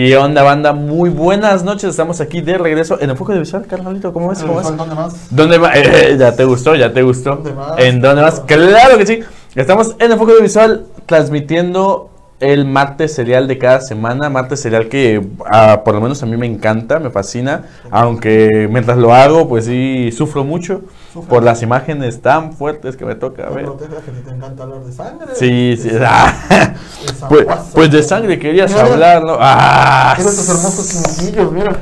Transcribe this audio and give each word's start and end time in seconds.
¿Qué 0.00 0.16
onda, 0.16 0.42
banda? 0.42 0.72
Muy 0.72 1.10
buenas 1.10 1.62
noches. 1.62 1.90
Estamos 1.90 2.22
aquí 2.22 2.40
de 2.40 2.56
regreso 2.56 2.96
en 3.02 3.10
Enfoque 3.10 3.34
de 3.34 3.40
Visual, 3.40 3.66
carnalito. 3.66 4.14
¿Cómo 4.14 4.30
ves? 4.30 4.38
¿Cómo 4.38 4.56
ves? 4.56 4.74
¿Dónde 4.74 4.94
más? 4.94 5.26
¿Dónde 5.28 5.58
más? 5.58 5.76
Eh, 5.76 6.16
ya 6.18 6.34
te 6.34 6.42
gustó, 6.44 6.74
ya 6.74 6.90
te 6.90 7.02
gustó. 7.02 7.32
¿Dónde 7.34 7.52
más? 7.52 7.78
¿En 7.78 8.00
dónde 8.00 8.22
más? 8.22 8.40
Claro 8.40 8.96
que 8.96 9.04
sí. 9.04 9.20
Estamos 9.54 9.96
en 9.98 10.10
Enfoque 10.10 10.32
de 10.32 10.40
Visual 10.40 10.86
transmitiendo 11.04 12.08
el 12.40 12.64
martes 12.64 13.14
serial 13.14 13.46
de 13.46 13.58
cada 13.58 13.80
semana. 13.80 14.28
Martes 14.30 14.60
serial 14.60 14.88
que 14.88 15.24
ah, 15.46 15.82
por 15.84 15.94
lo 15.94 16.00
menos 16.00 16.22
a 16.22 16.26
mí 16.26 16.36
me 16.36 16.46
encanta, 16.46 16.98
me 16.98 17.10
fascina. 17.10 17.64
Aunque 17.90 18.68
mientras 18.70 18.98
lo 18.98 19.14
hago, 19.14 19.48
pues 19.48 19.66
sí, 19.66 20.10
sufro 20.12 20.42
mucho 20.42 20.82
Sufre. 21.12 21.28
por 21.28 21.42
las 21.42 21.62
imágenes 21.62 22.20
tan 22.22 22.54
fuertes 22.54 22.96
que 22.96 23.04
me 23.04 23.14
toca 23.14 23.48
ver. 23.50 23.66
Pero 23.66 23.76
que 23.76 23.86
te 23.86 24.30
encanta 24.30 24.62
hablar 24.64 24.80
de 24.80 24.92
sangre. 24.92 25.28
Sí, 25.34 25.76
sí. 25.80 25.90
De 26.00 26.06
ah. 26.06 26.74
Pues, 27.28 27.46
pues 27.74 27.90
de 27.90 28.02
sangre 28.02 28.38
querías 28.38 28.72
Mira, 28.72 28.84
hablar, 28.84 29.22
¿no? 29.22 29.36
¡Ah! 29.38 30.14
Mira 30.18 30.30
estos 30.30 30.48
hermosos 30.48 31.52
mira. 31.52 31.72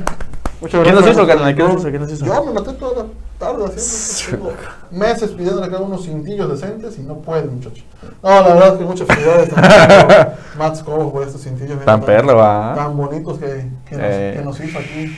Muchas 0.61 0.83
¿Qué 0.83 0.91
nos 0.91 1.03
gracias. 1.03 1.15
hizo, 1.15 1.27
carnal? 1.27 1.55
¿Qué 1.55 1.63
nos 1.63 1.79
hizo? 1.79 1.91
¿Qué 1.91 1.99
nos 1.99 2.11
hizo? 2.11 2.25
Yo 2.25 2.45
me 2.45 2.51
maté 2.53 2.73
toda 2.73 3.03
la 3.03 3.09
tarde 3.39 3.65
haciendo. 3.65 4.53
Meses 4.91 5.31
pidiéndole 5.31 5.65
a 5.67 5.69
cada 5.69 5.81
uno 5.81 5.97
cintillos 5.97 6.49
decentes 6.49 6.97
y 6.99 7.01
no 7.01 7.15
pueden, 7.15 7.55
muchachos. 7.55 7.83
No, 8.21 8.29
la 8.29 8.41
verdad 8.53 8.73
es 8.73 8.79
que 8.79 8.83
muchas 8.85 9.07
felicidades 9.07 9.49
a 9.55 10.33
Mats 10.57 10.83
Cobo 10.83 11.11
por 11.11 11.23
estos 11.23 11.41
cintillos. 11.41 11.83
Tan 11.85 12.01
perro, 12.01 12.35
va. 12.35 12.75
Tan 12.75 12.95
bonitos 12.97 13.39
que, 13.39 13.69
que, 13.87 13.95
nos, 13.95 14.05
Eh. 14.05 14.33
que 14.37 14.45
nos 14.45 14.59
hizo 14.59 14.77
aquí 14.77 15.15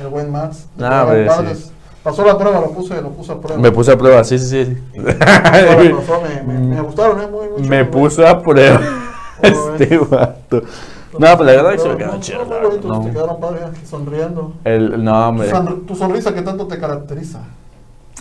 el 0.00 0.08
buen 0.08 0.30
Mats. 0.30 0.66
Padres. 0.78 1.58
sí. 1.58 1.72
Pasó 2.02 2.24
la 2.24 2.36
prueba, 2.38 2.60
lo 2.60 2.70
puse, 2.72 3.00
lo 3.02 3.10
puse 3.10 3.32
a 3.32 3.38
prueba. 3.38 3.60
Me 3.60 3.70
puse 3.70 3.92
a 3.92 3.98
prueba, 3.98 4.24
sí, 4.24 4.38
sí, 4.38 4.46
sí. 4.64 4.78
Pasó, 4.96 5.16
pasó, 5.20 6.22
me, 6.22 6.42
me, 6.54 6.58
me 6.76 6.80
gustaron, 6.80 7.20
¿eh? 7.20 7.26
Muy, 7.26 7.48
muy 7.50 7.68
Me 7.68 7.84
puso 7.84 8.26
a 8.26 8.40
prueba 8.42 8.80
¿Cómo 9.42 9.74
este 9.76 9.98
vato. 9.98 10.62
No, 11.20 11.36
pues 11.36 11.46
la 11.46 11.62
verdad 11.62 11.74
es 11.74 11.82
que 11.82 11.82
se 11.82 11.88
me 11.94 11.96
quedó 11.98 12.20
chido. 12.20 12.44
Muy 12.46 12.56
bonitos, 12.66 13.04
te 13.04 13.10
quedaron 13.12 13.40
padres, 13.40 13.62
sonriendo. 13.88 14.52
El, 14.64 15.04
no, 15.04 15.32
sonr- 15.34 15.86
tu 15.86 15.94
sonrisa 15.94 16.32
que 16.34 16.40
tanto 16.42 16.66
te 16.66 16.78
caracteriza. 16.78 17.40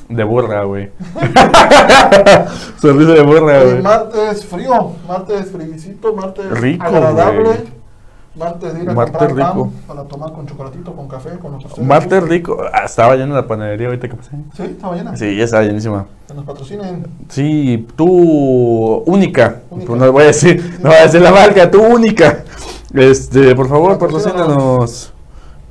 de 0.10 0.24
burra, 0.26 0.64
güey. 0.66 0.90
Sonrisa 2.82 3.12
de 3.14 3.22
burra, 3.22 3.64
güey. 3.64 3.82
martes 3.82 4.46
frío, 4.46 4.92
martes 5.08 5.52
fricito, 5.52 6.14
martes 6.14 6.50
Rico, 6.60 6.86
agradable. 6.86 7.44
güey. 7.44 7.80
Martes 8.36 8.74
de 8.74 8.84
ir 8.84 8.90
a 8.90 8.94
Martes 8.94 9.18
comprar 9.18 9.36
rico. 9.54 9.70
pan 9.70 9.82
para 9.88 10.04
tomar 10.08 10.32
con 10.32 10.46
chocolatito, 10.46 10.94
con 10.94 11.08
café, 11.10 11.32
con 11.40 11.52
lo 11.54 11.58
que 11.58 11.82
Martes 11.82 12.24
rico. 12.24 12.58
Ah, 12.72 12.84
estaba 12.86 13.16
llena 13.16 13.34
la 13.36 13.48
panadería 13.48 13.88
ahorita 13.88 14.08
que 14.08 14.16
pasé. 14.16 14.32
Sí, 14.56 14.64
estaba 14.64 14.96
llena. 14.96 15.16
Sí, 15.18 15.36
ya 15.36 15.44
estaba 15.44 15.64
llenísima. 15.64 16.06
Que 16.28 16.34
nos 16.36 16.46
patrocinen. 16.46 17.06
Sí, 17.28 17.88
tú 17.98 19.04
única. 19.08 19.62
Única. 19.72 19.88
Pues 19.88 20.00
no 20.02 20.12
voy 20.12 20.24
a 20.24 20.28
decir, 20.28 20.78
no 20.82 20.90
voy 20.90 21.00
a 21.00 21.02
decir 21.04 21.22
la 21.22 21.32
marca, 21.32 21.70
tú 21.70 21.82
única. 21.84 22.44
Este, 22.94 23.56
por 23.56 23.68
favor, 23.68 23.98
Patrocínanos. 23.98 24.40
patrocínanos. 24.48 25.14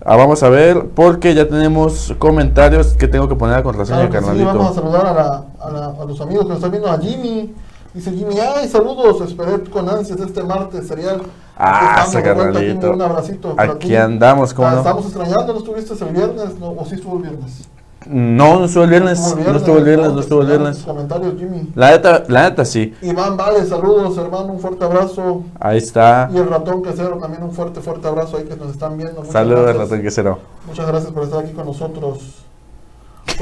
Ah, 0.05 0.17
vamos 0.17 0.43
a 0.43 0.49
ver, 0.49 0.87
porque 0.95 1.35
ya 1.35 1.49
tenemos 1.49 2.15
comentarios 2.19 2.95
que 2.95 3.09
tengo 3.09 3.29
que 3.29 3.35
poner 3.35 3.57
a 3.57 3.63
contraseña, 3.63 4.09
Claro 4.09 4.27
sí, 4.33 4.45
vamos 4.45 4.71
a 4.71 4.75
saludar 4.81 5.07
a, 5.07 5.13
la- 5.13 5.45
a 5.61 5.71
la- 5.71 6.03
a 6.03 6.05
los 6.05 6.21
amigos 6.21 6.45
que 6.45 6.49
nos 6.51 6.59
están 6.59 6.71
viendo, 6.71 6.89
a 6.91 6.99
Jimmy. 6.99 7.55
Dice 7.93 8.13
Jimmy, 8.13 8.37
ay, 8.39 8.69
saludos, 8.69 9.21
esperé 9.23 9.61
con 9.71 9.89
ansias 9.89 10.21
este 10.21 10.43
martes 10.45 10.87
serial. 10.87 11.23
Ah, 11.57 12.05
Jimmy, 12.09 12.23
carnalito. 12.23 12.93
Un 12.93 13.03
abracito 13.03 13.55
Aquí 13.57 13.89
ti. 13.89 13.97
andamos, 13.97 14.55
¿cómo 14.55 14.69
Ah, 14.69 14.73
no? 14.73 14.77
Estamos 14.79 15.05
extrañando, 15.07 15.53
¿no 15.53 15.59
estuviste 15.59 15.95
el 16.05 16.11
viernes? 16.15 16.59
No, 16.61 16.71
¿O 16.71 16.85
sí 16.87 16.95
estuvo 16.95 17.17
el 17.17 17.23
viernes? 17.23 17.69
No, 18.07 18.61
no 18.61 18.65
estuvo 18.67 18.85
el 18.85 18.91
viernes, 18.91 19.19
no 19.37 19.57
estuvo 19.57 19.79
el 19.79 19.85
viernes, 19.85 20.13
no 20.13 20.21
estuvo 20.21 20.41
el 20.41 20.47
viernes. 20.47 20.79
comentarios, 20.79 21.35
Jimmy. 21.37 21.69
La 21.75 21.91
neta, 21.91 22.23
la 22.29 22.49
neta 22.49 22.65
sí. 22.65 22.95
Iván 23.03 23.37
Vale, 23.37 23.67
saludos, 23.67 24.17
hermano, 24.17 24.53
un 24.53 24.61
fuerte 24.61 24.85
abrazo. 24.85 25.43
Ahí 25.61 25.79
está. 25.79 26.31
Y 26.33 26.39
el 26.39 26.49
ratón 26.49 26.83
quesero 26.83 27.19
también 27.19 27.43
un 27.43 27.53
fuerte, 27.53 27.81
fuerte 27.81 28.07
abrazo 28.07 28.37
ahí 28.39 28.45
que 28.45 28.57
nos 28.57 28.71
están 28.71 28.97
viendo. 28.97 29.17
Muchas 29.21 29.33
Saludos, 29.33 29.63
gracias. 29.65 29.83
ratón 29.85 30.03
quesero. 30.03 30.39
Muchas 30.67 30.87
gracias 30.87 31.13
por 31.13 31.25
estar 31.25 31.41
aquí 31.41 31.53
con 31.53 31.67
nosotros. 31.67 32.19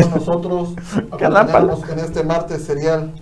Con 0.01 0.11
nosotros. 0.11 0.71
Acompañarnos 1.13 1.89
en 1.91 1.99
este 2.01 2.25
martes 2.25 2.63
serial. 2.65 3.13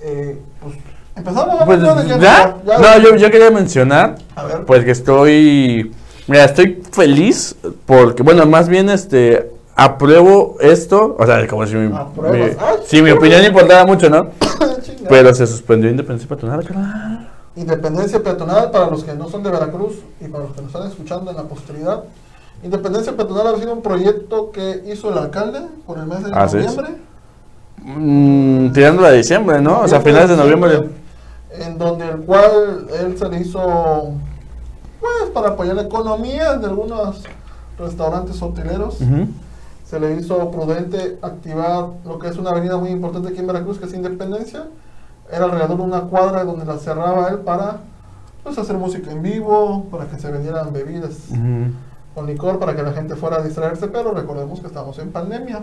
Eh, 0.00 0.40
pues, 0.62 0.74
empezamos 1.16 1.60
a 1.60 1.64
Pues 1.66 1.80
ya. 1.82 2.56
ya- 2.64 2.78
No, 2.78 2.98
yo, 3.02 3.16
yo 3.16 3.30
quería 3.30 3.50
mencionar 3.50 4.16
A 4.36 4.44
ver. 4.44 4.64
Pues 4.64 4.84
que 4.84 4.92
estoy. 4.92 5.92
Mira, 6.28 6.44
estoy 6.44 6.82
feliz 6.92 7.56
porque, 7.84 8.22
bueno, 8.22 8.46
más 8.46 8.68
bien 8.68 8.88
este. 8.88 9.50
Apruebo 9.74 10.56
esto, 10.60 11.16
o 11.18 11.26
sea, 11.26 11.46
como 11.48 11.66
si 11.66 11.74
mi, 11.76 11.88
mi- 11.88 11.94
Ah, 11.94 12.06
si 12.84 13.00
mi 13.02 13.10
opinión 13.10 13.42
importara 13.44 13.84
mucho, 13.86 14.10
¿no? 14.10 14.28
Pero 15.08 15.34
se 15.34 15.46
suspendió 15.46 15.90
Independencia 15.90 16.28
Patronal, 16.28 16.64
carnal. 16.64 17.28
Independencia 17.56 18.22
peatonal 18.22 18.70
para 18.70 18.86
los 18.88 19.04
que 19.04 19.12
no 19.14 19.28
son 19.28 19.42
de 19.42 19.50
Veracruz 19.50 19.96
y 20.20 20.28
para 20.28 20.44
los 20.44 20.54
que 20.54 20.62
nos 20.62 20.74
están 20.74 20.88
escuchando 20.88 21.30
en 21.30 21.36
la 21.36 21.42
posteridad. 21.42 22.04
Independencia 22.62 23.14
peatonal 23.14 23.54
ha 23.54 23.58
sido 23.58 23.72
un 23.74 23.82
proyecto 23.82 24.50
que 24.52 24.82
hizo 24.86 25.10
el 25.10 25.18
alcalde 25.18 25.60
por 25.86 25.98
el 25.98 26.06
mes 26.06 26.24
de 26.24 26.30
Así 26.32 26.56
noviembre. 26.58 26.88
Mm, 27.84 28.72
tirándolo 28.72 29.08
a 29.08 29.10
diciembre, 29.12 29.60
¿no? 29.60 29.80
O 29.80 29.88
sea, 29.88 30.00
finales 30.00 30.30
de 30.30 30.36
noviembre. 30.36 30.88
En 31.58 31.76
donde 31.76 32.08
el 32.08 32.18
cual 32.20 32.86
él 33.00 33.18
se 33.18 33.28
le 33.28 33.40
hizo, 33.40 34.12
pues, 35.00 35.30
para 35.34 35.48
apoyar 35.50 35.76
la 35.76 35.82
economía 35.82 36.56
de 36.56 36.66
algunos 36.66 37.22
restaurantes 37.78 38.40
hoteleros. 38.40 39.00
Ujú. 39.00 39.26
Se 39.92 40.00
le 40.00 40.14
hizo 40.14 40.50
prudente 40.50 41.18
activar 41.20 41.88
lo 42.06 42.18
que 42.18 42.28
es 42.28 42.38
una 42.38 42.48
avenida 42.48 42.78
muy 42.78 42.88
importante 42.88 43.28
aquí 43.28 43.40
en 43.40 43.46
Veracruz, 43.46 43.78
que 43.78 43.84
es 43.84 43.92
Independencia. 43.92 44.64
Era 45.30 45.44
alrededor 45.44 45.76
de 45.76 45.82
una 45.82 46.00
cuadra 46.04 46.44
donde 46.44 46.64
la 46.64 46.78
cerraba 46.78 47.28
él 47.28 47.40
para 47.40 47.80
pues, 48.42 48.56
hacer 48.56 48.78
música 48.78 49.10
en 49.10 49.20
vivo, 49.20 49.84
para 49.90 50.06
que 50.06 50.18
se 50.18 50.30
vendieran 50.30 50.72
bebidas 50.72 51.28
Ujú. 51.30 51.72
con 52.14 52.26
licor, 52.26 52.58
para 52.58 52.74
que 52.74 52.82
la 52.82 52.92
gente 52.92 53.16
fuera 53.16 53.36
a 53.36 53.42
distraerse, 53.42 53.86
pero 53.88 54.12
recordemos 54.12 54.60
que 54.60 54.68
estamos 54.68 54.98
en 54.98 55.12
pandemia. 55.12 55.60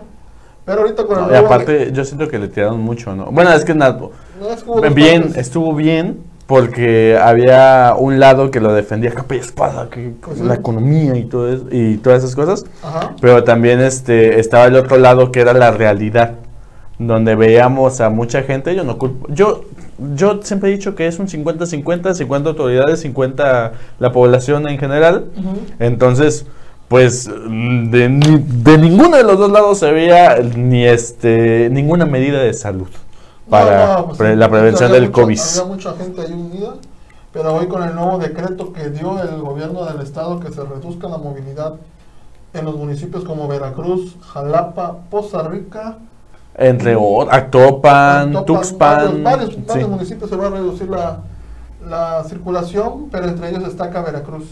Pero 0.64 0.82
ahorita 0.82 1.06
con 1.06 1.24
el 1.24 1.32
Y 1.32 1.34
aparte, 1.34 1.90
yo 1.90 2.04
siento 2.04 2.28
que 2.28 2.38
le 2.38 2.46
tiraron 2.46 2.80
mucho, 2.80 3.16
¿no? 3.16 3.32
Bueno, 3.32 3.52
es 3.52 3.64
que 3.64 3.74
nada. 3.74 3.98
No, 3.98 4.48
es 4.48 4.62
que 4.62 4.70
hubo 4.70 4.80
dos 4.80 4.94
Bien, 4.94 5.32
estuvo 5.34 5.74
bien 5.74 6.22
porque 6.50 7.16
había 7.16 7.94
un 7.96 8.18
lado 8.18 8.50
que 8.50 8.58
lo 8.58 8.72
defendía 8.74 9.12
capa 9.12 9.36
y 9.36 9.38
espada, 9.38 9.88
que 9.88 10.10
Pues 10.20 10.40
la 10.40 10.54
economía 10.56 11.16
y 11.16 11.22
todo 11.24 11.48
eso, 11.52 11.66
y 11.70 11.96
todas 11.98 12.24
esas 12.24 12.34
cosas. 12.34 12.64
Ajá. 12.82 13.14
Pero 13.20 13.44
también 13.44 13.78
este 13.80 14.40
estaba 14.40 14.64
el 14.66 14.74
otro 14.74 14.96
lado 14.98 15.30
que 15.30 15.40
era 15.42 15.52
la 15.52 15.70
realidad, 15.70 16.32
donde 16.98 17.36
veíamos 17.36 18.00
a 18.00 18.10
mucha 18.10 18.42
gente, 18.42 18.74
yo 18.74 18.82
no 18.82 18.98
culpo, 18.98 19.28
yo 19.32 19.62
yo 20.16 20.40
siempre 20.42 20.70
he 20.70 20.72
dicho 20.72 20.94
que 20.96 21.06
es 21.06 21.18
un 21.20 21.28
50-50, 21.28 22.14
50 22.14 22.48
autoridades, 22.48 23.00
50 23.00 23.72
la 24.00 24.12
población 24.12 24.66
en 24.66 24.78
general. 24.78 25.26
Entonces, 25.78 26.46
pues 26.88 27.26
de, 27.28 28.08
ni- 28.08 28.42
de 28.64 28.78
ninguno 28.78 29.16
de 29.16 29.22
los 29.22 29.38
dos 29.38 29.52
lados 29.52 29.78
se 29.78 29.92
veía 29.92 30.38
ni 30.56 30.84
este 30.84 31.68
ninguna 31.70 32.06
medida 32.06 32.42
de 32.42 32.52
salud 32.54 32.88
para 33.50 33.86
No, 33.86 33.98
no, 33.98 34.06
pues 34.06 34.18
pre- 34.18 34.36
la 34.36 34.48
prevención 34.48 34.92
del 34.92 35.08
mucha- 35.08 35.22
COVID. 35.22 35.38
Había 35.40 35.64
mucha 35.64 35.92
gente 35.94 36.20
ahí 36.22 36.32
unida, 36.32 36.74
pero 37.32 37.54
hoy 37.54 37.66
con 37.66 37.82
el 37.82 37.94
nuevo 37.94 38.18
decreto 38.18 38.72
que 38.72 38.90
dio 38.90 39.20
el 39.22 39.40
gobierno 39.40 39.84
del 39.84 40.00
estado 40.00 40.40
que 40.40 40.50
se 40.50 40.62
reduzca 40.64 41.08
la 41.08 41.18
movilidad 41.18 41.74
en 42.54 42.64
los 42.64 42.76
municipios 42.76 43.24
como 43.24 43.46
Veracruz, 43.48 44.16
Jalapa, 44.32 44.96
Poza 45.10 45.42
Rica, 45.48 45.98
Entre 46.56 46.96
otros, 46.96 47.28
Actopan, 47.32 48.32
Topan, 48.32 48.44
Tuxpan, 48.44 48.96
varios, 48.98 49.22
varios, 49.22 49.50
sí. 49.54 49.62
varios 49.68 49.88
municipios 49.88 50.30
se 50.30 50.36
va 50.36 50.46
a 50.48 50.50
reducir 50.50 50.88
la, 50.88 51.18
la 51.88 52.24
circulación, 52.24 53.08
pero 53.10 53.26
entre 53.28 53.50
ellos 53.50 53.62
destaca 53.64 54.02
Veracruz. 54.02 54.44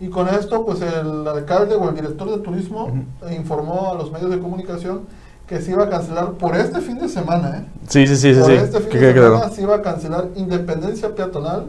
Y 0.00 0.08
con 0.08 0.28
esto, 0.28 0.64
pues 0.66 0.80
el 0.82 1.26
alcalde 1.28 1.74
o 1.76 1.88
el 1.88 1.94
director 1.94 2.28
de 2.30 2.38
turismo 2.38 2.84
Ujú. 2.86 3.28
eh, 3.28 3.34
informó 3.36 3.92
a 3.92 3.94
los 3.94 4.10
medios 4.10 4.30
de 4.30 4.38
comunicación 4.40 5.02
que 5.50 5.60
se 5.60 5.72
iba 5.72 5.82
a 5.82 5.88
cancelar 5.90 6.30
por 6.34 6.56
este 6.56 6.80
fin 6.80 6.96
de 7.00 7.08
semana, 7.08 7.58
¿eh? 7.58 7.64
Sí, 7.88 8.06
sí, 8.06 8.14
sí, 8.16 8.32
sí, 8.34 8.40
por 8.40 8.50
sí. 8.50 8.54
este 8.56 8.78
fin 8.82 8.88
de 8.92 8.98
quede 9.00 9.12
claro. 9.14 9.34
semana 9.38 9.52
se 9.52 9.62
iba 9.62 9.74
a 9.74 9.82
cancelar 9.82 10.26
independencia 10.36 11.12
peatonal 11.12 11.64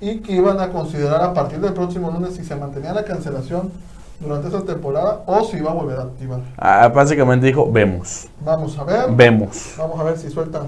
y 0.00 0.18
que 0.18 0.32
iban 0.32 0.58
a 0.60 0.70
considerar 0.70 1.22
a 1.22 1.32
partir 1.32 1.60
del 1.60 1.72
próximo 1.72 2.10
lunes 2.10 2.34
si 2.34 2.44
se 2.44 2.56
mantenía 2.56 2.92
la 2.92 3.04
cancelación 3.04 3.70
durante 4.18 4.48
esa 4.48 4.62
temporada 4.64 5.20
o 5.26 5.44
si 5.44 5.58
iba 5.58 5.70
a 5.70 5.74
volver 5.74 6.00
a 6.00 6.02
activar. 6.02 6.40
Ah, 6.58 6.88
básicamente 6.92 7.46
dijo, 7.46 7.70
vemos, 7.70 8.26
Vamos 8.44 8.76
a 8.76 8.82
ver. 8.82 9.04
vemos. 9.12 9.74
Vamos 9.78 10.00
a 10.00 10.02
ver 10.02 10.18
si 10.18 10.28
sueltan. 10.28 10.62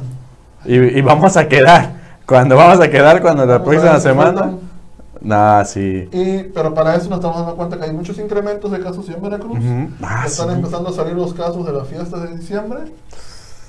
Y, 0.65 0.77
y 0.77 1.01
vamos 1.03 1.37
a 1.37 1.49
quedar. 1.49 1.91
Cuando 2.25 2.55
vamos 2.55 2.79
a 2.81 2.89
quedar, 2.89 3.21
cuando 3.21 3.45
la 3.47 3.59
vamos 3.59 3.69
próxima 3.69 3.99
semana. 3.99 4.43
sueltan. 4.43 4.74
Nah, 5.25 5.65
sí. 5.65 6.09
Y, 6.13 6.45
pero 6.55 6.75
para 6.75 6.95
eso 6.95 7.09
nos 7.09 7.19
estamos 7.19 7.39
dando 7.39 7.57
cuenta 7.57 7.79
que 7.79 7.85
hay 7.85 7.93
muchos 7.93 8.19
incrementos 8.19 8.71
de 8.71 8.81
casos 8.81 9.09
en 9.09 9.21
Veracruz. 9.23 9.59
Ujú. 9.59 9.89
Ah, 10.03 10.21
que 10.23 10.29
están 10.29 10.49
sí. 10.51 10.55
empezando 10.55 10.91
a 10.91 10.93
salir 10.93 11.15
los 11.15 11.33
casos 11.35 11.65
de 11.67 11.73
la 11.73 11.85
fiesta 11.85 12.19
de 12.19 12.37
diciembre. 12.37 12.81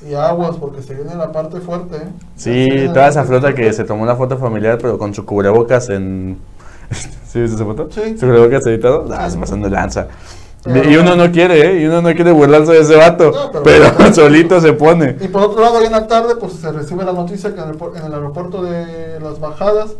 Y 0.08 0.14
aguas, 0.14 0.58
porque 0.58 0.84
se 0.84 0.94
viene 0.94 1.16
la 1.16 1.32
parte 1.32 1.60
fuerte. 1.62 1.96
¿eh? 1.96 2.08
Sí, 2.36 2.70
toda 2.94 3.08
esa 3.08 3.24
flota 3.24 3.48
fuerte. 3.48 3.62
que 3.64 3.74
se 3.74 3.86
tomó 3.86 4.04
una 4.04 4.16
foto 4.16 4.38
familiar, 4.38 4.78
pero 4.80 4.98
con 4.98 5.14
su 5.14 5.26
cubrebocas 5.26 5.90
en. 5.90 6.38
¿Sí 6.92 7.40
viste 7.42 7.56
esa 7.56 7.66
foto? 7.66 7.88
Sí. 7.90 8.18
Su 8.18 8.26
cubrebocas 8.28 8.68
editado. 8.68 9.06
Ah, 9.12 9.26
Sí. 9.28 9.34
se 9.36 9.40
pasando 9.40 9.68
de 9.70 9.74
lanza. 9.74 10.08
Pero- 10.64 10.90
y 10.90 10.98
uno 10.98 11.16
no 11.16 11.32
quiere, 11.32 11.62
¿eh? 11.78 11.82
Y 11.82 11.86
uno 11.86 12.02
no 12.02 12.14
quiere 12.14 12.32
burlarse 12.32 12.74
de 12.74 12.80
ese 12.82 12.96
vato. 12.96 13.32
No, 13.32 13.52
pero 13.64 13.64
pero- 13.98 14.14
solito 14.14 14.60
se 14.60 14.74
pone. 14.74 15.16
Y 15.22 15.28
por 15.30 15.44
otro 15.44 15.62
lado, 15.62 15.78
hoy 15.78 15.86
en 15.86 15.92
la 15.94 16.08
tarde, 16.08 16.36
pues 16.36 16.54
se 16.54 16.72
recibe 16.72 17.04
la 17.06 17.14
noticia 17.14 17.54
que 17.56 17.62
en 17.62 17.70
el, 17.70 17.78
en 17.98 18.06
el 18.06 18.14
aeropuerto 18.14 18.64
de 18.64 19.20
las 19.22 19.40
bajadas, 19.40 19.92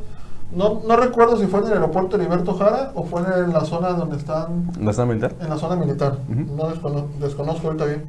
No, 0.56 0.82
no 0.88 0.96
recuerdo 0.96 1.38
si 1.38 1.48
fue 1.48 1.60
en 1.60 1.68
el 1.68 1.74
aeropuerto 1.74 2.16
Heriberto 2.16 2.54
Jara 2.56 2.92
o 2.96 3.04
fue 3.04 3.22
en 3.22 3.52
la 3.54 3.66
zona 3.66 3.90
donde 3.90 4.16
están, 4.18 4.72
¿La 4.82 4.94
zona 4.94 5.08
militar? 5.08 5.34
en 5.42 5.50
la 5.50 5.58
zona 5.58 5.76
militar. 5.76 6.18
No 6.30 6.70
descono- 6.70 7.08
desconozco 7.20 7.68
ahorita 7.68 7.86
bien. 7.86 8.06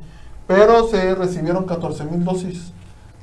Pero 0.47 0.87
se 0.89 1.15
recibieron 1.17 1.65
14 1.65 2.05
mil 2.05 2.25
dosis 2.25 2.73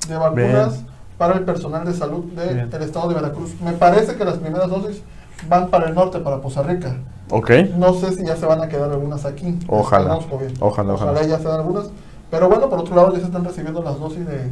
de 0.08 0.16
vacunas 0.16 0.74
Bien. 0.74 0.86
para 1.16 1.34
el 1.38 1.44
personal 1.44 1.86
de 1.86 1.94
salud 1.94 2.24
del 2.34 2.66
Bien. 2.68 2.82
estado 2.82 3.08
de 3.08 3.14
Veracruz. 3.14 3.58
Me 3.62 3.72
parece 3.72 4.14
que 4.16 4.24
las 4.26 4.36
primeras 4.36 4.68
dosis 4.68 5.02
van 5.48 5.68
para 5.70 5.88
el 5.88 5.94
norte, 5.94 6.18
para 6.20 6.40
Poza 6.42 6.62
Rica. 6.62 6.96
Ok. 7.30 7.50
No 7.78 7.94
sé 7.94 8.12
si 8.12 8.26
ya 8.26 8.36
se 8.36 8.44
van 8.44 8.60
a 8.60 8.68
quedar 8.68 8.90
algunas 8.90 9.24
aquí. 9.24 9.58
Ojalá. 9.68 10.18
Bien. 10.38 10.52
Ojalá, 10.60 10.92
ojalá. 10.92 11.22
ya 11.22 11.38
se 11.38 11.44
dan 11.48 11.60
algunas. 11.60 11.86
Pero 12.30 12.48
bueno, 12.48 12.68
por 12.68 12.80
otro 12.80 12.94
lado 12.94 13.12
ya 13.14 13.20
se 13.20 13.26
están 13.26 13.44
recibiendo 13.44 13.82
las 13.82 13.98
dosis 13.98 14.26
de, 14.26 14.50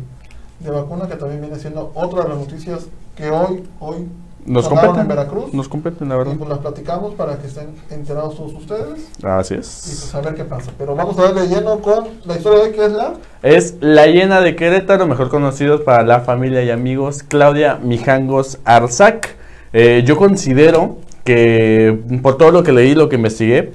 de 0.61 0.71
vacuna, 0.71 1.07
que 1.09 1.17
también 1.17 1.43
viene 1.43 1.59
siendo 1.59 1.91
otra 1.95 2.23
de 2.23 2.29
las 2.31 2.39
noticias 2.39 2.87
que 3.17 3.31
hoy, 3.31 3.69
hoy 3.81 4.09
Nos 4.45 4.69
competen. 4.69 5.01
en 5.01 5.09
Veracruz. 5.09 5.55
Nos 5.55 5.69
competen, 5.69 6.09
la 6.09 6.17
y 6.17 6.19
verdad. 6.19 6.35
pues 6.37 6.51
las 6.51 6.59
platicamos 6.59 7.15
para 7.15 7.39
que 7.39 7.47
estén 7.47 7.69
enterados 7.91 8.37
todos 8.37 8.55
ustedes 8.55 9.09
Así 9.23 9.55
y 9.55 9.57
pues 9.59 10.05
es. 10.05 10.15
a 10.15 10.21
ver 10.21 10.35
qué 10.35 10.45
pasa. 10.45 10.73
Pero 10.77 10.97
vamos 10.97 11.19
a 11.19 11.23
darle 11.23 11.47
lleno 11.47 11.79
con 11.81 12.09
la 12.25 12.37
historia 12.37 12.65
de 12.65 12.73
que 12.73 12.85
es 12.87 12.93
la... 12.93 13.15
Es 13.43 13.77
la 13.81 14.07
llena 14.07 14.41
de 14.41 14.57
Querétaro, 14.57 15.07
mejor 15.07 15.29
conocidos 15.29 15.83
para 15.83 16.03
la 16.03 16.21
familia 16.21 16.63
y 16.63 16.71
amigos, 16.71 17.23
Claudia 17.23 17.79
Mijangos 17.83 18.59
Arzac. 18.65 19.37
Eh, 19.73 20.03
yo 20.05 20.17
considero 20.17 20.97
que, 21.25 22.01
por 22.23 22.37
todo 22.37 22.51
lo 22.51 22.63
que 22.63 22.73
leí, 22.73 22.95
lo 22.95 23.09
que 23.09 23.17
investigué, 23.17 23.73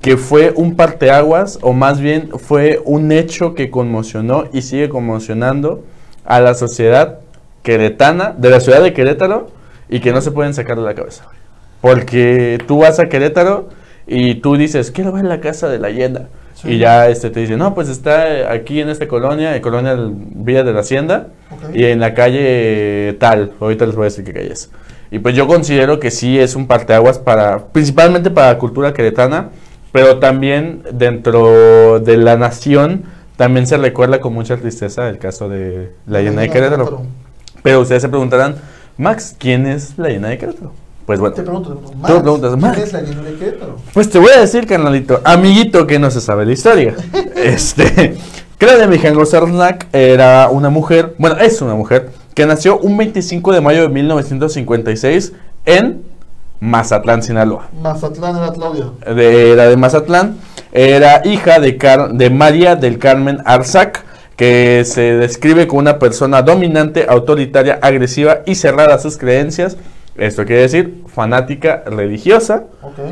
que 0.00 0.16
fue 0.16 0.52
un 0.56 0.74
parteaguas, 0.74 1.60
o 1.62 1.72
más 1.72 2.00
bien 2.00 2.30
fue 2.36 2.82
un 2.84 3.12
hecho 3.12 3.54
que 3.54 3.70
conmocionó 3.70 4.44
y 4.52 4.62
sigue 4.62 4.88
conmocionando 4.88 5.84
a 6.24 6.40
la 6.40 6.54
sociedad 6.54 7.20
queretana, 7.62 8.34
de 8.36 8.50
la 8.50 8.58
ciudad 8.58 8.82
de 8.82 8.92
Querétaro, 8.92 9.48
y 9.88 10.00
que 10.00 10.12
no 10.12 10.20
se 10.20 10.30
pueden 10.30 10.54
sacar 10.54 10.76
de 10.76 10.82
la 10.84 10.94
cabeza. 10.94 11.24
Porque 11.80 12.58
tú 12.66 12.78
vas 12.78 12.98
a 13.00 13.06
Querétaro 13.08 13.68
y 14.06 14.36
tú 14.36 14.56
dices, 14.56 14.90
quiero 14.90 15.12
ver 15.12 15.24
la 15.24 15.40
casa 15.40 15.68
de 15.68 15.78
la 15.78 15.90
llena. 15.90 16.28
Sí. 16.54 16.72
Y 16.72 16.78
ya 16.78 17.08
este 17.08 17.30
te 17.30 17.40
dice, 17.40 17.56
no, 17.56 17.74
pues 17.74 17.88
está 17.88 18.52
aquí 18.52 18.80
en 18.80 18.88
esta 18.88 19.08
colonia, 19.08 19.56
en 19.56 19.62
colonia 19.62 19.96
Villa 19.98 20.62
de 20.62 20.72
la 20.72 20.80
Hacienda, 20.80 21.28
Ok. 21.50 21.74
y 21.74 21.84
en 21.84 21.98
la 21.98 22.14
calle 22.14 23.16
tal, 23.18 23.52
ahorita 23.60 23.86
les 23.86 23.94
voy 23.96 24.02
a 24.02 24.04
decir 24.04 24.24
qué 24.24 24.32
calle 24.32 24.52
es. 24.52 24.70
Y 25.10 25.18
pues 25.18 25.34
yo 25.34 25.46
considero 25.46 25.98
que 26.00 26.10
sí 26.10 26.38
es 26.38 26.54
un 26.54 26.66
parteaguas 26.66 27.18
para, 27.18 27.66
principalmente 27.66 28.30
para 28.30 28.52
la 28.52 28.58
cultura 28.58 28.94
queretana, 28.94 29.50
pero 29.92 30.18
también 30.20 30.82
dentro 30.92 32.00
de 32.00 32.16
la 32.16 32.36
nación, 32.36 33.04
también 33.36 33.66
se 33.66 33.76
recuerda 33.76 34.20
con 34.20 34.32
mucha 34.32 34.56
tristeza 34.56 35.08
el 35.08 35.18
caso 35.18 35.48
de 35.48 35.92
la 36.06 36.20
llena 36.22 36.42
de 36.42 36.48
Querétaro. 36.48 37.02
Pero 37.62 37.80
ustedes 37.80 38.02
se 38.02 38.08
preguntarán, 38.08 38.54
Max, 38.98 39.34
¿quién 39.38 39.66
es 39.66 39.94
la 39.98 40.08
llena 40.08 40.28
de 40.28 40.38
Querétaro? 40.38 40.72
Pues 41.06 41.18
bueno, 41.18 41.34
Te 41.34 41.42
pregunto, 41.42 41.70
te 41.70 41.76
pregunto, 41.80 42.06
Tú 42.14 42.22
preguntas, 42.22 42.50
¿quién 42.50 42.60
Max. 42.60 42.78
es 42.78 42.92
la 42.92 43.00
llena 43.02 43.22
de 43.22 43.34
Querétaro? 43.34 43.76
pues 43.92 44.08
te 44.10 44.18
voy 44.18 44.30
a 44.36 44.40
decir, 44.40 44.66
carnalito, 44.66 45.20
amiguito 45.24 45.86
que 45.86 45.98
no 45.98 46.10
se 46.10 46.20
sabe 46.20 46.46
la 46.46 46.52
historia. 46.52 46.94
este, 47.36 48.16
Claudia 48.58 48.86
Mijangos 48.86 49.30
Sarnac 49.30 49.86
era 49.92 50.48
una 50.50 50.68
mujer, 50.70 51.14
bueno, 51.18 51.36
es 51.38 51.60
una 51.60 51.74
mujer, 51.74 52.10
que 52.34 52.46
nació 52.46 52.78
un 52.78 52.96
25 52.96 53.52
de 53.52 53.60
mayo 53.60 53.82
de 53.82 53.88
1956 53.88 55.32
en 55.66 56.02
Mazatlán, 56.60 57.22
Sinaloa. 57.22 57.68
Mazatlán 57.82 58.36
era 58.36 58.52
Claudia. 58.52 58.84
De, 59.14 59.50
era 59.52 59.68
de 59.68 59.76
Mazatlán, 59.76 60.36
era 60.72 61.22
hija 61.26 61.58
de, 61.58 61.76
Car- 61.76 62.12
de 62.12 62.30
María 62.30 62.76
del 62.76 62.98
Carmen 62.98 63.38
Arzac, 63.44 64.04
que 64.36 64.84
se 64.84 65.14
describe 65.16 65.66
como 65.66 65.80
una 65.80 65.98
persona 65.98 66.42
dominante, 66.42 67.06
autoritaria, 67.08 67.78
agresiva 67.82 68.40
y 68.46 68.54
cerrada 68.54 68.94
a 68.94 68.98
sus 68.98 69.16
creencias. 69.16 69.76
Esto 70.16 70.44
quiere 70.44 70.62
decir 70.62 71.02
fanática 71.06 71.82
religiosa, 71.86 72.64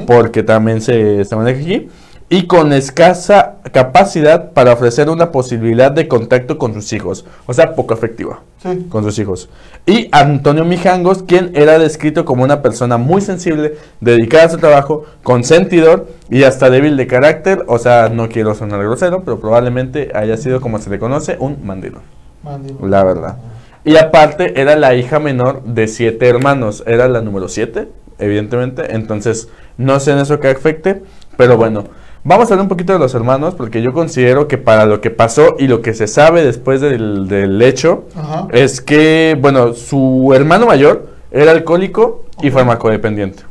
porque 0.07 0.43
también 0.43 0.81
se, 0.81 1.25
se 1.25 1.37
maneja 1.37 1.61
aquí, 1.61 1.89
y 2.33 2.47
con 2.47 2.73
escasa 2.73 3.57
capacidad 3.73 4.53
para 4.53 4.73
ofrecer 4.73 5.11
una 5.11 5.33
posibilidad 5.33 5.91
de 5.91 6.07
contacto 6.07 6.59
con 6.59 6.73
sus 6.73 6.93
hijos, 6.93 7.27
o 7.47 7.53
sea, 7.53 7.75
poco 7.75 7.93
afectiva 7.93 8.41
Sí. 8.63 8.87
con 8.89 9.03
sus 9.03 9.19
hijos. 9.19 9.49
Y 9.85 10.09
Antonio 10.13 10.65
Mijangos, 10.65 11.25
quien 11.25 11.51
era 11.55 11.79
descrito 11.79 12.25
como 12.25 12.45
una 12.45 12.63
persona 12.63 12.99
muy 12.99 13.21
sensible, 13.21 13.75
dedicada 14.01 14.45
a 14.45 14.49
su 14.51 14.59
trabajo, 14.59 15.07
consentidor 15.25 16.07
y 16.31 16.45
hasta 16.45 16.71
débil 16.71 16.97
de 16.97 17.07
carácter, 17.09 17.65
o 17.67 17.79
sea, 17.79 18.09
no 18.11 18.29
quiero 18.29 18.55
sonar 18.55 18.81
grosero, 18.81 19.23
pero 19.25 19.41
probablemente 19.41 20.13
haya 20.15 20.37
sido 20.37 20.61
como 20.61 20.79
se 20.79 20.89
le 20.91 21.01
conoce, 21.01 21.37
un 21.41 21.59
mandilón. 21.67 22.03
Mandíbula. 22.45 22.89
La 22.99 23.05
verdad. 23.05 23.37
Y 23.85 23.97
aparte 23.97 24.61
era 24.61 24.77
la 24.77 24.95
hija 24.95 25.19
menor 25.19 25.65
de 25.65 25.89
siete 25.89 26.29
hermanos, 26.29 26.85
era 26.87 27.09
la 27.09 27.23
número 27.23 27.49
siete, 27.49 27.89
evidentemente, 28.21 28.95
entonces 28.95 29.49
no 29.79 29.99
sé 29.99 30.13
en 30.13 30.19
eso 30.19 30.39
que 30.39 30.49
afecte, 30.49 31.03
pero 31.37 31.57
bueno, 31.57 31.85
vamos 32.25 32.51
a 32.51 32.55
hablar 32.55 32.65
un 32.65 32.69
poquito 32.69 32.93
de 32.93 32.99
los 32.99 33.15
hermanos, 33.15 33.55
porque 33.55 33.83
yo 33.83 33.93
considero 33.93 34.49
que 34.49 34.59
para 34.59 34.87
lo 34.87 35.01
que 35.01 35.11
pasó 35.11 35.57
y 35.59 35.67
lo 35.67 35.83
que 35.83 35.95
se 35.95 36.07
sabe 36.07 36.45
después 36.45 36.81
del, 36.81 37.29
del 37.29 37.61
hecho, 37.63 38.05
Ajá. 38.17 38.49
es 38.53 38.81
que, 38.81 39.37
bueno, 39.41 39.75
su 39.75 40.33
hermano 40.35 40.67
mayor 40.67 41.09
era 41.31 41.53
alcohólico 41.53 42.25
y 42.43 42.51
farmacodependiente. 42.51 43.45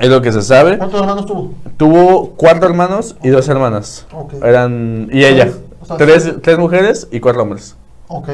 Es 0.00 0.08
lo 0.08 0.22
que 0.22 0.32
se 0.32 0.42
sabe. 0.42 0.78
¿Cuántos 0.78 1.00
hermanos 1.00 1.26
tuvo? 1.26 1.52
Tuvo 1.76 2.30
cuatro 2.30 2.66
hermanos 2.68 3.16
y 3.22 3.28
dos 3.28 3.48
hermanas. 3.48 4.06
Ok. 4.12 4.34
Eran, 4.42 5.08
y 5.12 5.24
ella, 5.24 5.44
Seis, 5.44 5.56
o 5.82 5.86
sea, 5.86 5.96
tres, 5.96 6.34
tres 6.42 6.58
mujeres 6.58 7.08
y 7.10 7.20
cuatro 7.20 7.42
hombres. 7.42 7.76
Ok. 8.08 8.28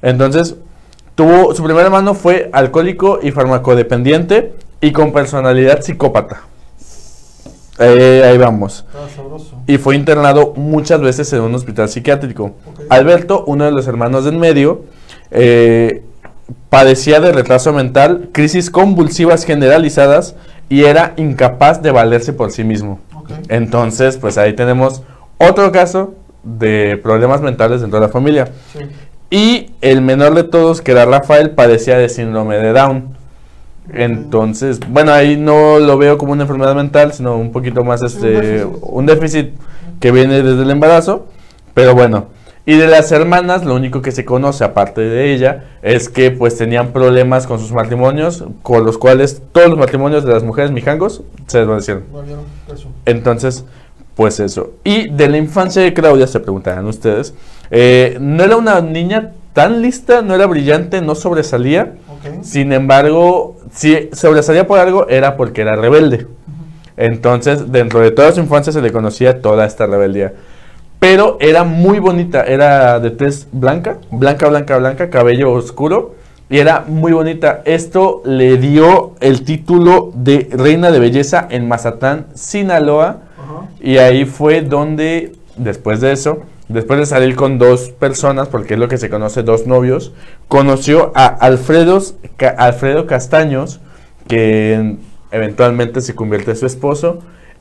Entonces, 0.00 0.56
tuvo, 1.14 1.54
su 1.54 1.62
primer 1.62 1.84
hermano 1.84 2.14
fue 2.14 2.50
alcohólico 2.52 3.18
y 3.22 3.30
farmacodependiente 3.30 4.54
y 4.80 4.92
con 4.92 5.12
personalidad 5.12 5.82
psicópata. 5.82 6.42
Eh, 7.78 8.22
ahí 8.24 8.38
vamos. 8.38 8.84
Y 9.66 9.78
fue 9.78 9.96
internado 9.96 10.52
muchas 10.56 11.00
veces 11.00 11.32
en 11.32 11.40
un 11.40 11.54
hospital 11.54 11.88
psiquiátrico. 11.88 12.52
Alberto, 12.88 13.44
uno 13.46 13.64
de 13.64 13.72
los 13.72 13.86
hermanos 13.86 14.24
del 14.24 14.36
medio, 14.36 14.84
eh, 15.30 16.02
padecía 16.70 17.20
de 17.20 17.32
retraso 17.32 17.72
mental, 17.72 18.28
crisis 18.32 18.70
convulsivas 18.70 19.44
generalizadas 19.44 20.36
y 20.68 20.84
era 20.84 21.14
incapaz 21.16 21.82
de 21.82 21.90
valerse 21.90 22.32
por 22.32 22.50
sí 22.50 22.64
mismo. 22.64 23.00
Entonces, 23.48 24.18
pues 24.18 24.38
ahí 24.38 24.52
tenemos 24.52 25.02
otro 25.38 25.72
caso 25.72 26.14
de 26.42 26.98
problemas 27.02 27.40
mentales 27.40 27.80
dentro 27.80 27.98
de 27.98 28.06
la 28.06 28.12
familia. 28.12 28.48
Sí. 28.72 28.80
Y 29.30 29.70
el 29.80 30.00
menor 30.00 30.34
de 30.34 30.44
todos, 30.44 30.80
que 30.80 30.92
era 30.92 31.06
Rafael, 31.06 31.50
padecía 31.50 31.98
de 31.98 32.08
síndrome 32.08 32.56
de 32.56 32.72
Down. 32.72 33.13
Entonces, 33.92 34.80
bueno, 34.88 35.12
ahí 35.12 35.36
no 35.36 35.78
lo 35.78 35.98
veo 35.98 36.16
como 36.16 36.32
una 36.32 36.42
enfermedad 36.42 36.74
mental, 36.74 37.12
sino 37.12 37.36
un 37.36 37.52
poquito 37.52 37.84
más 37.84 38.02
este 38.02 38.28
déficit. 38.28 38.78
un 38.82 39.06
déficit 39.06 39.50
que 40.00 40.10
viene 40.10 40.42
desde 40.42 40.62
el 40.62 40.70
embarazo, 40.70 41.26
pero 41.74 41.94
bueno. 41.94 42.28
Y 42.66 42.76
de 42.76 42.86
las 42.86 43.12
hermanas, 43.12 43.62
lo 43.64 43.74
único 43.74 44.00
que 44.00 44.10
se 44.10 44.24
conoce 44.24 44.64
aparte 44.64 45.02
de 45.02 45.34
ella 45.34 45.64
es 45.82 46.08
que 46.08 46.30
pues 46.30 46.56
tenían 46.56 46.92
problemas 46.92 47.46
con 47.46 47.58
sus 47.58 47.72
matrimonios, 47.72 48.42
con 48.62 48.86
los 48.86 48.96
cuales 48.96 49.42
todos 49.52 49.68
los 49.68 49.78
matrimonios 49.78 50.24
de 50.24 50.32
las 50.32 50.42
mujeres 50.42 50.70
mijangos 50.70 51.22
se 51.46 51.58
desvanecieron. 51.58 52.04
Entonces, 53.04 53.66
pues 54.14 54.40
eso. 54.40 54.72
Y 54.82 55.10
de 55.10 55.28
la 55.28 55.36
infancia 55.36 55.82
de 55.82 55.92
Claudia, 55.92 56.26
se 56.26 56.40
preguntarán 56.40 56.86
ustedes, 56.86 57.34
eh, 57.70 58.16
no 58.18 58.42
era 58.42 58.56
una 58.56 58.80
niña 58.80 59.32
tan 59.52 59.82
lista, 59.82 60.22
no 60.22 60.34
era 60.34 60.46
brillante, 60.46 61.02
no 61.02 61.14
sobresalía. 61.14 61.94
Sin 62.42 62.72
embargo, 62.72 63.56
si 63.72 64.10
sobresalía 64.12 64.66
por 64.66 64.78
algo, 64.78 65.08
era 65.08 65.36
porque 65.36 65.62
era 65.62 65.76
rebelde. 65.76 66.26
Entonces, 66.96 67.72
dentro 67.72 68.00
de 68.00 68.10
toda 68.10 68.32
su 68.32 68.40
infancia 68.40 68.72
se 68.72 68.80
le 68.80 68.92
conocía 68.92 69.42
toda 69.42 69.66
esta 69.66 69.86
rebeldía. 69.86 70.34
Pero 71.00 71.36
era 71.40 71.64
muy 71.64 71.98
bonita, 71.98 72.44
era 72.44 72.98
de 73.00 73.10
tez 73.10 73.48
blanca, 73.52 73.98
blanca, 74.10 74.48
blanca, 74.48 74.78
blanca, 74.78 75.10
cabello 75.10 75.52
oscuro. 75.52 76.14
Y 76.48 76.58
era 76.58 76.84
muy 76.86 77.12
bonita. 77.12 77.62
Esto 77.64 78.22
le 78.24 78.58
dio 78.58 79.14
el 79.20 79.44
título 79.44 80.12
de 80.14 80.48
Reina 80.52 80.90
de 80.90 81.00
Belleza 81.00 81.46
en 81.50 81.66
Mazatlán, 81.68 82.26
Sinaloa. 82.34 83.22
Y 83.80 83.98
ahí 83.98 84.24
fue 84.24 84.62
donde, 84.62 85.32
después 85.56 86.00
de 86.00 86.12
eso, 86.12 86.38
después 86.68 86.98
de 86.98 87.06
salir 87.06 87.36
con 87.36 87.58
dos 87.58 87.90
personas, 87.90 88.48
porque 88.48 88.74
es 88.74 88.80
lo 88.80 88.88
que 88.88 88.98
se 88.98 89.10
conoce, 89.10 89.42
dos 89.42 89.66
novios, 89.66 90.12
conoció 90.48 91.12
a 91.14 91.26
Alfredo, 91.26 92.00
Alfredo 92.56 93.06
Castaños, 93.06 93.80
que 94.28 94.96
eventualmente 95.30 96.00
se 96.00 96.14
convierte 96.14 96.52
en 96.52 96.56
su 96.56 96.66
esposo. 96.66 97.18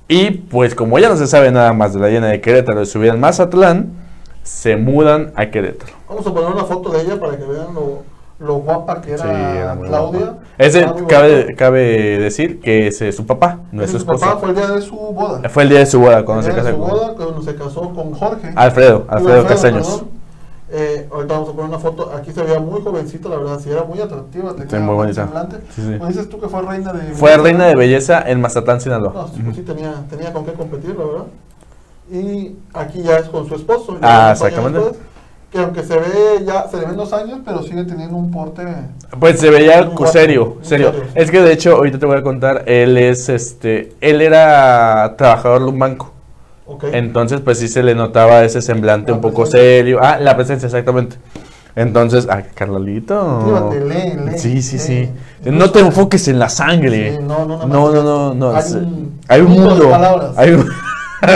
Y 0.08 0.32
pues 0.32 0.76
como 0.76 1.00
ya 1.00 1.10
no 1.10 1.16
se 1.16 1.28
sabe 1.28 1.52
nada 1.52 1.74
más 1.74 1.94
de 1.94 2.00
la 2.00 2.10
llena 2.10 2.28
de 2.28 2.42
Querétaro 2.42 2.80
de 2.80 2.86
su 2.86 3.00
vida 3.00 3.14
en 3.14 3.20
Mazatlán, 3.20 3.94
se 4.44 4.76
mudan 4.76 5.32
a 5.36 5.48
Querétaro. 5.50 5.94
Vamos 6.08 6.28
a 6.28 6.34
poner 6.34 6.52
una 6.52 6.66
foto 6.66 6.92
de 6.92 7.02
ella 7.02 7.20
para 7.20 7.38
que 7.38 7.46
vean 7.46 7.74
lo, 7.74 8.04
lo 8.44 8.56
guapa 8.56 9.02
que 9.02 9.14
era, 9.14 9.24
Sí, 9.24 9.30
era 9.30 9.76
muy 9.76 9.88
Claudia. 9.88 10.34
Ese 10.58 10.86
cabe, 11.08 11.56
cabe 11.56 12.20
decir 12.20 12.60
que 12.60 12.88
es 12.88 13.16
su 13.16 13.26
papá, 13.26 13.60
no 13.72 13.84
es 13.84 13.92
su 13.92 14.00
su 14.00 14.06
papá 14.06 14.18
esposo. 14.18 14.40
fue 14.40 14.50
el 14.50 14.56
día 14.56 14.68
de 14.68 14.82
su 14.82 14.96
boda. 14.96 15.50
Fue 15.50 15.64
el 15.64 15.70
día 15.70 15.80
de 15.80 15.86
su 15.86 16.00
boda 16.00 16.26
cuando 16.26 16.42
el 16.42 16.46
se 16.46 16.54
día 16.54 16.64
casó 16.64 16.76
su 16.76 16.80
con 16.82 16.90
boda 16.90 17.14
cuando 17.16 17.42
se 17.42 17.56
casó 17.56 17.82
con 17.94 18.12
Jorge. 18.14 18.54
Alfredo, 18.56 19.06
Alfredo 19.08 19.46
Castaños. 19.48 19.88
perdón. 19.88 20.24
Eh, 20.76 21.08
ahorita 21.14 21.34
vamos 21.36 21.50
a 21.50 21.52
poner 21.52 21.70
una 21.70 21.80
foto. 21.80 22.12
Aquí 22.16 22.32
se 22.32 22.42
veía 22.42 22.60
muy 22.60 22.82
jovencita, 22.82 23.30
la 23.30 23.38
verdad, 23.38 23.60
sí 23.60 23.70
era 23.70 23.84
muy 23.84 24.02
atractiva. 24.02 24.54
Tenía 24.56 24.70
Sí, 24.70 24.78
muy 24.78 24.96
bonita. 24.96 25.30
Sí, 25.76 25.82
sí. 25.84 25.96
Pues 26.00 26.10
dices 26.16 26.30
tú 26.30 26.40
que 26.40 26.48
fue 26.48 26.62
reina 26.64 26.92
de 26.92 27.14
Fue 27.14 27.38
reina 27.38 27.68
de 27.68 27.76
belleza 27.76 28.24
en 28.28 28.42
Mazatlán, 28.42 28.82
Sinaloa. 28.82 29.14
No, 29.14 29.28
sí, 29.28 29.42
pues 29.44 29.56
sí 29.56 29.62
tenía, 29.62 29.94
tenía 30.10 30.34
con 30.34 30.44
qué 30.46 30.54
competir, 30.54 30.96
la 30.98 31.06
verdad. 31.06 31.26
Y 32.12 32.56
aquí 32.74 33.04
ya 33.04 33.18
es 33.18 33.30
con 33.30 33.48
su 33.48 33.56
esposo. 33.56 33.98
Ah, 34.02 34.30
exactamente. 34.34 34.80
Que 35.54 35.60
aunque 35.60 35.84
se 35.84 35.96
ve 35.96 36.44
ya, 36.46 36.68
se 36.68 36.78
le 36.78 36.86
ven 36.88 36.98
dos 36.98 37.14
años, 37.14 37.40
pero 37.46 37.62
sigue 37.62 37.84
teniendo 37.84 38.18
un 38.18 38.32
porte. 38.32 38.64
Pues 39.20 39.40
se 39.40 39.52
veía 39.52 39.84
serio, 39.84 40.08
serio. 40.12 40.58
serio. 40.64 40.94
Es 41.14 41.30
que 41.30 41.42
de 41.42 41.54
hecho, 41.54 41.76
ahorita 41.76 42.00
te 42.00 42.06
voy 42.08 42.18
a 42.18 42.24
contar, 42.24 42.64
él 42.66 42.98
es 42.98 43.30
este, 43.30 43.94
él 44.02 44.22
era 44.22 45.14
trabajador 45.16 45.62
de 45.64 45.70
un 45.70 45.78
banco. 45.80 46.12
Entonces, 46.92 47.40
pues 47.42 47.60
sí 47.60 47.68
se 47.68 47.84
le 47.84 47.94
notaba 47.94 48.44
ese 48.44 48.62
semblante 48.62 49.12
La 49.12 49.16
un 49.18 49.22
poco 49.22 49.44
presencia. 49.44 49.60
serio. 49.60 50.00
Ah, 50.02 50.18
la 50.20 50.36
presencia, 50.36 50.66
exactamente. 50.66 51.18
Entonces, 51.76 52.28
ah, 52.30 52.42
Carlalito. 52.56 53.72
Sí, 54.38 54.62
sí, 54.64 54.80
sí. 54.80 55.10
No 55.46 55.70
te 55.72 55.80
enfoques 55.82 56.28
en 56.28 56.40
la 56.40 56.50
sangre. 56.50 57.20
No, 57.22 57.46
no, 57.46 57.68
no, 57.68 57.92
no, 58.04 58.34
no, 58.34 58.56
hay 58.56 58.64
un 58.74 59.20
Hay 59.28 59.42
un 59.42 59.52
mundo 59.52 59.76
de 59.76 59.88
palabras. 59.88 60.32
Hay 60.36 60.52
un- 60.52 60.70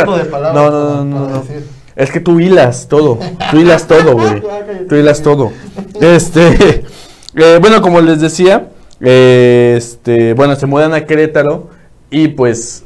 Mundo 0.06 0.18
de 0.18 0.26
palabras 0.26 0.54
No, 0.54 0.70
no, 0.72 1.06
no, 1.06 1.30
no. 1.30 1.44
Es 1.98 2.12
que 2.12 2.20
tú 2.20 2.40
hilas 2.40 2.88
todo. 2.88 3.18
Tú 3.50 3.58
hilas 3.58 3.88
todo, 3.88 4.14
güey. 4.14 4.44
Tú 4.88 4.96
hilas 4.96 5.24
todo. 5.24 5.52
Este, 6.00 6.86
eh, 7.36 7.58
bueno, 7.60 7.82
como 7.82 8.02
les 8.02 8.22
decía, 8.22 8.70
eh, 9.02 9.74
este, 9.76 10.36
bueno, 10.36 10.56
se 10.56 10.68
mudan 10.68 10.94
a 10.94 11.06
Querétaro 11.08 11.70
y 12.12 12.28
pues 12.30 12.86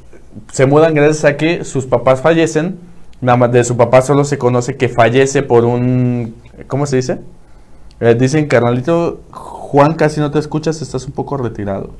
se 0.53 0.65
mudan 0.65 0.93
gracias 0.93 1.25
a 1.25 1.35
que 1.35 1.65
sus 1.65 1.85
papás 1.85 2.21
fallecen. 2.21 2.79
Nada 3.19 3.37
más 3.37 3.51
de 3.51 3.65
su 3.65 3.75
papá 3.75 4.01
solo 4.01 4.23
se 4.23 4.37
conoce 4.37 4.77
que 4.77 4.87
fallece 4.87 5.43
por 5.43 5.65
un, 5.65 6.33
¿cómo 6.67 6.85
se 6.85 6.95
dice? 6.95 7.19
Eh, 7.99 8.15
dicen, 8.17 8.47
carnalito, 8.47 9.19
Juan, 9.29 9.95
casi 9.95 10.21
no 10.21 10.31
te 10.31 10.39
escuchas, 10.39 10.81
estás 10.81 11.05
un 11.05 11.11
poco 11.11 11.35
retirado. 11.35 11.91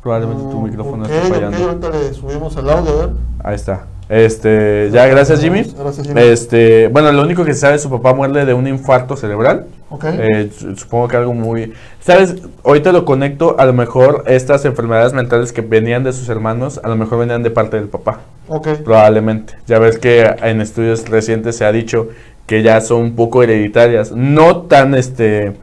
Probablemente 0.00 0.44
tu 0.44 0.60
micrófono 0.60 1.04
ok, 1.04 1.10
esté 1.10 1.28
fallando. 1.28 1.56
ahorita 1.58 1.90
le 1.90 2.14
subimos 2.14 2.56
el 2.56 2.70
audio, 2.70 2.98
ver. 2.98 3.10
Ahí 3.42 3.56
está. 3.56 3.86
Este, 4.08 4.88
ya, 4.92 5.06
gracias 5.06 5.40
Jimmy. 5.40 5.62
Gracias, 5.76 6.06
Jimmy. 6.06 6.20
Este, 6.20 6.86
bueno, 6.88 7.10
lo 7.10 7.22
único 7.22 7.44
que 7.44 7.54
se 7.54 7.60
sabe, 7.60 7.78
su 7.78 7.90
papá 7.90 8.14
muere 8.14 8.44
de 8.44 8.54
un 8.54 8.66
infarto 8.68 9.16
cerebral. 9.16 9.66
Ok. 9.90 10.04
Eh, 10.04 10.50
su- 10.56 10.76
supongo 10.76 11.08
que 11.08 11.16
algo 11.16 11.34
muy... 11.34 11.72
¿Sabes? 12.00 12.36
Ahorita 12.64 12.92
lo 12.92 13.04
conecto, 13.04 13.56
a 13.58 13.64
lo 13.66 13.72
mejor 13.72 14.22
estas 14.26 14.64
enfermedades 14.64 15.12
mentales 15.12 15.52
que 15.52 15.60
venían 15.60 16.04
de 16.04 16.12
sus 16.12 16.28
hermanos, 16.28 16.80
a 16.82 16.88
lo 16.88 16.96
mejor 16.96 17.18
venían 17.18 17.42
de 17.42 17.50
parte 17.50 17.76
del 17.78 17.88
papá, 17.88 18.20
ok. 18.48 18.68
probablemente. 18.84 19.54
Ya 19.66 19.78
ves 19.80 19.98
que 19.98 20.22
en 20.42 20.60
estudios 20.60 21.08
recientes 21.08 21.56
se 21.56 21.64
ha 21.64 21.72
dicho 21.72 22.08
que 22.46 22.62
ya 22.62 22.80
son 22.80 23.00
un 23.02 23.16
poco 23.16 23.42
hereditarias. 23.42 24.12
No 24.12 24.62
tan, 24.62 24.94
este... 24.94 25.54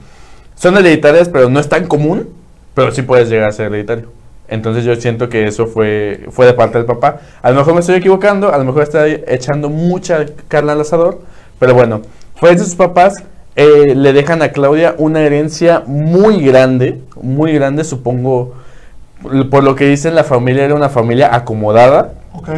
Son 0.56 0.78
hereditarias, 0.78 1.30
pero 1.30 1.50
no 1.50 1.60
es 1.60 1.68
tan 1.70 1.88
común, 1.88 2.30
pero 2.74 2.92
sí 2.92 3.02
puedes 3.04 3.30
llegar 3.30 3.50
a 3.50 3.52
ser 3.54 3.68
hereditario. 3.68 4.10
Entonces 4.54 4.86
yo 4.86 4.96
siento 4.96 5.30
que 5.30 5.48
eso 5.48 5.66
fue, 5.66 6.28
fue 6.30 6.46
de 6.46 6.54
parte 6.54 6.78
del 6.78 6.86
papá. 6.86 7.18
A 7.42 7.50
lo 7.50 7.58
mejor 7.58 7.74
me 7.74 7.80
estoy 7.80 7.96
equivocando, 7.96 8.54
a 8.54 8.58
lo 8.60 8.64
mejor 8.64 8.84
estoy 8.84 9.24
echando 9.28 9.68
mucha 9.68 10.28
carne 10.48 10.74
al 10.74 10.82
asador, 10.82 11.22
pero 11.58 11.74
bueno, 11.74 12.02
fue 12.36 12.52
de 12.52 12.60
sus 12.60 12.76
papás. 12.76 13.24
eh, 13.56 13.96
le 13.96 14.14
dejan 14.14 14.44
a 14.44 14.50
Claudia 14.50 14.94
una 15.00 15.22
herencia 15.22 15.82
muy 15.88 16.40
grande, 16.46 17.02
muy 17.20 17.54
grande, 17.54 17.84
supongo, 17.84 18.54
por 19.50 19.64
lo 19.64 19.76
que 19.76 19.86
dicen 19.86 20.14
la 20.14 20.24
familia 20.24 20.66
era 20.66 20.76
una 20.76 20.90
familia 20.90 21.34
acomodada, 21.34 22.14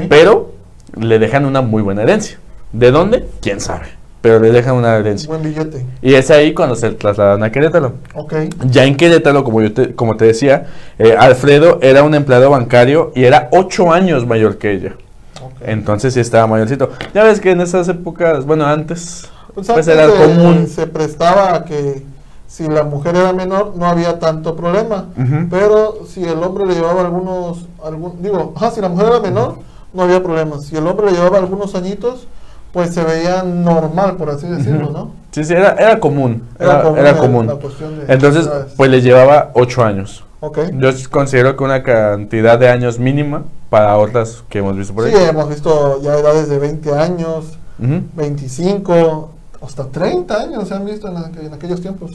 pero 0.10 0.52
le 1.00 1.18
dejan 1.18 1.46
una 1.46 1.62
muy 1.62 1.82
buena 1.82 2.04
herencia. 2.04 2.38
¿De 2.74 2.92
dónde? 2.92 3.26
¿Quién 3.42 3.62
sabe? 3.62 3.86
Pero 4.26 4.40
le 4.40 4.52
dejan 4.52 4.74
una 4.76 4.96
herencia. 4.96 5.28
Buen 5.30 5.44
billete. 5.44 5.86
Y 6.02 6.16
es 6.16 6.32
ahí 6.32 6.52
cuando 6.56 6.76
se 6.76 6.90
trasladan 6.94 7.44
a 7.44 7.52
Querétaro. 7.52 7.94
Ok. 8.16 8.34
Ya 8.72 8.84
en 8.84 8.98
Querétaro, 8.98 9.44
como, 9.44 9.62
yo 9.62 9.72
te, 9.72 9.94
como 9.94 10.18
te 10.18 10.26
decía, 10.26 10.66
eh, 10.98 11.16
Alfredo 11.16 11.78
era 11.84 12.02
un 12.02 12.16
empleado 12.16 12.50
bancario 12.50 13.12
y 13.14 13.26
era 13.26 13.50
ocho 13.52 13.92
años 13.94 14.26
mayor 14.26 14.58
que 14.58 14.72
ella. 14.72 14.96
ok. 15.44 15.52
Entonces 15.62 16.16
sí 16.16 16.22
estaba 16.22 16.48
mayorcito. 16.48 16.90
Ya 17.14 17.24
ves 17.24 17.40
que 17.40 17.52
en 17.52 17.62
esas 17.62 17.88
épocas, 17.88 18.48
bueno, 18.48 18.66
antes, 18.66 19.30
Pues 19.54 19.68
pues, 19.68 19.88
era 19.88 20.08
se- 20.10 20.16
común. 20.16 20.68
Se 20.68 20.88
prestaba 20.88 21.54
a 21.54 21.64
que 21.66 22.04
si 22.48 22.68
la 22.68 22.82
mujer 22.84 23.16
era 23.16 23.32
menor 23.32 23.74
no 23.76 23.86
había 23.86 24.18
tanto 24.18 24.56
problema. 24.56 25.06
Pero 25.52 26.00
si 26.12 26.24
el 26.24 26.42
hombre 26.42 26.66
le 26.66 26.74
llevaba 26.74 27.02
algunos, 27.02 27.68
algún, 27.84 28.24
digo, 28.24 28.54
ajá, 28.56 28.72
si 28.72 28.82
la 28.82 28.90
mujer 28.90 29.06
era 29.06 29.20
menor 29.20 29.60
no 29.94 30.02
había 30.02 30.24
problema. 30.24 30.58
Si 30.62 30.76
el 30.76 30.88
hombre 30.88 31.06
le 31.06 31.12
llevaba 31.12 31.38
algunos 31.38 31.76
añitos, 31.76 32.28
pues 32.76 32.94
se 32.94 33.06
veía 33.06 33.42
normal, 33.42 34.18
por 34.18 34.30
así 34.30 34.48
decirlo. 34.48 34.90
¿no? 34.90 35.12
Sí, 35.32 35.46
sí, 35.46 35.54
era, 35.54 35.78
era 35.80 35.98
común. 35.98 36.44
Era, 36.60 36.84
era 36.98 37.16
común. 37.16 37.48
la 37.48 37.56
cuestión 37.56 37.98
de 38.06 38.14
Entonces, 38.14 38.50
pues 38.76 38.92
le 38.92 39.02
llevaba 39.02 39.52
ocho 39.54 39.82
años. 39.82 40.26
Ok. 40.42 40.60
Yo 40.74 40.90
considero 41.10 41.56
que 41.56 41.64
una 41.64 41.84
cantidad 41.84 42.60
de 42.60 42.68
años 42.68 43.00
mínima 43.00 43.44
para 43.70 43.98
otras 43.98 44.44
que 44.50 44.60
hemos 44.60 44.76
visto 44.76 44.94
por 44.94 45.06
ahí. 45.06 45.14
Sí, 45.14 45.18
hemos 45.24 45.48
visto 45.48 46.02
ya 46.02 46.16
edades 46.16 46.50
de 46.50 46.60
20 46.60 46.92
años, 46.96 47.46
Ujú. 47.82 48.02
25, 48.14 49.30
hasta 49.66 49.86
30 49.86 50.38
años 50.38 50.68
se 50.68 50.74
han 50.74 50.84
visto 50.86 51.08
en, 51.08 51.46
en 51.46 51.54
aquellos 51.54 51.80
tiempos. 51.80 52.12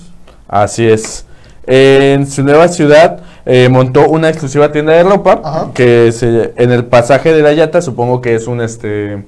Así 0.47 0.87
es. 0.87 1.25
En 1.67 2.27
su 2.27 2.43
nueva 2.45 2.69
ciudad 2.69 3.21
eh, 3.47 3.71
montó 3.71 4.11
una 4.11 4.29
exclusiva 4.29 4.71
tienda 4.73 4.93
de 4.93 5.05
ropa 5.05 5.41
Ajá. 5.43 5.71
que 5.73 6.13
se, 6.13 6.53
en 6.57 6.71
el 6.71 6.85
pasaje 6.85 7.33
de 7.33 7.41
la 7.41 7.55
Yata, 7.55 7.81
supongo 7.81 8.21
que 8.21 8.35
es 8.35 8.47
un 8.47 8.61
este 8.61 9.25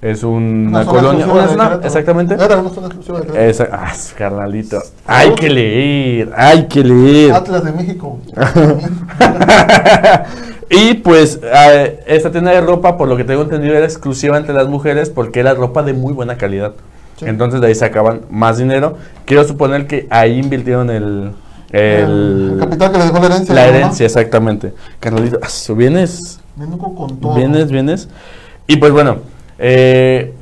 es 0.00 0.22
una, 0.22 0.84
colonia, 0.84 1.24
exclusiva 1.24 1.32
una 1.32 1.42
de 1.42 1.48
zona, 1.48 1.64
Querétaro. 1.64 1.86
exactamente. 1.86 2.34
Era 2.34 2.56
una 2.58 2.70
zona 2.70 2.86
exclusiva 2.86 3.18
de 3.18 3.26
Querétaro. 3.26 3.50
Esa, 3.50 3.68
ah, 3.72 3.92
carnalito. 4.16 4.82
Hay 5.06 5.34
que 5.34 5.50
leer, 5.50 6.32
hay 6.36 6.68
que 6.68 6.84
leer. 6.84 7.32
Atlas 7.32 7.64
de 7.64 7.72
México. 7.72 8.18
y 10.70 10.94
pues 10.94 11.40
eh, 11.42 12.00
esta 12.06 12.30
tienda 12.30 12.52
de 12.52 12.60
ropa, 12.60 12.96
por 12.96 13.08
lo 13.08 13.16
que 13.16 13.24
tengo 13.24 13.42
entendido, 13.42 13.74
era 13.74 13.84
exclusiva 13.84 14.36
entre 14.36 14.54
las 14.54 14.68
mujeres 14.68 15.10
porque 15.10 15.40
era 15.40 15.54
ropa 15.54 15.82
de 15.82 15.94
muy 15.94 16.12
buena 16.12 16.36
calidad. 16.36 16.74
Sí. 17.16 17.24
Entonces 17.26 17.60
de 17.60 17.66
ahí 17.66 17.74
sacaban 17.74 18.20
más 18.30 18.58
dinero. 18.58 18.96
Quiero 19.24 19.42
suponer 19.42 19.88
que 19.88 20.06
ahí 20.10 20.38
invirtieron 20.38 20.90
el, 20.90 21.32
el, 21.72 22.52
el 22.52 22.56
capital 22.60 22.92
que 22.92 22.98
le 22.98 23.04
dejó 23.04 23.18
la 23.18 23.26
herencia. 23.26 23.54
la 23.54 23.66
herencia, 23.66 24.06
exactamente. 24.06 24.74
Carnalito, 25.00 25.40
ah, 25.42 25.48
vienes, 25.74 26.38
vienes, 27.34 27.70
vienes. 27.72 28.08
Y 28.68 28.76
pues 28.76 28.92
bueno, 28.92 29.16
eh, 29.58 30.34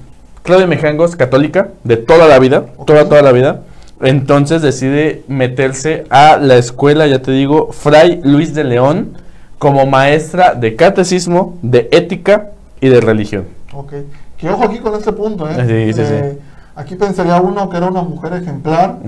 Claudia 0.42 0.66
Mejangos, 0.66 1.16
católica, 1.16 1.70
de 1.84 1.96
toda 1.96 2.28
la 2.28 2.38
vida, 2.38 2.66
toda, 2.86 3.08
toda 3.08 3.22
la 3.22 3.32
vida. 3.32 3.62
Entonces 4.00 4.62
decide 4.62 5.22
meterse 5.26 6.04
a 6.10 6.36
la 6.36 6.56
escuela, 6.56 7.06
ya 7.06 7.22
te 7.22 7.32
digo, 7.32 7.72
Fray 7.72 8.20
Luis 8.22 8.54
de 8.54 8.64
León, 8.64 9.16
como 9.58 9.86
maestra 9.86 10.54
de 10.54 10.76
catecismo, 10.76 11.58
de 11.62 11.88
ética 11.90 12.50
y 12.80 12.88
de 12.88 13.00
religión. 13.00 13.44
Ok. 13.72 13.92
Que 14.36 14.50
ojo 14.50 14.64
aquí 14.64 14.78
con 14.78 14.94
este 14.94 15.12
punto, 15.12 15.48
¿eh? 15.48 15.54
Sí, 15.66 15.92
sí, 15.94 16.06
sí. 16.06 16.12
Eh, 16.14 16.38
Aquí 16.76 16.94
pensaría 16.94 17.40
uno 17.40 17.70
que 17.70 17.78
era 17.78 17.86
una 17.86 18.02
mujer 18.02 18.34
ejemplar, 18.34 18.98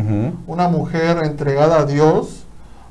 una 0.47 0.69
mujer 0.69 1.19
entregada 1.23 1.81
a 1.81 1.85
Dios, 1.85 2.45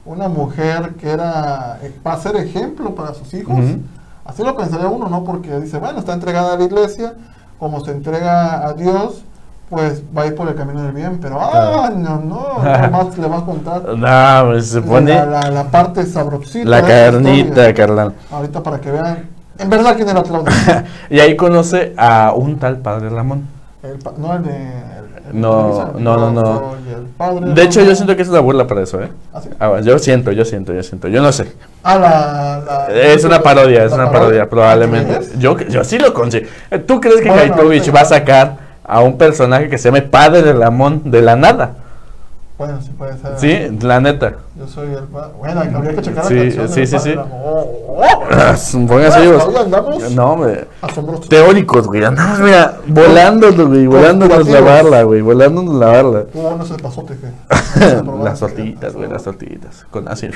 una 0.05 0.27
mujer 0.27 0.91
que 1.01 1.09
era 1.09 1.79
eh, 1.81 1.91
va 2.05 2.13
a 2.13 2.19
ser 2.19 2.35
ejemplo 2.35 2.93
para 2.93 3.15
sus 3.15 3.33
hijos. 3.33 3.57
Ujú. 3.57 3.79
Así 4.27 4.43
lo 4.43 4.55
pensaría 4.55 4.87
uno, 4.87 5.07
¿no? 5.09 5.23
Porque 5.23 5.59
dice, 5.59 5.79
bueno, 5.79 5.99
está 5.99 6.13
entregada 6.13 6.53
a 6.53 6.57
la 6.57 6.63
iglesia, 6.65 7.13
como 7.59 7.79
se 7.83 7.91
entrega 7.91 8.67
a 8.67 8.73
Dios, 8.73 9.23
pues 9.69 10.01
va 10.15 10.23
a 10.23 10.25
ir 10.27 10.35
por 10.35 10.47
el 10.47 10.55
camino 10.55 10.83
del 10.83 10.91
bien. 10.91 11.19
Pero, 11.21 11.39
ah, 11.41 11.89
no, 11.95 12.19
no, 12.19 12.59
nada 12.63 12.89
más 12.89 13.17
le 13.17 13.27
va 13.27 13.37
a 13.39 13.45
contar 13.45 13.83
No, 13.97 14.49
pues, 14.51 14.67
se 14.67 14.81
pone 14.81 15.13
la, 15.15 15.25
la- 15.25 15.49
la 15.51 15.63
parte 15.65 16.05
sabrosita. 16.05 16.69
la 16.69 16.81
carnita, 16.83 17.73
carnal. 17.73 18.13
Ahorita 18.31 18.61
para 18.61 18.79
que 18.79 18.91
vean, 18.91 19.29
en 19.57 19.69
verdad, 19.69 19.95
quién 19.95 20.09
era 20.09 20.21
Claudia. 20.23 20.85
Y 21.09 21.19
ahí 21.19 21.35
conoce 21.35 21.93
a 21.97 22.33
un 22.35 22.59
tal 22.59 22.77
padre 22.79 23.09
Ramón. 23.09 23.47
El 23.83 23.97
no 24.17 24.33
el 24.35 24.43
de. 24.43 24.51
el 24.99 25.06
No, 25.33 25.93
no, 25.97 26.17
no, 26.17 26.31
no. 26.31 27.53
De 27.53 27.63
hecho, 27.63 27.81
yo 27.83 27.95
siento 27.95 28.15
que 28.15 28.21
es 28.21 28.29
una 28.29 28.39
burla 28.39 28.67
para 28.67 28.83
eso, 28.83 29.01
¿eh? 29.01 29.09
¿Ah? 29.33 29.41
Ah, 29.59 29.79
yo 29.81 29.97
siento, 29.99 30.31
yo 30.31 30.45
siento, 30.45 30.73
yo 30.73 30.83
siento. 30.83 31.07
Yo 31.07 31.21
no 31.21 31.31
sé. 31.31 31.53
Ah, 31.83 31.97
la, 31.97 32.87
Es 32.93 33.23
una 33.23 33.41
parodia, 33.41 33.85
es 33.85 33.91
una 33.93 34.11
parodia, 34.11 34.49
probablemente. 34.49 35.19
Yo, 35.37 35.57
yo 35.57 35.83
sí 35.83 35.97
lo 35.99 36.13
consigo. 36.13 36.47
¿Tú 36.85 37.01
crees 37.01 37.21
que 37.21 37.81
sí. 37.83 37.91
va 37.91 38.01
a 38.01 38.05
sacar 38.05 38.57
a 38.83 39.01
un 39.01 39.17
personaje 39.17 39.69
que 39.69 39.77
se 39.77 39.89
llame 39.89 40.01
Padre 40.01 40.53
Ramón 40.53 41.01
de 41.05 41.21
la 41.21 41.35
nada? 41.35 41.73
Bueno, 42.57 42.81
sí 42.81 42.89
puede 42.97 43.15
ser. 43.19 43.37
Sí, 43.37 43.77
la 43.85 43.99
neta. 43.99 44.33
Yo 44.57 44.67
soy 44.67 44.87
el. 44.93 45.03
pa- 45.03 45.29
Bueno, 45.37 45.61
habría 45.61 45.93
que 45.95 46.01
checar 46.01 46.25
Sí, 46.25 46.33
la 46.33 46.41
canción. 46.43 46.69
sí, 46.69 46.79
del 46.79 46.87
sí, 46.87 46.95
padre 46.95 47.11
sí. 47.11 47.15
Ramón. 47.15 47.31
Oh, 47.43 47.87
oh. 47.87 48.87
Pónganse 48.87 49.59
andamos 49.59 50.11
No, 50.11 50.31
hombre. 50.31 50.67
asombrosos. 50.81 51.29
Teóricos, 51.29 51.85
güey. 51.85 52.03
Andamos, 52.03 52.39
mira, 52.39 52.77
volándonos, 52.87 53.67
güey. 53.67 53.85
Volándonos 53.85 54.47
la 54.49 54.61
barla, 54.61 55.03
güey. 55.03 55.21
Volándonos 55.21 55.75
la 55.75 55.85
barla. 55.85 56.23
Tú 56.25 56.41
no 56.41 56.65
se 56.65 56.73
pasote, 56.75 57.15
que. 57.15 57.27
Las 58.23 58.39
tortillitas, 58.39 58.93
güey, 58.95 59.07
las 59.09 59.23
tortillitas. 59.23 59.85
Con 59.91 60.07
así. 60.07 60.27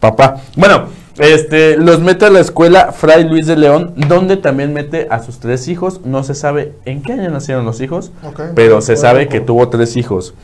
papá. 0.00 0.36
Bueno, 0.56 0.84
este, 1.18 1.76
los 1.76 2.00
mete 2.00 2.24
a 2.24 2.30
la 2.30 2.40
escuela 2.40 2.92
Fray 2.92 3.24
Luis 3.24 3.46
de 3.46 3.56
León, 3.56 3.92
donde 4.08 4.36
también 4.38 4.72
mete 4.72 5.06
a 5.10 5.22
sus 5.22 5.38
tres 5.40 5.68
hijos. 5.68 6.00
No 6.04 6.22
se 6.22 6.34
sabe 6.34 6.72
en 6.86 7.02
qué 7.02 7.12
año 7.12 7.30
nacieron 7.30 7.64
los 7.66 7.80
hijos, 7.82 8.10
pero 8.54 8.80
se 8.80 8.96
sabe 8.96 9.28
que 9.28 9.40
tuvo 9.40 9.68
tres 9.68 9.96
hijos. 9.96 10.34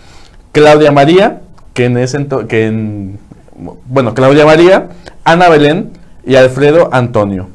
Claudia 0.57 0.91
María, 0.91 1.43
que 1.75 1.85
en 1.85 1.99
ese 1.99 2.19
ento- 2.19 2.47
que 2.47 2.67
en, 2.67 3.19
bueno, 3.87 4.15
Claudia 4.15 4.47
María, 4.47 4.89
Ana 5.23 5.51
Belén 5.51 5.91
y 6.25 6.37
Alfredo 6.37 6.89
Antonio. 6.93 7.49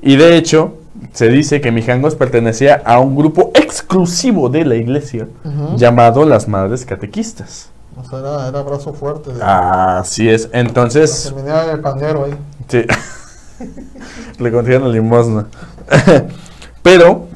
Y 0.00 0.16
de 0.16 0.38
hecho, 0.38 0.78
se 1.12 1.28
dice 1.28 1.60
que 1.60 1.70
Mijangos 1.70 2.14
pertenecía 2.14 2.80
a 2.86 3.00
un 3.00 3.16
grupo 3.16 3.50
exclusivo 3.54 4.48
de 4.48 4.64
la 4.64 4.76
iglesia 4.76 5.28
llamado 5.76 6.24
las 6.24 6.48
Madres 6.48 6.86
Catequistas. 6.86 7.68
O 8.00 8.08
sea, 8.08 8.20
era, 8.20 8.48
era 8.48 8.62
brazo 8.62 8.94
fuerte. 8.94 9.34
De, 9.34 9.42
Así 9.42 10.30
es, 10.30 10.48
entonces... 10.54 11.24
Terminaba 11.24 11.64
en 11.64 11.70
el 11.72 11.80
pandero 11.80 12.24
ahí. 12.24 12.34
Sí. 12.68 12.84
Le 14.38 14.50
consiguieron 14.50 14.88
la 14.88 14.94
limosna. 14.94 15.48
Pero, 16.82 17.26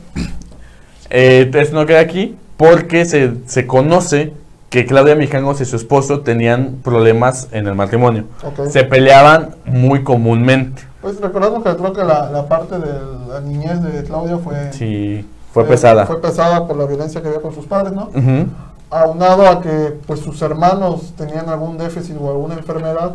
eh, 1.11 1.50
esto 1.53 1.76
no 1.76 1.85
queda 1.85 2.00
aquí 2.00 2.35
porque 2.57 3.05
se, 3.05 3.35
se 3.45 3.67
conoce 3.67 4.33
que 4.70 4.85
Claudia 4.85 5.14
Mijangos 5.14 5.61
y 5.61 5.64
su 5.64 5.76
esposo 5.76 6.20
tenían 6.20 6.78
problemas 6.82 7.49
en 7.52 7.66
el 7.66 7.75
matrimonio. 7.75 8.25
Ok. 8.44 8.66
Se 8.68 8.85
peleaban 8.85 9.54
muy 9.64 10.02
comúnmente. 10.02 10.82
Pues 11.00 11.20
recordamos 11.20 11.62
que 11.62 11.76
creo 11.76 11.92
que 11.92 12.02
la, 12.04 12.30
la 12.30 12.49
parte 12.49 12.78
de 12.78 12.92
la 13.28 13.40
niñez 13.40 13.80
de 13.82 14.02
Claudia 14.02 14.38
fue, 14.38 14.73
Sí, 14.73 15.25
fue 15.52 15.64
pesada. 15.64 16.04
Fue 16.06 16.20
pesada 16.20 16.66
por 16.66 16.76
la 16.76 16.85
violencia 16.87 17.23
que 17.23 17.28
había 17.28 17.40
con 17.40 17.54
sus 17.54 17.66
padres, 17.66 17.92
¿no? 17.92 18.08
Ujú. 18.08 18.46
Aunado 18.90 19.46
a 19.49 19.61
que 19.62 19.99
pues 20.06 20.20
sus 20.20 20.40
hermanos 20.42 21.12
tenían 21.16 21.49
algún 21.49 21.78
déficit 21.78 22.16
o 22.20 22.28
alguna 22.30 22.54
enfermedad, 22.54 23.12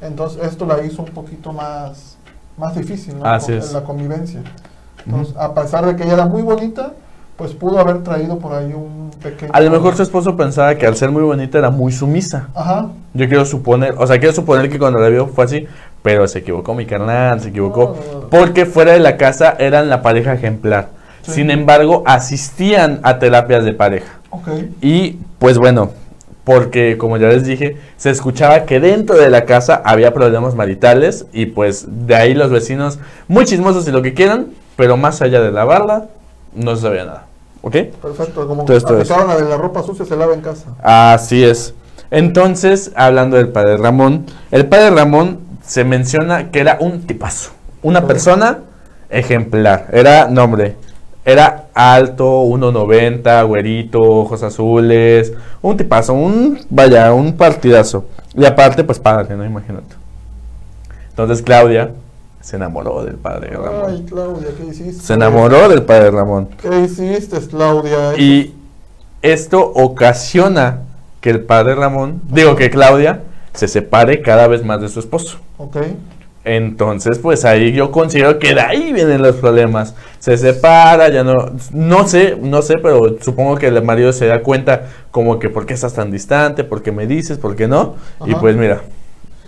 entonces 0.00 0.42
esto 0.44 0.66
la 0.66 0.82
hizo 0.84 1.02
un 1.02 1.10
poquito 1.10 1.52
más, 1.52 2.16
más 2.56 2.74
difícil, 2.76 3.18
¿no? 3.18 3.24
Así 3.24 3.52
Con- 3.52 3.58
es. 3.58 3.68
En 3.68 3.72
la 3.74 3.84
convivencia. 3.84 4.40
Entonces, 5.06 5.34
a 5.36 5.54
pesar 5.54 5.86
de 5.86 5.96
que 5.96 6.04
ella 6.04 6.14
era 6.14 6.26
muy 6.26 6.42
bonita, 6.42 6.92
pues 7.38 7.52
pudo 7.52 7.78
haber 7.78 8.02
traído 8.02 8.40
por 8.40 8.52
ahí 8.52 8.72
un 8.74 9.12
pequeño... 9.22 9.52
A 9.54 9.60
lo 9.60 9.70
mejor 9.70 9.94
su 9.94 10.02
esposo 10.02 10.36
pensaba 10.36 10.74
que 10.74 10.88
al 10.88 10.96
ser 10.96 11.12
muy 11.12 11.22
bonita 11.22 11.56
era 11.56 11.70
muy 11.70 11.92
sumisa. 11.92 12.48
Ajá. 12.52 12.88
Yo 13.14 13.28
quiero 13.28 13.44
suponer, 13.44 13.94
o 13.96 14.04
sea, 14.08 14.18
quiero 14.18 14.34
suponer 14.34 14.68
que 14.68 14.76
cuando 14.76 14.98
la 14.98 15.08
vio 15.08 15.28
fue 15.28 15.44
así, 15.44 15.68
pero 16.02 16.26
se 16.26 16.40
equivocó 16.40 16.74
mi 16.74 16.84
carnal, 16.84 17.40
se 17.40 17.50
equivocó. 17.50 17.94
No, 17.96 18.12
no, 18.12 18.20
no. 18.22 18.28
Porque 18.28 18.66
fuera 18.66 18.92
de 18.92 18.98
la 18.98 19.16
casa 19.16 19.54
eran 19.56 19.88
la 19.88 20.02
pareja 20.02 20.32
ejemplar. 20.32 20.88
Sí. 21.22 21.34
Sin 21.34 21.52
embargo, 21.52 22.02
asistían 22.06 22.98
a 23.04 23.20
terapias 23.20 23.64
de 23.64 23.72
pareja. 23.72 24.18
Ok. 24.30 24.48
Y 24.80 25.18
pues 25.38 25.58
bueno, 25.58 25.92
porque 26.42 26.98
como 26.98 27.18
ya 27.18 27.28
les 27.28 27.44
dije, 27.44 27.76
se 27.96 28.10
escuchaba 28.10 28.64
que 28.64 28.80
dentro 28.80 29.16
de 29.16 29.30
la 29.30 29.44
casa 29.44 29.80
había 29.84 30.12
problemas 30.12 30.56
maritales 30.56 31.26
y 31.32 31.46
pues 31.46 31.86
de 31.88 32.16
ahí 32.16 32.34
los 32.34 32.50
vecinos, 32.50 32.98
muy 33.28 33.44
chismosos 33.44 33.86
y 33.86 33.92
lo 33.92 34.02
que 34.02 34.12
quieran, 34.12 34.48
pero 34.74 34.96
más 34.96 35.22
allá 35.22 35.40
de 35.40 35.52
la 35.52 35.64
barda, 35.64 36.08
no 36.52 36.74
se 36.74 36.82
sabía 36.82 37.04
nada. 37.04 37.27
¿Ok? 37.62 37.72
Perfecto. 38.00 38.46
Como 38.46 38.62
Entonces, 38.62 39.08
la 39.08 39.36
de 39.36 39.48
la 39.48 39.56
ropa 39.56 39.82
sucia 39.82 40.04
se 40.04 40.16
lava 40.16 40.34
en 40.34 40.40
casa. 40.40 40.66
Así 40.82 41.44
es. 41.44 41.74
Entonces, 42.10 42.92
hablando 42.94 43.36
del 43.36 43.48
padre 43.48 43.76
Ramón, 43.76 44.26
el 44.50 44.66
padre 44.66 44.90
Ramón 44.90 45.40
se 45.62 45.84
menciona 45.84 46.50
que 46.50 46.60
era 46.60 46.78
un 46.80 47.06
tipazo, 47.06 47.50
una 47.82 48.06
persona 48.06 48.60
ejemplar. 49.10 49.88
Era 49.92 50.28
nombre, 50.28 50.76
era 51.24 51.66
alto, 51.74 52.42
1.90, 52.44 53.46
güerito, 53.46 54.00
ojos 54.00 54.42
azules, 54.42 55.34
un 55.60 55.76
tipazo, 55.76 56.14
un 56.14 56.58
vaya, 56.70 57.12
un 57.12 57.36
partidazo. 57.36 58.06
Y 58.34 58.46
aparte, 58.46 58.84
pues 58.84 58.98
padre, 58.98 59.36
¿no? 59.36 59.44
Imagínate. 59.44 59.94
Entonces 61.10 61.42
Claudia 61.42 61.90
se 62.40 62.56
enamoró 62.56 63.04
del 63.04 63.16
padre 63.16 63.50
Ay, 63.50 63.56
Ramón. 63.56 64.02
Claudia, 64.06 64.48
¿qué 64.56 64.64
hiciste? 64.70 65.02
Se 65.02 65.14
enamoró 65.14 65.68
del 65.68 65.82
padre 65.82 66.10
Ramón. 66.10 66.48
¿Qué 66.60 66.80
hiciste, 66.80 67.38
Claudia? 67.48 68.16
Y 68.16 68.54
esto 69.22 69.60
ocasiona 69.60 70.82
que 71.20 71.30
el 71.30 71.40
padre 71.40 71.74
Ramón, 71.74 72.22
digo 72.28 72.56
que 72.56 72.70
Claudia, 72.70 73.22
se 73.52 73.68
separe 73.68 74.22
cada 74.22 74.46
vez 74.46 74.64
más 74.64 74.80
de 74.80 74.88
su 74.88 75.00
esposo. 75.00 75.38
Ok. 75.58 75.76
Entonces, 76.44 77.18
pues 77.18 77.44
ahí 77.44 77.72
yo 77.72 77.90
considero 77.90 78.38
que 78.38 78.54
de 78.54 78.60
ahí 78.60 78.92
vienen 78.92 79.20
los 79.20 79.36
problemas. 79.36 79.94
Se 80.18 80.38
separa, 80.38 81.08
ya 81.10 81.22
no, 81.22 81.34
no 81.72 82.08
sé, 82.08 82.38
no 82.40 82.62
sé, 82.62 82.78
pero 82.78 83.16
supongo 83.20 83.56
que 83.56 83.66
el 83.66 83.82
marido 83.82 84.12
se 84.12 84.26
da 84.26 84.42
cuenta 84.42 84.86
como 85.10 85.38
que 85.38 85.50
por 85.50 85.66
qué 85.66 85.74
estás 85.74 85.92
tan 85.92 86.10
distante, 86.10 86.64
por 86.64 86.82
qué 86.82 86.90
me 86.90 87.06
dices, 87.06 87.36
por 87.36 87.54
qué 87.54 87.68
no. 87.68 87.96
Y 88.24 88.34
pues 88.36 88.56
mira, 88.56 88.80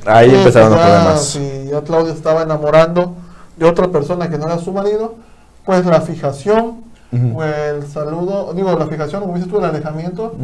ahí 0.07 0.31
Sí, 0.31 0.37
empezaron 0.37 0.71
los 0.71 0.79
ya, 0.81 0.87
problemas. 0.87 1.25
Si 1.25 1.69
ya 1.71 1.81
Claudia 1.83 2.13
estaba 2.13 2.43
enamorando 2.43 3.15
de 3.57 3.67
otra 3.67 3.89
persona 3.89 4.29
que 4.31 4.39
no 4.39 4.47
era 4.47 4.59
su 4.59 4.73
marido, 4.73 5.15
pues 5.65 5.85
la 5.87 6.01
fijación 6.01 6.89
o 7.35 7.43
el 7.43 7.87
saludo, 7.89 8.53
digo, 8.55 8.73
la 8.79 8.87
fijación, 8.87 9.21
como 9.23 9.35
dices 9.35 9.51
tú, 9.51 9.59
el 9.59 9.65
alejamiento, 9.65 10.35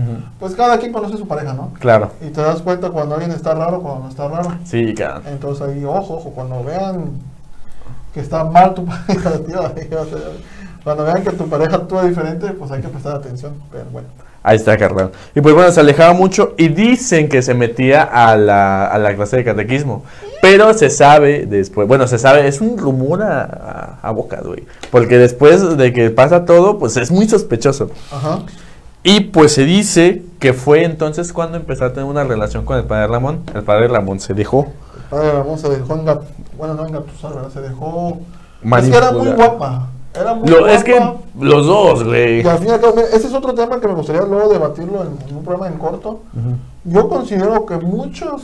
pues 0.41 0.55
cada 0.57 0.79
quien 0.79 0.93
conoce 0.93 1.15
a 1.15 1.19
su 1.19 1.29
pareja, 1.29 1.53
¿no? 1.55 1.71
Claro, 1.79 2.11
Y 2.21 2.31
te 2.31 2.41
das 2.43 2.61
cuenta 2.61 2.91
cuando 2.91 3.15
alguien 3.15 3.31
está 3.33 3.55
raro, 3.55 3.81
cuando 3.81 4.05
no 4.05 4.09
está 4.09 4.27
raro. 4.27 4.51
sí, 4.65 4.93
claro. 4.95 5.23
Entonces 5.27 5.67
ahí, 5.69 5.85
ojo, 5.85 6.15
ojo, 6.17 6.31
cuando 6.31 6.65
vean 6.65 7.11
que 8.13 8.21
está 8.21 8.43
mal 8.45 8.75
tu 8.75 8.85
pareja, 9.07 9.31
tío, 9.47 9.61
ahí 9.61 9.89
va 9.95 10.03
a 10.03 10.07
ser- 10.07 10.57
cuando 10.83 11.05
vean 11.05 11.23
que 11.23 11.31
tu 11.33 11.49
pareja 11.49 11.77
actúa 11.77 12.05
diferente, 12.05 12.49
pues 12.53 12.71
hay 12.73 12.81
que 12.83 12.89
prestar 12.89 13.15
atención. 13.17 13.55
Pero 13.71 13.85
bueno, 13.93 14.09
Ahí 14.47 14.59
está, 14.59 14.77
carnal. 14.79 15.11
Y 15.35 15.41
pues 15.41 15.57
bueno, 15.57 15.73
se 15.73 15.81
alejaba 15.81 16.13
mucho 16.13 16.55
y 16.57 16.69
dicen 16.69 17.29
que 17.29 17.43
se 17.43 17.53
metía 17.53 18.05
a 18.05 18.37
la, 18.37 18.87
a 18.87 18.97
la 18.97 19.17
clase 19.17 19.39
de 19.39 19.45
catequismo. 19.45 20.05
Pero 20.41 20.73
se 20.73 20.89
sabe 20.89 21.47
después, 21.47 21.89
bueno, 21.89 22.07
se 22.07 22.17
sabe, 22.17 22.47
es 22.47 22.61
un 22.61 22.79
rumor 22.79 23.25
a, 23.25 23.99
a, 24.01 24.11
boca, 24.13 24.41
güey. 24.45 24.63
Porque 24.93 25.19
después 25.19 25.77
de 25.77 25.93
que 25.93 26.11
pasa 26.11 26.45
todo, 26.45 26.79
pues 26.79 26.97
es 26.97 27.11
muy 27.11 27.29
sospechoso. 27.29 27.91
ajá. 28.13 28.43
Y 29.03 29.19
pues 29.21 29.53
se 29.53 29.65
dice 29.65 30.23
que 30.39 30.53
fue 30.53 30.85
entonces 30.85 31.33
cuando 31.33 31.57
empezó 31.57 31.85
a 31.85 31.93
tener 31.93 32.09
una 32.09 32.23
relación 32.23 32.65
con 32.65 32.77
el 32.79 32.85
padre 32.85 33.09
Ramón. 33.09 33.41
El 33.53 33.65
padre 33.65 33.89
Ramón 33.89 34.21
se 34.21 34.33
dejó. 34.33 34.69
El 34.97 35.03
padre 35.11 35.33
Ramón 35.33 35.59
se 35.59 35.69
dejó 35.71 35.95
engat... 35.95 36.23
bueno, 36.57 36.75
no 36.75 36.87
engatusar, 36.87 37.35
¿verdad? 37.35 37.51
Se 37.51 37.63
dejó... 37.63 38.21
Es 38.63 38.89
que 38.89 38.97
era 38.97 39.11
muy 39.11 39.33
guapa. 39.33 39.89
Era 40.21 40.35
muy 40.35 40.49
Lo- 40.49 40.59
guapa. 40.61 40.75
es 40.75 40.85
que 40.85 41.01
los 41.41 41.67
dos, 41.67 42.05
güey. 42.05 42.43
Y 42.43 42.47
al 42.49 42.59
fin 42.59 42.69
y 42.69 42.71
al 42.71 42.81
cabo, 42.81 42.99
ese 42.99 43.27
es 43.27 43.35
otro 43.35 43.55
tema 43.55 43.81
que 43.81 43.89
me 43.89 43.95
gustaría 43.95 44.23
luego 44.23 44.49
debatirlo 44.53 45.03
en, 45.03 45.29
en 45.29 45.37
un 45.37 45.45
programa 45.45 45.69
en 45.69 45.79
corto. 45.79 46.09
Ujú. 46.35 46.57
Yo 46.85 47.09
considero 47.09 47.67
que 47.67 47.77
muchos, 47.79 48.43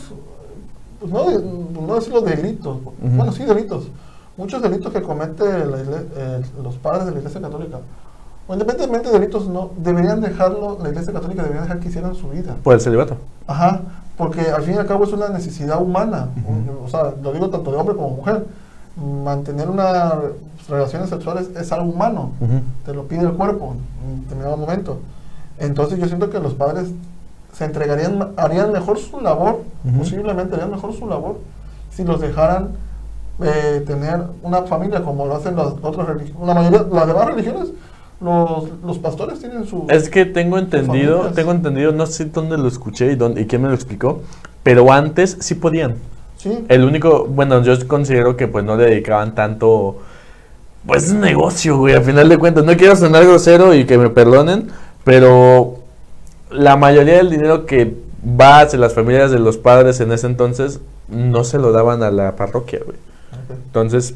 pues 1.00 1.12
no, 1.12 1.24
no 1.86 1.94
decirlo 1.94 2.20
delitos, 2.20 2.76
Ujú. 2.76 3.16
bueno, 3.16 3.32
sí 3.32 3.44
delitos, 3.44 3.84
muchos 4.36 4.60
delitos 4.62 4.92
que 4.92 5.02
comete 5.02 5.44
la 5.44 5.76
igle- 5.78 6.06
eh, 6.16 6.42
los 6.62 6.74
padres 6.76 7.06
de 7.06 7.12
la 7.12 7.18
Iglesia 7.18 7.40
Católica, 7.40 7.78
o 8.48 8.52
independientemente 8.52 9.08
de 9.10 9.18
delitos, 9.18 9.46
no, 9.48 9.70
deberían 9.78 10.20
dejarlo, 10.20 10.78
la 10.82 10.88
Iglesia 10.90 11.12
Católica 11.12 11.42
debería 11.42 11.62
dejar 11.62 11.78
que 11.80 11.88
hicieran 11.88 12.14
su 12.14 12.28
vida. 12.28 12.56
Por 12.62 12.74
el 12.74 12.80
celibato. 12.80 13.16
Ajá, 13.46 13.80
porque 14.16 14.40
al 14.42 14.62
fin 14.62 14.74
y 14.74 14.78
al 14.78 14.86
cabo 14.86 15.04
es 15.04 15.12
una 15.12 15.28
necesidad 15.28 15.80
humana, 15.80 16.28
o 16.84 16.88
sea, 16.88 17.14
lo 17.22 17.32
digo 17.32 17.48
tanto 17.50 17.70
de 17.70 17.76
hombre 17.78 17.94
como 17.96 18.10
mujer, 18.10 18.44
mantener 18.96 19.68
unas 19.68 20.14
relaciones 20.68 21.10
sexuales 21.10 21.50
es 21.58 21.72
algo 21.72 21.90
humano, 21.90 22.32
te 22.84 22.92
lo 22.92 23.04
pide 23.04 23.22
el 23.22 23.32
cuerpo 23.32 23.76
en 24.06 24.22
determinado 24.22 24.56
momento. 24.56 25.00
Entonces 25.58 25.98
yo 25.98 26.06
siento 26.06 26.30
que 26.30 26.38
los 26.38 26.54
padres 26.54 26.88
se 27.52 27.64
entregarían, 27.64 28.32
harían 28.36 28.72
mejor 28.72 28.98
su 28.98 29.20
labor, 29.20 29.60
Ujú. 29.84 29.98
posiblemente 29.98 30.54
harían 30.54 30.70
mejor 30.70 30.94
su 30.94 31.06
labor, 31.06 31.38
si 31.90 32.04
los 32.04 32.20
dejaran 32.20 32.70
eh, 33.42 33.82
tener 33.86 34.22
una 34.42 34.62
familia 34.62 35.02
como 35.02 35.26
lo 35.26 35.36
hacen 35.36 35.56
las 35.56 35.68
otras 35.82 36.06
religiones. 36.06 36.46
La 36.46 36.54
mayoría, 36.54 36.86
las 36.90 37.06
demás 37.06 37.26
religiones, 37.26 37.68
los, 38.20 38.68
los 38.84 38.98
pastores 38.98 39.40
tienen 39.40 39.66
su... 39.66 39.86
Es 39.88 40.08
que 40.08 40.24
tengo 40.24 40.58
entendido, 40.58 41.30
tengo 41.34 41.52
entendido, 41.52 41.92
no 41.92 42.06
sé 42.06 42.26
dónde 42.26 42.56
lo 42.56 42.68
escuché 42.68 43.12
y, 43.12 43.16
dónde, 43.16 43.42
y 43.42 43.46
quién 43.46 43.62
me 43.62 43.68
lo 43.68 43.74
explicó, 43.74 44.20
pero 44.62 44.90
antes 44.92 45.36
sí 45.40 45.54
podían. 45.54 45.96
Sí, 46.42 46.64
El 46.68 46.84
único, 46.84 47.26
bueno, 47.26 47.62
yo 47.62 47.74
considero 47.86 48.36
que 48.36 48.48
pues 48.48 48.64
no 48.64 48.76
le 48.76 48.84
dedicaban 48.86 49.34
tanto, 49.34 49.98
pues 50.86 51.04
es 51.04 51.12
negocio, 51.14 51.78
güey, 51.78 51.94
al 51.94 52.02
final 52.02 52.28
de 52.28 52.38
cuentas. 52.38 52.64
No 52.64 52.76
quiero 52.76 52.96
sonar 52.96 53.24
grosero 53.24 53.74
y 53.74 53.84
que 53.84 53.98
me 53.98 54.10
perdonen, 54.10 54.68
pero 55.04 55.78
la 56.50 56.76
mayoría 56.76 57.16
del 57.16 57.30
dinero 57.30 57.66
que 57.66 57.94
va 58.24 58.60
hacia 58.60 58.78
las 58.78 58.94
familias 58.94 59.30
de 59.30 59.38
los 59.38 59.58
padres 59.58 60.00
en 60.00 60.12
ese 60.12 60.26
entonces 60.26 60.80
no 61.08 61.44
se 61.44 61.58
lo 61.58 61.72
daban 61.72 62.02
a 62.02 62.10
la 62.10 62.36
parroquia, 62.36 62.80
güey. 62.84 62.96
Entonces, 63.66 64.14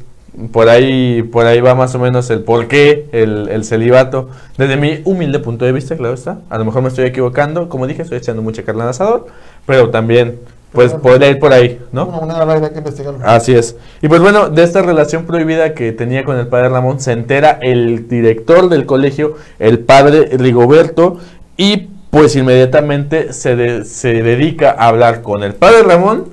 por 0.51 0.69
ahí, 0.69 1.23
por 1.23 1.45
ahí 1.45 1.61
va 1.61 1.73
más 1.75 1.95
o 1.95 1.99
menos 1.99 2.29
el 2.29 2.41
por 2.41 2.67
qué 2.67 3.07
el, 3.11 3.49
el 3.49 3.63
celibato. 3.65 4.29
Desde 4.57 4.77
mi 4.77 5.01
humilde 5.03 5.39
punto 5.39 5.65
de 5.65 5.71
vista, 5.71 5.97
claro 5.97 6.13
está. 6.13 6.39
A 6.49 6.57
lo 6.57 6.65
mejor 6.65 6.83
me 6.83 6.89
estoy 6.89 7.05
equivocando. 7.05 7.69
Como 7.69 7.87
dije, 7.87 8.03
estoy 8.03 8.19
echando 8.19 8.41
mucha 8.41 8.63
carne 8.63 8.83
al 8.83 8.89
asador. 8.89 9.27
Pero 9.65 9.89
también, 9.89 10.39
pues 10.71 10.93
podría 10.93 11.29
ir 11.29 11.39
por 11.39 11.53
ahí, 11.53 11.79
una 11.91 12.05
¿no? 12.05 12.11
moneda 12.11 12.53
hay 12.65 12.71
que 12.71 12.77
investigarlo. 12.79 13.19
Así 13.23 13.53
es. 13.53 13.75
Y 14.01 14.07
pues 14.07 14.21
bueno, 14.21 14.49
de 14.49 14.63
esta 14.63 14.81
relación 14.81 15.25
prohibida 15.25 15.73
que 15.73 15.91
tenía 15.91 16.23
con 16.25 16.37
el 16.37 16.47
padre 16.47 16.69
Ramón, 16.69 16.99
se 16.99 17.13
entera 17.13 17.57
el 17.61 18.07
director 18.07 18.69
del 18.69 18.85
colegio, 18.85 19.35
el 19.59 19.79
padre 19.79 20.29
Rigoberto, 20.37 21.17
y 21.55 21.87
pues 22.09 22.35
inmediatamente 22.35 23.33
se, 23.33 23.55
de- 23.55 23.85
se 23.85 24.21
dedica 24.23 24.71
a 24.77 24.87
hablar 24.89 25.21
con 25.21 25.43
el 25.43 25.53
padre 25.55 25.83
Ramón 25.83 26.25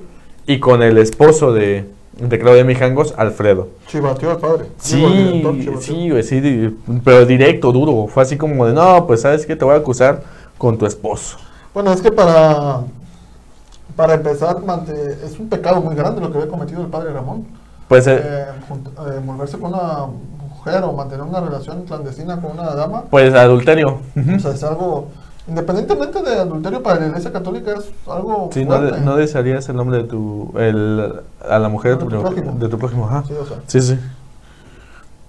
y 0.47 0.59
con 0.59 0.83
el 0.83 0.97
esposo 0.97 1.51
de, 1.53 1.85
de 2.19 2.39
Claudia 2.39 2.63
Mijangos, 2.63 3.13
Alfredo. 3.17 3.69
Chivateó 3.87 4.31
al 4.31 4.37
padre. 4.37 4.65
Sí, 4.77 5.01
chivateó. 5.01 5.81
sí, 5.81 6.23
sí, 6.23 6.77
pero 7.03 7.25
directo, 7.25 7.71
duro. 7.71 8.07
Fue 8.07 8.23
así 8.23 8.37
como 8.37 8.65
de, 8.67 8.73
no, 8.73 9.07
pues 9.07 9.21
sabes 9.21 9.45
que 9.45 9.55
te 9.55 9.65
voy 9.65 9.73
a 9.73 9.77
acusar 9.77 10.21
con 10.57 10.77
tu 10.77 10.85
esposo. 10.85 11.37
Bueno, 11.73 11.91
es 11.91 12.01
que 12.01 12.11
para, 12.11 12.81
para 13.95 14.13
empezar, 14.15 14.57
es 15.23 15.39
un 15.39 15.49
pecado 15.49 15.81
muy 15.81 15.95
grande 15.95 16.21
lo 16.21 16.31
que 16.31 16.37
había 16.39 16.49
cometido 16.49 16.81
el 16.81 16.87
padre 16.87 17.11
Ramón. 17.13 17.45
Pues, 17.87 18.07
eh, 18.07 18.19
Eh, 18.23 18.45
eh, 18.49 19.13
envolverse 19.17 19.57
con 19.59 19.73
una 19.73 20.05
mujer 20.49 20.83
o 20.83 20.93
mantener 20.93 21.23
una 21.25 21.39
relación 21.39 21.83
clandestina 21.83 22.41
con 22.41 22.51
una 22.51 22.73
dama, 22.73 23.03
pues 23.09 23.33
adulterio. 23.33 23.99
O 24.35 24.39
sea, 24.39 24.51
es 24.51 24.63
algo, 24.63 25.07
independientemente 25.47 26.21
de 26.23 26.39
adulterio 26.39 26.81
para 26.81 26.99
la 27.01 27.07
iglesia 27.07 27.31
católica, 27.31 27.71
es 27.73 27.85
algo 28.09 28.49
Sí, 28.51 28.65
no, 28.65 28.81
de- 28.81 28.99
no 29.01 29.15
desearías 29.15 29.69
el 29.69 29.75
nombre 29.75 29.99
de 29.99 30.03
tu, 30.05 30.51
el, 30.57 31.21
a 31.47 31.59
la 31.59 31.69
mujer 31.69 31.97
de 31.97 31.97
tu, 32.03 32.09
De 32.09 32.15
tu 32.17 32.21
primo- 32.23 32.33
prójimo. 32.33 32.59
de 32.59 32.69
tu 32.69 32.77
prójimo, 32.79 33.05
ajá. 33.07 33.23
Sí, 33.27 33.33
o 33.39 33.45
sea. 33.45 33.57
Sí, 33.67 33.81
sí. 33.81 33.99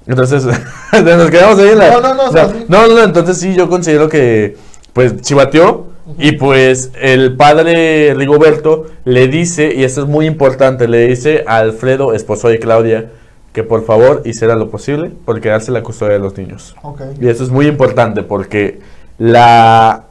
Entonces, 0.06 0.44
nos 0.92 1.30
quedamos 1.30 1.58
ahí 1.58 1.68
en 1.68 1.78
la... 1.78 1.90
No, 1.90 2.00
no, 2.00 2.14
no, 2.14 2.22
o 2.28 2.32
sea, 2.32 2.48
sí. 2.48 2.64
no, 2.68 2.86
no, 2.86 3.02
entonces 3.02 3.38
sí, 3.38 3.54
yo 3.54 3.68
considero 3.68 4.08
que, 4.08 4.56
pues, 4.92 5.20
chivateó 5.20 5.85
y 6.18 6.32
pues 6.32 6.92
el 7.00 7.36
padre 7.36 8.14
Rigoberto 8.14 8.86
le 9.04 9.28
dice, 9.28 9.74
y 9.74 9.84
esto 9.84 10.02
es 10.02 10.08
muy 10.08 10.26
importante, 10.26 10.88
le 10.88 11.06
dice 11.08 11.44
a 11.46 11.58
Alfredo, 11.58 12.12
esposo 12.14 12.48
de 12.48 12.58
Claudia, 12.58 13.10
que 13.52 13.62
por 13.62 13.84
favor 13.84 14.22
hiciera 14.24 14.54
lo 14.54 14.70
posible 14.70 15.10
por 15.24 15.40
quedarse 15.40 15.72
la 15.72 15.82
custodia 15.82 16.14
de 16.14 16.18
los 16.18 16.36
niños. 16.36 16.76
Y 17.20 17.28
eso 17.28 17.42
es 17.42 17.50
muy 17.50 17.66
importante 17.66 18.22
porque 18.22 18.80
la, 19.18 20.04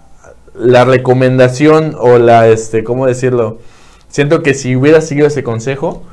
la 0.58 0.84
recomendación 0.84 1.96
o 2.00 2.18
la, 2.18 2.48
este, 2.48 2.84
¿cómo 2.84 3.06
decirlo? 3.06 3.60
Siento 4.10 4.44
que 4.44 4.54
si 4.54 4.76
hubiera 4.76 5.02
seguido 5.02 5.28
ese 5.28 5.44
consejo, 5.44 6.04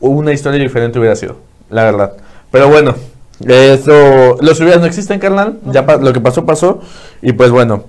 una 0.00 0.32
historia 0.32 0.60
diferente 0.60 0.98
hubiera 0.98 1.16
sido, 1.16 1.36
la 1.70 1.84
verdad. 1.84 2.14
Pero 2.50 2.68
bueno, 2.68 2.94
eso, 3.46 4.36
los 4.40 4.60
hubieras 4.60 4.80
no 4.80 4.86
existen, 4.86 5.18
carnal. 5.18 5.58
Ya 5.66 5.82
lo 5.82 6.12
que 6.12 6.20
pasó, 6.20 6.46
pasó. 6.46 6.80
Y 7.20 7.32
pues 7.32 7.50
bueno, 7.50 7.84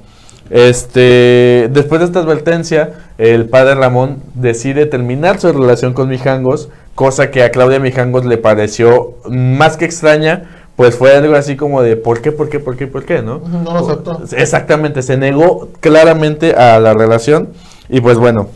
este, 0.50 1.70
después 1.72 2.00
de 2.00 2.06
esta 2.06 2.20
advertencia, 2.20 2.94
el 3.18 3.50
padre 3.50 3.76
Ramón 3.76 4.18
decide 4.34 4.86
terminar 4.86 5.40
su 5.40 5.52
relación 5.52 5.94
con 5.94 6.10
Mijangos, 6.10 6.70
cosa 6.94 7.32
que 7.32 7.44
a 7.44 7.52
Claudia 7.52 7.80
Mijangos 7.80 8.26
le 8.26 8.38
pareció 8.38 9.16
más 9.28 9.78
que 9.78 9.86
extraña, 9.86 10.44
pues 10.76 10.96
fue 10.96 11.16
algo 11.16 11.36
así 11.36 11.56
como 11.56 11.82
de 11.82 11.96
¿por 11.96 12.22
qué, 12.22 12.32
por 12.32 12.50
qué, 12.50 12.60
por 12.60 12.76
qué, 12.76 12.88
por 12.88 13.06
qué, 13.06 13.22
no? 13.22 13.40
No 13.40 13.74
lo 13.74 13.80
aceptó. 13.80 14.22
Exactamente, 14.36 15.02
se 15.02 15.18
negó 15.18 15.70
claramente 15.80 16.54
a 16.54 16.80
la 16.80 16.94
relación 16.94 17.50
y 17.90 18.02
pues 18.02 18.18
bueno, 18.18 18.50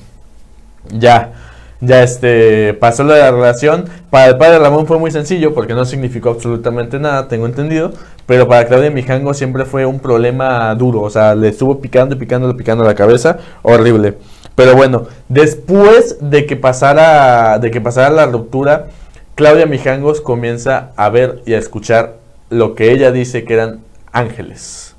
ya, 0.91 1.34
ya 1.82 2.04
este, 2.04 2.74
pasó 2.74 3.04
la 3.04 3.32
relación. 3.32 3.86
Para 4.10 4.28
el 4.28 4.38
padre 4.38 4.60
Ramón 4.60 4.86
fue 4.88 5.00
muy 5.00 5.12
sencillo 5.12 5.54
porque 5.54 5.74
no 5.74 5.86
significó 5.86 6.30
absolutamente 6.30 7.00
nada, 7.00 7.28
tengo 7.28 7.46
entendido. 7.46 7.92
Pero 8.26 8.48
para 8.48 8.68
Claudia 8.68 8.92
Mijango 8.92 9.34
siempre 9.34 9.65
fue 9.65 9.86
un 9.86 10.00
problema 10.00 10.74
duro, 10.76 11.02
o 11.02 11.10
sea, 11.10 11.36
le 11.36 11.50
estuvo 11.50 11.80
picando 11.80 12.15
y 12.15 12.18
picando, 12.20 12.56
picando 12.56 12.84
la 12.84 12.94
cabeza, 12.94 13.39
horrible. 13.63 14.18
Pero 14.56 14.76
bueno, 14.76 15.08
después 15.30 16.18
de 16.22 16.46
que 16.46 16.56
pasara, 16.56 17.60
de 17.60 17.72
que 17.72 17.82
pasara 17.82 18.10
la 18.10 18.26
ruptura, 18.26 18.88
Claudia 19.36 19.65
Mijangos 19.65 20.22
comienza 20.22 20.92
a 20.98 21.10
ver 21.10 21.42
y 21.46 21.54
a 21.54 21.58
escuchar 21.58 22.18
lo 22.50 22.76
que 22.76 22.92
ella 22.92 23.12
dice 23.12 23.46
que 23.46 23.54
eran 23.54 23.80
ángeles. 24.12 24.96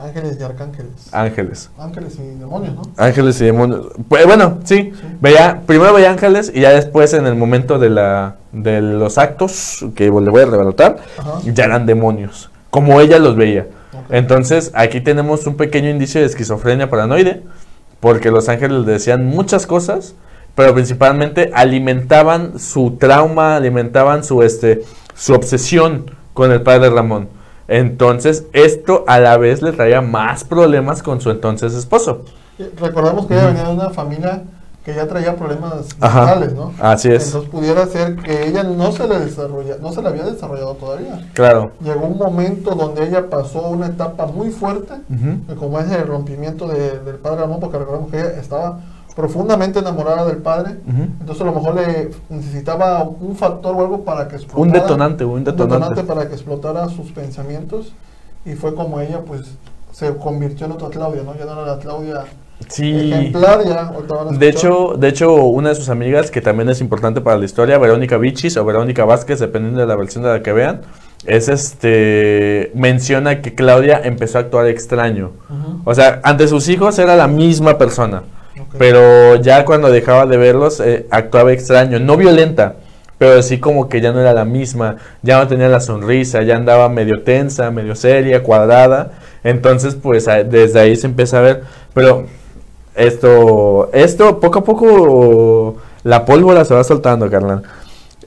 Ángeles 0.00 0.38
y 0.40 0.42
arcángeles. 0.42 0.92
Ángeles. 1.12 1.70
Ángeles 1.78 2.18
y 2.18 2.38
demonios, 2.38 2.74
¿no? 2.74 2.82
Ángeles 2.96 3.38
y 3.42 3.44
demonios. 3.44 3.88
Pues 4.08 4.24
bueno, 4.24 4.58
sí. 4.64 4.92
Veía, 5.20 5.60
primero 5.66 5.92
veía 5.92 6.10
ángeles 6.10 6.50
y 6.54 6.62
ya 6.62 6.70
después 6.70 7.12
en 7.12 7.26
el 7.26 7.34
momento 7.34 7.78
de 7.78 7.90
la 7.90 8.36
de 8.52 8.80
los 8.80 9.18
actos 9.18 9.84
que 9.94 10.04
le 10.04 10.10
voy 10.10 10.42
a 10.42 10.46
Ajá. 10.46 10.96
ya 11.44 11.64
eran 11.64 11.84
demonios, 11.84 12.50
como 12.70 12.98
ella 13.00 13.18
los 13.18 13.36
veía. 13.36 13.66
Entonces, 14.08 14.72
aquí 14.74 15.02
tenemos 15.02 15.46
un 15.46 15.56
pequeño 15.56 15.90
indicio 15.90 16.20
de 16.22 16.26
esquizofrenia 16.26 16.88
paranoide, 16.88 17.42
porque 18.00 18.30
los 18.30 18.48
ángeles 18.48 18.86
le 18.86 18.92
decían 18.92 19.26
muchas 19.26 19.66
cosas, 19.66 20.14
pero 20.54 20.72
principalmente 20.72 21.50
alimentaban 21.54 22.58
su 22.58 22.96
trauma, 22.98 23.56
alimentaban 23.56 24.24
su 24.24 24.42
este 24.42 24.82
su 25.14 25.34
obsesión 25.34 26.10
con 26.32 26.50
el 26.52 26.62
padre 26.62 26.88
Ramón. 26.88 27.28
Entonces, 27.70 28.46
esto 28.52 29.04
a 29.06 29.20
la 29.20 29.36
vez 29.38 29.62
le 29.62 29.70
traía 29.70 30.00
más 30.00 30.42
problemas 30.42 31.04
con 31.04 31.20
su 31.20 31.30
entonces 31.30 31.72
esposo. 31.74 32.22
Y 32.58 32.64
Recordamos 32.80 33.26
que 33.26 33.34
ella 33.34 33.46
venía 33.46 33.62
de 33.62 33.72
una 33.74 33.90
familia 33.90 34.42
que 34.84 34.92
ya 34.94 35.06
traía 35.06 35.36
problemas 35.36 35.74
mentales, 36.00 36.52
¿no? 36.54 36.72
Así 36.80 37.12
es. 37.12 37.26
Entonces 37.26 37.48
pudiera 37.50 37.86
ser 37.86 38.16
que 38.16 38.48
ella 38.48 38.64
no 38.64 38.90
se 38.90 39.06
le 39.06 39.20
desarrolla, 39.20 39.76
no 39.80 39.92
se 39.92 40.02
le 40.02 40.08
había 40.08 40.24
desarrollado 40.24 40.74
todavía. 40.74 41.20
Claro. 41.34 41.70
Llegó 41.84 42.06
un 42.06 42.18
momento 42.18 42.74
donde 42.74 43.06
ella 43.06 43.30
pasó 43.30 43.68
una 43.68 43.86
etapa 43.86 44.26
muy 44.26 44.50
fuerte, 44.50 44.94
como 45.58 45.78
es 45.78 45.92
el 45.92 46.06
rompimiento 46.08 46.66
de- 46.66 46.98
del 47.00 47.16
padre 47.16 47.42
Ramón, 47.42 47.60
porque 47.60 47.78
recordamos 47.78 48.10
que 48.10 48.18
ella 48.18 48.30
estaba 48.40 48.80
profundamente 49.20 49.80
enamorada 49.80 50.24
del 50.24 50.38
padre, 50.38 50.76
entonces 51.20 51.42
a 51.42 51.44
lo 51.44 51.52
mejor 51.52 51.74
le 51.74 52.10
necesitaba 52.30 53.02
un 53.02 53.36
factor 53.36 53.76
o 53.76 53.80
algo 53.80 54.02
para 54.02 54.28
que 54.28 54.36
explotara. 54.36 54.62
Un 54.62 54.72
detonante, 54.72 55.24
un 55.26 55.44
detonante. 55.44 56.04
para 56.04 56.26
que 56.26 56.32
explotara 56.32 56.88
sus 56.88 57.12
pensamientos 57.12 57.92
y 58.46 58.54
fue 58.54 58.74
como 58.74 58.98
ella 58.98 59.20
pues 59.26 59.42
se 59.92 60.16
convirtió 60.16 60.64
en 60.64 60.72
otra 60.72 60.88
Claudia, 60.88 61.22
¿no? 61.22 61.36
Ya 61.36 61.44
no 61.44 61.52
era 61.52 61.76
la 61.76 61.78
Claudia 61.78 62.24
Sí. 62.68 63.12
ejemplar, 63.12 63.64
ya 63.64 63.90
De 64.38 64.48
hecho, 64.48 64.94
de 64.96 65.08
hecho, 65.08 65.34
una 65.34 65.70
de 65.70 65.74
sus 65.74 65.88
amigas, 65.88 66.30
que 66.30 66.40
también 66.40 66.68
es 66.68 66.80
importante 66.80 67.20
para 67.20 67.38
la 67.38 67.44
historia, 67.44 67.78
Verónica 67.78 68.18
Vichis 68.18 68.56
o 68.56 68.64
Verónica 68.64 69.04
Vázquez, 69.04 69.40
dependiendo 69.40 69.80
de 69.80 69.86
la 69.86 69.96
versión 69.96 70.24
de 70.24 70.30
la 70.30 70.42
que 70.42 70.52
vean, 70.52 70.82
es 71.26 71.48
este 71.48 72.70
menciona 72.74 73.42
que 73.42 73.54
Claudia 73.54 74.00
empezó 74.02 74.38
a 74.38 74.40
actuar 74.42 74.66
extraño. 74.66 75.32
O 75.84 75.94
sea, 75.94 76.20
ante 76.22 76.48
sus 76.48 76.68
hijos 76.68 76.98
era 76.98 77.16
la 77.16 77.28
misma 77.28 77.78
persona, 77.78 78.22
pero 78.78 79.36
ya 79.36 79.64
cuando 79.64 79.90
dejaba 79.90 80.26
de 80.26 80.36
verlos 80.36 80.80
eh, 80.80 81.06
actuaba 81.10 81.52
extraño, 81.52 81.98
no 81.98 82.16
violenta, 82.16 82.76
pero 83.18 83.42
sí 83.42 83.58
como 83.58 83.88
que 83.88 84.00
ya 84.00 84.12
no 84.12 84.20
era 84.20 84.32
la 84.32 84.44
misma, 84.44 84.96
ya 85.22 85.38
no 85.38 85.48
tenía 85.48 85.68
la 85.68 85.80
sonrisa, 85.80 86.42
ya 86.42 86.56
andaba 86.56 86.88
medio 86.88 87.22
tensa, 87.22 87.70
medio 87.70 87.94
seria, 87.94 88.42
cuadrada. 88.42 89.12
Entonces, 89.44 89.94
pues 89.94 90.26
desde 90.26 90.80
ahí 90.80 90.96
se 90.96 91.06
empieza 91.06 91.38
a 91.38 91.42
ver, 91.42 91.62
pero 91.92 92.26
esto, 92.94 93.90
esto 93.92 94.40
poco 94.40 94.60
a 94.60 94.64
poco 94.64 95.76
la 96.02 96.24
pólvora 96.24 96.64
se 96.64 96.74
va 96.74 96.84
soltando, 96.84 97.30
carnal. 97.30 97.62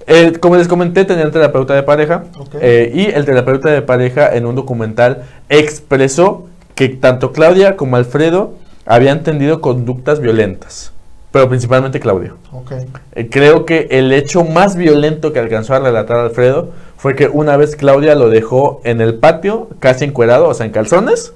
Eh, 0.06 0.34
como 0.40 0.58
les 0.58 0.68
comenté, 0.68 1.06
tenía 1.06 1.24
el 1.24 1.32
terapeuta 1.32 1.74
de 1.74 1.84
pareja 1.84 2.26
eh, 2.60 2.92
y 2.94 3.06
el 3.06 3.26
terapeuta 3.26 3.70
de 3.70 3.82
pareja 3.82 4.36
en 4.36 4.46
un 4.46 4.56
documental 4.56 5.24
expresó 5.50 6.48
que 6.76 6.90
tanto 6.90 7.32
Claudia 7.32 7.78
como 7.78 7.96
Alfredo 7.96 8.54
habían 8.86 9.24
tendido 9.24 9.62
conductas 9.62 10.20
violentas, 10.20 10.92
pero 11.32 11.50
principalmente 11.50 12.00
Claudia. 12.00 12.34
Ok. 12.52 12.72
Eh, 13.14 13.30
creo 13.30 13.66
que 13.66 13.88
el 13.92 14.12
hecho 14.12 14.44
más 14.44 14.76
violento 14.76 15.34
que 15.34 15.40
alcanzó 15.40 15.76
a 15.76 15.80
relatar 15.80 16.18
Alfredo 16.18 16.72
fue 16.98 17.16
que 17.16 17.28
una 17.28 17.58
vez 17.58 17.76
Claudia 17.76 18.16
lo 18.16 18.30
dejó 18.30 18.82
en 18.84 19.02
el 19.02 19.16
patio, 19.16 19.70
casi 19.80 20.06
encuerado, 20.06 20.48
o 20.48 20.54
sea, 20.54 20.66
en 20.66 20.72
calzones, 20.72 21.34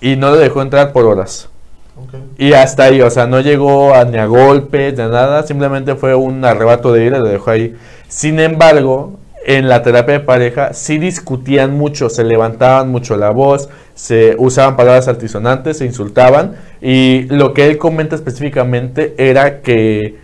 y 0.00 0.16
no 0.16 0.30
lo 0.30 0.36
dejó 0.36 0.62
entrar 0.62 0.92
por 0.92 1.04
horas. 1.04 1.48
ok. 1.96 2.14
Y 2.38 2.52
hasta 2.54 2.84
ahí, 2.84 3.00
o 3.02 3.10
sea, 3.10 3.26
no 3.26 3.40
llegó 3.40 3.94
a, 3.94 4.04
ni 4.04 4.18
a 4.18 4.26
golpes, 4.26 4.96
ni 4.96 5.02
a 5.02 5.08
nada, 5.08 5.42
simplemente 5.44 5.94
fue 5.94 6.14
un 6.14 6.44
arrebato 6.44 6.92
de 6.92 7.04
ira 7.04 7.18
lo 7.18 7.28
dejó 7.28 7.50
ahí. 7.50 7.76
Sin 8.08 8.40
embargo, 8.40 9.19
en 9.44 9.68
la 9.68 9.82
terapia 9.82 10.14
de 10.14 10.20
pareja 10.20 10.72
sí 10.74 10.98
discutían 10.98 11.76
mucho, 11.76 12.10
se 12.10 12.24
levantaban 12.24 12.88
mucho 12.90 13.16
la 13.16 13.30
voz, 13.30 13.68
se 13.94 14.34
usaban 14.38 14.76
palabras 14.76 15.08
altisonantes, 15.08 15.78
se 15.78 15.86
insultaban, 15.86 16.56
y 16.80 17.22
lo 17.30 17.54
que 17.54 17.66
él 17.66 17.78
comenta 17.78 18.16
específicamente 18.16 19.14
era 19.18 19.60
que 19.62 20.18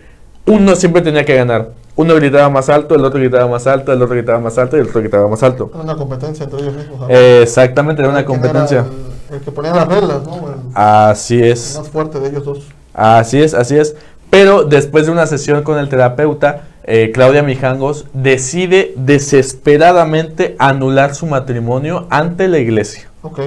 uno 0.45 0.75
siempre 0.75 1.01
tenía 1.01 1.25
que 1.25 1.35
ganar. 1.35 1.69
Uno 1.95 2.13
gritaba 2.13 2.47
más 2.49 2.69
alto, 2.69 2.93
el 2.93 3.03
otro 3.03 3.19
gritaba 3.19 3.47
más 3.47 3.65
alto, 3.65 3.91
el 3.91 3.99
otro 3.99 4.13
gritaba 4.15 4.39
más 4.39 4.55
alto 4.59 4.77
y 4.77 4.81
el 4.81 4.87
otro 4.87 5.01
gritaba 5.01 5.27
más 5.27 5.41
alto. 5.41 5.71
Era 5.73 5.83
una 5.83 5.95
competencia 5.95 6.43
entre 6.43 6.59
ellos 6.59 6.75
mismos. 6.75 7.09
Eh, 7.09 7.39
exactamente, 7.41 8.03
era 8.03 8.11
una 8.11 8.23
¿Quién 8.23 8.39
competencia. 8.39 8.85
el, 9.31 9.35
el 9.35 9.41
que 9.41 9.51
ponía 9.51 9.73
las 9.73 9.87
reglas, 9.87 10.23
¿no? 10.23 10.35
El, 10.47 10.53
Así 10.75 11.39
el 11.41 11.51
es. 11.53 11.75
más 11.75 11.89
fuerte 11.89 12.19
de 12.19 12.29
ellos 12.29 12.45
dos. 12.45 12.67
Así 12.93 13.41
es, 13.41 13.55
así 13.55 13.77
es. 13.77 13.95
Pero 14.29 14.63
después 14.63 15.07
de 15.07 15.11
una 15.11 15.25
sesión 15.25 15.63
con 15.63 15.79
el 15.79 15.89
terapeuta, 15.89 16.66
eh, 16.87 17.11
Claudia 17.13 17.43
Mijangos 17.43 18.05
decide 18.13 18.93
desesperadamente 18.95 20.55
anular 20.57 21.13
su 21.13 21.25
matrimonio 21.27 22.07
ante 22.09 22.47
la 22.47 22.57
iglesia. 22.59 23.09
Ok. 23.21 23.41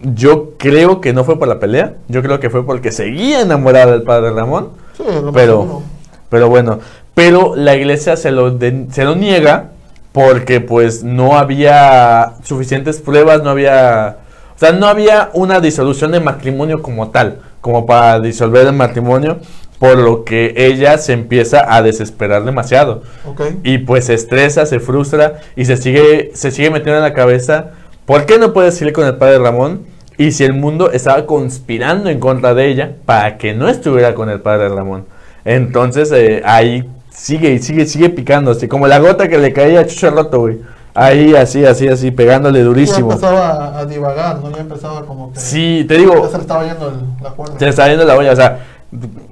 Yo 0.00 0.50
creo 0.58 1.00
que 1.00 1.12
no 1.12 1.24
fue 1.24 1.38
por 1.38 1.48
la 1.48 1.58
pelea, 1.58 1.94
yo 2.08 2.22
creo 2.22 2.38
que 2.38 2.50
fue 2.50 2.64
porque 2.64 2.92
seguía 2.92 3.40
enamorada 3.40 3.92
del 3.92 4.02
padre 4.02 4.30
Ramón, 4.30 4.70
Sí, 4.96 5.04
lo 5.22 5.32
Pero- 5.32 5.82
pero 6.28 6.48
bueno, 6.48 6.80
pero 7.14 7.54
la 7.56 7.74
iglesia 7.76 8.16
se 8.16 8.30
lo, 8.32 8.50
de- 8.50 8.86
se 8.90 9.04
lo 9.04 9.14
niega 9.14 9.70
porque 10.12 10.60
pues 10.60 11.04
no 11.04 11.36
había 11.38 12.32
suficientes 12.44 12.98
pruebas, 13.00 13.42
no 13.42 13.50
había, 13.50 14.16
o 14.56 14.58
sea, 14.58 14.72
no 14.72 14.86
había 14.86 15.30
una 15.34 15.60
disolución 15.60 16.10
de 16.12 16.20
matrimonio 16.20 16.82
como 16.82 17.10
tal, 17.10 17.40
como 17.60 17.86
para 17.86 18.18
disolver 18.20 18.66
el 18.66 18.72
matrimonio. 18.72 19.38
Por 19.78 19.96
lo 19.96 20.24
que 20.24 20.54
ella 20.56 20.98
se 20.98 21.12
empieza 21.12 21.72
a 21.72 21.82
desesperar 21.82 22.44
demasiado. 22.44 23.02
Ok. 23.26 23.42
Y 23.62 23.78
pues 23.78 24.06
se 24.06 24.14
estresa, 24.14 24.66
se 24.66 24.80
frustra 24.80 25.40
y 25.56 25.64
se 25.64 25.76
sigue, 25.76 26.32
se 26.34 26.50
sigue 26.50 26.70
metiendo 26.70 26.96
en 26.96 27.04
la 27.04 27.14
cabeza, 27.14 27.70
¿por 28.04 28.26
qué 28.26 28.38
no 28.38 28.52
puedes 28.52 28.80
ir 28.82 28.92
con 28.92 29.06
el 29.06 29.16
padre 29.16 29.38
Ramón? 29.38 29.82
Y 30.16 30.32
si 30.32 30.42
el 30.44 30.52
mundo 30.52 30.90
estaba 30.90 31.26
conspirando 31.26 32.10
en 32.10 32.18
contra 32.18 32.54
de 32.54 32.66
ella 32.66 32.92
para 33.04 33.38
que 33.38 33.54
no 33.54 33.68
estuviera 33.68 34.14
con 34.14 34.28
el 34.28 34.40
padre 34.40 34.68
Ramón. 34.68 35.06
Entonces 35.44 36.10
eh, 36.10 36.42
ahí 36.44 36.88
sigue 37.10 37.52
y 37.52 37.58
sigue, 37.60 37.86
sigue 37.86 38.10
picando, 38.10 38.50
así 38.50 38.66
como 38.66 38.88
la 38.88 38.98
gota 38.98 39.28
que 39.28 39.38
le 39.38 39.52
caía 39.52 39.80
a 39.80 39.86
Chucho 39.86 40.10
Roto, 40.10 40.40
güey. 40.40 40.58
Ahí, 40.94 41.36
así, 41.36 41.64
así, 41.64 41.86
así, 41.86 42.10
pegándole 42.10 42.60
durísimo. 42.62 43.10
Ya 43.10 43.14
empezaba 43.14 43.78
a, 43.78 43.86
divagar, 43.86 44.40
¿no? 44.40 44.50
Ya 44.50 44.62
empezaba 44.62 45.06
como 45.06 45.32
que... 45.32 45.38
Sí, 45.38 45.84
te 45.86 45.96
digo, 45.96 46.24
Ya 46.24 46.28
se 46.28 46.36
le 46.38 46.40
estaba 46.40 46.64
yendo 46.64 46.88
el- 46.88 47.22
la 47.22 47.30
cuerda. 47.30 47.56
se 47.56 47.64
le 47.64 47.70
está 47.70 47.88
yendo 47.88 48.04
la 48.04 48.16
olla, 48.16 48.32
o 48.32 48.36
sea, 48.36 48.58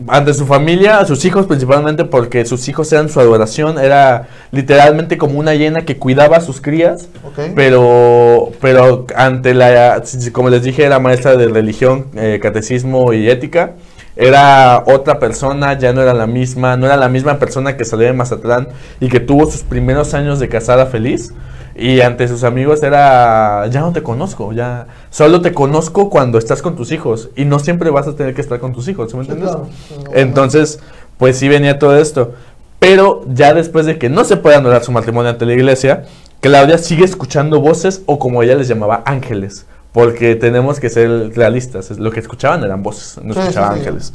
ante 0.08 0.34
su 0.34 0.44
familia, 0.44 0.98
a 0.98 1.06
sus 1.06 1.24
hijos 1.24 1.46
principalmente, 1.46 2.04
porque 2.04 2.44
sus 2.44 2.68
hijos 2.68 2.92
eran 2.92 3.08
su 3.08 3.20
adoración, 3.20 3.78
era 3.78 4.28
literalmente 4.50 5.16
como 5.16 5.38
una 5.38 5.54
hiena 5.54 5.82
que 5.86 5.96
cuidaba 5.96 6.36
a 6.36 6.40
sus 6.40 6.60
crías, 6.60 7.08
pero, 7.54 8.52
pero 8.60 9.06
ante 9.16 9.54
la, 9.54 10.02
como 10.32 10.50
les 10.50 10.62
dije, 10.62 10.84
era 10.84 10.98
maestra 10.98 11.36
de 11.36 11.48
religión, 11.48 12.06
eh, 12.16 12.38
catecismo 12.42 13.14
y 13.14 13.30
ética, 13.30 13.72
era 14.14 14.82
otra 14.86 15.18
persona, 15.18 15.78
ya 15.78 15.92
no 15.92 16.02
era 16.02 16.12
la 16.12 16.26
misma, 16.26 16.76
no 16.76 16.86
era 16.86 16.96
la 16.96 17.08
misma 17.08 17.38
persona 17.38 17.76
que 17.76 17.84
salió 17.84 18.06
de 18.06 18.12
Mazatlán 18.12 18.68
y 19.00 19.08
que 19.08 19.20
tuvo 19.20 19.50
sus 19.50 19.62
primeros 19.62 20.14
años 20.14 20.38
de 20.38 20.48
casada 20.48 20.86
feliz. 20.86 21.32
Y 21.78 22.00
ante 22.00 22.26
sus 22.26 22.42
amigos 22.42 22.82
era, 22.82 23.66
ya 23.66 23.80
no 23.80 23.92
te 23.92 24.02
conozco, 24.02 24.52
ya 24.52 24.86
solo 25.10 25.42
te 25.42 25.52
conozco 25.52 26.08
cuando 26.08 26.38
estás 26.38 26.62
con 26.62 26.74
tus 26.74 26.90
hijos 26.90 27.28
y 27.36 27.44
no 27.44 27.58
siempre 27.58 27.90
vas 27.90 28.08
a 28.08 28.16
tener 28.16 28.34
que 28.34 28.40
estar 28.40 28.58
con 28.60 28.72
tus 28.72 28.88
hijos, 28.88 29.10
¿sí 29.10 29.16
me 29.16 29.22
entiendes? 29.22 29.50
claro. 29.50 29.68
Sí, 29.88 29.94
no, 30.02 30.10
Entonces, 30.14 30.80
pues 31.18 31.36
sí 31.36 31.48
venía 31.48 31.78
todo 31.78 31.98
esto. 31.98 32.32
Pero 32.78 33.24
ya 33.28 33.52
después 33.52 33.84
de 33.84 33.98
que 33.98 34.08
no 34.08 34.24
se 34.24 34.36
puede 34.38 34.56
anular 34.56 34.82
su 34.84 34.92
matrimonio 34.92 35.30
ante 35.30 35.44
la 35.44 35.52
iglesia, 35.52 36.04
Claudia 36.40 36.78
sigue 36.78 37.04
escuchando 37.04 37.60
voces 37.60 38.02
o 38.06 38.18
como 38.18 38.42
ella 38.42 38.54
les 38.54 38.68
llamaba 38.68 39.02
ángeles. 39.04 39.66
Porque 39.92 40.34
tenemos 40.34 40.80
que 40.80 40.88
ser 40.88 41.34
realistas. 41.34 41.90
Lo 41.98 42.10
que 42.10 42.20
escuchaban 42.20 42.64
eran 42.64 42.82
voces, 42.82 43.22
no 43.22 43.32
escuchaban 43.32 43.74
sí, 43.74 43.80
sí. 43.80 43.80
ángeles. 43.80 44.12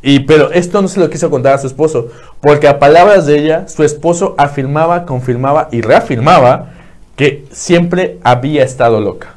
Y 0.00 0.20
pero 0.20 0.52
esto 0.52 0.82
no 0.82 0.88
se 0.88 1.00
lo 1.00 1.08
quiso 1.08 1.30
contar 1.30 1.54
a 1.54 1.58
su 1.58 1.66
esposo, 1.66 2.08
porque 2.42 2.68
a 2.68 2.78
palabras 2.78 3.24
de 3.24 3.38
ella, 3.38 3.68
su 3.68 3.82
esposo 3.82 4.34
afirmaba, 4.36 5.06
confirmaba 5.06 5.68
y 5.72 5.80
reafirmaba 5.80 6.72
que 7.16 7.44
siempre 7.50 8.18
había 8.22 8.64
estado 8.64 9.00
loca. 9.00 9.36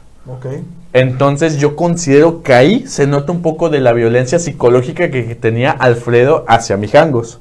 Entonces 0.93 1.59
yo 1.59 1.75
considero 1.75 2.41
que 2.41 2.53
ahí 2.53 2.87
se 2.87 3.07
nota 3.07 3.31
un 3.31 3.41
poco 3.41 3.69
de 3.69 3.79
la 3.79 3.93
violencia 3.93 4.39
psicológica 4.39 5.11
que 5.11 5.35
tenía 5.35 5.71
Alfredo 5.71 6.43
hacia 6.47 6.77
Mijangos. 6.77 7.39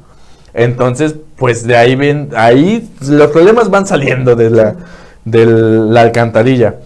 Entonces, 0.52 1.14
pues 1.36 1.66
de 1.66 1.76
ahí 1.76 1.96
ven, 1.96 2.30
ahí 2.34 2.88
los 3.02 3.30
problemas 3.30 3.68
van 3.68 3.86
saliendo 3.86 4.36
de 4.36 4.50
la, 4.50 4.76
de 5.24 5.44
la 5.44 6.00
alcantarilla. 6.00 6.76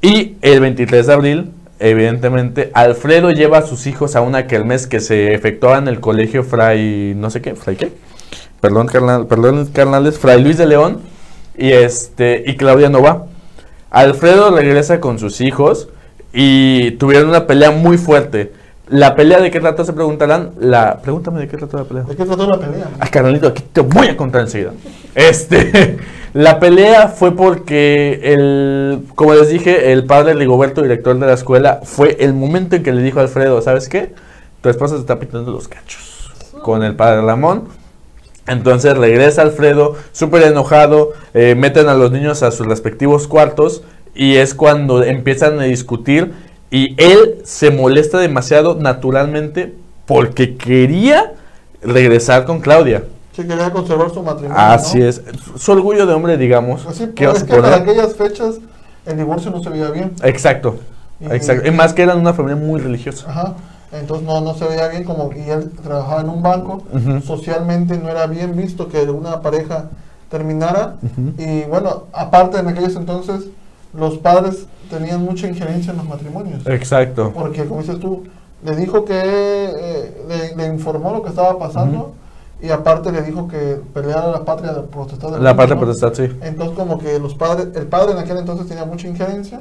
Y 0.00 0.36
el 0.40 0.60
23 0.60 1.06
de 1.06 1.12
abril, 1.12 1.50
evidentemente, 1.78 2.70
Alfredo 2.72 3.30
lleva 3.30 3.58
a 3.58 3.62
sus 3.62 3.86
hijos 3.86 4.16
a 4.16 4.22
una 4.22 4.46
kermés 4.46 4.86
que 4.86 5.00
se 5.00 5.34
efectuaba 5.34 5.78
en 5.78 5.88
el 5.88 6.00
colegio 6.00 6.44
Fray, 6.44 7.14
no 7.14 7.28
sé 7.28 7.42
qué, 7.42 7.54
Fray 7.54 7.76
qué, 7.76 7.92
perdón, 8.60 8.86
carnal, 8.86 9.26
perdón, 9.26 9.66
carnales, 9.66 10.18
Fray 10.18 10.42
Luis 10.42 10.56
de 10.56 10.66
León, 10.66 11.00
y 11.56 11.72
este, 11.72 12.44
y 12.46 12.56
Claudia 12.56 12.88
no 12.88 13.02
va. 13.02 13.26
Alfredo 13.90 14.50
regresa 14.54 15.00
con 15.00 15.18
sus 15.18 15.40
hijos 15.40 15.88
y 16.32 16.92
tuvieron 16.92 17.28
una 17.28 17.46
pelea 17.46 17.70
muy 17.70 17.96
fuerte. 17.96 18.52
La 18.88 19.14
pelea 19.14 19.40
de 19.40 19.50
qué 19.50 19.60
trató 19.60 19.84
se 19.84 19.92
preguntarán. 19.92 20.50
La, 20.58 21.00
pregúntame 21.00 21.40
de 21.40 21.48
qué 21.48 21.56
trató 21.56 21.78
la 21.78 21.84
pelea. 21.84 22.02
¿De 22.02 22.16
qué 22.16 22.24
trató 22.24 22.46
la 22.46 22.58
pelea? 22.58 22.90
Ah, 22.98 23.06
carnalito, 23.08 23.48
aquí 23.48 23.62
te 23.72 23.80
voy 23.80 24.08
a 24.08 24.16
contar 24.16 24.42
enseguida. 24.42 24.72
Este, 25.14 25.98
la 26.34 26.58
pelea 26.58 27.08
fue 27.08 27.34
porque 27.34 28.20
el, 28.24 29.04
como 29.14 29.34
les 29.34 29.48
dije, 29.48 29.92
el 29.92 30.04
padre 30.04 30.34
Rigoberto, 30.34 30.82
director 30.82 31.18
de 31.18 31.26
la 31.26 31.32
escuela, 31.34 31.80
fue 31.84 32.16
el 32.20 32.34
momento 32.34 32.76
en 32.76 32.82
que 32.82 32.92
le 32.92 33.00
dijo 33.00 33.20
a 33.20 33.22
Alfredo, 33.22 33.62
¿sabes 33.62 33.88
qué? 33.88 34.12
Tu 34.60 34.68
esposa 34.68 34.96
se 34.96 35.00
está 35.00 35.18
pintando 35.18 35.52
los 35.52 35.68
cachos 35.68 36.32
con 36.62 36.82
el 36.82 36.94
padre 36.96 37.22
Ramón. 37.22 37.68
Entonces 38.46 38.96
regresa 38.96 39.42
Alfredo, 39.42 39.96
súper 40.12 40.42
enojado, 40.42 41.12
eh, 41.32 41.54
meten 41.54 41.88
a 41.88 41.94
los 41.94 42.12
niños 42.12 42.42
a 42.42 42.50
sus 42.50 42.66
respectivos 42.66 43.26
cuartos 43.26 43.82
y 44.14 44.36
es 44.36 44.54
cuando 44.54 45.02
empiezan 45.02 45.58
a 45.60 45.64
discutir 45.64 46.32
y 46.70 46.94
él 47.02 47.38
se 47.44 47.70
molesta 47.70 48.18
demasiado 48.18 48.74
naturalmente 48.74 49.74
porque 50.06 50.56
quería 50.56 51.32
regresar 51.82 52.44
con 52.44 52.60
Claudia. 52.60 53.04
Sí, 53.34 53.42
quería 53.44 53.70
conservar 53.70 54.10
su 54.10 54.22
matrimonio. 54.22 54.56
Así 54.58 54.98
¿no? 54.98 55.06
es. 55.06 55.22
Su 55.56 55.72
orgullo 55.72 56.06
de 56.06 56.14
hombre, 56.14 56.36
digamos. 56.36 56.82
Pues 56.82 56.96
sí, 56.96 57.06
¿Qué 57.14 57.24
pues 57.24 57.28
vas 57.28 57.36
es 57.38 57.44
que 57.44 57.60
para 57.60 57.76
aquellas 57.76 58.14
fechas 58.14 58.56
el 59.06 59.16
divorcio 59.16 59.50
no 59.50 59.62
se 59.62 59.70
veía 59.70 59.90
bien. 59.90 60.12
Exacto. 60.22 60.76
Y- 61.20 61.26
Exacto. 61.32 61.66
Y 61.66 61.70
más 61.70 61.92
que 61.94 62.02
eran 62.02 62.18
una 62.18 62.34
familia 62.34 62.56
muy 62.56 62.80
religiosa. 62.80 63.28
Ajá. 63.28 63.54
Entonces 63.94 64.26
no, 64.26 64.40
no 64.40 64.54
se 64.54 64.64
veía 64.66 64.88
bien 64.88 65.04
como 65.04 65.30
y 65.32 65.48
él 65.48 65.70
trabajaba 65.82 66.20
en 66.20 66.28
un 66.28 66.42
banco. 66.42 66.82
Socialmente 67.24 67.96
no 67.96 68.08
era 68.08 68.26
bien 68.26 68.56
visto 68.56 68.88
que 68.88 69.02
una 69.02 69.40
pareja 69.40 69.90
terminara. 70.30 70.96
Y 71.38 71.62
bueno, 71.62 72.04
aparte 72.12 72.58
en 72.58 72.68
aquellos 72.68 72.96
entonces 72.96 73.46
los 73.92 74.18
padres 74.18 74.66
tenían 74.90 75.22
mucha 75.22 75.46
injerencia 75.46 75.92
en 75.92 75.98
los 75.98 76.08
matrimonios. 76.08 76.66
Exacto. 76.66 77.32
Porque 77.32 77.64
como 77.64 77.80
dices 77.80 78.00
tú, 78.00 78.24
le 78.64 78.74
dijo 78.76 79.04
que 79.04 79.14
eh, 79.14 80.24
le, 80.28 80.56
le 80.56 80.66
informó 80.74 81.12
lo 81.12 81.22
que 81.22 81.28
estaba 81.28 81.58
pasando 81.58 82.14
y 82.62 82.70
aparte 82.70 83.12
le 83.12 83.22
dijo 83.22 83.46
que 83.48 83.78
peleara 83.92 84.28
la 84.30 84.44
patria 84.44 84.72
del 84.72 84.84
La 85.42 85.54
¿no? 85.74 85.80
protestante, 85.80 86.28
sí. 86.28 86.36
Entonces 86.42 86.76
como 86.76 86.98
que 86.98 87.18
los 87.18 87.34
padres, 87.34 87.68
el 87.74 87.86
padre 87.86 88.12
en 88.12 88.18
aquel 88.18 88.38
entonces 88.38 88.66
tenía 88.66 88.84
mucha 88.84 89.06
injerencia 89.08 89.60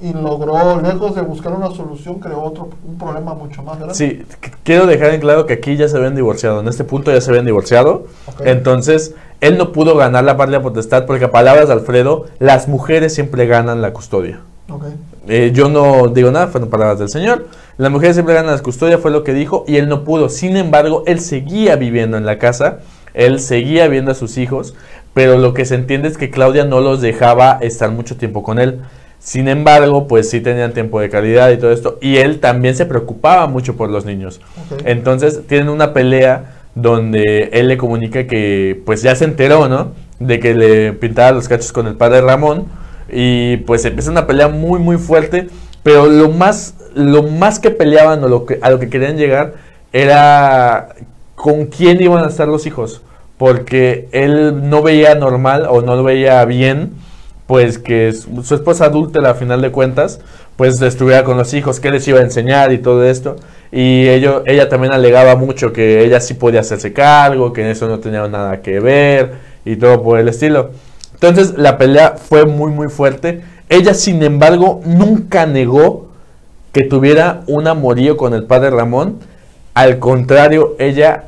y 0.00 0.12
logró, 0.12 0.80
lejos 0.82 1.14
de 1.14 1.22
buscar 1.22 1.52
una 1.54 1.70
solución, 1.70 2.16
creó 2.20 2.42
otro, 2.42 2.68
un 2.86 2.98
problema 2.98 3.32
mucho 3.32 3.62
más 3.62 3.76
grande. 3.78 3.94
Sí, 3.94 4.22
qu- 4.42 4.50
quiero 4.64 4.86
dejar 4.86 5.14
en 5.14 5.20
claro 5.20 5.46
que 5.46 5.54
aquí 5.54 5.76
ya 5.76 5.88
se 5.88 5.96
habían 5.96 6.14
divorciado. 6.14 6.60
En 6.60 6.68
este 6.68 6.84
punto 6.84 7.10
ya 7.10 7.20
se 7.22 7.30
habían 7.30 7.46
divorciado. 7.46 8.04
Entonces, 8.44 9.14
él 9.40 9.56
no 9.56 9.72
pudo 9.72 9.96
ganar 9.96 10.24
la 10.24 10.36
patria 10.36 10.60
potestad 10.60 11.06
porque, 11.06 11.24
a 11.26 11.30
palabras 11.30 11.68
de 11.68 11.72
Alfredo, 11.74 12.26
las 12.38 12.68
mujeres 12.68 13.14
siempre 13.14 13.46
ganan 13.46 13.80
la 13.80 13.92
custodia. 13.94 14.40
Ok. 14.68 14.84
Eh, 15.28 15.50
yo 15.52 15.68
no 15.68 16.08
digo 16.08 16.30
nada, 16.30 16.46
fueron 16.48 16.70
palabras 16.70 16.98
del 16.98 17.08
Señor. 17.08 17.46
Las 17.78 17.90
mujeres 17.90 18.16
siempre 18.16 18.34
ganan 18.34 18.54
la 18.54 18.62
custodia, 18.62 18.98
fue 18.98 19.10
lo 19.10 19.24
que 19.24 19.34
dijo, 19.34 19.64
y 19.66 19.76
él 19.76 19.88
no 19.88 20.04
pudo. 20.04 20.28
Sin 20.28 20.56
embargo, 20.56 21.02
él 21.06 21.20
seguía 21.20 21.76
viviendo 21.76 22.16
en 22.16 22.26
la 22.26 22.38
casa, 22.38 22.78
él 23.12 23.40
seguía 23.40 23.88
viendo 23.88 24.12
a 24.12 24.14
sus 24.14 24.38
hijos, 24.38 24.74
pero 25.14 25.38
lo 25.38 25.52
que 25.54 25.64
se 25.64 25.74
entiende 25.74 26.08
es 26.08 26.16
que 26.16 26.30
Claudia 26.30 26.64
no 26.64 26.80
los 26.80 27.00
dejaba 27.00 27.58
estar 27.60 27.90
mucho 27.90 28.16
tiempo 28.16 28.42
con 28.42 28.58
él. 28.58 28.80
Sin 29.18 29.48
embargo, 29.48 30.06
pues 30.06 30.30
sí 30.30 30.40
tenían 30.40 30.72
tiempo 30.72 31.00
de 31.00 31.08
calidad 31.08 31.50
y 31.50 31.56
todo 31.56 31.72
esto, 31.72 31.98
y 32.00 32.18
él 32.18 32.38
también 32.38 32.76
se 32.76 32.86
preocupaba 32.86 33.46
mucho 33.46 33.76
por 33.76 33.90
los 33.90 34.04
niños. 34.04 34.40
Entonces 34.84 35.46
tienen 35.48 35.68
una 35.68 35.92
pelea 35.92 36.52
donde 36.74 37.48
él 37.52 37.68
le 37.68 37.78
comunica 37.78 38.26
que 38.26 38.80
pues 38.84 39.02
ya 39.02 39.16
se 39.16 39.24
enteró, 39.24 39.68
¿no? 39.68 39.92
De 40.20 40.38
que 40.38 40.54
le 40.54 40.92
pintaba 40.92 41.32
los 41.32 41.48
cachos 41.48 41.72
con 41.72 41.86
el 41.86 41.96
padre 41.96 42.20
Ramón 42.20 42.66
y 43.08 43.58
pues 43.58 43.84
empieza 43.84 44.10
una 44.10 44.26
pelea 44.26 44.48
muy 44.48 44.80
muy 44.80 44.98
fuerte, 44.98 45.48
pero 45.82 46.06
lo 46.06 46.30
más 46.30 46.74
lo 46.94 47.22
más 47.22 47.58
que 47.58 47.70
peleaban 47.70 48.22
o 48.24 48.28
lo 48.28 48.46
que 48.46 48.58
a 48.62 48.70
lo 48.70 48.78
que 48.78 48.88
querían 48.88 49.16
llegar 49.16 49.54
era 49.92 50.88
con 51.34 51.66
quién 51.66 52.00
iban 52.02 52.24
a 52.24 52.28
estar 52.28 52.48
los 52.48 52.66
hijos, 52.66 53.02
porque 53.38 54.08
él 54.12 54.68
no 54.68 54.82
veía 54.82 55.14
normal 55.14 55.66
o 55.68 55.82
no 55.82 55.96
lo 55.96 56.04
veía 56.04 56.44
bien 56.44 56.92
pues 57.46 57.78
que 57.78 58.12
su 58.12 58.54
esposa 58.54 58.86
adulta 58.86 59.20
a 59.30 59.34
final 59.34 59.62
de 59.62 59.70
cuentas 59.70 60.20
pues 60.56 60.80
estuviera 60.80 61.22
con 61.22 61.36
los 61.36 61.52
hijos, 61.54 61.80
qué 61.80 61.90
les 61.90 62.06
iba 62.08 62.18
a 62.18 62.22
enseñar 62.22 62.72
y 62.72 62.78
todo 62.78 63.04
esto. 63.04 63.36
Y 63.70 64.08
ello, 64.08 64.42
ella 64.46 64.68
también 64.68 64.92
alegaba 64.92 65.36
mucho 65.36 65.72
que 65.72 66.02
ella 66.02 66.20
sí 66.20 66.34
podía 66.34 66.60
hacerse 66.60 66.92
cargo, 66.92 67.52
que 67.52 67.70
eso 67.70 67.86
no 67.88 67.98
tenía 68.00 68.26
nada 68.26 68.62
que 68.62 68.80
ver 68.80 69.32
y 69.64 69.76
todo 69.76 70.02
por 70.02 70.18
el 70.18 70.28
estilo. 70.28 70.70
Entonces 71.16 71.54
la 71.56 71.78
pelea 71.78 72.16
fue 72.16 72.44
muy 72.44 72.70
muy 72.70 72.88
fuerte. 72.88 73.42
Ella 73.68 73.94
sin 73.94 74.22
embargo 74.22 74.80
nunca 74.84 75.46
negó 75.46 76.08
que 76.72 76.84
tuviera 76.84 77.42
un 77.46 77.66
amorío 77.66 78.18
con 78.18 78.34
el 78.34 78.44
padre 78.44 78.70
Ramón. 78.70 79.18
Al 79.72 79.98
contrario, 79.98 80.76
ella 80.78 81.24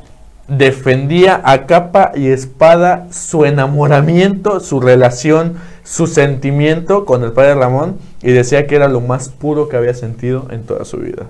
defendía 0.47 1.41
a 1.43 1.65
capa 1.65 2.11
y 2.15 2.27
espada 2.27 3.07
su 3.11 3.45
enamoramiento, 3.45 4.59
su 4.59 4.79
relación, 4.79 5.55
su 5.83 6.05
sentimiento 6.05 7.05
con 7.05 7.23
el 7.23 7.31
padre 7.31 7.55
Ramón 7.55 7.97
y 8.21 8.31
decía 8.31 8.67
que 8.67 8.75
era 8.75 8.87
lo 8.87 9.01
más 9.01 9.29
puro 9.29 9.69
que 9.69 9.77
había 9.77 9.95
sentido 9.95 10.47
en 10.51 10.63
toda 10.63 10.85
su 10.85 10.97
vida. 10.97 11.27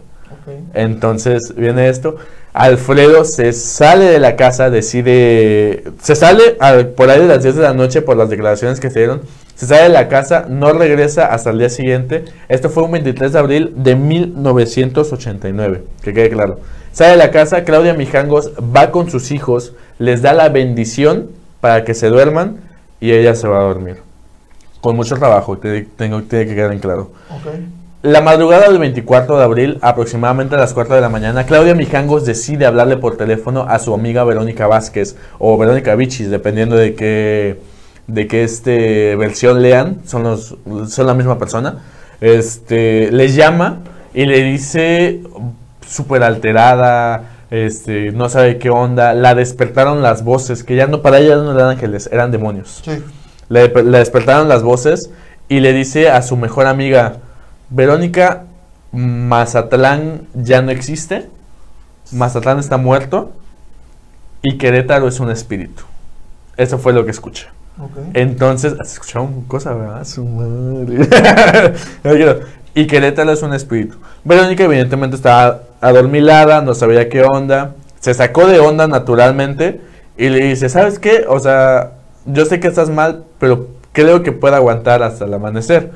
Entonces 0.74 1.54
viene 1.56 1.88
esto. 1.88 2.18
Alfredo 2.54 3.26
se 3.26 3.54
sale 3.54 4.06
de 4.06 4.20
la 4.20 4.36
casa, 4.36 4.70
decide, 4.70 5.84
se 6.02 6.16
sale 6.16 6.58
al- 6.60 6.88
por 6.90 7.10
ahí 7.10 7.20
de 7.20 7.28
las 7.28 7.44
10 7.44 7.56
de 7.56 7.62
la 7.62 7.74
noche 7.74 8.02
por 8.02 8.18
las 8.18 8.30
declaraciones 8.30 8.80
que 8.80 8.90
se 8.90 9.00
dieron, 9.00 9.22
se 9.56 9.68
sale 9.68 9.84
de 9.84 9.90
la 9.90 10.08
casa, 10.08 10.46
no 10.50 10.72
regresa 10.74 11.28
hasta 11.28 11.52
el 11.52 11.60
día 11.60 11.70
siguiente. 11.70 12.26
Esto 12.48 12.70
fue 12.70 12.84
un 12.84 12.92
23 12.92 13.34
de 13.34 13.40
abril 13.40 13.74
de 13.76 13.96
1989, 13.96 15.84
que 16.02 16.14
quede 16.14 16.30
claro. 16.30 16.60
Sale 16.92 17.12
de 17.12 17.18
la 17.18 17.32
casa, 17.32 17.64
Claudia 17.64 17.94
Mijangos 17.94 18.52
va 18.76 18.90
con 18.92 19.10
sus 19.12 19.32
hijos, 19.32 19.74
les 20.00 20.22
da 20.22 20.34
la 20.34 20.50
bendición 20.50 21.30
para 21.62 21.84
que 21.84 21.94
se 21.94 22.08
duerman 22.08 22.58
y 23.00 23.12
ella 23.12 23.36
se 23.36 23.48
va 23.48 23.60
a 23.60 23.64
dormir. 23.64 23.98
Con 24.82 24.96
mucho 24.96 25.16
trabajo, 25.18 25.58
te- 25.58 25.84
tengo, 25.98 26.24
tiene 26.24 26.48
que 26.48 26.56
quedar 26.56 26.72
en 26.72 26.80
claro. 26.80 27.12
La 28.02 28.22
madrugada 28.22 28.70
del 28.70 28.80
24 28.80 29.38
de 29.38 29.44
abril, 29.44 29.78
aproximadamente 29.82 30.56
a 30.56 30.58
las 30.58 30.74
4 30.74 30.96
de 30.96 31.02
la 31.02 31.10
mañana, 31.10 31.46
Claudia 31.46 31.76
Mijangos 31.76 32.26
decide 32.26 32.66
hablarle 32.66 32.96
por 32.96 33.18
teléfono 33.18 33.66
a 33.68 33.78
su 33.78 33.94
amiga 33.94 34.24
Verónica 34.24 34.68
Vázquez 34.68 35.18
o 35.38 35.58
Verónica 35.58 35.96
Vichis, 35.96 36.30
dependiendo 36.30 36.78
de 36.78 36.96
qué, 36.96 37.60
de 38.08 38.28
qué 38.28 38.44
este, 38.46 39.18
versión 39.18 39.62
lean, 39.62 39.98
son, 40.06 40.24
los, 40.24 40.56
son 40.88 41.08
la 41.08 41.14
misma 41.14 41.38
persona. 41.38 41.80
Este, 42.22 43.12
les 43.12 43.36
llama 43.36 43.80
y 44.14 44.26
le 44.28 44.44
dice 44.44 45.22
súper 45.86 46.24
alterada, 46.24 47.32
este, 47.52 48.14
no 48.14 48.30
sabe 48.30 48.60
qué 48.60 48.70
onda, 48.70 49.14
la 49.14 49.36
despertaron 49.36 50.02
las 50.02 50.24
voces, 50.24 50.64
que 50.64 50.78
ya 50.78 50.88
no, 50.88 51.02
para 51.02 51.20
ella 51.20 51.36
no 51.36 51.52
eran 51.52 51.72
ángeles, 51.72 52.10
eran 52.14 52.32
demonios. 52.32 52.82
Sí. 52.86 53.04
Le, 53.50 53.68
le 53.68 53.98
despertaron 53.98 54.48
las 54.48 54.64
voces 54.64 55.12
y 55.50 55.60
le 55.60 55.74
dice 55.74 56.10
a 56.10 56.22
su 56.22 56.38
mejor 56.38 56.66
amiga, 56.66 57.18
Verónica, 57.70 58.44
Mazatlán 58.92 60.28
ya 60.34 60.62
no 60.62 60.72
existe, 60.72 61.30
Mazatlán 62.12 62.60
está 62.60 62.78
muerto 62.78 63.32
y 64.42 64.58
Querétaro 64.58 65.08
es 65.08 65.20
un 65.20 65.30
espíritu. 65.30 65.84
Eso 66.58 66.78
fue 66.78 66.94
lo 66.94 67.06
que 67.06 67.12
escucha. 67.12 67.54
Ok. 67.80 67.98
Entonces, 68.14 68.76
has 68.80 68.94
escuchado 68.94 69.30
cosa, 69.48 69.74
¿verdad? 69.74 70.04
Su 70.04 70.26
madre. 70.26 71.08
y 72.74 72.88
Querétaro 72.88 73.32
es 73.32 73.42
un 73.42 73.54
espíritu. 73.54 73.98
Verónica 74.24 74.64
evidentemente 74.64 75.16
estaba 75.16 75.62
adormilada, 75.80 76.62
no 76.62 76.74
sabía 76.74 77.10
qué 77.10 77.24
onda. 77.24 77.76
Se 78.00 78.14
sacó 78.14 78.48
de 78.48 78.60
onda 78.60 78.88
naturalmente 78.88 79.82
y 80.18 80.30
le 80.30 80.46
dice, 80.46 80.70
¿sabes 80.70 81.00
qué? 81.00 81.26
O 81.28 81.40
sea, 81.40 81.94
yo 82.26 82.46
sé 82.46 82.60
que 82.60 82.68
estás 82.68 82.90
mal, 82.90 83.24
pero 83.40 83.68
creo 83.92 84.24
que 84.24 84.32
puede 84.32 84.56
aguantar 84.56 85.04
hasta 85.04 85.26
el 85.26 85.34
amanecer. 85.34 85.92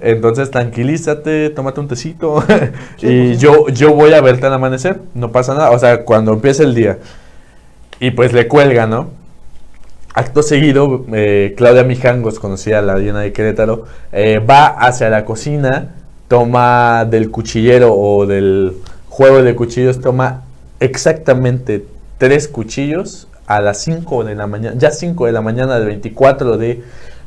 Entonces 0.00 0.50
tranquilízate, 0.50 1.50
tómate 1.50 1.80
un 1.80 1.88
tecito 1.88 2.42
Sí, 2.96 3.06
y 3.06 3.26
pues 3.28 3.40
yo, 3.40 3.68
yo 3.68 3.92
voy 3.94 4.12
a 4.12 4.20
verte 4.20 4.46
al 4.46 4.54
amanecer, 4.54 5.00
no 5.14 5.32
pasa 5.32 5.54
nada, 5.54 5.70
o 5.70 5.78
sea, 5.78 6.04
cuando 6.04 6.32
empiece 6.32 6.62
el 6.62 6.74
día. 6.74 6.98
Y 8.00 8.12
pues 8.12 8.32
le 8.32 8.48
cuelga, 8.48 8.86
¿no? 8.86 9.10
Acto 10.14 10.42
seguido, 10.42 11.04
eh, 11.12 11.54
Claudia 11.56 11.84
Mijangos, 11.84 12.40
conocida 12.40 12.82
la 12.82 12.96
Diana 12.96 13.20
de 13.20 13.32
Querétaro, 13.32 13.84
eh, 14.10 14.38
va 14.40 14.66
hacia 14.66 15.08
la 15.08 15.24
cocina, 15.24 15.94
toma 16.26 17.04
del 17.04 17.30
cuchillero 17.30 17.94
o 17.94 18.26
del 18.26 18.74
juego 19.08 19.42
de 19.42 19.54
cuchillos, 19.54 20.00
toma 20.00 20.42
exactamente 20.80 21.84
tres 22.18 22.48
cuchillos 22.48 23.28
a 23.46 23.60
las 23.60 23.78
5 23.82 24.24
de 24.24 24.34
la 24.34 24.46
mañana, 24.46 24.76
ya 24.78 24.90
5 24.90 25.26
de 25.26 25.32
la 25.32 25.42
mañana 25.42 25.78
del 25.78 25.86
24 25.86 26.56
de, 26.56 26.82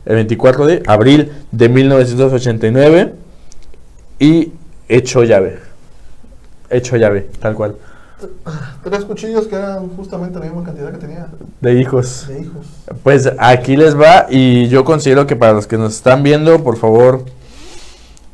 el 0.06 0.16
24 0.16 0.66
de 0.66 0.84
abril 0.88 1.32
de 1.52 1.70
1989 1.70 3.14
y 4.20 4.52
hecho 4.90 5.24
llave. 5.24 5.60
Hecho 6.70 6.98
llave, 6.98 7.30
tal 7.40 7.56
cual. 7.56 7.76
Tres 8.84 9.04
cuchillos 9.06 9.48
que 9.48 9.56
eran 9.56 9.90
justamente 9.98 10.40
la 10.40 10.46
misma 10.46 10.64
cantidad 10.64 10.92
que 10.92 10.98
tenía 10.98 11.28
De 11.60 11.74
hijos. 11.80 12.26
de 12.30 12.42
hijos. 12.42 12.66
Pues 13.04 13.30
aquí 13.38 13.76
les 13.76 14.00
va 14.00 14.28
y 14.30 14.68
yo 14.70 14.86
considero 14.86 15.28
que 15.28 15.36
para 15.36 15.52
los 15.54 15.68
que 15.68 15.78
nos 15.78 15.94
están 15.96 16.24
viendo, 16.24 16.64
por 16.64 16.78
favor, 16.78 17.26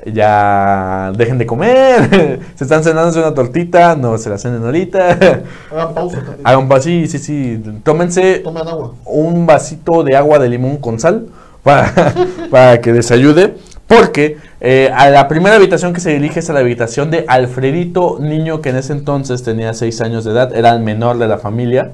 ya 0.05 1.11
dejen 1.17 1.37
de 1.37 1.45
comer. 1.45 2.39
se 2.55 2.63
están 2.63 2.83
cenando 2.83 3.17
una 3.19 3.33
tortita, 3.33 3.95
no 3.95 4.17
se 4.17 4.29
la 4.29 4.37
cenen 4.37 4.63
ahorita. 4.63 5.09
Hagan 5.71 5.93
pausa 5.93 6.17
también. 6.17 6.41
Hagan 6.43 6.67
pa- 6.67 6.81
sí, 6.81 7.07
sí, 7.07 7.17
sí. 7.17 7.61
Tómense 7.83 8.39
Tomen 8.39 8.67
agua. 8.67 8.93
un 9.05 9.45
vasito 9.45 10.03
de 10.03 10.15
agua 10.15 10.39
de 10.39 10.49
limón 10.49 10.77
con 10.77 10.99
sal 10.99 11.27
para, 12.51 12.81
que 12.81 12.91
les 12.91 13.11
ayude. 13.11 13.55
Porque 13.87 14.37
eh, 14.61 14.91
a 14.95 15.09
la 15.09 15.27
primera 15.27 15.55
habitación 15.55 15.93
que 15.93 15.99
se 15.99 16.11
dirige 16.11 16.41
es 16.41 16.49
a 16.49 16.53
la 16.53 16.59
habitación 16.59 17.09
de 17.09 17.25
Alfredito, 17.27 18.17
niño 18.19 18.61
que 18.61 18.69
en 18.69 18.75
ese 18.75 18.93
entonces 18.93 19.41
tenía 19.43 19.73
6 19.73 20.01
años 20.01 20.25
de 20.25 20.31
edad, 20.31 20.55
era 20.55 20.71
el 20.71 20.81
menor 20.81 21.17
de 21.17 21.27
la 21.27 21.39
familia. 21.39 21.91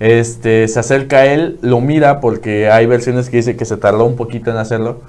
Este, 0.00 0.66
se 0.66 0.80
acerca 0.80 1.18
a 1.18 1.26
él, 1.26 1.58
lo 1.62 1.80
mira 1.80 2.20
porque 2.20 2.70
hay 2.70 2.86
versiones 2.86 3.30
que 3.30 3.36
dice 3.36 3.56
que 3.56 3.64
se 3.64 3.76
tardó 3.76 4.06
un 4.06 4.16
poquito 4.16 4.50
en 4.50 4.56
hacerlo 4.56 5.02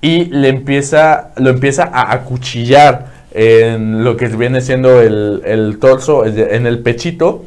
y 0.00 0.26
le 0.26 0.48
empieza, 0.48 1.30
lo 1.36 1.50
empieza 1.50 1.84
a 1.84 2.12
acuchillar 2.12 3.06
en 3.32 4.04
lo 4.04 4.16
que 4.16 4.28
viene 4.28 4.60
siendo 4.60 5.00
el, 5.00 5.42
el 5.44 5.78
torso, 5.78 6.24
en 6.24 6.66
el 6.66 6.78
pechito. 6.80 7.44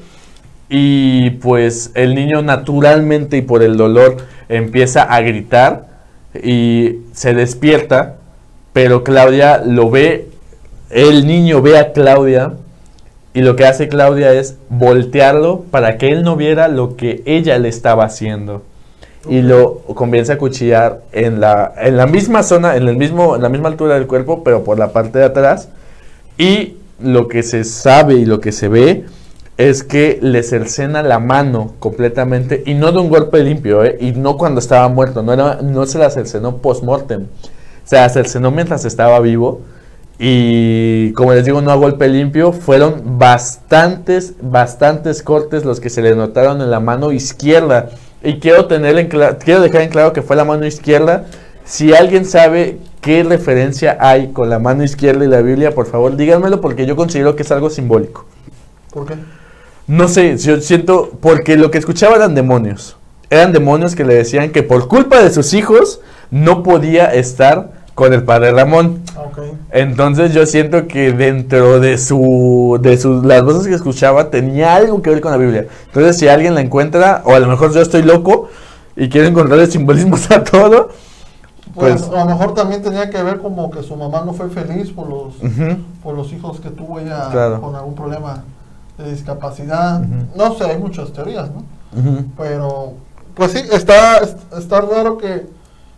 Y 0.71 1.31
pues 1.31 1.91
el 1.95 2.13
niño 2.13 2.43
naturalmente 2.43 3.37
y 3.37 3.41
por 3.41 3.63
el 3.63 3.75
dolor 3.75 4.17
empieza 4.49 5.03
a 5.03 5.21
gritar 5.21 5.87
y 6.43 6.97
se 7.13 7.33
despierta, 7.33 8.15
pero 8.73 9.03
Claudia 9.03 9.61
lo 9.65 9.89
ve, 9.89 10.27
el 10.89 11.25
niño 11.25 11.61
ve 11.61 11.77
a 11.77 11.93
Claudia 11.93 12.53
y 13.33 13.41
lo 13.41 13.55
que 13.55 13.65
hace 13.65 13.87
Claudia 13.87 14.33
es 14.33 14.57
voltearlo 14.69 15.61
para 15.71 15.97
que 15.97 16.09
él 16.09 16.23
no 16.23 16.35
viera 16.35 16.67
lo 16.67 16.97
que 16.97 17.21
ella 17.25 17.57
le 17.59 17.69
estaba 17.69 18.05
haciendo. 18.05 18.63
Y 19.29 19.41
lo 19.41 19.81
comienza 19.95 20.33
a 20.33 20.37
cuchillar 20.37 21.01
en 21.11 21.39
la, 21.39 21.73
en 21.77 21.97
la 21.97 22.07
misma 22.07 22.41
zona, 22.41 22.77
en, 22.77 22.87
el 22.87 22.95
mismo, 22.95 23.35
en 23.35 23.41
la 23.41 23.49
misma 23.49 23.67
altura 23.67 23.95
del 23.95 24.07
cuerpo, 24.07 24.43
pero 24.43 24.63
por 24.63 24.79
la 24.79 24.93
parte 24.93 25.19
de 25.19 25.25
atrás. 25.25 25.69
Y 26.37 26.77
lo 26.99 27.27
que 27.27 27.43
se 27.43 27.63
sabe 27.65 28.15
y 28.15 28.25
lo 28.25 28.39
que 28.39 28.51
se 28.51 28.67
ve 28.69 29.05
es 29.59 29.83
que 29.83 30.19
le 30.21 30.41
cercena 30.41 31.03
la 31.03 31.19
mano 31.19 31.73
completamente 31.79 32.63
y 32.65 32.75
no 32.75 32.93
de 32.93 32.99
un 32.99 33.09
golpe 33.09 33.43
limpio, 33.43 33.83
¿eh? 33.83 33.97
y 33.99 34.13
no 34.13 34.37
cuando 34.37 34.61
estaba 34.61 34.87
muerto, 34.87 35.21
no, 35.21 35.33
era, 35.33 35.59
no 35.61 35.85
se 35.85 35.99
la 35.99 36.09
cercenó 36.09 36.59
post-mortem, 36.59 37.27
se 37.83 37.97
la 37.97 38.07
cercenó 38.07 38.51
mientras 38.51 38.85
estaba 38.85 39.19
vivo 39.19 39.59
y 40.17 41.11
como 41.11 41.33
les 41.33 41.43
digo, 41.43 41.61
no 41.61 41.71
a 41.71 41.75
golpe 41.75 42.07
limpio, 42.07 42.53
fueron 42.53 43.19
bastantes, 43.19 44.35
bastantes 44.41 45.21
cortes 45.23 45.65
los 45.65 45.81
que 45.81 45.89
se 45.89 46.01
le 46.01 46.15
notaron 46.15 46.61
en 46.61 46.71
la 46.71 46.79
mano 46.79 47.11
izquierda 47.11 47.89
y 48.23 48.39
quiero, 48.39 48.67
tener 48.67 49.09
quiero 49.09 49.59
dejar 49.59 49.81
en 49.81 49.89
claro 49.89 50.13
que 50.13 50.21
fue 50.21 50.37
la 50.37 50.45
mano 50.45 50.65
izquierda, 50.65 51.25
si 51.65 51.93
alguien 51.93 52.23
sabe 52.23 52.77
qué 53.01 53.23
referencia 53.23 53.97
hay 53.99 54.29
con 54.31 54.49
la 54.49 54.59
mano 54.59 54.85
izquierda 54.85 55.25
y 55.25 55.27
la 55.27 55.41
Biblia, 55.41 55.75
por 55.75 55.85
favor 55.85 56.15
díganmelo 56.15 56.61
porque 56.61 56.85
yo 56.85 56.95
considero 56.95 57.35
que 57.35 57.43
es 57.43 57.51
algo 57.51 57.69
simbólico. 57.69 58.25
¿Por 58.93 59.05
qué? 59.05 59.15
No 59.89 60.07
sé, 60.07 60.37
yo 60.37 60.61
siento, 60.61 61.09
porque 61.19 61.57
lo 61.57 61.71
que 61.71 61.79
escuchaba 61.79 62.15
eran 62.15 62.35
demonios. 62.35 62.95
Eran 63.31 63.51
demonios 63.53 63.95
que 63.95 64.03
le 64.05 64.13
decían 64.13 64.51
que 64.51 64.61
por 64.61 64.87
culpa 64.87 65.19
de 65.19 65.31
sus 65.31 65.51
hijos 65.55 65.99
no 66.29 66.61
podía 66.61 67.11
estar 67.11 67.71
con 67.95 68.13
el 68.13 68.21
padre 68.23 68.51
Ramón. 68.51 69.01
Ah, 69.17 69.21
ok. 69.21 69.39
Entonces 69.71 70.31
yo 70.31 70.45
siento 70.45 70.87
que 70.87 71.11
dentro 71.11 71.79
de 71.79 71.97
su, 71.97 72.77
de 72.79 72.99
sus, 72.99 73.25
las 73.25 73.43
voces 73.43 73.67
que 73.67 73.73
escuchaba 73.73 74.29
tenía 74.29 74.75
algo 74.75 75.01
que 75.01 75.09
ver 75.09 75.21
con 75.21 75.31
la 75.31 75.37
Biblia. 75.39 75.65
Entonces 75.87 76.19
si 76.19 76.27
alguien 76.27 76.53
la 76.53 76.61
encuentra, 76.61 77.23
o 77.25 77.33
a 77.33 77.39
lo 77.39 77.47
mejor 77.47 77.73
yo 77.73 77.81
estoy 77.81 78.03
loco 78.03 78.47
y 78.95 79.09
quiero 79.09 79.27
encontrarle 79.27 79.65
simbolismos 79.65 80.29
a 80.29 80.43
todo, 80.43 80.89
Pues, 81.73 82.03
pues... 82.03 82.15
a 82.15 82.25
lo 82.25 82.29
mejor 82.29 82.53
también 82.53 82.83
tenía 82.83 83.09
que 83.09 83.23
ver 83.23 83.39
como 83.39 83.71
que 83.71 83.81
su 83.81 83.95
mamá 83.95 84.21
no 84.23 84.33
fue 84.33 84.49
feliz 84.49 84.91
por 84.91 85.09
los, 85.09 85.33
por 86.03 86.15
los 86.15 86.31
hijos 86.31 86.59
que 86.59 86.69
tuvo 86.69 86.99
ella 86.99 87.29
Claro. 87.31 87.59
con 87.59 87.75
algún 87.75 87.95
problema 87.95 88.43
de 88.99 89.11
discapacidad. 89.11 90.01
No 90.35 90.53
sé, 90.55 90.65
hay 90.65 90.77
muchas 90.77 91.11
teorías, 91.13 91.49
¿no? 91.51 91.63
Pero, 92.37 92.93
pues 93.35 93.51
sí, 93.53 93.59
está, 93.71 94.17
es- 94.17 94.35
está 94.57 94.81
raro 94.81 95.17
que, 95.17 95.47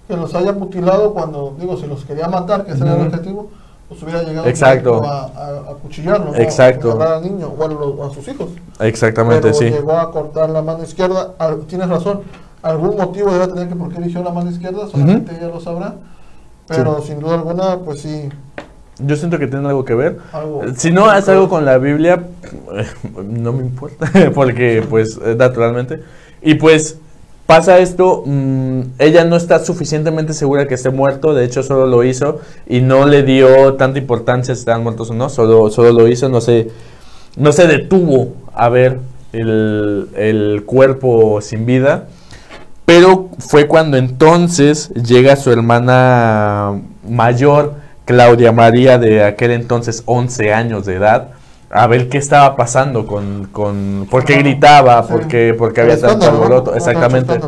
que 0.07 0.15
los 0.15 0.33
haya 0.35 0.53
mutilado 0.53 1.13
cuando, 1.13 1.55
digo, 1.59 1.77
si 1.77 1.87
los 1.87 2.05
quería 2.05 2.27
matar, 2.27 2.63
que 2.65 2.71
ese 2.73 2.83
era 2.83 2.95
el 2.95 3.07
objetivo, 3.07 3.49
pues 3.89 4.01
hubiera 4.03 4.23
llegado 4.23 4.47
Exacto. 4.47 5.03
a, 5.03 5.23
a, 5.23 5.47
a 5.71 5.73
cuchillarlo, 5.81 6.31
¿no? 6.31 6.35
Exacto. 6.37 7.01
A 7.01 7.15
al 7.17 7.23
niño 7.23 7.47
o 7.57 7.63
a, 7.63 7.67
los- 7.67 8.11
a 8.11 8.13
sus 8.13 8.27
hijos. 8.27 8.49
Exactamente, 8.79 9.41
Pero 9.41 9.53
sí. 9.55 9.65
llegó 9.69 9.93
a 9.93 10.11
cortar 10.11 10.49
la 10.49 10.61
mano 10.61 10.83
izquierda. 10.83 11.31
Al- 11.39 11.61
tienes 11.65 11.89
razón, 11.89 12.21
algún 12.61 12.95
motivo 12.95 13.31
debe 13.31 13.47
tener 13.47 13.67
que 13.67 13.75
por 13.75 13.91
qué 13.91 13.97
eligió 13.97 14.23
la 14.23 14.31
mano 14.31 14.49
izquierda, 14.51 14.87
solamente 14.87 15.35
ella 15.35 15.47
lo 15.47 15.59
sabrá. 15.59 15.95
Pero 16.67 17.01
sin 17.01 17.19
duda 17.19 17.33
alguna, 17.33 17.79
pues 17.79 18.01
sí, 18.01 18.29
Yo 19.05 19.15
siento 19.15 19.39
que 19.39 19.47
tiene 19.47 19.67
algo 19.67 19.85
que 19.85 19.95
ver. 19.95 20.17
algo. 20.31 20.63
Si 20.75 20.91
no 20.91 21.13
es 21.13 21.27
algo 21.29 21.49
con 21.49 21.65
la 21.65 21.77
Biblia, 21.77 22.23
no 23.23 23.53
me 23.53 23.63
importa, 23.63 24.11
porque 24.33 24.83
pues 24.89 25.19
eh, 25.23 25.35
naturalmente. 25.37 26.01
Y 26.41 26.55
pues 26.55 26.97
pasa 27.45 27.79
esto, 27.79 28.23
mm, 28.25 28.81
ella 28.97 29.25
no 29.25 29.35
está 29.35 29.59
suficientemente 29.63 30.33
segura 30.33 30.67
que 30.67 30.75
esté 30.75 30.89
muerto, 30.89 31.33
de 31.33 31.43
hecho 31.45 31.63
solo 31.63 31.85
lo 31.85 32.03
hizo 32.03 32.39
y 32.65 32.81
no 32.81 33.05
le 33.05 33.23
dio 33.23 33.73
tanta 33.73 33.99
importancia 33.99 34.55
si 34.55 34.59
estaban 34.59 34.83
muertos 34.83 35.09
o 35.11 35.13
no, 35.13 35.29
solo, 35.29 35.69
solo 35.69 35.91
lo 35.91 36.07
hizo, 36.07 36.29
no 36.29 36.39
se, 36.39 36.69
no 37.35 37.51
se 37.51 37.67
detuvo 37.67 38.33
a 38.53 38.69
ver 38.69 38.99
el, 39.33 40.07
el 40.15 40.63
cuerpo 40.65 41.41
sin 41.41 41.65
vida. 41.65 42.07
Pero 42.85 43.29
fue 43.39 43.67
cuando 43.67 43.97
entonces 43.97 44.89
llega 44.89 45.35
su 45.35 45.51
hermana 45.51 46.81
mayor, 47.07 47.75
Claudia 48.05 48.51
María, 48.51 48.97
de 48.97 49.23
aquel 49.23 49.51
entonces 49.51 50.03
11 50.05 50.53
años 50.53 50.85
de 50.85 50.95
edad, 50.95 51.29
a 51.69 51.87
ver 51.87 52.09
qué 52.09 52.17
estaba 52.17 52.55
pasando 52.55 53.05
con... 53.07 53.47
con 53.51 54.07
por 54.09 54.25
qué 54.25 54.35
gritaba, 54.37 55.01
Sí. 55.03 55.11
por 55.13 55.27
qué, 55.27 55.53
por 55.57 55.73
qué 55.73 55.81
El 55.81 55.91
había 55.91 56.01
tanto 56.07 56.25
alboroto. 56.29 56.75
Exactamente. 56.75 57.39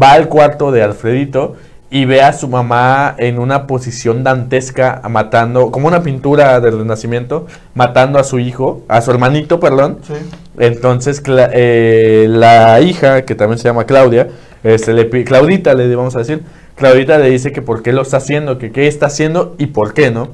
Va 0.00 0.12
al 0.12 0.28
cuarto 0.28 0.72
de 0.72 0.82
Alfredito 0.82 1.54
y 1.90 2.06
ve 2.06 2.22
a 2.22 2.32
su 2.32 2.48
mamá 2.48 3.14
en 3.18 3.38
una 3.38 3.66
posición 3.68 4.24
dantesca, 4.24 5.00
matando, 5.08 5.70
como 5.70 5.86
una 5.86 6.02
pintura 6.02 6.58
del 6.60 6.78
Renacimiento, 6.78 7.46
matando 7.74 8.18
a 8.18 8.24
su 8.24 8.38
hijo, 8.40 8.82
a 8.88 9.00
su 9.02 9.10
hermanito, 9.12 9.60
perdón. 9.60 9.98
Sí. 10.02 10.14
Entonces 10.58 11.22
eh, 11.26 12.26
la 12.28 12.80
hija, 12.80 13.22
que 13.22 13.34
también 13.34 13.58
se 13.58 13.64
llama 13.68 13.84
Claudia, 13.84 14.28
este, 14.64 14.92
le, 14.94 15.04
pi- 15.04 15.24
Claudita 15.24 15.74
le 15.74 15.94
vamos 15.94 16.16
a 16.16 16.20
decir, 16.20 16.42
Claudita 16.76 17.18
le 17.18 17.30
dice 17.30 17.52
que 17.52 17.62
por 17.62 17.82
qué 17.82 17.92
lo 17.92 18.02
está 18.02 18.16
haciendo, 18.16 18.58
que 18.58 18.72
qué 18.72 18.88
está 18.88 19.06
haciendo 19.06 19.54
y 19.58 19.66
por 19.66 19.94
qué, 19.94 20.10
¿no? 20.10 20.30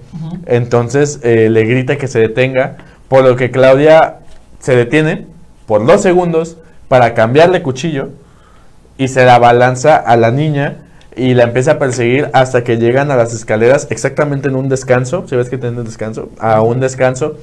Entonces 0.47 1.20
eh, 1.22 1.51
le 1.51 1.64
grita 1.64 1.97
que 1.97 2.09
se 2.09 2.18
detenga, 2.18 2.78
por 3.09 3.24
lo 3.24 3.36
que 3.36 3.51
Claudia 3.51 4.20
se 4.59 4.74
detiene 4.74 5.26
por 5.66 5.86
dos 5.86 6.01
segundos 6.01 6.57
para 6.88 7.14
cambiarle 7.14 7.62
cuchillo 7.62 8.09
y 8.97 9.09
se 9.09 9.24
la 9.24 9.38
balanza 9.38 9.97
a 9.97 10.16
la 10.16 10.30
niña 10.30 10.78
y 11.16 11.34
la 11.34 11.45
empieza 11.45 11.72
a 11.72 11.78
perseguir 11.78 12.30
hasta 12.32 12.64
que 12.64 12.78
llegan 12.78 13.11
a 13.11 13.16
las 13.16 13.34
escaleras 13.34 13.86
exactamente 13.91 14.49
en 14.49 14.57
un 14.57 14.68
descanso, 14.68 15.26
si 15.28 15.36
ves 15.36 15.51
que 15.51 15.59
tiene 15.59 15.78
un 15.78 15.84
descanso, 15.84 16.30
a 16.38 16.62
un 16.62 16.80
descanso 16.80 17.36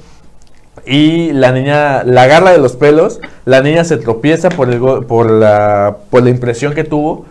y 0.86 1.32
la 1.32 1.52
niña 1.52 2.02
la 2.04 2.22
agarra 2.22 2.52
de 2.52 2.58
los 2.58 2.76
pelos, 2.76 3.20
la 3.44 3.60
niña 3.60 3.84
se 3.84 3.96
tropieza 3.96 4.48
por, 4.48 4.70
el, 4.70 4.80
por, 5.06 5.30
la, 5.30 5.98
por 6.10 6.22
la 6.22 6.30
impresión 6.30 6.74
que 6.74 6.84
tuvo 6.84 7.26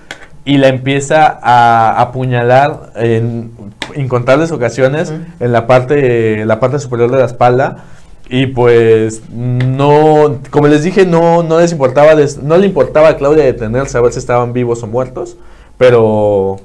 y 0.48 0.58
la 0.58 0.70
empieza 0.70 1.39
a 1.41 2.00
apuñalar 2.02 2.91
en 2.95 3.52
incontables 3.95 4.52
ocasiones 4.54 5.10
Ujú. 5.12 5.20
en 5.41 5.52
la 5.52 5.68
parte, 5.68 6.45
la 6.45 6.60
parte 6.62 6.80
superior 6.80 7.12
de 7.12 7.18
la 7.18 7.26
espalda. 7.26 7.84
Y 8.30 8.48
pues 8.48 9.24
no, 9.30 10.38
como 10.50 10.68
les 10.68 10.84
dije, 10.84 11.06
no, 11.06 11.43
no 11.43 11.60
les 11.60 11.72
importaba, 11.74 12.16
des- 12.16 12.41
no 12.41 12.58
le 12.58 12.66
importaba 12.66 13.10
a 13.10 13.18
Claudia 13.18 13.43
detenerse 13.43 13.98
a 13.98 14.02
ver 14.02 14.14
si 14.14 14.20
estaban 14.20 14.54
vivos 14.54 14.84
o 14.84 14.88
muertos, 14.88 15.36
pero, 15.78 16.58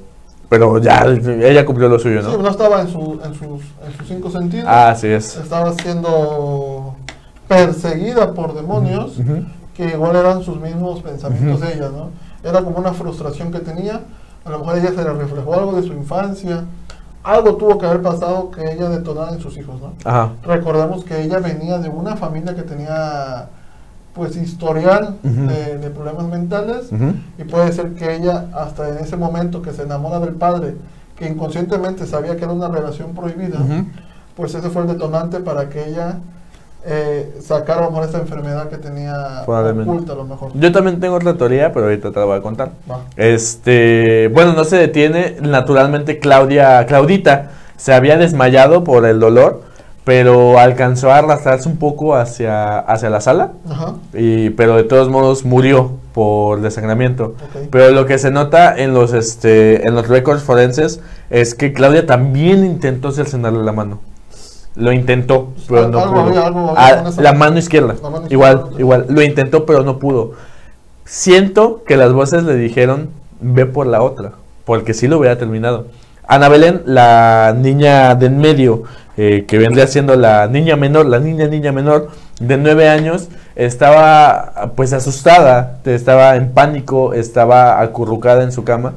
pero 0.49 0.77
ya 0.79 1.05
ella 1.05 1.65
cumplió 1.65 1.89
lo 1.89 1.99
suyo, 1.99 2.21
Sí, 2.21 2.27
¿no? 2.31 2.37
no 2.43 2.49
estaba 2.49 2.81
en, 2.81 2.87
su- 2.87 3.19
en 3.23 3.33
sus, 3.33 3.61
en 3.85 3.97
sus 3.97 4.07
cinco 4.07 4.29
sentidos. 4.29 4.65
Ah, 4.67 4.91
así 4.91 5.07
es. 5.07 5.35
Estaba 5.37 5.73
siendo 5.73 6.95
perseguida 7.49 8.33
por 8.33 8.53
demonios 8.55 9.17
Ujú. 9.19 9.45
que 9.75 9.85
igual 9.87 10.15
eran 10.15 10.41
sus 10.43 10.59
mismos 10.59 11.01
pensamientos 11.01 11.59
de 11.61 11.73
ella, 11.73 11.89
¿no? 11.95 12.09
Era 12.43 12.63
como 12.63 12.77
una 12.77 12.93
frustración 12.93 13.51
que 13.51 13.59
tenía. 13.59 14.01
A 14.45 14.49
lo 14.49 14.59
mejor 14.59 14.77
ella 14.77 14.89
se 14.89 15.03
le 15.03 15.13
reflejó 15.13 15.53
algo 15.53 15.73
de 15.73 15.83
su 15.83 15.93
infancia. 15.93 16.65
Algo 17.23 17.55
tuvo 17.55 17.77
que 17.77 17.85
haber 17.85 18.01
pasado 18.01 18.51
que 18.51 18.73
ella 18.73 18.89
detonara 18.89 19.31
en 19.31 19.39
sus 19.39 19.57
hijos, 19.57 19.79
¿no? 19.79 19.93
Ajá. 20.03 20.33
Recordemos 20.43 21.05
que 21.05 21.21
ella 21.21 21.39
venía 21.39 21.77
de 21.77 21.87
una 21.87 22.17
familia 22.17 22.53
que 22.53 22.63
tenía 22.63 23.47
pues 24.13 24.35
historial 24.35 25.17
de, 25.23 25.79
de 25.79 25.89
problemas 25.89 26.25
mentales 26.27 26.89
y 27.39 27.43
puede 27.45 27.71
ser 27.71 27.95
que 27.95 28.15
ella 28.15 28.45
hasta 28.53 28.89
en 28.89 28.99
ese 28.99 29.17
momento 29.17 29.63
que 29.63 29.73
se 29.73 29.81
enamora 29.81 30.19
del 30.19 30.35
padre 30.35 30.75
que 31.15 31.27
inconscientemente 31.27 32.05
sabía 32.05 32.37
que 32.37 32.43
era 32.43 32.53
una 32.53 32.67
relación 32.67 33.15
prohibida 33.15 33.57
pues 34.35 34.53
ese 34.53 34.69
fue 34.69 34.83
el 34.83 34.89
detonante 34.89 35.39
para 35.39 35.67
que 35.69 35.89
ella 35.89 36.19
eh, 36.85 37.39
sacara 37.41 37.79
a 37.79 37.83
lo 37.85 37.91
mejor 37.91 38.05
esta 38.05 38.19
enfermedad 38.19 38.69
que 38.69 38.77
tenía 38.77 39.43
oculta 39.45 40.13
a 40.13 40.15
lo 40.15 40.25
mejor 40.25 40.51
Yo 40.53 40.71
también 40.71 40.99
tengo 40.99 41.15
otra 41.15 41.35
teoría, 41.35 41.71
pero 41.71 41.85
ahorita 41.85 42.11
te 42.11 42.19
la 42.19 42.25
voy 42.25 42.37
a 42.37 42.41
contar. 42.41 42.71
Este, 43.15 44.29
bueno, 44.33 44.53
no 44.53 44.63
se 44.65 44.77
detiene. 44.77 45.37
Naturalmente, 45.41 46.19
Claudia, 46.19 46.85
Claudita 46.85 47.51
se 47.77 47.93
había 47.93 48.17
desmayado 48.17 48.83
por 48.83 49.05
el 49.05 49.19
dolor, 49.19 49.61
pero 50.03 50.59
alcanzó 50.59 51.11
a 51.11 51.19
arrastrarse 51.19 51.69
un 51.69 51.77
poco 51.77 52.15
hacia, 52.15 52.79
hacia 52.79 53.09
la 53.09 53.21
sala. 53.21 53.53
Ajá, 53.69 53.93
Y, 54.13 54.49
pero 54.51 54.75
de 54.75 54.83
todos 54.83 55.09
modos 55.09 55.45
murió 55.45 55.91
por 56.13 56.61
desangramiento. 56.61 57.35
ok. 57.55 57.67
Pero 57.71 57.91
lo 57.91 58.05
que 58.05 58.17
se 58.17 58.29
nota 58.29 58.75
en 58.75 58.93
los, 58.93 59.13
este, 59.13 59.87
en 59.87 59.95
los 59.95 60.07
récords 60.09 60.43
forenses 60.43 60.99
es 61.29 61.55
que 61.55 61.71
Claudia 61.71 62.05
también 62.05 62.65
intentó 62.65 63.11
cercenarle 63.11 63.63
la 63.63 63.71
mano. 63.71 63.99
Lo 64.75 64.91
intentó, 64.91 65.53
pero 65.69 65.87
no 65.87 65.99
Algo 65.99 66.13
pudo. 66.29 66.43
algo 66.45 66.73
Ah, 66.75 67.03
la 67.19 67.33
mano. 67.33 67.59
izquierda. 67.59 67.95
La 68.01 68.09
mano 68.09 68.25
igual, 68.29 68.69
igual. 68.79 69.05
Lo 69.09 69.21
intentó, 69.21 69.65
pero 69.65 69.83
no 69.83 69.99
pudo. 69.99 70.31
Siento 71.05 71.83
que 71.85 71.97
las 71.97 72.13
voces 72.13 72.43
le 72.43 72.55
dijeron, 72.55 73.09
ve 73.41 73.65
por 73.65 73.85
la 73.87 74.01
otra, 74.01 74.31
porque 74.65 74.93
sí 74.93 75.07
lo 75.07 75.19
hubiera 75.19 75.37
terminado. 75.37 75.87
Ana 76.27 76.47
Belén, 76.49 76.81
la 76.85 77.53
niña 77.57 78.15
de 78.15 78.27
en 78.27 78.37
medio, 78.39 78.83
eh, 79.17 79.45
que 79.47 79.57
vendría 79.57 79.85
siendo 79.87 80.15
la 80.15 80.47
niña 80.47 80.75
menor, 80.75 81.05
la 81.05 81.19
niña 81.19 81.47
niña 81.47 81.71
menor 81.71 82.09
de 82.39 82.57
nueve 82.57 82.87
años, 82.89 83.27
estaba 83.55 84.71
pues 84.75 84.93
asustada, 84.93 85.79
estaba 85.85 86.35
en 86.37 86.51
pánico, 86.51 87.13
estaba 87.13 87.81
acurrucada 87.81 88.43
en 88.43 88.51
su 88.51 88.63
cama. 88.63 88.93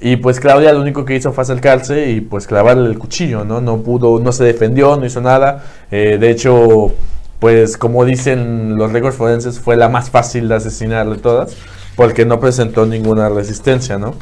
Y 0.00 0.16
pues 0.16 0.40
Claudia 0.40 0.72
lo 0.72 0.80
único 0.80 1.04
que 1.04 1.14
hizo 1.14 1.32
fue 1.32 1.42
acercarse 1.42 2.10
y 2.10 2.20
pues 2.20 2.46
clavarle 2.46 2.88
el 2.90 2.98
cuchillo, 2.98 3.44
¿no? 3.44 3.60
No 3.60 3.78
pudo, 3.78 4.18
no 4.20 4.32
se 4.32 4.44
defendió, 4.44 4.96
no 4.96 5.06
hizo 5.06 5.20
nada. 5.20 5.64
Eh, 5.90 6.18
de 6.20 6.30
hecho, 6.30 6.92
pues 7.38 7.76
como 7.76 8.04
dicen 8.04 8.76
los 8.76 8.92
récords 8.92 9.16
forenses, 9.16 9.60
fue 9.60 9.76
la 9.76 9.88
más 9.88 10.10
fácil 10.10 10.48
de 10.48 10.56
asesinar 10.56 11.08
de 11.08 11.16
todas, 11.16 11.56
porque 11.96 12.24
no 12.24 12.40
presentó 12.40 12.86
ninguna 12.86 13.28
resistencia, 13.28 13.98
¿no? 13.98 14.14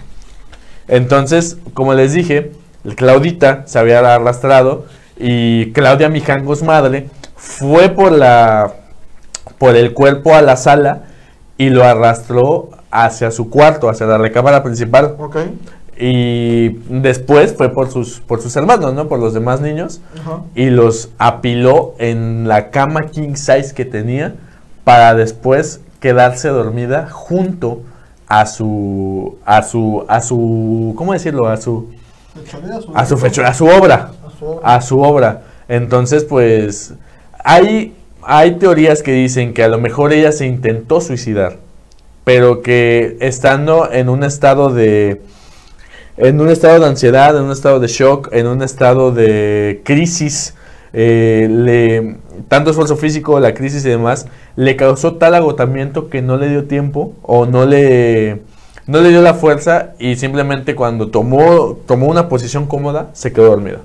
Entonces, 0.89 1.57
como 1.75 1.95
les 1.95 2.13
dije, 2.13 2.53
Claudita 2.97 3.63
se 3.67 3.79
había 3.79 4.01
arrastrado 4.01 4.87
y 5.17 5.73
Claudia 5.73 6.09
Mijangos 6.09 6.63
madre 6.63 7.09
fue 7.37 7.89
por 7.89 8.13
la 8.13 8.75
por 9.59 9.77
el 9.77 9.93
cuerpo 9.93 10.35
a 10.35 10.43
la 10.43 10.57
sala 10.57 11.05
y 11.59 11.71
lo 11.71 11.85
arrastró 11.85 12.71
hacia 12.91 13.31
su 13.31 13.51
cuarto, 13.51 13.89
hacia 13.89 14.07
la 14.07 14.19
recámara 14.19 14.63
principal. 14.63 15.17
Y 15.99 16.71
después 16.89 17.55
fue 17.55 17.69
por 17.69 17.91
sus, 17.91 18.21
por 18.21 18.41
sus 18.41 18.57
hermanos, 18.57 18.95
¿no? 18.95 19.09
Por 19.09 19.19
los 19.21 19.35
demás 19.35 19.61
niños. 19.61 20.01
ajá. 20.21 20.43
Y 20.55 20.71
los 20.71 21.11
apiló 21.19 21.95
en 21.99 22.49
la 22.49 22.71
cama 22.71 23.03
king 23.13 23.35
size 23.35 23.75
que 23.75 23.85
tenía 23.85 24.35
para 24.85 25.15
después 25.15 25.81
quedarse 26.01 26.49
dormida 26.49 27.09
junto 27.11 27.83
a 28.27 28.47
su, 28.47 29.37
a 29.45 29.63
su, 29.63 30.05
a 30.09 30.21
su, 30.21 30.95
¿cómo 30.97 31.13
decirlo? 31.13 31.47
A 31.49 31.57
su, 31.59 31.91
a 32.95 33.07
su 33.07 33.19
fecho, 33.19 33.45
a 33.45 33.53
su 33.55 33.67
obra 33.67 34.11
a 34.25 34.31
su 34.31 34.47
obra. 34.47 34.75
a 34.77 34.81
su 34.81 35.01
obra. 35.01 35.43
Entonces, 35.69 36.25
pues, 36.25 36.95
hay, 37.45 37.95
hay 38.23 38.53
teorías 38.53 39.03
que 39.03 39.13
dicen 39.13 39.55
que 39.55 39.63
a 39.63 39.69
lo 39.69 39.79
mejor 39.79 40.13
ella 40.13 40.33
se 40.33 40.47
intentó 40.47 41.01
suicidar, 41.01 41.59
pero 42.25 42.63
que 42.63 43.17
estando 43.21 43.91
en 43.91 44.09
un 44.09 44.25
estado 44.25 44.71
de, 44.71 45.23
en 46.17 46.41
un 46.41 46.51
estado 46.51 46.81
de 46.81 46.87
ansiedad, 46.87 47.37
en 47.37 47.45
un 47.45 47.53
estado 47.53 47.81
de 47.81 47.89
shock, 47.89 48.29
en 48.33 48.47
un 48.47 48.63
estado 48.63 49.13
de 49.13 49.81
crisis, 49.85 50.55
eh, 50.93 52.17
tanto 52.49 52.71
esfuerzo 52.71 52.97
físico, 52.97 53.41
la 53.41 53.55
crisis 53.55 53.85
y 53.85 53.89
demás, 53.89 54.27
le 54.57 54.77
causó 54.77 55.15
tal 55.15 55.35
agotamiento 55.35 56.09
que 56.09 56.23
no 56.23 56.37
le 56.37 56.49
dio 56.49 56.65
tiempo 56.65 57.15
o 57.23 57.47
no 57.47 57.65
le, 57.67 58.43
no 58.87 59.01
le 59.01 59.09
dio 59.09 59.23
la 59.23 59.35
fuerza 59.35 59.95
y 59.99 60.17
simplemente 60.17 60.75
cuando 60.75 61.09
tomó, 61.09 61.79
tomó 61.87 62.07
una 62.07 62.29
posición 62.29 62.67
cómoda, 62.67 63.11
se 63.15 63.33
quedó 63.33 63.47
dormida. 63.47 63.79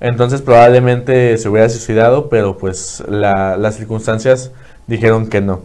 Entonces 0.00 0.40
probablemente 0.42 1.36
se 1.36 1.48
hubiera 1.48 1.68
suicidado, 1.68 2.28
pero 2.28 2.56
pues 2.56 3.02
la- 3.08 3.56
las 3.56 3.76
circunstancias 3.76 4.50
dijeron 4.86 5.28
que 5.28 5.40
no. 5.40 5.60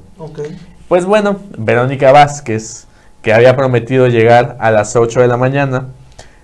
Pues 0.87 1.05
bueno, 1.05 1.37
Verónica 1.57 2.11
Vázquez, 2.11 2.85
que 3.21 3.33
había 3.33 3.55
prometido 3.55 4.07
llegar 4.07 4.57
a 4.59 4.71
las 4.71 4.95
8 4.95 5.21
de 5.21 5.27
la 5.27 5.37
mañana, 5.37 5.87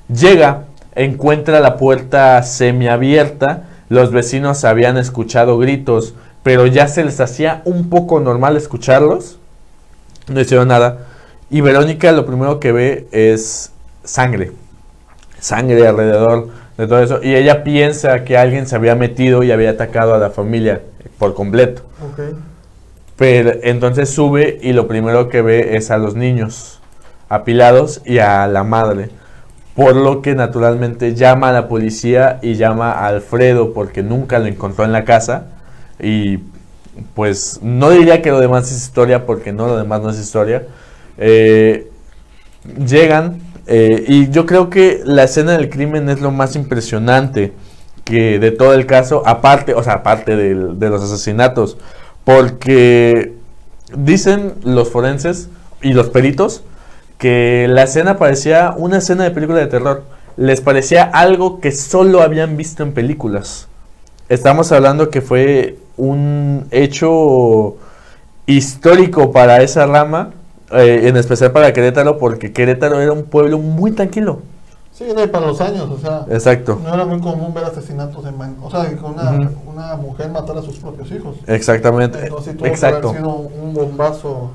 llega, 0.07 0.63
encuentra 0.95 1.59
la 1.59 1.77
puerta 1.77 2.41
semiabierta, 2.43 3.63
los 3.89 4.11
vecinos 4.11 4.63
habían 4.63 4.97
escuchado 4.97 5.57
gritos, 5.59 6.13
pero 6.43 6.65
ya 6.65 6.87
se 6.87 7.03
les 7.03 7.19
hacía 7.19 7.61
un 7.65 7.89
poco 7.89 8.19
normal 8.19 8.57
escucharlos, 8.57 9.37
no 10.27 10.39
hicieron 10.39 10.69
nada, 10.69 10.99
y 11.49 11.61
Verónica 11.61 12.11
lo 12.13 12.25
primero 12.25 12.59
que 12.59 12.71
ve 12.71 13.07
es 13.11 13.71
sangre, 14.03 14.53
sangre 15.39 15.85
alrededor 15.87 16.49
de 16.81 16.87
todo 16.87 17.03
eso, 17.03 17.19
y 17.21 17.35
ella 17.35 17.63
piensa 17.63 18.23
que 18.23 18.39
alguien 18.39 18.65
se 18.65 18.75
había 18.75 18.95
metido 18.95 19.43
y 19.43 19.51
había 19.51 19.69
atacado 19.69 20.15
a 20.15 20.17
la 20.17 20.31
familia 20.31 20.81
por 21.19 21.35
completo. 21.35 21.83
Pero 23.17 23.51
entonces 23.61 24.09
sube 24.09 24.57
y 24.63 24.73
lo 24.73 24.87
primero 24.87 25.29
que 25.29 25.43
ve 25.43 25.75
es 25.75 25.91
a 25.91 25.99
los 25.99 26.15
niños 26.15 26.79
apilados 27.29 28.01
y 28.03 28.17
a 28.17 28.47
la 28.47 28.63
madre. 28.63 29.09
Por 29.75 29.95
lo 29.95 30.23
que 30.23 30.33
naturalmente 30.33 31.13
llama 31.13 31.49
a 31.49 31.51
la 31.51 31.67
policía 31.67 32.39
y 32.41 32.55
llama 32.55 32.93
a 32.93 33.05
Alfredo 33.05 33.73
porque 33.73 34.01
nunca 34.01 34.39
lo 34.39 34.47
encontró 34.47 34.83
en 34.83 34.91
la 34.91 35.05
casa. 35.05 35.49
Y, 35.99 36.39
pues 37.13 37.59
no 37.61 37.91
diría 37.91 38.23
que 38.23 38.31
lo 38.31 38.39
demás 38.39 38.71
es 38.71 38.77
historia, 38.77 39.27
porque 39.27 39.53
no, 39.53 39.67
lo 39.67 39.77
demás 39.77 40.01
no 40.01 40.09
es 40.09 40.19
historia. 40.19 40.63
Eh, 41.19 41.91
llegan, 42.87 43.39
eh, 43.67 44.03
y 44.07 44.29
yo 44.29 44.45
creo 44.45 44.69
que 44.69 45.01
la 45.05 45.23
escena 45.23 45.53
del 45.53 45.69
crimen 45.69 46.09
es 46.09 46.21
lo 46.21 46.31
más 46.31 46.55
impresionante 46.55 47.53
que 48.03 48.39
de 48.39 48.51
todo 48.51 48.73
el 48.73 48.85
caso, 48.85 49.23
aparte, 49.25 49.73
o 49.73 49.83
sea, 49.83 49.93
aparte 49.93 50.35
del- 50.35 50.79
de 50.79 50.89
los 50.89 51.03
asesinatos, 51.03 51.77
porque 52.23 53.33
dicen 53.95 54.53
los 54.63 54.89
forenses 54.89 55.49
y 55.81 55.93
los 55.93 56.09
peritos 56.09 56.63
que 57.17 57.67
la 57.69 57.83
escena 57.83 58.17
parecía 58.17 58.73
una 58.77 58.97
escena 58.97 59.23
de 59.23 59.31
película 59.31 59.59
de 59.59 59.67
terror. 59.67 60.03
Les 60.37 60.61
parecía 60.61 61.03
algo 61.03 61.59
que 61.59 61.71
solo 61.71 62.21
habían 62.21 62.57
visto 62.57 62.83
en 62.83 62.93
películas. 62.93 63.67
Estamos 64.29 64.71
hablando 64.71 65.09
que 65.09 65.21
fue 65.21 65.77
un 65.97 66.65
hecho 66.71 67.75
histórico 68.47 69.31
para 69.31 69.61
esa 69.61 69.85
rama, 69.85 70.31
eh, 70.73 71.07
en 71.07 71.17
especial 71.17 71.51
para 71.51 71.71
Querétaro, 71.73 72.17
porque 72.17 72.51
Querétaro 72.53 72.99
era 73.01 73.11
un 73.13 73.23
pueblo 73.23 73.57
muy 73.57 73.91
tranquilo. 73.91 74.39
Sí, 74.91 75.05
y 75.09 75.27
para 75.27 75.47
los 75.47 75.59
años, 75.61 75.89
o 75.89 75.97
sea, 75.97 76.25
Exacto, 76.29 76.79
no 76.83 76.93
era 76.93 77.05
muy 77.05 77.19
común 77.21 77.53
ver 77.53 77.63
asesinatos 77.63 78.25
en 78.25 78.37
man- 78.37 78.57
O 78.61 78.69
sea, 78.69 78.87
que 78.89 78.95
una, 78.95 79.49
una 79.65 79.95
mujer 79.95 80.29
matara 80.29 80.59
a 80.59 80.63
sus 80.63 80.77
propios 80.79 81.09
hijos. 81.11 81.37
exactamente. 81.47 82.19
Entonces 82.23 82.53
tuvo 82.55 82.65
que 82.65 82.69
Exacto, 82.69 83.09
haber 83.09 83.21
sido 83.21 83.35
un 83.35 83.73
bombazo, 83.73 84.51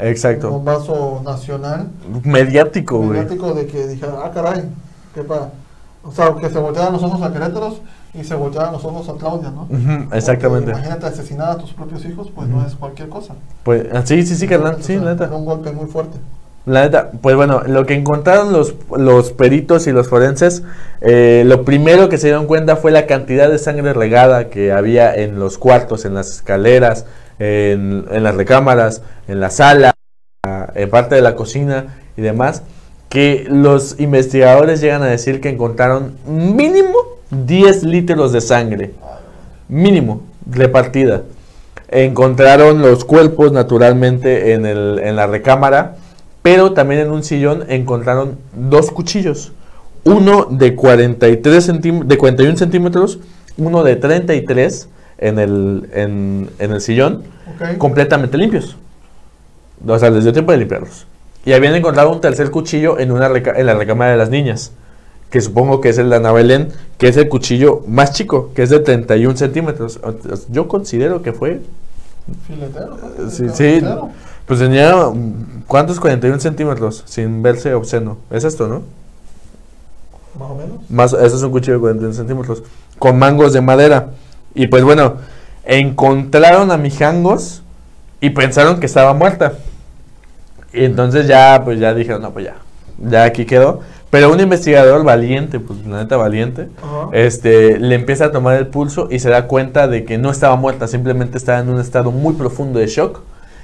un 0.00 0.06
exacto. 0.06 0.50
bombazo 0.50 1.20
nacional, 1.24 1.88
Mediático, 2.24 2.98
güey. 2.98 3.10
mediático 3.10 3.52
de 3.52 3.66
que 3.66 3.86
dijera, 3.88 4.14
ah, 4.24 4.30
caray, 4.32 4.62
qué 5.14 5.22
pa. 5.22 5.50
O 6.02 6.12
sea, 6.12 6.34
que 6.40 6.48
se 6.48 6.58
voltearan 6.58 6.92
los 6.94 7.02
ojos 7.02 7.20
a 7.22 7.32
Querétaro 7.32 7.74
y 8.12 8.24
se 8.24 8.34
voltearan 8.34 8.72
los 8.72 8.84
ojos 8.84 9.08
a 9.08 9.14
Claudia, 9.14 9.50
¿no? 9.50 9.62
Ujú, 9.62 10.04
Porque 10.04 10.18
exactamente. 10.18 10.70
Imagínate 10.70 11.06
asesinar 11.06 11.50
a 11.50 11.58
tus 11.58 11.72
propios 11.72 12.04
hijos, 12.04 12.30
pues 12.34 12.48
no 12.48 12.66
es 12.66 12.74
cualquier 12.74 13.08
cosa. 13.08 13.34
Pues, 13.62 13.86
ah, 13.92 14.02
sí, 14.04 14.24
sí, 14.24 14.34
sí, 14.34 14.48
carnal, 14.48 14.82
sí, 14.82 14.96
la 14.96 15.12
neta. 15.12 15.26
Era 15.26 15.36
un 15.36 15.44
golpe 15.44 15.70
muy 15.70 15.86
fuerte. 15.86 16.18
La 16.66 16.82
neta, 16.82 17.10
pues 17.22 17.36
bueno, 17.36 17.62
lo 17.66 17.86
que 17.86 17.94
encontraron 17.94 18.52
los, 18.52 18.74
los 18.96 19.32
peritos 19.32 19.86
y 19.86 19.92
los 19.92 20.08
forenses, 20.08 20.62
eh, 21.00 21.42
lo 21.46 21.64
primero 21.64 22.08
que 22.08 22.18
se 22.18 22.26
dieron 22.26 22.46
cuenta 22.46 22.76
fue 22.76 22.90
la 22.90 23.06
cantidad 23.06 23.48
de 23.48 23.58
sangre 23.58 23.92
regada 23.92 24.50
que 24.50 24.72
había 24.72 25.14
en 25.14 25.38
los 25.38 25.56
cuartos, 25.56 26.04
en 26.04 26.14
las 26.14 26.30
escaleras, 26.30 27.06
en, 27.38 28.06
en 28.10 28.22
las 28.22 28.34
recámaras, 28.34 29.02
en 29.26 29.40
la 29.40 29.50
sala, 29.50 29.94
en 30.74 30.90
parte 30.90 31.14
de 31.14 31.22
la 31.22 31.34
cocina 31.34 31.96
y 32.16 32.22
demás, 32.22 32.62
que 33.08 33.46
los 33.48 33.98
investigadores 33.98 34.80
llegan 34.80 35.02
a 35.02 35.06
decir 35.06 35.40
que 35.40 35.48
encontraron 35.48 36.16
mínimo 36.26 37.19
10 37.30 37.84
litros 37.84 38.32
de 38.32 38.40
sangre, 38.40 38.92
mínimo, 39.68 40.22
repartida. 40.50 41.22
Encontraron 41.88 42.82
los 42.82 43.04
cuerpos 43.04 43.52
naturalmente 43.52 44.52
en, 44.52 44.64
el, 44.66 45.00
en 45.02 45.16
la 45.16 45.26
recámara, 45.26 45.96
pero 46.42 46.72
también 46.72 47.00
en 47.02 47.10
un 47.10 47.22
sillón 47.24 47.64
encontraron 47.68 48.38
dos 48.54 48.90
cuchillos. 48.90 49.52
Uno 50.04 50.46
de, 50.50 50.74
43 50.74 51.68
centím- 51.68 52.04
de 52.04 52.16
41 52.16 52.56
centímetros, 52.56 53.18
uno 53.58 53.82
de 53.82 53.96
33 53.96 54.88
en 55.18 55.38
el, 55.38 55.88
en, 55.92 56.48
en 56.58 56.72
el 56.72 56.80
sillón, 56.80 57.22
completamente 57.78 58.38
limpios. 58.38 58.76
O 59.86 59.98
sea, 59.98 60.10
les 60.10 60.24
dio 60.24 60.32
tiempo 60.32 60.52
de 60.52 60.58
limpiarlos. 60.58 61.06
Y 61.44 61.52
habían 61.52 61.74
encontrado 61.74 62.10
un 62.12 62.20
tercer 62.20 62.50
cuchillo 62.50 62.98
en, 62.98 63.10
una 63.12 63.26
en 63.26 63.66
la 63.66 63.74
recámara 63.74 64.12
de 64.12 64.16
las 64.16 64.30
niñas, 64.30 64.72
que 65.30 65.40
supongo 65.40 65.80
que 65.80 65.88
es 65.90 65.98
el 65.98 66.10
de 66.10 66.16
Ana 66.16 66.32
Belén, 66.32 66.68
que 66.98 67.08
es 67.08 67.16
el 67.16 67.28
cuchillo 67.28 67.82
más 67.86 68.12
chico, 68.12 68.50
que 68.54 68.62
es 68.62 68.70
de 68.70 68.80
31 68.80 69.36
centímetros. 69.36 70.00
Yo 70.50 70.68
considero 70.68 71.22
que 71.22 71.32
fue 71.32 71.60
Filetero. 72.46 72.96
¿no? 72.96 73.30
Sí, 73.30 73.46
sí. 73.52 73.82
Pues 74.46 74.60
tenía, 74.60 74.94
mm, 74.96 75.64
¿cuántos? 75.66 76.00
41 76.00 76.40
centímetros, 76.40 77.04
sin 77.06 77.42
verse 77.42 77.74
obsceno. 77.74 78.18
Es 78.30 78.44
esto, 78.44 78.66
¿no? 78.66 78.82
Más 80.38 80.50
o 80.50 80.54
menos. 80.54 80.90
Más, 80.90 81.12
eso 81.12 81.36
es 81.36 81.42
un 81.42 81.50
cuchillo 81.50 81.74
de 81.74 81.80
41 81.80 82.14
centímetros, 82.14 82.62
con 82.98 83.18
mangos 83.18 83.52
de 83.52 83.60
madera. 83.60 84.10
Y 84.54 84.66
pues 84.66 84.82
bueno, 84.82 85.14
encontraron 85.64 86.70
a 86.70 86.76
Mijangos 86.76 87.62
y 88.20 88.30
pensaron 88.30 88.80
que 88.80 88.86
estaba 88.86 89.12
muerta. 89.14 89.54
Y 90.72 90.84
entonces 90.84 91.26
ya, 91.26 91.62
pues 91.64 91.80
ya 91.80 91.94
dijeron, 91.94 92.22
no, 92.22 92.32
pues 92.32 92.46
ya, 92.46 92.56
ya 92.98 93.24
aquí 93.24 93.44
quedó. 93.44 93.80
Pero 94.10 94.32
un 94.32 94.40
investigador 94.40 95.04
valiente, 95.04 95.60
pues 95.60 95.86
la 95.86 95.98
neta 96.02 96.16
valiente, 96.16 96.68
este, 97.12 97.78
le 97.78 97.94
empieza 97.94 98.26
a 98.26 98.32
tomar 98.32 98.56
el 98.56 98.66
pulso 98.66 99.06
y 99.08 99.20
se 99.20 99.30
da 99.30 99.46
cuenta 99.46 99.86
de 99.86 100.04
que 100.04 100.18
no 100.18 100.30
estaba 100.30 100.56
muerta, 100.56 100.88
simplemente 100.88 101.38
estaba 101.38 101.60
en 101.60 101.68
un 101.68 101.80
estado 101.80 102.10
muy 102.10 102.34
profundo 102.34 102.80
de 102.80 102.88
shock 102.88 103.20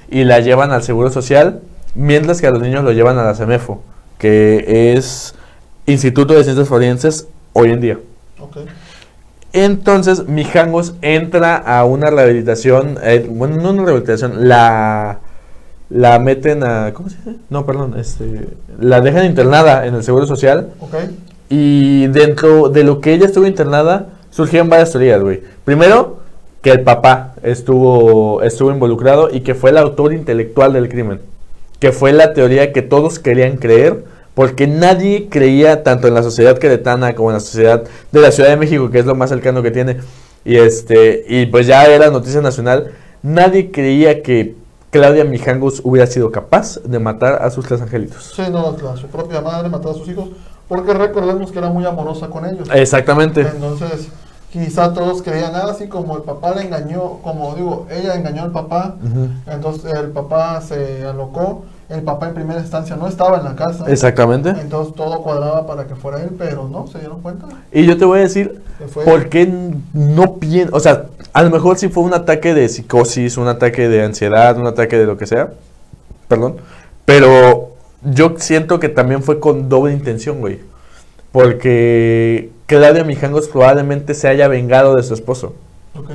y 0.09 0.23
la 0.23 0.39
llevan 0.39 0.71
al 0.71 0.83
Seguro 0.83 1.09
Social, 1.09 1.59
mientras 1.95 2.39
que 2.39 2.47
a 2.47 2.51
los 2.51 2.61
niños 2.61 2.85
lo 2.85 2.93
llevan 2.93 3.17
a 3.17 3.25
la 3.25 3.35
CEMEFO, 3.35 3.81
que 4.17 4.93
es 4.95 5.35
Instituto 5.85 6.33
de 6.33 6.45
Ciencias 6.45 6.69
Forenses 6.69 7.27
hoy 7.51 7.71
en 7.71 7.81
día. 7.81 7.99
Entonces 9.51 10.27
Mijangos 10.27 10.95
entra 11.01 11.57
a 11.57 11.83
una 11.83 12.09
rehabilitación, 12.09 12.97
eh, 13.03 13.27
bueno, 13.29 13.57
no 13.57 13.71
una 13.71 13.83
rehabilitación, 13.83 14.47
la, 14.47 15.19
la 15.89 16.19
meten 16.19 16.63
a, 16.63 16.93
¿cómo 16.93 17.09
se 17.09 17.17
dice? 17.17 17.35
No, 17.49 17.65
perdón, 17.65 17.95
este, 17.97 18.47
la 18.79 19.01
dejan 19.01 19.25
internada 19.25 19.85
en 19.85 19.95
el 19.95 20.03
Seguro 20.03 20.25
Social 20.25 20.69
Ok. 20.79 20.95
y 21.49 22.07
dentro 22.07 22.69
de 22.69 22.83
lo 22.83 22.99
que 22.99 23.13
ella 23.13 23.25
estuvo 23.25 23.45
internada, 23.45 24.09
surgieron 24.29 24.69
varias 24.69 24.91
teorías, 24.91 25.21
güey. 25.21 25.41
Primero, 25.63 26.19
que 26.61 26.71
el 26.71 26.81
papá 26.81 27.35
estuvo, 27.43 28.41
estuvo 28.41 28.71
involucrado 28.71 29.29
y 29.31 29.41
que 29.41 29.55
fue 29.55 29.69
el 29.69 29.77
autor 29.77 30.13
intelectual 30.13 30.73
del 30.73 30.89
crimen. 30.89 31.21
Que 31.79 31.91
fue 31.91 32.11
la 32.11 32.33
teoría 32.33 32.73
que 32.73 32.81
todos 32.81 33.19
querían 33.19 33.57
creer, 33.57 34.03
porque 34.33 34.67
nadie 34.67 35.27
creía, 35.29 35.83
tanto 35.83 36.07
en 36.07 36.13
la 36.13 36.23
sociedad 36.23 36.57
queretana 36.57 37.15
como 37.15 37.29
en 37.29 37.35
la 37.35 37.39
sociedad 37.39 37.83
de 38.11 38.21
la 38.21 38.31
Ciudad 38.31 38.49
de 38.49 38.57
México, 38.57 38.89
que 38.91 38.99
es 38.99 39.05
lo 39.05 39.15
más 39.15 39.29
cercano 39.29 39.63
que 39.63 39.71
tiene, 39.71 39.97
y, 40.43 40.57
este, 40.57 41.25
y 41.27 41.45
pues 41.47 41.65
ya 41.65 41.85
era 41.85 42.09
noticia 42.09 42.41
nacional, 42.41 42.91
nadie 43.23 43.71
creía 43.71 44.21
que 44.21 44.55
Claudia 44.97 45.23
Mijangos 45.23 45.81
hubiera 45.83 46.07
sido 46.07 46.31
capaz 46.31 46.79
de 46.83 46.99
matar 46.99 47.41
a 47.41 47.49
sus 47.51 47.65
tres 47.65 47.81
angelitos. 47.81 48.33
Sí, 48.35 48.43
no, 48.51 48.75
la- 48.83 48.97
su 48.97 49.07
propia 49.07 49.41
madre 49.41 49.69
mató 49.69 49.91
a 49.91 49.93
sus 49.93 50.07
hijos, 50.09 50.29
porque 50.67 50.93
recordemos 50.93 51.51
que 51.51 51.59
era 51.59 51.69
muy 51.69 51.85
amorosa 51.85 52.27
con 52.27 52.45
ellos. 52.45 52.67
Exactamente. 52.73 53.41
Entonces, 53.41 54.07
quizá 54.51 54.93
todos 54.93 55.21
creían, 55.21 55.51
ah, 55.55 55.67
así 55.69 55.87
como 55.87 56.17
el 56.17 56.23
papá 56.23 56.55
le 56.55 56.63
engañó, 56.63 57.19
como 57.21 57.53
digo, 57.55 57.85
ella 57.91 58.15
engañó 58.15 58.43
al 58.43 58.51
papá, 58.51 58.95
entonces 59.51 59.93
el 59.93 60.09
papá 60.09 60.61
se 60.61 61.03
alocó, 61.05 61.63
el 61.89 62.01
papá 62.01 62.27
en 62.29 62.33
primera 62.33 62.59
instancia 62.59 62.95
no 62.97 63.07
estaba 63.07 63.37
en 63.37 63.43
la 63.45 63.55
casa. 63.55 63.85
Exactamente. 63.87 64.49
Entonces 64.49 64.93
todo 64.95 65.21
cuadraba 65.21 65.65
para 65.67 65.85
que 65.87 65.95
fuera 65.95 66.21
él, 66.21 66.31
pero 66.37 66.67
no, 66.67 66.87
se 66.87 66.99
dieron 66.99 67.21
cuenta. 67.21 67.45
Y 67.71 67.85
yo 67.85 67.97
te 67.97 68.03
voy 68.05 68.19
a 68.19 68.21
decir 68.23 68.61
por 69.05 69.29
qué 69.29 69.71
no 69.93 70.33
pienso, 70.35 70.75
o 70.75 70.79
sea, 70.79 71.05
a 71.37 71.43
lo 71.43 71.51
mejor 71.51 71.77
si 71.77 71.87
fue 71.87 72.03
un 72.03 72.15
ataque 72.15 72.55
de 72.55 72.67
psicosis, 72.67 73.37
un 73.37 73.47
ataque 73.47 73.87
de 73.87 74.01
ansiedad, 74.01 74.57
un 74.57 74.65
ataque 74.65 74.97
de 74.97 75.05
lo 75.05 75.17
que 75.19 75.27
sea, 75.27 75.51
perdón, 76.27 76.55
pero 77.05 77.75
yo 78.01 78.33
siento 78.37 78.79
que 78.79 78.89
también 78.89 79.21
fue 79.21 79.39
con 79.39 79.69
doble 79.69 79.93
intención, 79.93 80.39
güey, 80.39 80.61
porque 81.31 82.49
Claudia 82.65 83.03
Mijangos 83.03 83.49
probablemente 83.49 84.15
se 84.15 84.27
haya 84.27 84.47
vengado 84.47 84.95
de 84.95 85.03
su 85.03 85.13
esposo. 85.13 85.53
Ok. 85.93 86.09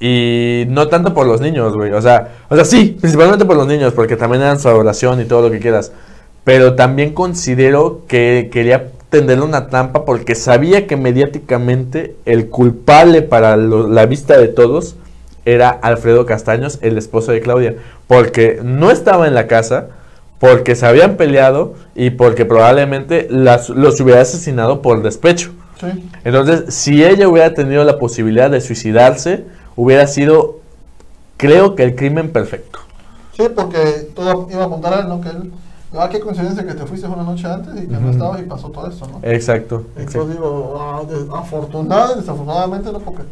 Y 0.00 0.64
no 0.68 0.88
tanto 0.88 1.12
por 1.12 1.26
los 1.26 1.42
niños, 1.42 1.74
güey. 1.74 1.92
O 1.92 2.00
sea, 2.00 2.32
o 2.48 2.56
sea, 2.56 2.64
sí, 2.64 2.96
principalmente 2.98 3.44
por 3.44 3.58
los 3.58 3.66
niños, 3.66 3.92
porque 3.92 4.16
también 4.16 4.40
eran 4.44 4.58
su 4.58 4.68
adoración 4.70 5.20
y 5.20 5.26
todo 5.26 5.42
lo 5.42 5.50
que 5.50 5.60
quieras. 5.60 5.92
Pero 6.42 6.74
también 6.74 7.12
considero 7.12 8.00
que 8.08 8.48
quería 8.50 8.92
tenderle 9.14 9.44
una 9.44 9.68
trampa 9.68 10.04
porque 10.04 10.34
sabía 10.34 10.88
que 10.88 10.96
mediáticamente 10.96 12.16
el 12.24 12.48
culpable 12.48 13.22
para 13.22 13.56
lo- 13.56 13.86
la 13.86 14.06
vista 14.06 14.36
de 14.36 14.48
todos 14.48 14.96
era 15.44 15.68
Alfredo 15.70 16.26
Castaños, 16.26 16.80
el 16.82 16.98
esposo 16.98 17.30
de 17.30 17.40
Claudia. 17.40 17.76
Porque 18.08 18.58
no 18.64 18.90
estaba 18.90 19.28
en 19.28 19.34
la 19.34 19.46
casa, 19.46 19.90
porque 20.40 20.74
se 20.74 20.84
habían 20.84 21.16
peleado 21.16 21.74
y 21.94 22.10
porque 22.10 22.44
probablemente 22.44 23.28
las- 23.30 23.68
los 23.68 24.00
hubiera 24.00 24.20
asesinado 24.22 24.82
por 24.82 25.00
despecho. 25.04 25.52
Sí. 25.80 26.10
Entonces, 26.24 26.74
si 26.74 27.04
ella 27.04 27.28
hubiera 27.28 27.54
tenido 27.54 27.84
la 27.84 28.00
posibilidad 28.00 28.50
de 28.50 28.60
suicidarse, 28.60 29.44
hubiera 29.76 30.08
sido, 30.08 30.58
creo 31.36 31.76
que 31.76 31.84
el 31.84 31.94
crimen 31.94 32.30
perfecto. 32.30 32.80
Sí, 33.36 33.44
porque 33.54 34.08
todo 34.12 34.48
iba 34.50 34.62
a 34.62 34.66
apuntar 34.66 34.94
a 34.94 35.00
él, 35.02 35.08
¿no? 35.08 35.20
Que 35.20 35.28
él, 35.28 35.52
ah, 35.98 36.08
qué 36.08 36.20
coincidencia 36.20 36.64
que 36.66 36.74
te 36.74 36.84
fuiste 36.86 37.06
una 37.06 37.22
noche 37.22 37.46
antes 37.46 37.74
y 37.82 37.86
que 37.86 37.92
no 37.94 38.00
Ujú. 38.00 38.10
estabas 38.10 38.40
y 38.40 38.44
pasó 38.44 38.68
todo 38.70 38.88
esto, 38.88 39.06
¿no? 39.06 39.20
Exacto. 39.22 39.84
Entonces 39.96 40.30
digo, 40.34 40.76
ah, 40.80 41.02
des- 41.08 41.26
afortunada, 41.34 42.14
desafortunadamente 42.16 42.92
no, 42.92 42.98
porque 43.00 43.22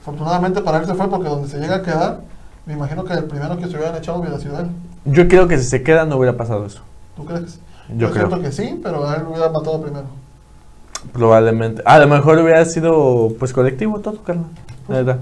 afortunadamente 0.00 0.60
para 0.62 0.78
él 0.78 0.86
se 0.86 0.94
fue 0.94 1.08
porque 1.08 1.28
donde 1.28 1.48
se 1.48 1.58
llega 1.58 1.76
a 1.76 1.82
quedar, 1.82 2.20
me 2.66 2.74
imagino 2.74 3.04
que 3.04 3.14
el 3.14 3.24
primero 3.24 3.56
que 3.56 3.66
se 3.66 3.76
hubieran 3.76 3.96
echado 3.96 4.18
hubiera 4.18 4.38
sido 4.38 4.58
él. 4.60 4.68
Yo 5.04 5.26
creo 5.28 5.48
que 5.48 5.58
si 5.58 5.64
se 5.64 5.82
queda 5.82 6.04
no 6.04 6.16
hubiera 6.16 6.36
pasado 6.36 6.66
eso. 6.66 6.80
¿Tú 7.16 7.24
crees 7.24 7.42
que 7.42 7.48
sí? 7.50 7.58
Yo 7.96 8.10
creo. 8.10 8.26
siento 8.28 8.42
que 8.42 8.52
sí, 8.52 8.78
pero 8.82 9.08
a 9.08 9.16
él 9.16 9.22
lo 9.22 9.30
hubiera 9.30 9.48
matado 9.50 9.80
primero. 9.80 10.06
Probablemente. 11.12 11.82
A 11.84 11.98
lo 11.98 12.08
mejor 12.08 12.38
hubiera 12.38 12.64
sido 12.64 13.32
pues 13.38 13.52
colectivo 13.52 14.00
todo, 14.00 14.22
carnal. 14.22 14.46
La 14.88 14.96
verdad. 14.96 15.18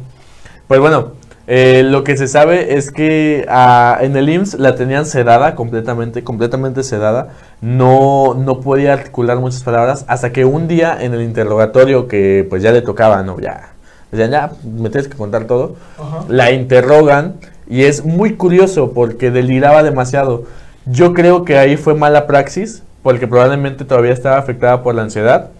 Pues 0.66 0.80
bueno, 0.80 1.12
Eh, 1.48 1.82
lo 1.84 2.02
que 2.02 2.16
se 2.16 2.26
sabe 2.26 2.76
es 2.76 2.90
que 2.90 3.46
ah, 3.48 3.98
en 4.00 4.16
el 4.16 4.28
IMSS 4.28 4.54
la 4.58 4.74
tenían 4.74 5.06
sedada 5.06 5.54
completamente, 5.54 6.24
completamente 6.24 6.82
sedada. 6.82 7.28
No, 7.60 8.34
no 8.34 8.60
podía 8.60 8.92
articular 8.92 9.38
muchas 9.38 9.62
palabras 9.62 10.04
hasta 10.08 10.32
que 10.32 10.44
un 10.44 10.66
día 10.66 10.96
en 11.00 11.14
el 11.14 11.22
interrogatorio 11.22 12.08
que 12.08 12.44
pues 12.50 12.62
ya 12.62 12.72
le 12.72 12.82
tocaba, 12.82 13.22
¿no? 13.22 13.38
Ya, 13.38 13.68
decían, 14.10 14.30
ya, 14.32 14.50
me 14.64 14.90
tienes 14.90 15.06
que 15.08 15.16
contar 15.16 15.44
todo. 15.44 15.76
Ajá. 15.98 16.24
La 16.28 16.50
interrogan 16.50 17.34
y 17.68 17.84
es 17.84 18.04
muy 18.04 18.34
curioso 18.34 18.92
porque 18.92 19.30
deliraba 19.30 19.84
demasiado. 19.84 20.44
Yo 20.84 21.14
creo 21.14 21.44
que 21.44 21.58
ahí 21.58 21.76
fue 21.76 21.94
mala 21.94 22.26
praxis 22.26 22.82
porque 23.04 23.28
probablemente 23.28 23.84
todavía 23.84 24.12
estaba 24.12 24.38
afectada 24.38 24.82
por 24.82 24.96
la 24.96 25.02
ansiedad. 25.02 25.50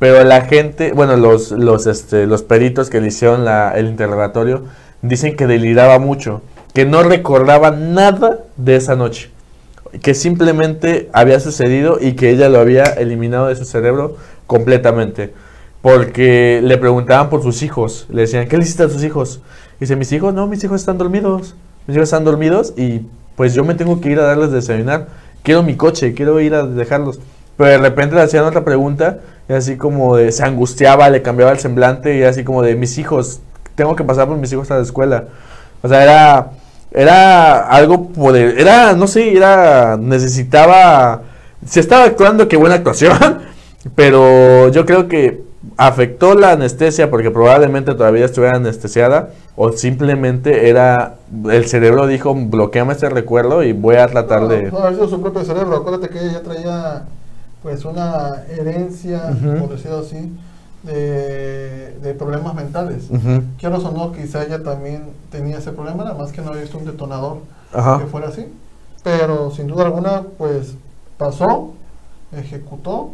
Pero 0.00 0.22
la 0.24 0.42
gente, 0.42 0.92
bueno, 0.92 1.16
los, 1.16 1.52
los, 1.52 1.86
este, 1.86 2.26
los 2.26 2.42
peritos 2.42 2.90
que 2.90 3.00
le 3.00 3.06
hicieron 3.08 3.44
la- 3.44 3.72
el 3.76 3.86
interrogatorio 3.86 4.64
dicen 5.08 5.36
que 5.36 5.46
deliraba 5.46 5.98
mucho, 5.98 6.42
que 6.74 6.84
no 6.84 7.02
recordaba 7.02 7.70
nada 7.70 8.40
de 8.56 8.76
esa 8.76 8.96
noche, 8.96 9.30
que 10.02 10.14
simplemente 10.14 11.08
había 11.12 11.40
sucedido 11.40 11.98
y 12.00 12.12
que 12.12 12.30
ella 12.30 12.48
lo 12.48 12.58
había 12.58 12.84
eliminado 12.84 13.48
de 13.48 13.56
su 13.56 13.64
cerebro 13.64 14.16
completamente. 14.46 15.32
Porque 15.82 16.60
le 16.62 16.78
preguntaban 16.78 17.30
por 17.30 17.42
sus 17.42 17.62
hijos, 17.62 18.06
le 18.10 18.22
decían, 18.22 18.48
¿qué 18.48 18.56
le 18.56 18.64
hiciste 18.64 18.82
a 18.82 18.88
tus 18.88 19.04
hijos? 19.04 19.40
Y 19.76 19.80
dice, 19.80 19.96
mis 19.96 20.10
hijos, 20.12 20.34
no, 20.34 20.46
mis 20.46 20.62
hijos 20.64 20.80
están 20.80 20.98
dormidos, 20.98 21.54
mis 21.86 21.96
hijos 21.96 22.08
están 22.08 22.24
dormidos 22.24 22.74
y 22.76 23.02
pues 23.36 23.54
yo 23.54 23.64
me 23.64 23.74
tengo 23.74 24.00
que 24.00 24.10
ir 24.10 24.18
a 24.18 24.24
darles 24.24 24.50
de 24.50 24.56
desayunar, 24.56 25.08
quiero 25.42 25.62
mi 25.62 25.76
coche, 25.76 26.14
quiero 26.14 26.40
ir 26.40 26.54
a 26.54 26.66
dejarlos. 26.66 27.20
Pero 27.56 27.70
de 27.70 27.78
repente 27.78 28.16
le 28.16 28.22
hacían 28.22 28.44
otra 28.44 28.64
pregunta 28.64 29.20
y 29.48 29.52
así 29.52 29.76
como 29.76 30.16
de, 30.16 30.32
se 30.32 30.42
angustiaba, 30.42 31.08
le 31.08 31.22
cambiaba 31.22 31.52
el 31.52 31.58
semblante 31.58 32.16
y 32.18 32.22
así 32.22 32.44
como 32.44 32.62
de, 32.62 32.74
mis 32.74 32.98
hijos, 32.98 33.40
tengo 33.76 33.94
que 33.94 34.02
pasar 34.04 34.26
por 34.26 34.36
mis 34.36 34.52
hijos 34.52 34.70
a 34.72 34.76
la 34.78 34.82
escuela. 34.82 35.24
O 35.82 35.88
sea, 35.88 36.02
era, 36.02 36.50
era 36.90 37.68
algo 37.68 38.08
poder, 38.08 38.58
era, 38.58 38.94
no 38.94 39.06
sé, 39.06 39.36
era, 39.36 39.96
necesitaba, 39.96 41.22
se 41.64 41.78
estaba 41.80 42.04
actuando, 42.04 42.48
qué 42.48 42.56
buena 42.56 42.74
actuación, 42.76 43.16
pero 43.94 44.68
yo 44.70 44.84
creo 44.84 45.06
que 45.06 45.44
afectó 45.76 46.34
la 46.34 46.52
anestesia 46.52 47.10
porque 47.10 47.30
probablemente 47.30 47.94
todavía 47.94 48.24
estuviera 48.24 48.56
anestesiada 48.56 49.30
o 49.56 49.72
simplemente 49.72 50.68
era, 50.68 51.16
el 51.50 51.66
cerebro 51.66 52.06
dijo, 52.06 52.34
bloqueame 52.34 52.92
este 52.92 53.08
recuerdo 53.10 53.62
y 53.62 53.72
voy 53.72 53.96
a 53.96 54.06
tratar 54.06 54.42
No, 54.42 54.48
de... 54.48 54.70
no, 54.70 54.78
haber 54.78 54.94
sido 54.94 55.08
su 55.08 55.20
propio 55.20 55.44
cerebro. 55.44 55.76
Acuérdate 55.76 56.08
que 56.08 56.18
ella 56.18 56.32
ya 56.32 56.42
traía 56.42 57.02
pues 57.62 57.84
una 57.84 58.42
herencia, 58.56 59.22
Ujú. 59.32 59.58
por 59.66 59.76
decirlo 59.76 59.98
así, 59.98 60.32
de, 60.86 61.98
de 62.00 62.14
problemas 62.14 62.54
mentales. 62.54 63.10
Ujú, 63.10 63.42
Quiero 63.58 63.76
o 63.76 63.90
no, 63.92 64.12
quizá 64.12 64.44
ella 64.44 64.62
también 64.62 65.10
tenía 65.30 65.58
ese 65.58 65.72
problema, 65.72 66.04
nada 66.04 66.16
más 66.16 66.32
que 66.32 66.40
no 66.40 66.48
había 66.48 66.62
visto 66.62 66.78
un 66.78 66.84
detonador 66.86 67.38
Ajá. 67.72 67.98
que 67.98 68.06
fuera 68.06 68.28
así. 68.28 68.46
Pero 69.02 69.50
sin 69.50 69.66
duda 69.66 69.84
alguna, 69.84 70.22
pues 70.38 70.74
pasó, 71.18 71.72
ejecutó. 72.32 73.10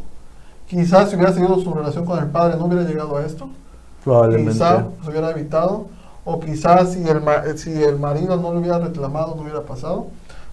Quizás 0.69 1.11
si 1.11 1.17
hubiera 1.17 1.33
seguido 1.33 1.59
su 1.61 1.73
relación 1.75 2.05
con 2.05 2.19
el 2.19 2.27
padre 2.27 2.57
no 2.57 2.67
hubiera 2.67 2.85
llegado 2.85 3.17
a 3.17 3.25
esto. 3.25 3.49
Probablemente. 4.05 4.53
Quizá 4.53 4.87
se 5.05 5.11
hubiera 5.11 5.31
evitado. 5.31 5.87
O 6.25 6.39
quizás 6.39 6.93
si 6.93 7.03
el, 7.07 7.21
si 7.59 7.83
el 7.83 7.99
marido 7.99 8.37
no 8.37 8.53
lo 8.53 8.61
hubiera 8.61 8.79
reclamado 8.79 9.35
no 9.35 9.43
hubiera 9.43 9.63
pasado. 9.63 10.07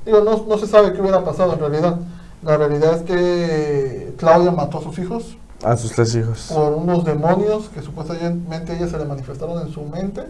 Digo, 0.05 0.21
no, 0.21 0.43
no 0.47 0.57
se 0.57 0.65
sabe 0.67 0.93
qué 0.93 1.01
hubiera 1.01 1.23
pasado 1.23 1.53
en 1.53 1.59
realidad. 1.59 1.97
La 2.43 2.57
realidad 2.57 2.95
es 2.95 3.01
que 3.03 4.13
Claudia 4.17 4.51
mató 4.51 4.79
a 4.79 4.81
sus 4.81 4.97
hijos 4.99 5.37
A 5.63 5.75
sus 5.77 5.91
tres 5.91 6.15
hijos. 6.15 6.51
por 6.53 6.73
unos 6.73 7.03
demonios 7.03 7.69
que 7.73 7.81
supuestamente 7.81 8.71
a 8.71 8.75
ella 8.77 8.87
se 8.87 8.97
le 8.97 9.05
manifestaron 9.05 9.61
en 9.61 9.73
su 9.73 9.81
mente, 9.83 10.21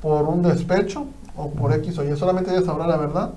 por 0.00 0.22
un 0.24 0.42
despecho 0.42 1.06
o 1.36 1.50
por 1.50 1.72
X 1.74 1.98
o 1.98 2.04
Y. 2.04 2.16
Solamente 2.16 2.50
ella 2.50 2.62
sabrá 2.64 2.86
la 2.86 2.96
verdad. 2.96 3.30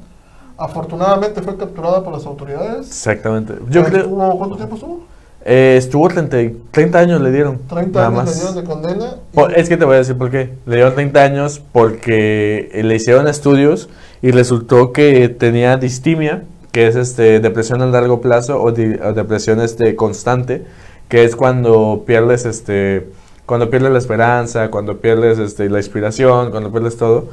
Afortunadamente 0.58 1.42
fue 1.42 1.58
capturada 1.58 2.04
por 2.04 2.14
las 2.14 2.26
autoridades. 2.26 2.88
Exactamente. 2.88 3.56
Yo 3.70 3.84
creo... 3.84 4.04
Estuvo- 4.04 4.38
¿Cuánto 4.38 4.56
tiempo 4.58 4.76
estuvo? 4.76 5.02
Eh, 5.44 5.76
estuvo 5.78 6.08
30, 6.08 6.42
y- 6.42 6.62
30 6.70 7.00
años 7.00 7.20
le 7.22 7.32
dieron. 7.32 7.58
30 7.68 8.00
nada 8.00 8.08
años 8.10 8.24
más. 8.26 8.30
le 8.30 8.36
dieron 8.36 8.56
de 8.56 8.64
condena. 8.64 9.16
Por- 9.34 9.58
es 9.58 9.68
que 9.70 9.76
te 9.78 9.86
voy 9.86 9.96
a 9.96 9.98
decir 10.00 10.16
por 10.18 10.30
qué. 10.30 10.54
Le 10.68 10.76
dieron 10.76 10.94
30 10.94 11.24
años 11.24 11.62
porque 11.72 12.70
eh, 12.74 12.84
le 12.84 12.96
hicieron 12.96 13.28
estudios 13.28 13.90
y 14.22 14.30
resultó 14.32 14.92
que 14.94 15.30
tenía 15.30 15.78
distimia, 15.78 16.44
que 16.72 16.88
es 16.88 16.96
este 16.96 17.40
depresión 17.40 17.82
a 17.82 17.88
largo 17.88 18.22
plazo 18.22 18.62
o, 18.62 18.72
di- 18.72 18.96
o 19.04 19.14
depresión 19.14 19.60
este 19.62 19.96
constante, 19.96 20.64
que 21.12 21.26
es 21.26 21.36
cuando 21.36 22.04
pierdes 22.08 22.46
este 22.46 23.10
cuando 23.46 23.70
pierdes 23.70 23.92
la 23.92 23.98
esperanza, 23.98 24.72
cuando 24.72 24.98
pierdes 25.00 25.38
este 25.38 25.70
la 25.70 25.80
inspiración, 25.80 26.52
cuando 26.52 26.72
pierdes 26.72 26.96
todo. 26.96 27.28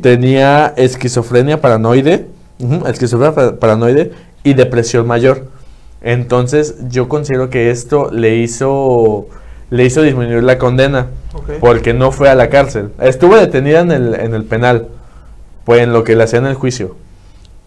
Tenía 0.00 0.72
esquizofrenia 0.76 1.60
paranoide, 1.60 2.26
esquizofrenia 2.86 3.34
pa- 3.34 3.56
paranoide 3.56 4.12
y 4.44 4.54
depresión 4.54 5.06
mayor. 5.08 5.46
Entonces, 6.00 6.76
yo 6.90 7.08
considero 7.08 7.50
que 7.50 7.70
esto 7.70 8.10
le 8.12 8.36
hizo 8.36 9.26
le 9.70 9.84
hizo 9.84 10.02
disminuir 10.02 10.44
la 10.44 10.58
condena 10.58 11.08
porque 11.58 11.92
no 11.92 12.12
fue 12.12 12.28
a 12.28 12.36
la 12.36 12.48
cárcel. 12.50 12.90
Estuvo 13.00 13.34
detenida 13.36 13.80
en 13.80 13.90
el, 13.90 14.14
en 14.14 14.34
el 14.34 14.44
penal, 14.44 14.86
pues 15.64 15.80
en 15.82 15.92
lo 15.92 16.04
que 16.04 16.14
le 16.14 16.22
hacían 16.22 16.46
el 16.46 16.54
juicio. 16.54 16.94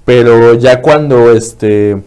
Pero 0.06 0.54
ya 0.54 0.82
cuando 0.82 1.32
este 1.34 1.98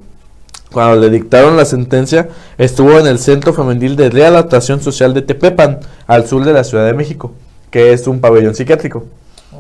cuando 0.73 0.97
le 1.01 1.11
dictaron 1.11 1.57
la 1.57 1.65
sentencia, 1.65 2.29
estuvo 2.59 2.99
en 2.99 3.07
el 3.07 3.19
Centro 3.19 3.53
Femenil 3.53 3.97
de 3.97 4.11
Readaptación 4.11 4.81
Social 4.81 5.15
de 5.15 5.23
Tepepan, 5.23 5.81
al 6.07 6.27
sur 6.27 6.45
de 6.45 6.53
la 6.53 6.65
Ciudad 6.65 6.87
de 6.87 6.93
México, 6.95 7.33
que 7.71 7.93
es 7.93 8.07
un 8.07 8.21
pabellón 8.21 8.55
psiquiátrico. 8.55 9.05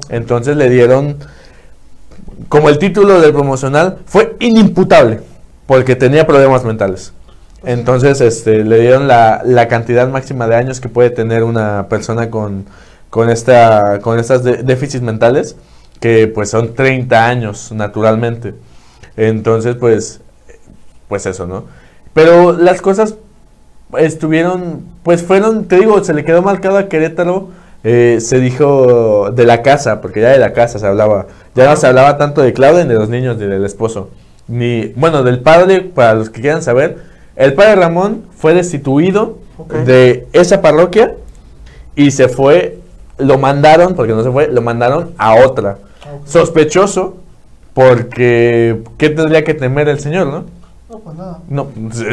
Entonces 0.08 0.56
le 0.56 0.70
dieron, 0.70 1.16
como 2.48 2.68
el 2.68 2.78
título 2.78 3.20
del 3.20 3.32
promocional, 3.32 3.98
fue 4.06 4.36
inimputable, 4.40 5.20
porque 5.66 5.96
tenía 5.96 6.26
problemas 6.26 6.64
mentales. 6.64 7.12
Entonces 7.64 8.20
este, 8.20 8.64
le 8.64 8.80
dieron 8.80 9.06
la, 9.06 9.42
la 9.44 9.68
cantidad 9.68 10.08
máxima 10.08 10.46
de 10.46 10.56
años 10.56 10.80
que 10.80 10.88
puede 10.88 11.10
tener 11.10 11.42
una 11.44 11.88
persona 11.88 12.30
con, 12.30 12.64
con, 13.10 13.28
esta, 13.28 13.98
con 14.00 14.18
estas 14.18 14.42
de- 14.44 14.62
déficits 14.62 15.02
mentales, 15.02 15.56
que 16.00 16.26
pues 16.28 16.50
son 16.50 16.74
30 16.74 17.26
años 17.26 17.70
naturalmente. 17.72 18.54
Entonces 19.16 19.76
pues, 19.76 20.20
pues 21.10 21.26
eso, 21.26 21.46
¿no? 21.46 21.64
Pero 22.14 22.52
las 22.52 22.80
cosas 22.80 23.16
estuvieron, 23.98 24.84
pues 25.02 25.22
fueron, 25.22 25.66
te 25.66 25.76
digo, 25.76 26.02
se 26.02 26.14
le 26.14 26.24
quedó 26.24 26.40
marcado 26.40 26.78
a 26.78 26.88
Querétaro, 26.88 27.48
eh, 27.82 28.18
se 28.20 28.38
dijo 28.38 29.30
de 29.32 29.44
la 29.44 29.62
casa, 29.62 30.00
porque 30.00 30.20
ya 30.20 30.30
de 30.30 30.38
la 30.38 30.52
casa 30.52 30.78
se 30.78 30.86
hablaba, 30.86 31.26
ya 31.54 31.68
no 31.68 31.76
se 31.76 31.86
hablaba 31.86 32.16
tanto 32.16 32.40
de 32.40 32.52
Claudia 32.52 32.84
ni 32.84 32.92
de 32.92 32.98
los 32.98 33.08
niños 33.08 33.36
ni 33.36 33.46
del 33.46 33.64
esposo, 33.64 34.10
ni, 34.48 34.86
bueno, 34.96 35.22
del 35.22 35.40
padre, 35.40 35.80
para 35.80 36.14
los 36.14 36.30
que 36.30 36.40
quieran 36.40 36.62
saber, 36.62 36.98
el 37.36 37.54
padre 37.54 37.74
Ramón 37.74 38.22
fue 38.36 38.54
destituido 38.54 39.38
de 39.84 40.26
esa 40.32 40.62
parroquia 40.62 41.14
y 41.96 42.12
se 42.12 42.28
fue, 42.28 42.78
lo 43.18 43.36
mandaron, 43.36 43.94
porque 43.94 44.12
no 44.12 44.22
se 44.22 44.30
fue, 44.30 44.48
lo 44.48 44.62
mandaron 44.62 45.10
a 45.18 45.34
otra. 45.34 45.78
Ah. 46.02 46.18
Sospechoso, 46.24 47.16
porque 47.74 48.82
¿qué 48.98 49.10
tendría 49.10 49.44
que 49.44 49.54
temer 49.54 49.88
el 49.88 50.00
señor, 50.00 50.28
no? 50.28 50.59
No, 51.00 51.04
pues 51.04 51.16
nada. 51.16 51.38
No, 51.48 51.68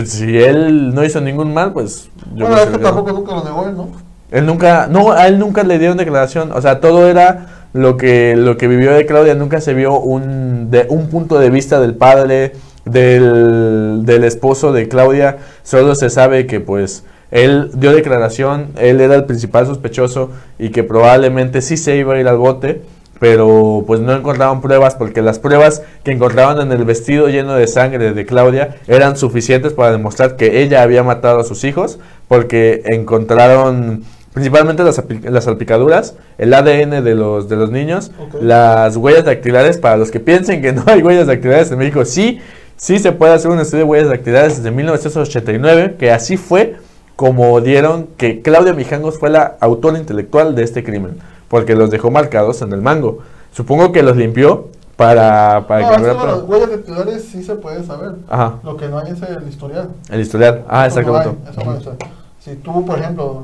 si- 0.06 0.38
él 0.38 0.94
no 0.94 1.04
hizo 1.04 1.22
ningún 1.22 1.54
mal, 1.54 1.74
pues 1.74 2.10
yo 2.36 2.48
bueno, 2.48 2.72
que 2.72 2.78
tampoco 2.78 3.12
nunca 3.12 3.36
lo 3.36 3.44
negó 3.44 3.68
él, 3.68 3.76
¿no? 3.76 3.90
Él 4.32 4.46
nunca, 4.46 4.88
no, 4.88 5.12
a 5.12 5.28
él 5.28 5.40
nunca 5.40 5.64
le 5.64 5.80
dieron 5.80 5.98
declaración, 5.98 6.52
o 6.52 6.62
sea, 6.62 6.80
todo 6.80 7.08
era 7.08 7.68
lo 7.74 7.96
que, 7.98 8.36
lo 8.36 8.58
que 8.58 8.68
vivió 8.68 8.92
de 8.92 9.06
Claudia, 9.06 9.36
nunca 9.36 9.62
se 9.62 9.74
vio 9.74 10.00
un, 10.00 10.70
de, 10.70 10.86
un 10.90 11.08
punto 11.08 11.40
de 11.40 11.50
vista 11.50 11.80
del 11.80 11.96
padre, 11.96 12.54
del, 12.86 14.02
del 14.06 14.24
esposo 14.24 14.72
de 14.74 14.88
Claudia, 14.88 15.38
solo 15.64 15.96
se 15.96 16.10
sabe 16.10 16.46
que 16.48 16.60
pues 16.60 17.04
él 17.32 17.72
dio 17.74 17.94
declaración, 17.94 18.68
él 18.78 19.02
era 19.02 19.16
el 19.16 19.26
principal 19.26 19.66
sospechoso 19.66 20.32
y 20.60 20.70
que 20.70 20.84
probablemente 20.84 21.62
sí 21.62 21.78
se 21.78 21.98
iba 21.98 22.14
a 22.14 22.20
ir 22.20 22.28
al 22.28 22.38
bote, 22.38 22.82
pero 23.20 23.84
pues 23.88 24.00
no 24.00 24.14
encontraron 24.14 24.62
pruebas 24.62 24.96
porque 24.96 25.22
las 25.22 25.40
pruebas 25.40 25.82
que 26.04 26.12
encontraban 26.12 26.60
en 26.60 26.72
el 26.72 26.86
vestido 26.86 27.28
lleno 27.30 27.56
de 27.56 27.68
sangre 27.68 28.14
de 28.14 28.26
Claudia 28.26 28.78
eran 28.88 29.18
suficientes 29.18 29.74
para 29.74 29.92
demostrar 29.92 30.36
que 30.36 30.62
ella 30.62 30.82
había 30.82 31.04
matado 31.04 31.40
a 31.40 31.44
sus 31.44 31.64
hijos 31.64 32.00
porque 32.28 32.84
encontraron 32.86 34.04
principalmente 34.38 34.84
las, 34.84 35.02
las 35.24 35.46
salpicaduras, 35.46 36.16
el 36.38 36.54
ADN 36.54 37.04
de 37.04 37.16
los, 37.16 37.50
de 37.50 37.56
los 37.56 37.72
niños, 37.72 38.12
las 38.40 38.96
huellas 38.96 39.26
dactilares, 39.26 39.80
para 39.80 39.98
los 39.98 40.12
que 40.12 40.20
piensen 40.20 40.62
que 40.62 40.74
no 40.74 40.84
hay 40.86 41.02
huellas 41.02 41.26
dactilares 41.26 41.72
en 41.72 41.80
México, 41.80 42.06
sí, 42.06 42.40
sí 42.76 43.00
se 43.00 43.12
puede 43.14 43.34
hacer 43.34 43.50
un 43.50 43.60
estudio 43.60 43.86
de 43.86 43.90
huellas 43.90 44.10
dactilares 44.10 44.58
desde 44.58 44.70
1989, 44.70 45.96
que 45.98 46.12
así 46.12 46.38
fue 46.38 46.76
como 47.16 47.60
dieron 47.62 48.10
que 48.16 48.44
Claudia 48.44 48.74
Mijangos 48.74 49.18
fue 49.18 49.32
la 49.32 49.58
autora 49.60 49.98
intelectual 49.98 50.54
de 50.54 50.62
este 50.62 50.84
crimen, 50.84 51.18
porque 51.50 51.76
los 51.76 51.90
dejó 51.90 52.12
marcados 52.12 52.62
en 52.62 52.74
el 52.74 52.82
mango. 52.82 53.20
Supongo 53.54 53.92
que 53.92 54.04
los 54.04 54.16
limpió 54.18 54.68
para, 54.96 55.66
para 55.68 55.82
no, 55.82 55.92
que 55.96 55.98
no 56.02 56.08
de 56.08 56.16
pro- 56.16 56.46
huellas 56.46 56.70
dactilares 56.72 57.26
sí 57.26 57.44
se 57.44 57.56
puede 57.56 57.84
saber. 57.86 58.16
Ajá, 58.28 58.56
Lo 58.64 58.78
que 58.78 58.88
no 58.88 59.00
hay 59.00 59.12
es 59.12 59.22
el 59.22 59.48
historial. 59.48 59.90
el 60.10 60.22
historial. 60.22 60.64
Ah, 60.68 60.88
Eso 60.88 61.02
no 61.02 61.10
exacto. 61.18 61.38
hay, 61.46 61.52
eso 61.52 61.64
no 61.64 61.72
hay, 61.72 61.78
o 61.78 61.82
sea, 61.82 61.94
si 62.40 62.56
tú, 62.56 62.86
por 62.86 63.00
ejemplo, 63.00 63.44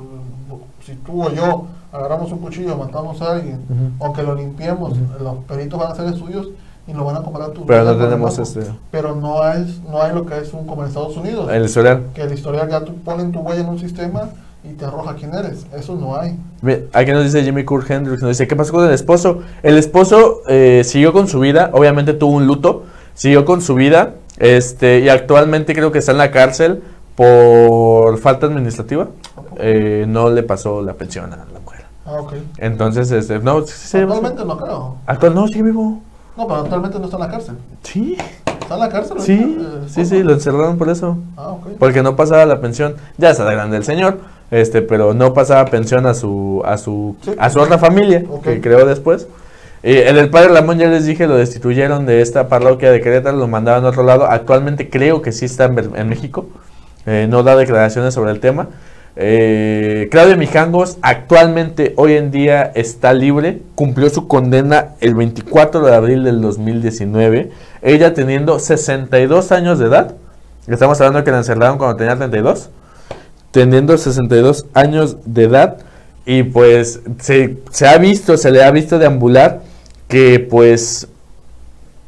si 0.86 0.95
tú 0.95 1.24
o 1.24 1.32
yo 1.32 1.66
agarramos 1.91 2.32
un 2.32 2.39
cuchillo, 2.39 2.76
matamos 2.78 3.22
a 3.22 3.34
alguien, 3.34 3.62
Ujú. 3.70 4.06
aunque 4.06 4.24
lo 4.24 4.36
limpiemos, 4.36 4.93
los 5.22 5.36
peritos 5.47 5.80
van 5.80 5.91
a 5.91 5.95
ser 5.95 6.14
suyos 6.16 6.49
y 6.88 6.93
lo 6.93 7.06
van 7.06 7.16
a 7.18 7.22
comparar 7.22 7.51
tu 7.51 7.66
Pero 7.66 7.84
no 7.86 7.95
tenemos 7.97 8.38
este- 8.39 8.66
Pero 8.91 9.16
no 9.16 9.47
es, 9.51 9.80
no 9.89 10.01
hay 10.01 10.14
lo 10.14 10.26
que 10.26 10.38
es 10.38 10.51
un 10.54 10.66
como 10.66 10.82
en 10.82 10.88
Estados 10.89 11.16
Unidos, 11.16 11.49
El 11.51 11.64
historial. 11.66 12.04
que 12.14 12.24
el 12.24 12.34
historial 12.34 12.68
ya 12.70 12.82
tú 12.84 12.95
ponen 12.95 13.32
tu 13.32 13.39
huella 13.39 13.62
en 13.62 13.70
un 13.70 13.80
sistema 13.80 14.24
y 14.64 14.74
te 14.74 14.86
arroja 14.86 15.16
quién 15.16 15.34
eres. 15.34 15.66
Eso 15.76 15.95
no 15.95 16.16
hay. 16.16 16.38
Aquí 16.93 17.11
nos 17.11 17.24
dice 17.24 17.43
Jimmy 17.43 17.66
Kurt 17.66 17.89
Hendricks, 17.89 18.22
nos 18.22 18.30
dice, 18.30 18.47
¿qué 18.47 18.55
pasó 18.55 18.72
con 18.72 18.86
el 18.86 18.93
esposo? 18.93 19.39
El 19.61 19.78
esposo 19.78 20.41
eh, 20.47 20.84
siguió 20.86 21.11
con 21.14 21.28
su 21.28 21.39
vida, 21.39 21.70
obviamente 21.74 22.14
tuvo 22.14 22.34
un 22.34 22.47
luto, 22.47 22.84
siguió 23.14 23.45
con 23.45 23.61
su 23.61 23.76
vida, 23.76 24.14
este, 24.38 24.99
y 24.99 25.09
actualmente 25.09 25.74
creo 25.74 25.91
que 25.91 25.99
está 25.99 26.14
en 26.14 26.18
la 26.18 26.32
cárcel 26.32 26.82
por 27.16 28.18
falta 28.20 28.47
administrativa. 28.47 29.07
Eh, 29.57 30.05
no 30.07 30.30
le 30.30 30.43
pasó 30.43 30.82
la 30.82 30.93
pensión 30.93 31.32
a 31.34 31.38
la 31.38 31.45
mujer. 31.59 31.86
Ah, 32.05 32.14
ok. 32.20 32.34
Entonces, 32.57 33.11
este, 33.11 33.39
no, 33.39 33.61
sí, 33.61 33.74
sí, 33.76 33.97
Actualmente 33.97 34.45
no 34.45 34.57
creo. 34.57 34.97
Actual, 35.05 35.36
no, 35.36 35.47
sigue 35.47 35.64
vivo. 35.64 36.01
No, 36.36 36.47
pero 36.47 36.61
actualmente 36.61 36.97
no 36.97 37.05
está 37.05 37.18
en 37.18 37.24
la 37.24 37.30
cárcel. 37.30 37.55
Sí, 37.84 38.18
¿Está 38.45 38.74
en 38.74 38.80
la 38.80 38.89
cárcel? 38.89 39.20
sí, 39.20 39.57
eh, 39.59 39.84
sí, 39.88 40.05
sí, 40.05 40.24
lo 40.24 40.34
encerraron 40.34 40.78
por 40.78 40.89
eso. 40.89 41.18
Ah, 41.38 41.49
ok. 41.49 41.68
Porque 41.78 42.01
no 42.01 42.16
pasaba 42.16 42.45
la 42.45 42.59
pensión. 42.59 42.95
Ya 43.18 43.30
está 43.30 43.45
de 43.45 43.53
grande 43.53 43.78
el 43.78 43.84
señor, 43.84 44.20
este, 44.54 44.84
pero 44.84 45.16
no 45.16 45.34
pasaba 45.34 45.66
pensión 45.66 46.06
a 46.06 46.14
su, 46.14 46.62
a 46.64 46.78
su, 46.78 47.16
Sí. 47.22 47.32
a 47.39 47.49
su 47.49 47.60
otra 47.60 47.80
familia 47.80 48.24
que 48.43 48.62
creó 48.62 48.86
después. 48.86 49.28
Eh, 49.82 50.06
el 50.08 50.16
del 50.16 50.30
padre 50.30 50.54
Lamón 50.54 50.78
ya 50.78 50.88
les 50.88 51.06
dije, 51.06 51.26
lo 51.26 51.36
destituyeron 51.36 52.06
de 52.06 52.22
esta 52.22 52.47
parroquia 52.47 52.91
de 52.91 53.01
Querétaro, 53.01 53.36
lo 53.36 53.47
mandaban 53.47 53.84
a 53.84 53.89
otro 53.89 54.04
lado. 54.04 54.28
Actualmente 54.30 54.91
creo 54.91 55.24
que 55.24 55.32
sí 55.32 55.45
está 55.45 55.66
en, 55.66 56.08
México. 56.08 56.45
Eh, 57.08 57.26
no 57.28 57.41
da 57.41 57.56
declaraciones 57.56 58.14
sobre 58.14 58.32
el 58.32 58.39
tema. 58.39 58.70
Eh, 59.16 60.08
Claudia 60.12 60.36
Mijangos 60.36 60.97
actualmente 61.01 61.93
hoy 61.97 62.14
en 62.14 62.30
día 62.30 62.72
está 62.76 63.14
libre, 63.14 63.62
cumplió 63.76 64.10
su 64.10 64.28
condena 64.28 64.89
el 65.01 65.16
24 65.16 65.86
de 65.86 65.95
abril 65.95 66.24
del 66.24 66.41
2019, 66.41 67.51
ella 67.84 68.14
teniendo 68.16 68.58
62 68.58 69.51
años 69.51 69.78
de 69.78 69.86
edad, 69.86 70.16
estamos 70.68 70.99
hablando 70.99 71.24
que 71.24 71.30
la 71.30 71.38
encerraron 71.38 71.78
cuando 71.78 71.95
tenía 71.97 72.16
32, 72.16 72.72
teniendo 73.54 73.97
62 73.97 74.66
años 74.74 75.16
de 75.26 75.43
edad 75.45 75.78
y 76.26 76.43
pues 76.43 76.99
se, 77.20 77.60
se 77.72 77.88
ha 77.88 77.97
visto, 77.97 78.36
se 78.36 78.51
le 78.51 78.64
ha 78.64 78.72
visto 78.72 78.99
deambular 78.99 79.62
que 80.10 80.39
pues 80.39 81.08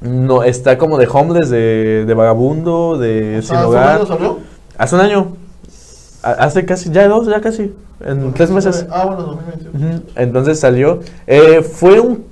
no 0.02 0.44
está 0.44 0.78
como 0.78 0.98
de 0.98 1.08
homeless, 1.12 1.50
de, 1.50 2.04
de 2.06 2.14
vagabundo, 2.14 2.98
de 2.98 3.38
O 3.40 3.42
sin 3.42 3.50
sea, 3.50 3.60
¿hace 3.60 3.68
un 3.68 3.74
hogar. 3.74 3.96
año 3.98 4.06
salió? 4.06 4.40
Hace 4.78 4.96
un 4.96 5.02
año. 5.02 5.28
Ha- 6.22 6.32
Hace 6.32 6.66
casi, 6.66 6.92
ya 6.92 7.08
dos, 7.08 7.28
ya 7.28 7.40
casi. 7.42 7.74
En 8.04 8.34
tres 8.34 8.52
meses. 8.52 8.86
Ah, 8.92 9.06
bueno, 9.06 9.22
2021. 9.24 9.96
Ujú, 9.96 10.04
Entonces 10.16 10.60
salió. 10.60 11.00
Eh, 11.28 11.62
fue 11.62 12.00
un. 12.00 12.26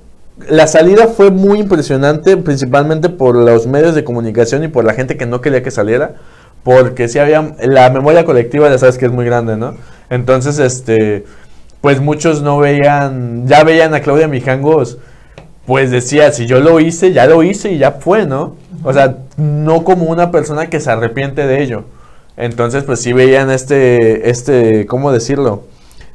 La 0.48 0.66
salida 0.66 1.06
fue 1.08 1.30
muy 1.30 1.60
impresionante, 1.60 2.36
principalmente 2.36 3.08
por 3.08 3.36
los 3.36 3.66
medios 3.68 3.94
de 3.94 4.02
comunicación 4.04 4.64
y 4.64 4.68
por 4.68 4.84
la 4.84 4.92
gente 4.94 5.16
que 5.16 5.26
no 5.26 5.40
quería 5.40 5.62
que 5.62 5.70
saliera. 5.70 6.16
Porque 6.64 7.06
sí 7.08 7.20
había. 7.20 7.54
La 7.62 7.90
memoria 7.90 8.24
colectiva, 8.24 8.68
ya 8.68 8.78
sabes 8.78 8.98
que 8.98 9.06
es 9.06 9.12
muy 9.12 9.24
grande, 9.24 9.56
¿no? 9.56 9.74
Entonces, 10.10 10.58
este. 10.58 11.24
Pues 11.80 12.00
muchos 12.00 12.42
no 12.42 12.58
veían. 12.58 13.46
Ya 13.46 13.62
veían 13.62 13.94
a 13.94 14.00
Claudia 14.00 14.26
Mijangos. 14.26 14.98
Pues 15.66 15.90
decía, 15.90 16.32
si 16.32 16.46
yo 16.46 16.60
lo 16.60 16.80
hice, 16.80 17.12
ya 17.12 17.26
lo 17.26 17.42
hice 17.42 17.72
y 17.72 17.78
ya 17.78 17.92
fue, 17.92 18.26
¿no? 18.26 18.56
O 18.82 18.92
sea, 18.92 19.18
no 19.36 19.84
como 19.84 20.06
una 20.06 20.30
persona 20.30 20.68
que 20.68 20.80
se 20.80 20.90
arrepiente 20.90 21.46
de 21.46 21.62
ello. 21.62 21.84
Entonces, 22.36 22.84
pues 22.84 23.00
sí 23.00 23.12
veían 23.12 23.50
este, 23.50 24.28
este, 24.28 24.86
¿cómo 24.86 25.12
decirlo? 25.12 25.64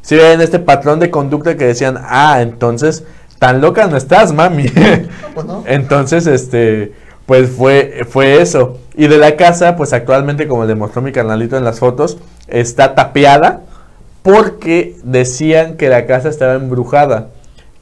Sí 0.02 0.16
veían 0.16 0.42
este 0.42 0.60
patrón 0.60 1.00
de 1.00 1.10
conducta 1.10 1.58
que 1.58 1.66
decían, 1.66 1.98
ah, 2.02 2.42
entonces, 2.42 3.04
tan 3.40 3.62
loca 3.62 3.88
no 3.88 3.98
estás, 3.98 4.34
mami. 4.34 4.66
Entonces, 5.66 6.28
este, 6.28 6.94
pues 7.26 7.50
fue, 7.50 8.06
fue 8.10 8.42
eso. 8.42 8.78
Y 9.00 9.08
de 9.08 9.18
la 9.18 9.38
casa, 9.38 9.78
pues 9.78 9.94
actualmente, 9.94 10.46
como 10.46 10.66
le 10.66 10.76
mostró 10.76 11.02
mi 11.02 11.14
carnalito 11.14 11.56
en 11.56 11.64
las 11.64 11.80
fotos, 11.80 12.18
está 12.50 12.96
tapeada 12.96 13.62
porque 14.24 14.98
decían 15.04 15.78
que 15.78 15.88
la 15.88 16.06
casa 16.06 16.28
estaba 16.28 16.56
embrujada. 16.56 17.30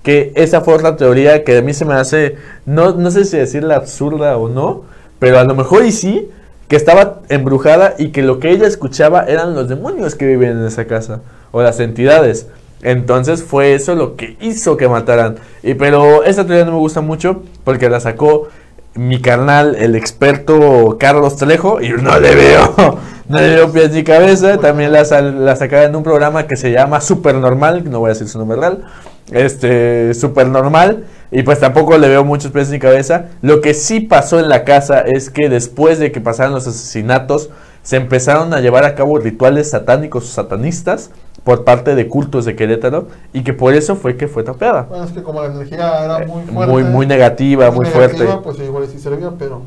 Que 0.03 0.31
esa 0.35 0.61
fue 0.61 0.75
otra 0.75 0.95
teoría 0.95 1.43
que 1.43 1.57
a 1.57 1.63
mí 1.63 1.73
se 1.73 1.85
me 1.85 1.95
hace, 1.95 2.35
no, 2.67 2.91
no 2.91 3.09
sé 3.09 3.25
si 3.25 3.35
decirla 3.35 3.77
absurda 3.77 4.37
o 4.37 4.47
no, 4.47 4.83
pero 5.17 5.39
a 5.39 5.43
lo 5.43 5.55
mejor 5.55 5.85
y 5.85 5.91
sí, 5.91 6.29
que 6.67 6.75
estaba 6.75 7.21
embrujada 7.29 7.95
y 7.97 8.09
que 8.09 8.21
lo 8.21 8.39
que 8.39 8.51
ella 8.51 8.67
escuchaba 8.67 9.23
eran 9.23 9.55
los 9.55 9.67
demonios 9.67 10.13
que 10.13 10.27
viven 10.27 10.51
en 10.51 10.67
esa 10.67 10.85
casa 10.85 11.21
o 11.51 11.63
las 11.63 11.79
entidades. 11.79 12.45
Entonces 12.83 13.41
fue 13.41 13.73
eso 13.73 13.95
lo 13.95 14.15
que 14.17 14.37
hizo 14.39 14.77
que 14.77 14.87
mataran. 14.87 15.37
Y 15.63 15.73
pero 15.73 16.23
esta 16.25 16.45
teoría 16.45 16.65
no 16.65 16.73
me 16.73 16.77
gusta 16.77 17.01
mucho 17.01 17.41
porque 17.63 17.89
la 17.89 17.99
sacó 17.99 18.49
mi 18.97 19.21
carnal, 19.21 19.75
el 19.75 19.95
experto 19.95 20.97
Carlos 20.99 21.37
Trejo, 21.37 21.81
y 21.81 21.89
no 21.89 22.19
le 22.19 22.35
veo, 22.35 22.99
no 23.29 23.71
pies 23.71 23.91
ni 23.91 24.03
cabeza. 24.03 24.57
También 24.57 24.91
la, 24.91 25.03
la 25.03 25.55
sacaba 25.55 25.83
en 25.83 25.95
un 25.95 26.03
programa 26.03 26.47
que 26.47 26.55
se 26.55 26.71
llama 26.71 27.01
Super 27.01 27.35
Normal, 27.35 27.89
no 27.89 27.99
voy 27.99 28.09
a 28.09 28.13
decir 28.13 28.27
su 28.27 28.37
nombre 28.39 28.57
real, 28.57 28.85
este, 29.31 30.13
Super 30.13 30.47
Normal, 30.47 31.05
y 31.31 31.43
pues 31.43 31.59
tampoco 31.59 31.97
le 31.97 32.09
veo 32.09 32.23
muchos 32.23 32.51
pies 32.51 32.69
ni 32.69 32.79
cabeza. 32.79 33.25
Lo 33.41 33.61
que 33.61 33.73
sí 33.73 33.99
pasó 33.99 34.39
en 34.39 34.49
la 34.49 34.63
casa 34.63 35.01
es 35.01 35.29
que 35.29 35.49
después 35.49 35.99
de 35.99 36.11
que 36.11 36.21
pasaran 36.21 36.53
los 36.53 36.67
asesinatos, 36.67 37.49
se 37.87 37.95
empezaron 37.95 38.53
a 38.53 38.59
llevar 38.59 38.83
a 38.83 38.95
cabo 38.95 39.17
rituales 39.17 39.69
satánicos 39.69 40.25
o 40.25 40.27
satanistas 40.27 41.09
por 41.45 41.63
parte 41.63 41.95
de 41.95 42.09
cultos 42.09 42.43
de 42.43 42.53
Querétaro, 42.53 43.07
y 43.31 43.45
que 43.45 43.53
por 43.53 43.73
eso 43.73 43.95
fue 43.95 44.17
que 44.17 44.27
fue 44.27 44.43
tapeada. 44.43 44.87
Bueno, 44.89 45.05
es 45.05 45.11
que 45.13 45.23
como 45.23 45.41
la 45.41 45.47
energía 45.53 46.03
era 46.03 46.27
muy 46.27 46.43
fuerte. 46.43 46.73
Muy, 46.73 46.83
muy 46.83 47.05
negativa, 47.05 47.71
muy 47.71 47.85
negativa, 47.85 48.25
fuerte. 48.25 48.43
Pues 48.43 48.59
igual 48.59 48.85
sí 48.87 48.99
servía, 48.99 49.31
pero 49.39 49.61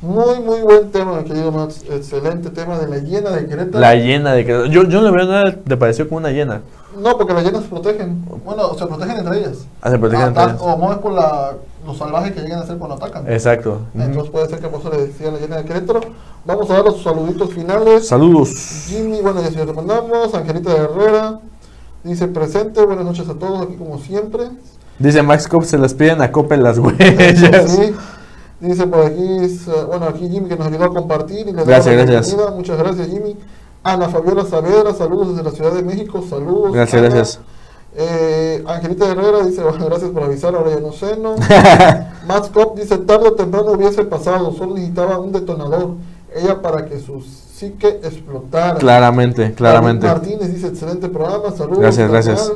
muy, 0.00 0.40
muy 0.40 0.62
buen 0.62 0.90
tema, 0.90 1.22
querido 1.24 1.52
Max. 1.52 1.84
Excelente 1.90 2.48
tema 2.48 2.78
de 2.78 2.88
la 2.88 3.00
hiena 3.00 3.32
de 3.32 3.46
Querétaro. 3.46 3.80
La 3.80 3.94
hiena 3.96 4.32
de 4.32 4.46
Querétaro. 4.46 4.70
Yo, 4.70 4.84
yo 4.84 5.02
no 5.02 5.10
le 5.10 5.14
veo 5.14 5.26
nada, 5.26 5.54
te 5.54 5.76
pareció 5.76 6.08
como 6.08 6.20
una 6.20 6.30
hiena. 6.30 6.62
No, 6.98 7.18
porque 7.18 7.34
las 7.34 7.44
hienas 7.44 7.64
se 7.64 7.68
protegen. 7.68 8.24
Bueno, 8.46 8.72
se 8.78 8.86
protegen 8.86 9.18
entre 9.18 9.40
ellas. 9.40 9.66
Ah, 9.82 9.90
se 9.90 9.98
protegen 9.98 10.28
entre 10.28 10.42
Ata- 10.42 10.52
ellas. 10.52 10.62
O 10.62 10.92
es 10.92 10.98
por 11.00 11.12
la, 11.12 11.52
lo 11.88 11.94
salvaje 11.94 12.32
que 12.32 12.42
llegan 12.42 12.60
a 12.60 12.66
ser 12.66 12.76
cuando 12.78 12.96
atacan. 12.96 13.26
Exacto. 13.32 13.80
Entonces 13.94 14.30
puede 14.30 14.46
ser 14.48 14.60
que 14.60 14.68
por 14.68 14.80
eso 14.80 14.90
le 14.90 15.06
decía 15.06 15.30
la 15.30 15.38
llena 15.38 15.56
de 15.56 15.64
Querétaro. 15.64 16.00
Vamos 16.44 16.70
a 16.70 16.74
dar 16.74 16.84
los 16.84 17.02
saluditos 17.02 17.52
finales. 17.52 18.06
Saludos. 18.06 18.50
Jimmy, 18.86 19.20
bueno, 19.22 19.40
ya 19.42 19.50
se 19.50 19.64
lo 19.64 19.72
mandamos. 19.74 20.34
Angelita 20.34 20.70
Herrera 20.70 21.40
dice 22.04 22.28
presente. 22.28 22.84
Buenas 22.84 23.04
noches 23.06 23.28
a 23.28 23.34
todos, 23.34 23.62
aquí 23.62 23.74
como 23.76 23.98
siempre. 23.98 24.44
Dice 24.98 25.22
Max 25.22 25.48
Cop, 25.48 25.62
se 25.64 25.78
las 25.78 25.94
piden 25.94 26.20
a 26.20 26.30
Cope 26.30 26.56
las 26.58 26.78
huellas. 26.78 27.70
sí. 27.72 27.94
Dice 28.60 28.86
por 28.86 29.06
aquí, 29.06 29.22
eh, 29.22 29.58
bueno, 29.86 30.06
aquí 30.06 30.28
Jimmy 30.28 30.48
que 30.48 30.56
nos 30.56 30.66
ayudó 30.66 30.84
a 30.84 30.88
compartir. 30.94 31.40
Y 31.40 31.44
le 31.44 31.52
damos 31.52 31.66
Gracias, 31.68 31.94
gracias. 31.94 32.26
bienvenida. 32.26 32.54
Muchas 32.56 32.78
gracias, 32.78 33.08
Jimmy. 33.08 33.36
Ana 33.82 34.08
Fabiola 34.08 34.44
Saavedra, 34.44 34.92
saludos 34.92 35.28
desde 35.30 35.44
la 35.44 35.50
Ciudad 35.52 35.72
de 35.72 35.82
México. 35.82 36.22
Saludos. 36.28 36.72
Gracias, 36.72 37.00
Ana. 37.00 37.08
gracias. 37.14 37.40
Eh, 37.96 38.62
Angelita 38.66 39.08
Herrera 39.10 39.44
dice, 39.44 39.62
bueno, 39.62 39.86
gracias 39.86 40.10
por 40.10 40.22
avisar, 40.22 40.54
ahora 40.54 40.70
ya 40.70 40.80
no 40.80 40.92
sé, 40.92 41.16
¿no? 41.16 41.34
Max 42.26 42.48
Cop 42.52 42.76
dice, 42.78 42.98
tarde 42.98 43.28
o 43.28 43.32
temprano 43.32 43.72
hubiese 43.72 44.04
pasado, 44.04 44.52
solo 44.52 44.74
necesitaba 44.74 45.18
un 45.18 45.32
detonador, 45.32 45.94
ella 46.34 46.60
para 46.60 46.84
que 46.86 47.00
su 47.00 47.22
psique 47.22 47.88
explotara. 48.04 48.78
Claramente, 48.78 49.52
claramente. 49.54 50.06
David 50.06 50.20
Martínez 50.20 50.54
dice, 50.54 50.68
excelente 50.68 51.08
programa, 51.08 51.50
saludos. 51.50 51.78
Gracias, 51.80 52.10
carnal". 52.10 52.24
gracias. 52.24 52.52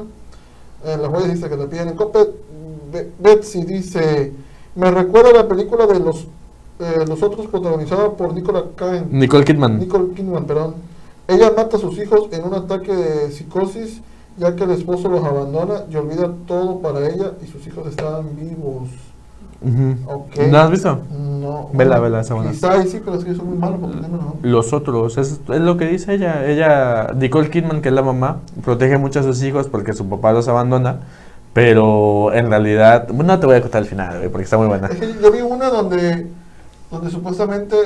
Eh, 0.85 0.99
las 1.01 1.11
huellas 1.11 1.35
dice 1.35 1.49
que 1.49 1.57
le 1.57 1.67
piden 1.67 1.89
en 1.89 1.97
cope. 1.97 2.19
Be- 2.93 3.11
Betsy 3.19 3.65
dice, 3.65 4.33
me 4.75 4.91
recuerda 4.91 5.31
a 5.31 5.33
la 5.33 5.49
película 5.49 5.87
de 5.87 5.99
los, 5.99 6.27
eh, 6.79 7.05
los 7.09 7.23
otros 7.23 7.47
protagonizada 7.47 8.11
por 8.11 8.35
Nicola 8.35 8.65
Cain. 8.77 9.07
Nicole 9.11 9.45
Kidman. 9.45 9.79
Nicole 9.79 10.13
Kidman, 10.15 10.45
perdón. 10.45 10.75
Ella 11.27 11.53
mata 11.57 11.79
a 11.79 11.81
sus 11.81 11.97
hijos 11.99 12.29
en 12.33 12.45
un 12.45 12.53
ataque 12.55 12.95
de 12.95 13.31
psicosis, 13.33 14.01
ya 14.39 14.57
que 14.57 14.65
el 14.65 14.71
esposo 14.73 15.09
los 15.09 15.25
abandona 15.25 15.83
y 15.91 15.97
olvida 15.97 16.31
todo 16.47 16.79
para 16.81 17.07
ella 17.09 17.33
y 17.43 17.47
sus 17.47 17.67
hijos 17.67 17.87
estaban 17.87 18.35
vivos. 18.37 18.89
Ujú. 19.65 19.95
Ok. 20.13 20.39
¿No 20.51 20.59
has 20.59 20.71
visto? 20.71 20.99
No. 21.11 21.71
Vela, 21.73 22.01
vela, 22.01 22.21
esa 22.21 22.35
buena. 22.35 22.51
Quizá 22.51 22.83
y 22.85 22.89
sí, 22.89 23.01
pero 23.05 23.17
es 23.19 23.25
que 23.25 23.35
soy 23.35 23.45
muy 23.45 23.59
malo 23.59 23.77
porque 23.81 23.99
tengo 23.99 24.17
no. 24.17 24.37
Los 24.43 24.73
otros, 24.73 25.19
es, 25.19 25.41
es 25.49 25.61
lo 25.61 25.77
que 25.77 25.87
dice 25.87 26.15
ella. 26.15 26.45
Ella, 26.47 27.13
Nicole 27.15 27.49
Kidman, 27.51 27.81
que 27.81 27.89
es 27.91 27.95
la 27.95 28.03
mamá, 28.03 28.39
protege 28.65 28.99
mucho 28.99 29.21
a 29.21 29.23
sus 29.23 29.41
hijos 29.43 29.69
porque 29.69 29.93
su 29.93 30.09
papá 30.09 30.33
los 30.33 30.49
abandona. 30.49 30.97
Pero 31.53 32.33
en 32.33 32.49
realidad, 32.49 33.09
no 33.09 33.39
te 33.39 33.47
voy 33.47 33.57
a 33.57 33.61
contar 33.61 33.83
el 33.83 33.89
final, 33.89 34.29
porque 34.31 34.45
está 34.45 34.57
muy 34.57 34.67
buena. 34.69 34.87
Es 34.89 34.97
que 34.99 35.15
yo 35.23 35.31
vi 35.31 35.43
una 35.43 35.69
donde, 35.69 36.27
donde 36.91 37.11
supuestamente 37.11 37.77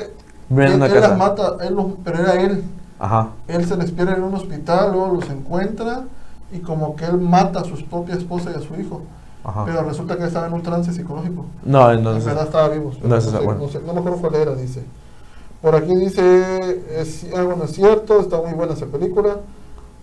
Viven 0.49 0.73
en 0.73 0.83
él, 0.83 0.91
él 0.95 1.01
las 1.01 1.17
mata, 1.17 1.57
él 1.61 1.75
los- 1.75 1.87
pero 2.03 2.19
era 2.19 2.41
él. 2.41 2.63
Ajá. 2.97 3.29
Él 3.49 3.65
se 3.65 3.75
les 3.75 3.91
pierde 3.91 4.13
en 4.13 4.23
un 4.23 4.33
hospital, 4.33 4.93
luego 4.93 5.15
los 5.15 5.29
encuentra 5.29 6.03
y 6.51 6.59
como 6.59 6.95
que 6.95 7.05
él 7.05 7.17
mata 7.17 7.59
a 7.61 7.63
su 7.63 7.83
propia 7.85 8.15
esposa 8.15 8.51
y 8.51 8.55
a 8.57 8.61
su 8.61 8.79
hijo. 8.79 9.01
Ajá. 9.43 9.63
Pero 9.65 9.83
resulta 9.83 10.17
que 10.17 10.25
estaba 10.25 10.47
en 10.47 10.53
un 10.53 10.61
trance 10.61 10.91
psicológico. 10.91 11.45
No, 11.63 11.89
En 11.91 11.99
entonces. 11.99 12.25
verdad 12.25 12.45
estaba 12.45 12.69
vivo. 12.69 12.91
no 13.01 13.07
No, 13.15 13.21
sé, 13.21 13.31
bueno. 13.37 13.61
no, 13.61 13.69
sé, 13.69 13.79
no 13.85 13.93
me 13.93 13.99
acuerdo 13.99 14.17
cuál 14.19 14.35
era, 14.35 14.55
dice. 14.55 14.83
Por 15.61 15.75
aquí 15.75 15.95
dice, 15.95 16.81
es, 16.99 17.25
ah, 17.35 17.43
bueno, 17.43 17.63
es 17.63 17.71
cierto, 17.71 18.19
está 18.19 18.37
muy 18.41 18.53
buena 18.53 18.73
esa 18.73 18.85
película. 18.87 19.37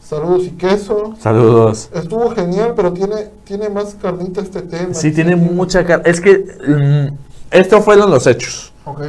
Saludos 0.03 0.45
y 0.45 0.51
queso. 0.51 1.15
Saludos. 1.19 1.89
Estuvo 1.95 2.31
genial, 2.31 2.73
pero 2.77 2.93
tiene, 2.93 3.31
tiene 3.45 3.69
más 3.71 3.95
carnita 4.01 4.41
este 4.43 4.63
tema. 4.63 4.93
Sí, 4.93 5.13
tiene 5.13 5.37
mucha 5.37 5.85
cara. 5.85 6.03
Es 6.05 6.21
que 6.21 6.39
mm, 6.69 7.15
esto 7.51 7.81
fueron 7.81 8.11
los 8.11 8.27
hechos. 8.27 8.73
Ok. 8.85 9.01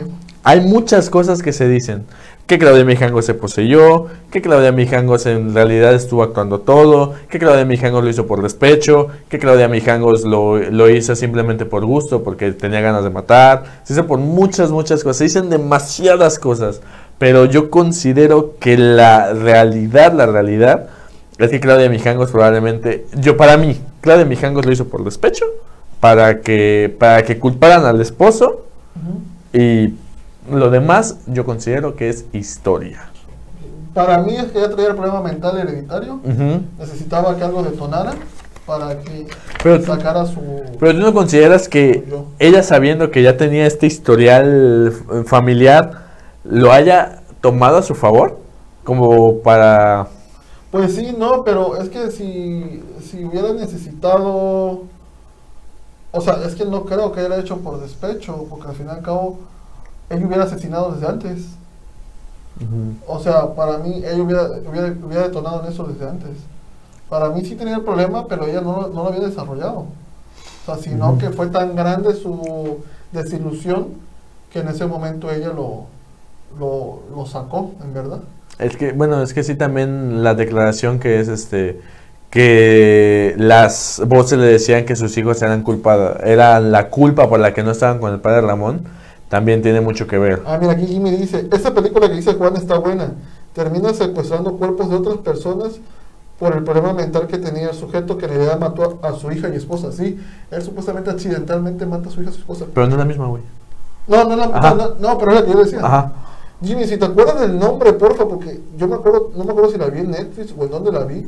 Hay 0.48 0.62
muchas 0.62 1.10
cosas 1.10 1.42
que 1.42 1.52
se 1.52 1.68
dicen. 1.68 2.06
Que 2.46 2.60
Claudia 2.60 2.86
Mijangos 2.86 3.26
se 3.26 3.34
poseyó, 3.34 4.06
que 4.30 4.44
Claudia 4.44 4.72
Mijangos 4.72 5.26
en 5.26 5.56
realidad 5.56 5.96
estuvo 5.96 6.22
actuando 6.22 6.60
todo, 6.60 7.16
que 7.32 7.40
Claudia 7.40 7.66
Mijangos 7.66 8.04
lo 8.04 8.10
hizo 8.12 8.28
por 8.28 8.44
despecho, 8.44 9.08
que 9.28 9.40
Claudia 9.40 9.68
Mijangos 9.68 10.24
lo, 10.24 10.60
lo 10.60 10.88
hizo 10.92 11.16
simplemente 11.16 11.66
por 11.66 11.84
gusto, 11.84 12.24
porque 12.24 12.52
tenía 12.52 12.82
ganas 12.82 13.04
de 13.04 13.10
matar. 13.10 13.82
Se 13.84 13.94
hizo 13.94 14.06
por 14.06 14.20
muchas, 14.20 14.70
muchas 14.70 15.04
cosas. 15.04 15.18
Se 15.18 15.24
dicen 15.24 15.50
demasiadas 15.50 16.38
cosas. 16.38 16.80
Pero 17.18 17.46
yo 17.46 17.72
considero 17.72 18.54
que 18.60 18.78
la 18.78 19.34
realidad, 19.34 20.14
la 20.14 20.28
realidad, 20.28 20.90
es 21.40 21.50
que 21.50 21.60
Claudia 21.60 21.90
Mijangos 21.90 22.30
probablemente, 22.30 23.08
yo 23.16 23.36
para 23.36 23.58
mí, 23.58 23.82
Claudia 24.02 24.26
Mijangos 24.26 24.68
lo 24.68 24.72
hizo 24.72 24.88
por 24.88 25.04
despecho, 25.04 25.46
para 26.00 26.42
que, 26.42 26.96
para 27.00 27.24
que 27.24 27.40
culparan 27.40 27.84
al 27.86 28.00
esposo 28.00 28.68
y 29.52 29.96
lo 30.50 30.70
demás 30.70 31.18
yo 31.28 31.46
considero 31.46 31.96
que 31.96 32.10
es 32.10 32.26
historia. 32.34 33.10
Para 33.94 34.20
mí 34.20 34.36
es 34.36 34.52
que 34.52 34.60
ella 34.60 34.70
traía 34.70 34.90
el 34.90 34.96
problema 34.96 35.22
mental 35.22 35.58
hereditario. 35.58 36.20
Necesitaba 36.78 37.36
que 37.38 37.44
algo 37.44 37.64
detonara 37.64 38.14
para 38.66 39.00
que 39.00 39.28
Pero 39.64 39.82
sacara 39.84 40.26
su... 40.26 40.42
Pero 40.80 40.92
tú 40.92 41.00
no 41.00 41.14
consideras 41.14 41.70
que 41.70 42.04
ella 42.40 42.64
sabiendo 42.64 43.12
que 43.12 43.22
ya 43.24 43.38
tenía 43.38 43.66
este 43.66 43.88
historial 43.88 44.94
familiar, 45.26 46.06
lo 46.44 46.72
haya 46.72 47.22
tomado 47.42 47.78
a 47.78 47.84
su 47.84 47.96
favor? 47.96 48.40
Como 48.84 49.40
para... 49.40 50.08
Pues 50.72 50.96
sí, 50.96 51.16
no, 51.18 51.44
pero 51.44 51.78
es 51.78 51.90
que 51.90 52.12
si, 52.12 52.84
si 53.02 53.24
hubiera 53.24 53.54
necesitado... 53.54 54.84
O 56.12 56.22
sea, 56.22 56.42
es 56.46 56.56
que 56.56 56.66
no 56.66 56.86
creo 56.86 57.12
que 57.12 57.22
haya 57.22 57.38
hecho 57.38 57.58
por 57.58 57.80
despecho, 57.80 58.46
porque 58.50 58.68
al 58.70 58.76
fin 58.76 58.88
y 58.88 58.90
al 58.90 59.02
cabo, 59.02 59.40
ella 60.10 60.26
hubiera 60.26 60.44
asesinado 60.44 60.92
desde 60.94 61.08
antes. 61.08 61.46
O 63.06 63.20
sea, 63.20 63.54
para 63.54 63.78
mí, 63.80 63.98
ella 63.98 64.24
hubiera, 64.24 64.44
hubiera, 64.70 64.94
hubiera 65.06 65.24
detonado 65.24 65.64
en 65.66 65.72
eso 65.72 65.84
desde 65.84 66.08
antes. 66.08 66.32
Para 67.10 67.30
mí 67.30 67.44
sí 67.44 67.56
tenía 67.56 67.76
el 67.76 67.82
problema, 67.82 68.28
pero 68.28 68.48
ella 68.48 68.62
no, 68.62 68.82
lo- 68.82 68.88
no 68.90 69.04
lo 69.04 69.10
había 69.10 69.28
desarrollado. 69.28 69.80
O 69.80 70.66
sea, 70.66 70.78
sino 70.78 71.18
que 71.18 71.30
fue 71.32 71.48
tan 71.48 71.76
grande 71.76 72.14
su 72.16 72.80
desilusión 73.12 73.88
que 74.52 74.60
en 74.60 74.70
ese 74.70 74.86
momento 74.86 75.30
ella 75.30 75.50
lo, 75.50 75.86
lo, 76.58 77.02
lo 77.14 77.26
sacó, 77.26 77.72
en 77.84 77.94
verdad. 77.94 78.20
Es 78.58 78.78
que, 78.78 78.94
bueno, 78.94 79.22
es 79.22 79.34
que 79.34 79.44
sí 79.44 79.56
también 79.56 80.24
la 80.24 80.34
declaración 80.34 81.00
que 81.00 81.20
es 81.20 81.28
este 81.28 81.82
que 82.32 83.34
las 83.38 84.02
voces 84.08 84.38
le 84.40 84.46
decían 84.48 84.86
que 84.86 84.96
sus 84.98 85.18
hijos 85.18 85.42
eran 85.42 85.62
culpa, 85.64 86.18
eran 86.24 86.72
la 86.72 86.90
culpa 86.90 87.30
por 87.30 87.40
la 87.40 87.54
que 87.54 87.64
no 87.64 87.72
estaban 87.72 88.00
con 88.00 88.14
el 88.14 88.20
padre 88.20 88.42
Ramón, 88.42 88.82
también 89.36 89.62
tiene 89.62 89.82
mucho 89.82 90.08
que 90.08 90.18
ver. 90.18 90.42
Ah, 90.46 90.58
mira, 90.58 90.72
aquí 90.72 90.88
Jimmy 90.88 91.12
dice, 91.12 91.46
esa 91.52 91.74
película 91.74 92.08
que 92.08 92.16
dice 92.16 92.36
Juan 92.36 92.56
está 92.56 92.78
buena. 92.78 93.16
Termina 93.52 93.94
secuestrando 93.94 94.54
cuerpos 94.54 94.90
de 94.90 94.96
otras 94.96 95.18
personas 95.18 95.74
por 96.40 96.56
el 96.56 96.64
problema 96.64 96.94
mental 96.94 97.28
que 97.28 97.38
tenía 97.38 97.68
el 97.72 97.76
sujeto 97.76 98.18
que 98.18 98.28
en 98.28 98.32
realidad 98.32 98.58
mató 98.62 98.98
a, 99.04 99.10
a 99.10 99.14
su 99.14 99.30
hija 99.34 99.50
y 99.50 99.58
esposa. 99.58 99.92
Sí, 99.92 100.18
él 100.52 100.62
supuestamente 100.62 101.10
accidentalmente 101.10 101.86
mata 101.86 102.08
a 102.08 102.12
su 102.14 102.22
hija 102.22 102.30
y 102.30 102.34
su 102.34 102.40
esposa. 102.40 102.66
Pero 102.74 102.88
no 102.88 102.94
es 102.94 102.98
la 102.98 103.04
misma, 103.04 103.28
güey. 103.28 103.44
No, 104.08 104.24
no, 104.24 104.38
no, 104.38 104.44
Ajá. 104.56 104.74
no, 104.74 104.96
no, 105.02 105.18
pero 105.18 105.32
es 105.34 105.42
la 105.42 105.46
que 105.46 105.52
yo 105.52 105.64
decía. 105.66 105.80
Ajá. 105.84 106.14
Jimmy, 106.64 106.86
si 106.86 106.96
te 106.96 107.04
acuerdas 107.04 107.42
del 107.42 107.60
nombre, 107.60 107.92
porfa, 107.92 108.26
porque 108.26 108.62
yo 108.78 108.88
me 108.88 108.96
acuerdo, 108.96 109.32
no 109.36 109.44
me 109.44 109.52
acuerdo 109.52 109.70
si 109.70 109.78
la 109.78 109.88
vi 109.88 110.00
en 110.00 110.12
Netflix 110.12 110.54
o 110.58 110.64
en 110.64 110.72
dónde 110.72 110.94
la 110.94 111.04
vi, 111.04 111.28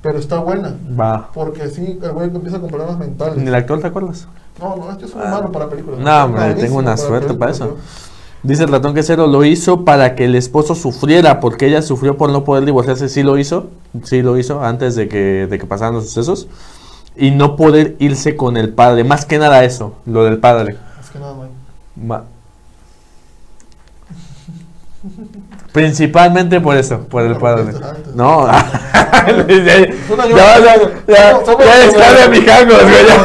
pero 0.00 0.18
está 0.18 0.38
buena. 0.38 0.74
Va. 0.98 1.28
Porque 1.34 1.68
sí, 1.68 1.98
el 2.02 2.12
güey 2.12 2.30
empieza 2.34 2.58
con 2.60 2.70
problemas 2.70 2.98
mentales. 2.98 3.36
¿Ni 3.36 3.48
el 3.48 3.54
actor 3.54 3.78
te 3.78 3.88
acuerdas? 3.88 4.26
No, 4.60 4.76
no, 4.76 4.90
este 4.92 5.06
es 5.06 5.14
un 5.14 5.20
malo 5.22 5.50
para 5.50 5.68
películas. 5.68 6.00
No, 6.00 6.24
hombre, 6.24 6.54
tengo 6.54 6.76
una 6.78 6.94
para 6.94 6.96
suerte 7.08 7.34
para 7.34 7.50
eso. 7.52 7.76
Dice 8.42 8.64
el 8.64 8.70
ratón 8.70 8.92
que 8.94 9.02
cero 9.04 9.26
lo 9.28 9.44
hizo 9.44 9.84
para 9.84 10.14
que 10.16 10.24
el 10.24 10.34
esposo 10.34 10.74
sufriera, 10.74 11.38
porque 11.40 11.66
ella 11.66 11.80
sufrió 11.80 12.16
por 12.16 12.30
no 12.30 12.42
poder 12.44 12.64
divorciarse. 12.64 13.08
Sí 13.08 13.22
lo 13.22 13.38
hizo, 13.38 13.70
sí 14.02 14.20
lo 14.22 14.36
hizo 14.36 14.62
antes 14.64 14.94
de 14.96 15.08
que, 15.08 15.46
de 15.48 15.58
que 15.58 15.66
pasaran 15.66 15.94
los 15.94 16.04
sucesos. 16.06 16.48
Y 17.16 17.30
no 17.30 17.56
poder 17.56 17.94
irse 17.98 18.36
con 18.36 18.56
el 18.56 18.70
padre. 18.72 19.04
Más 19.04 19.26
que 19.26 19.38
nada 19.38 19.64
eso, 19.64 19.94
lo 20.06 20.24
del 20.24 20.38
padre. 20.38 20.74
yo. 20.74 20.78
Es 21.00 21.10
que 21.10 21.18
nada, 21.18 21.34
güey. 21.34 21.48
Ma- 21.96 22.24
Principalmente 25.72 26.60
por 26.60 26.76
eso, 26.76 26.98
por 27.08 27.22
el 27.22 27.36
padre. 27.36 27.72
No, 28.14 28.46
ya, 28.46 28.66
ya, 29.26 29.86
ya, 29.86 30.34
vas 30.34 30.58
a- 30.58 30.76
ya, 31.08 31.30
Somos- 31.32 31.46
somos 31.46 31.64
ya 31.64 31.78
es 31.78 31.86
como- 31.86 31.96
Claudia 31.98 32.28
Mijangos, 32.28 32.82
güey, 32.82 33.06
ya. 33.06 33.24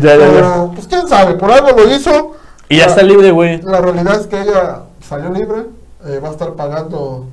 Ya, 0.00 0.70
pues 0.74 0.86
quién 0.86 1.08
sabe, 1.08 1.34
por 1.34 1.50
algo 1.50 1.70
lo 1.72 1.94
hizo. 1.94 2.32
Y 2.68 2.78
ya 2.78 2.86
está 2.86 3.02
libre, 3.02 3.30
güey. 3.30 3.60
La 3.62 3.80
realidad 3.80 4.20
es 4.20 4.26
que 4.26 4.40
ella 4.40 4.82
salió 5.06 5.30
libre, 5.30 5.66
eh, 6.06 6.20
va 6.22 6.28
a 6.28 6.32
estar 6.32 6.52
pagando, 6.54 7.26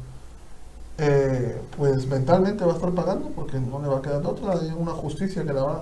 eh, 0.98 1.62
pues 1.78 2.06
mentalmente 2.08 2.66
va 2.66 2.74
a 2.74 2.76
estar 2.76 2.92
pagando, 2.92 3.30
porque 3.36 3.58
no 3.60 3.80
le 3.82 3.88
va 3.88 4.00
a 4.00 4.02
quedar 4.02 4.22
de 4.22 4.28
otra, 4.28 4.54
hay 4.54 4.74
una 4.78 4.92
justicia 4.92 5.44
que 5.44 5.54
la 5.54 5.64
va. 5.64 5.82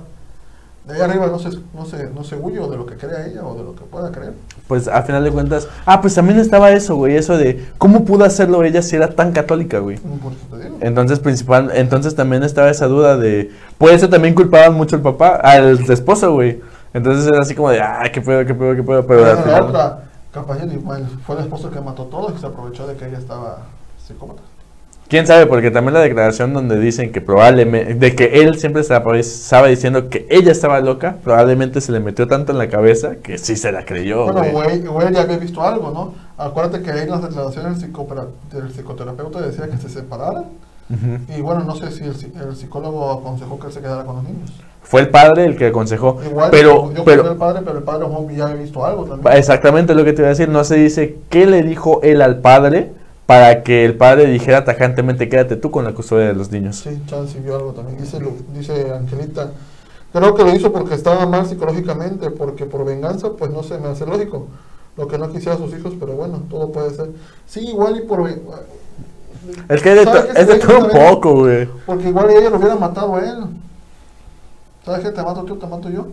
De 0.85 0.95
ahí 0.95 1.01
arriba 1.01 1.27
no 1.27 1.37
se, 1.37 1.49
no 1.73 1.85
se, 1.85 2.09
no 2.09 2.23
se 2.23 2.35
huye 2.35 2.59
de 2.59 2.77
lo 2.77 2.85
que 2.85 2.95
crea 2.95 3.27
ella 3.27 3.45
o 3.45 3.55
de 3.55 3.63
lo 3.63 3.75
que 3.75 3.83
pueda 3.83 4.11
creer. 4.11 4.33
Pues 4.67 4.87
a 4.87 5.03
final 5.03 5.23
de 5.23 5.31
cuentas. 5.31 5.67
Ah, 5.85 6.01
pues 6.01 6.15
también 6.15 6.39
estaba 6.39 6.71
eso, 6.71 6.95
güey. 6.95 7.15
Eso 7.15 7.37
de 7.37 7.67
cómo 7.77 8.05
pudo 8.05 8.25
hacerlo 8.25 8.63
ella 8.63 8.81
si 8.81 8.95
era 8.95 9.09
tan 9.09 9.31
católica, 9.31 9.79
güey. 9.79 9.97
Por 9.97 10.33
eso 10.33 10.45
te 10.49 10.63
digo. 10.63 10.77
Entonces, 10.81 11.19
principal, 11.19 11.71
entonces 11.75 12.15
también 12.15 12.43
estaba 12.43 12.69
esa 12.69 12.87
duda 12.87 13.17
de. 13.17 13.51
Puede 13.77 13.99
ser 13.99 14.09
también 14.09 14.33
culpaban 14.33 14.73
mucho 14.73 14.95
al 14.95 15.01
papá, 15.01 15.35
al 15.35 15.79
esposo, 15.91 16.33
güey. 16.33 16.59
Entonces 16.93 17.27
era 17.27 17.39
así 17.39 17.53
como 17.53 17.69
de, 17.69 17.81
ah, 17.81 18.09
qué 18.11 18.21
pedo, 18.21 18.45
qué 18.45 18.55
pedo, 18.55 18.75
qué 18.75 18.83
pedo. 18.83 19.05
Pero 19.05 19.23
Pero 19.23 19.41
al 19.41 19.51
la 19.51 19.63
otra, 19.63 20.03
capaz 20.31 20.57
fue 21.25 21.35
el 21.35 21.41
esposo 21.41 21.69
que 21.69 21.81
mató 21.81 22.03
a 22.03 22.09
todos 22.09 22.33
y 22.35 22.39
se 22.39 22.47
aprovechó 22.47 22.87
de 22.87 22.95
que 22.95 23.07
ella 23.07 23.19
estaba 23.19 23.59
psicópata. 24.03 24.41
Quién 25.09 25.25
sabe, 25.25 25.47
porque 25.47 25.71
también 25.71 25.95
la 25.95 26.01
declaración 26.01 26.53
donde 26.53 26.79
dicen 26.79 27.11
que 27.11 27.19
probablemente. 27.19 27.95
De 27.95 28.15
que 28.15 28.41
él 28.41 28.59
siempre 28.59 28.83
estaba, 28.83 29.11
diciendo 29.67 30.07
que 30.07 30.27
ella 30.29 30.51
estaba 30.51 30.79
loca, 30.81 31.15
probablemente 31.23 31.81
se 31.81 31.91
le 31.91 31.99
metió 31.99 32.27
tanto 32.27 32.51
en 32.51 32.59
la 32.59 32.69
cabeza 32.69 33.15
que 33.15 33.39
sí 33.39 33.55
se 33.55 33.71
la 33.71 33.85
creyó, 33.85 34.25
Bueno, 34.25 34.43
güey. 34.51 34.81
güey, 34.81 35.11
ya 35.11 35.21
había 35.21 35.37
visto 35.37 35.63
algo, 35.63 35.89
¿no? 35.89 36.13
Acuérdate 36.37 36.83
que 36.83 36.91
ahí 36.91 37.01
en 37.01 37.09
las 37.09 37.23
declaraciones 37.23 37.81
del, 37.81 38.71
psicoterapeuta 38.71 39.41
decía 39.41 39.67
que 39.67 39.77
se 39.77 39.89
separaran. 39.89 40.45
Ujú. 40.91 41.35
Y 41.35 41.41
bueno, 41.41 41.63
no 41.63 41.75
sé 41.75 41.89
si 41.91 42.03
el, 42.03 42.15
el 42.47 42.55
psicólogo 42.55 43.11
aconsejó 43.11 43.59
que 43.59 43.67
él 43.67 43.73
se 43.73 43.81
quedara 43.81 44.03
con 44.03 44.17
los 44.17 44.25
niños. 44.25 44.51
Fue 44.83 45.01
el 45.01 45.09
padre 45.09 45.45
el 45.45 45.57
que 45.57 45.67
aconsejó. 45.67 46.19
Igual, 46.23 46.51
pero, 46.51 46.93
yo 46.93 47.03
pero, 47.03 47.31
el 47.31 47.37
padre, 47.37 47.61
pero 47.65 47.79
el 47.79 47.83
padre 47.83 48.05
ya 48.35 48.45
había 48.45 48.61
visto 48.61 48.85
algo 48.85 49.05
también. 49.05 49.37
Exactamente 49.37 49.95
lo 49.95 50.05
que 50.05 50.13
te 50.13 50.21
iba 50.21 50.27
a 50.27 50.29
decir, 50.29 50.49
no 50.49 50.63
se 50.63 50.75
dice 50.75 51.17
qué 51.29 51.47
le 51.47 51.63
dijo 51.63 51.99
él 52.03 52.21
al 52.21 52.37
padre 52.37 52.91
para 53.29 53.61
que 53.61 53.85
el 53.85 53.95
padre 53.95 54.25
dijera 54.25 54.65
tajantemente 54.65 55.29
quédate 55.29 55.55
tú 55.55 55.69
con 55.69 55.83
la 55.85 55.93
custodia 55.93 56.25
de 56.29 56.33
los 56.33 56.49
niños. 56.49 56.77
Sí, 56.77 56.99
Chance 57.05 57.39
vio 57.39 57.57
algo 57.57 57.73
también. 57.73 57.99
Dice, 57.99 58.19
Lu- 58.19 58.35
dice 58.55 58.91
Angelita, 58.91 59.51
creo 60.11 60.33
que 60.33 60.43
lo 60.43 60.55
hizo 60.55 60.73
porque 60.73 60.95
estaba 60.95 61.27
mal 61.27 61.45
psicológicamente, 61.45 62.31
porque 62.31 62.65
por 62.65 62.83
venganza, 62.85 63.29
pues 63.37 63.51
no 63.51 63.61
se 63.61 63.77
me 63.77 63.89
hace 63.89 64.07
lógico. 64.07 64.47
Lo 64.97 65.07
que 65.07 65.19
no 65.19 65.29
quisiera 65.31 65.53
a 65.53 65.57
sus 65.59 65.71
hijos, 65.77 65.93
pero 65.99 66.13
bueno, 66.13 66.41
todo 66.49 66.71
puede 66.71 66.89
ser. 66.89 67.11
Sí, 67.45 67.59
igual 67.67 67.97
y 67.97 68.01
por... 68.01 68.27
Es 68.27 69.83
que 69.83 69.91
es 69.91 69.97
de, 69.99 70.03
¿Sabes 70.05 70.21
to- 70.27 70.33
qué 70.33 70.41
es 70.41 70.47
de 70.47 70.55
todo 70.55 70.79
un 70.79 70.89
poco, 70.89 71.33
güey. 71.41 71.69
Porque 71.85 72.09
igual 72.09 72.31
ella 72.31 72.49
lo 72.49 72.57
hubiera 72.57 72.77
matado 72.77 73.15
a 73.15 73.19
él. 73.19 73.45
¿Sabes 74.83 75.01
qué? 75.05 75.11
Te 75.11 75.21
mato 75.21 75.43
tú, 75.43 75.55
te 75.57 75.67
mato 75.67 75.87
yo. 75.91 76.07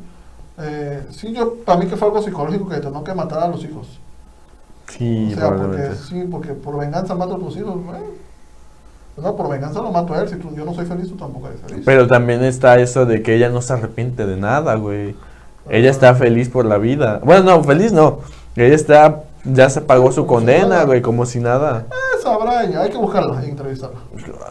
Eh, 0.61 1.03
sí, 1.12 1.33
yo, 1.33 1.55
para 1.64 1.79
mí 1.79 1.87
que 1.87 1.97
fue 1.97 2.09
algo 2.09 2.21
psicológico 2.21 2.69
que 2.69 2.77
tengo 2.77 3.03
que 3.03 3.14
matar 3.14 3.43
a 3.43 3.49
los 3.49 3.64
hijos. 3.64 3.89
Sí, 4.97 5.33
o 5.33 5.39
sea, 5.39 5.57
porque, 5.57 5.91
sí, 5.95 6.25
porque 6.31 6.53
por 6.53 6.79
venganza 6.79 7.15
mato 7.15 7.35
a 7.35 7.39
tus 7.39 7.57
hijos. 7.57 7.75
bueno. 7.85 7.99
no, 9.17 9.37
por 9.37 9.51
venganza 9.51 9.83
lo 9.83 9.91
mato 9.91 10.15
a 10.15 10.23
él. 10.23 10.29
Si 10.29 10.37
tú, 10.37 10.55
yo 10.55 10.65
no 10.65 10.75
soy 10.75 10.87
feliz, 10.87 11.09
tú 11.09 11.17
tampoco 11.17 11.49
eres 11.49 11.61
feliz. 11.61 11.83
Pero 11.85 12.07
también 12.07 12.43
está 12.43 12.79
eso 12.79 13.05
de 13.05 13.23
que 13.23 13.35
ella 13.35 13.51
no 13.51 13.61
se 13.61 13.75
arrepiente 13.75 14.27
de 14.27 14.37
nada, 14.37 14.75
güey. 14.77 15.15
Ella 15.69 15.91
está 15.91 16.15
feliz 16.15 16.49
por 16.49 16.65
la 16.65 16.79
vida. 16.79 17.21
Bueno, 17.25 17.43
no, 17.43 17.65
feliz 17.65 17.93
no. 17.93 18.21
Ella 18.55 18.75
está, 18.75 19.25
ya 19.45 19.69
se 19.69 19.83
pagó 19.83 20.13
su 20.13 20.23
si 20.23 20.27
condena, 20.27 20.85
güey, 20.85 21.03
como 21.03 21.27
si 21.27 21.41
nada. 21.41 21.87
Eh, 21.91 22.23
sabrá 22.23 22.65
ella, 22.65 22.83
hay 22.83 22.91
que 22.91 22.97
buscarla 22.97 23.45
y 23.45 23.51
entrevistarla. 23.51 23.99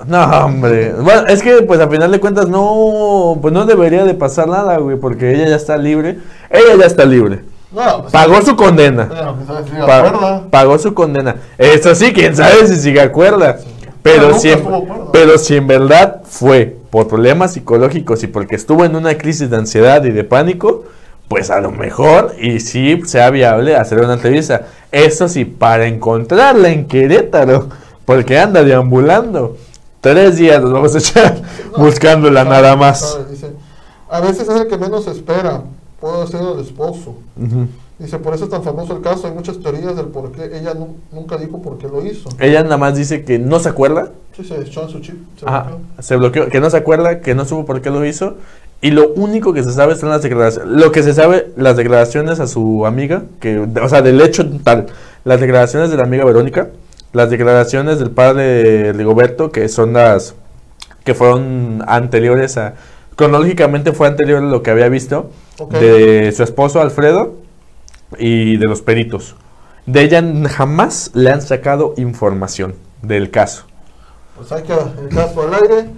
No, 0.05 0.45
hombre. 0.45 0.93
Bueno, 0.93 1.25
es 1.27 1.41
que 1.41 1.63
pues 1.63 1.79
a 1.79 1.87
final 1.87 2.11
de 2.11 2.19
cuentas 2.19 2.47
no, 2.47 3.39
pues 3.41 3.53
no 3.53 3.65
debería 3.65 4.03
de 4.03 4.13
pasar 4.13 4.47
nada, 4.47 4.77
güey, 4.77 4.97
porque 4.97 5.33
ella 5.33 5.47
ya 5.47 5.55
está 5.55 5.77
libre. 5.77 6.19
Ella 6.51 6.75
ya 6.79 6.85
está 6.85 7.05
libre. 7.05 7.54
No, 7.75 8.01
pues, 8.01 8.11
Pagó 8.13 8.41
su 8.41 8.55
condena. 8.55 9.07
Pero, 9.09 9.35
pues. 9.35 9.65
Sí, 9.69 9.75
Pa- 9.85 10.43
pagó 10.49 10.79
su 10.79 10.93
condena. 10.93 11.35
Eso 11.57 11.93
sí, 11.93 12.13
quién 12.13 12.35
sabe 12.35 12.65
si 12.67 12.75
sigue 12.77 13.01
acuerda. 13.01 13.57
Pero 14.01 14.27
Nunca 14.27 14.39
si, 14.39 14.49
en, 14.51 14.59
acuerdo. 14.59 15.09
pero 15.11 15.37
si 15.37 15.55
en 15.57 15.67
verdad 15.67 16.21
fue 16.23 16.77
por 16.89 17.07
problemas 17.07 17.53
psicológicos 17.53 18.23
y 18.23 18.27
porque 18.27 18.55
estuvo 18.55 18.85
en 18.85 18.95
una 18.95 19.17
crisis 19.17 19.49
de 19.49 19.57
ansiedad 19.57 20.03
y 20.05 20.11
de 20.11 20.23
pánico, 20.23 20.83
pues 21.27 21.49
a 21.49 21.59
lo 21.59 21.71
mejor 21.71 22.33
y 22.39 22.59
sí 22.59 23.01
sea 23.05 23.29
viable 23.31 23.75
hacer 23.75 23.99
una 23.99 24.13
entrevista. 24.13 24.67
Eso 24.91 25.27
sí, 25.27 25.43
para 25.43 25.87
encontrarla 25.87 26.69
en 26.69 26.87
Querétaro, 26.87 27.67
Porque 28.05 28.37
anda 28.37 28.63
deambulando. 28.63 29.57
Tres 30.01 30.37
días 30.37 30.61
nos 30.61 30.71
vamos 30.71 30.93
a 30.93 30.99
echar 30.99 31.41
No, 31.75 31.83
buscándola 31.83 32.43
nada 32.45 32.75
más. 32.75 33.17
dice, 33.31 33.51
a 34.07 34.19
veces 34.21 34.47
es 34.47 34.55
el 34.61 34.67
que 34.67 34.77
menos 34.77 35.07
espera. 35.07 35.63
Puede 35.99 36.27
ser 36.27 36.41
el 36.41 36.59
esposo. 36.59 37.15
Ujú. 37.37 37.67
Dice, 37.97 38.17
por 38.19 38.33
eso 38.33 38.43
es 38.43 38.49
tan 38.49 38.61
famoso 38.63 38.95
el 38.97 39.01
caso. 39.01 39.27
Hay 39.27 39.33
muchas 39.33 39.57
teorías 39.59 39.95
del 39.95 40.07
por 40.07 40.31
qué. 40.33 40.45
Ella 40.57 40.73
nu- 40.73 40.97
nunca 41.13 41.37
dijo 41.37 41.61
por 41.61 41.77
qué 41.77 41.87
lo 41.87 42.05
hizo. 42.05 42.27
Ella 42.39 42.61
nada 42.63 42.77
más 42.77 42.95
dice 42.97 43.23
que 43.23 43.39
no 43.39 43.59
se 43.59 43.69
acuerda. 43.69 44.09
Sí, 44.35 44.43
se 44.43 44.59
echó 44.59 44.83
en 44.83 44.89
su 44.89 44.99
chip. 44.99 45.15
Se 45.39 45.45
Ajá, 45.45 45.61
bloqueó. 45.69 45.79
se 45.99 46.15
bloqueó, 46.17 46.47
que 46.49 46.59
no 46.59 46.69
se 46.69 46.77
acuerda, 46.77 47.21
que 47.21 47.33
no 47.35 47.45
supo 47.45 47.65
por 47.65 47.81
qué 47.81 47.89
lo 47.89 48.03
hizo. 48.05 48.35
Y 48.81 48.91
lo 48.91 49.13
único 49.13 49.53
que 49.53 49.63
se 49.63 49.71
sabe 49.71 49.95
son 49.95 50.09
las 50.09 50.21
declaraciones. 50.21 50.69
Lo 50.77 50.91
que 50.91 51.01
se 51.03 51.13
sabe, 51.13 51.51
las 51.55 51.77
declaraciones 51.77 52.41
a 52.41 52.47
su 52.47 52.85
amiga, 52.85 53.23
que, 53.39 53.57
o 53.59 53.89
sea, 53.89 54.01
del 54.01 54.19
hecho 54.19 54.45
tal. 54.63 54.87
Las 55.23 55.39
declaraciones 55.39 55.89
de 55.89 55.95
la 55.97 56.03
amiga 56.03 56.25
Verónica, 56.25 56.67
las 57.13 57.29
declaraciones 57.29 57.99
del 57.99 58.11
padre 58.11 58.91
Rigoberto, 58.91 59.51
que 59.53 59.69
son 59.69 59.93
las 59.93 60.35
que 61.05 61.13
fueron 61.13 61.81
anteriores 61.87 62.57
a. 62.57 62.73
Cronológicamente 63.15 63.93
fue 63.93 64.07
anterior 64.07 64.43
a 64.43 64.45
lo 64.45 64.61
que 64.61 64.71
había 64.71 64.89
visto 64.89 65.29
De 65.69 66.31
su 66.35 66.43
esposo 66.43 66.81
Alfredo 66.81 67.35
y 68.17 68.57
de 68.57 68.65
los 68.65 68.81
peritos. 68.81 69.35
De 69.85 70.01
ella 70.01 70.23
jamás 70.49 71.11
le 71.13 71.31
han 71.31 71.41
sacado 71.41 71.93
información 71.97 72.75
del 73.01 73.29
caso. 73.31 73.65
Pues 74.35 74.51
hay 74.51 74.63
que 74.63 74.73
el 74.73 75.09
caso 75.09 75.43
al 75.43 75.53
aire. 75.53 75.89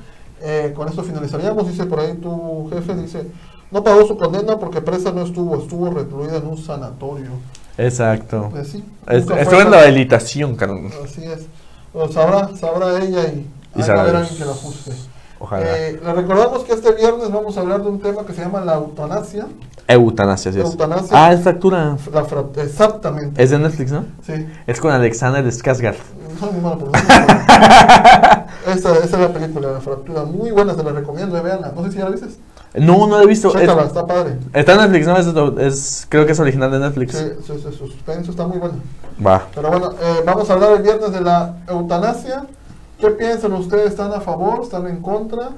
Eh, 0.41 0.73
con 0.75 0.87
esto 0.87 1.03
finalizaríamos. 1.03 1.67
Dice 1.67 1.85
por 1.85 1.99
ahí 1.99 2.13
tu 2.15 2.69
jefe, 2.71 2.93
dice, 2.95 3.23
no 3.71 3.83
pagó 3.83 4.05
su 4.05 4.17
condena 4.17 4.59
porque 4.59 4.81
presa 4.81 5.11
no 5.11 5.23
estuvo, 5.23 5.57
estuvo 5.57 5.89
recluida 5.89 6.37
en 6.37 6.45
un 6.47 6.57
sanatorio. 6.57 7.29
Exacto. 7.77 8.49
Pues 8.51 8.67
sí. 8.69 8.83
Es- 9.07 9.21
Estuvo 9.21 9.37
en 9.37 9.45
san- 9.49 9.71
rehabilitación, 9.71 10.55
Carlos. 10.55 10.93
Así 11.03 11.23
es. 11.23 11.47
Pues 11.93 12.13
sabrá, 12.13 12.49
sabrá 12.55 12.99
ella 13.03 13.23
y, 13.33 13.47
Y 13.75 13.81
hay 13.81 13.85
que 13.85 13.91
alguien 13.91 14.37
que 14.37 14.45
la 14.45 14.53
juzgue. 14.53 14.91
Ojalá. 15.39 15.65
Eh, 15.77 15.99
le 16.03 16.13
recordamos 16.13 16.63
que 16.63 16.73
este 16.73 16.91
viernes 16.93 17.31
vamos 17.31 17.55
a 17.57 17.61
hablar 17.61 17.81
de 17.83 17.89
un 17.89 17.99
tema 17.99 18.25
que 18.25 18.33
se 18.33 18.41
llama 18.41 18.61
la 18.61 18.75
eutanasia. 18.75 19.47
Eutanasia, 19.87 20.51
sí 20.51 20.59
es. 20.59 20.65
Eutanasia. 20.65 21.09
Ah, 21.11 21.31
es 21.33 21.41
fractura. 21.41 21.95
La 22.13 22.25
fra- 22.25 22.43
exactamente. 22.57 23.41
Es 23.41 23.51
de 23.51 23.59
Netflix, 23.59 23.91
¿no? 23.91 24.05
Sí. 24.25 24.33
Es 24.65 24.81
con 24.81 24.91
Alexander 24.91 25.45
Skarsgård. 25.45 25.95
No, 26.41 26.51
muy 26.51 26.61
mala 26.61 26.77
esa, 28.67 28.93
esa 28.97 29.03
es 29.03 29.11
la 29.19 29.29
película, 29.29 29.71
La 29.71 29.79
Fractura. 29.79 30.23
Muy 30.25 30.51
buena, 30.51 30.75
te 30.75 30.83
la 30.83 30.91
recomiendo, 30.91 31.41
veanla. 31.41 31.71
No 31.75 31.83
sé 31.85 31.91
si 31.91 31.97
ya 31.99 32.05
la 32.05 32.09
viste. 32.11 32.27
No, 32.75 33.07
no 33.07 33.17
lo 33.17 33.21
he 33.21 33.27
visto. 33.27 33.57
Es- 33.57 33.69
está 33.69 34.05
padre. 34.05 34.37
está 34.53 34.73
en 34.73 34.79
Netflix, 34.91 35.07
¿no? 35.07 35.17
Es, 35.17 35.73
es- 35.73 36.05
creo 36.09 36.25
que 36.25 36.33
es 36.33 36.39
original 36.39 36.69
de 36.69 36.79
Netflix. 36.79 37.15
Sí, 37.17 37.25
sí, 37.45 37.53
sí, 37.57 37.63
su 37.77 37.87
suspenso 37.87 38.31
está 38.31 38.45
muy 38.45 38.57
bueno. 38.57 38.75
Va. 39.25 39.43
Pero 39.55 39.69
bueno, 39.69 39.91
eh, 40.01 40.21
vamos 40.25 40.49
a 40.49 40.53
hablar 40.53 40.73
el 40.73 40.83
viernes 40.83 41.11
de 41.11 41.21
la 41.21 41.55
eutanasia. 41.67 42.45
¿Qué 42.99 43.09
piensan 43.11 43.53
ustedes? 43.53 43.91
¿Están 43.91 44.11
a 44.11 44.21
favor? 44.21 44.61
¿Están 44.63 44.87
en 44.87 45.01
contra? 45.01 45.51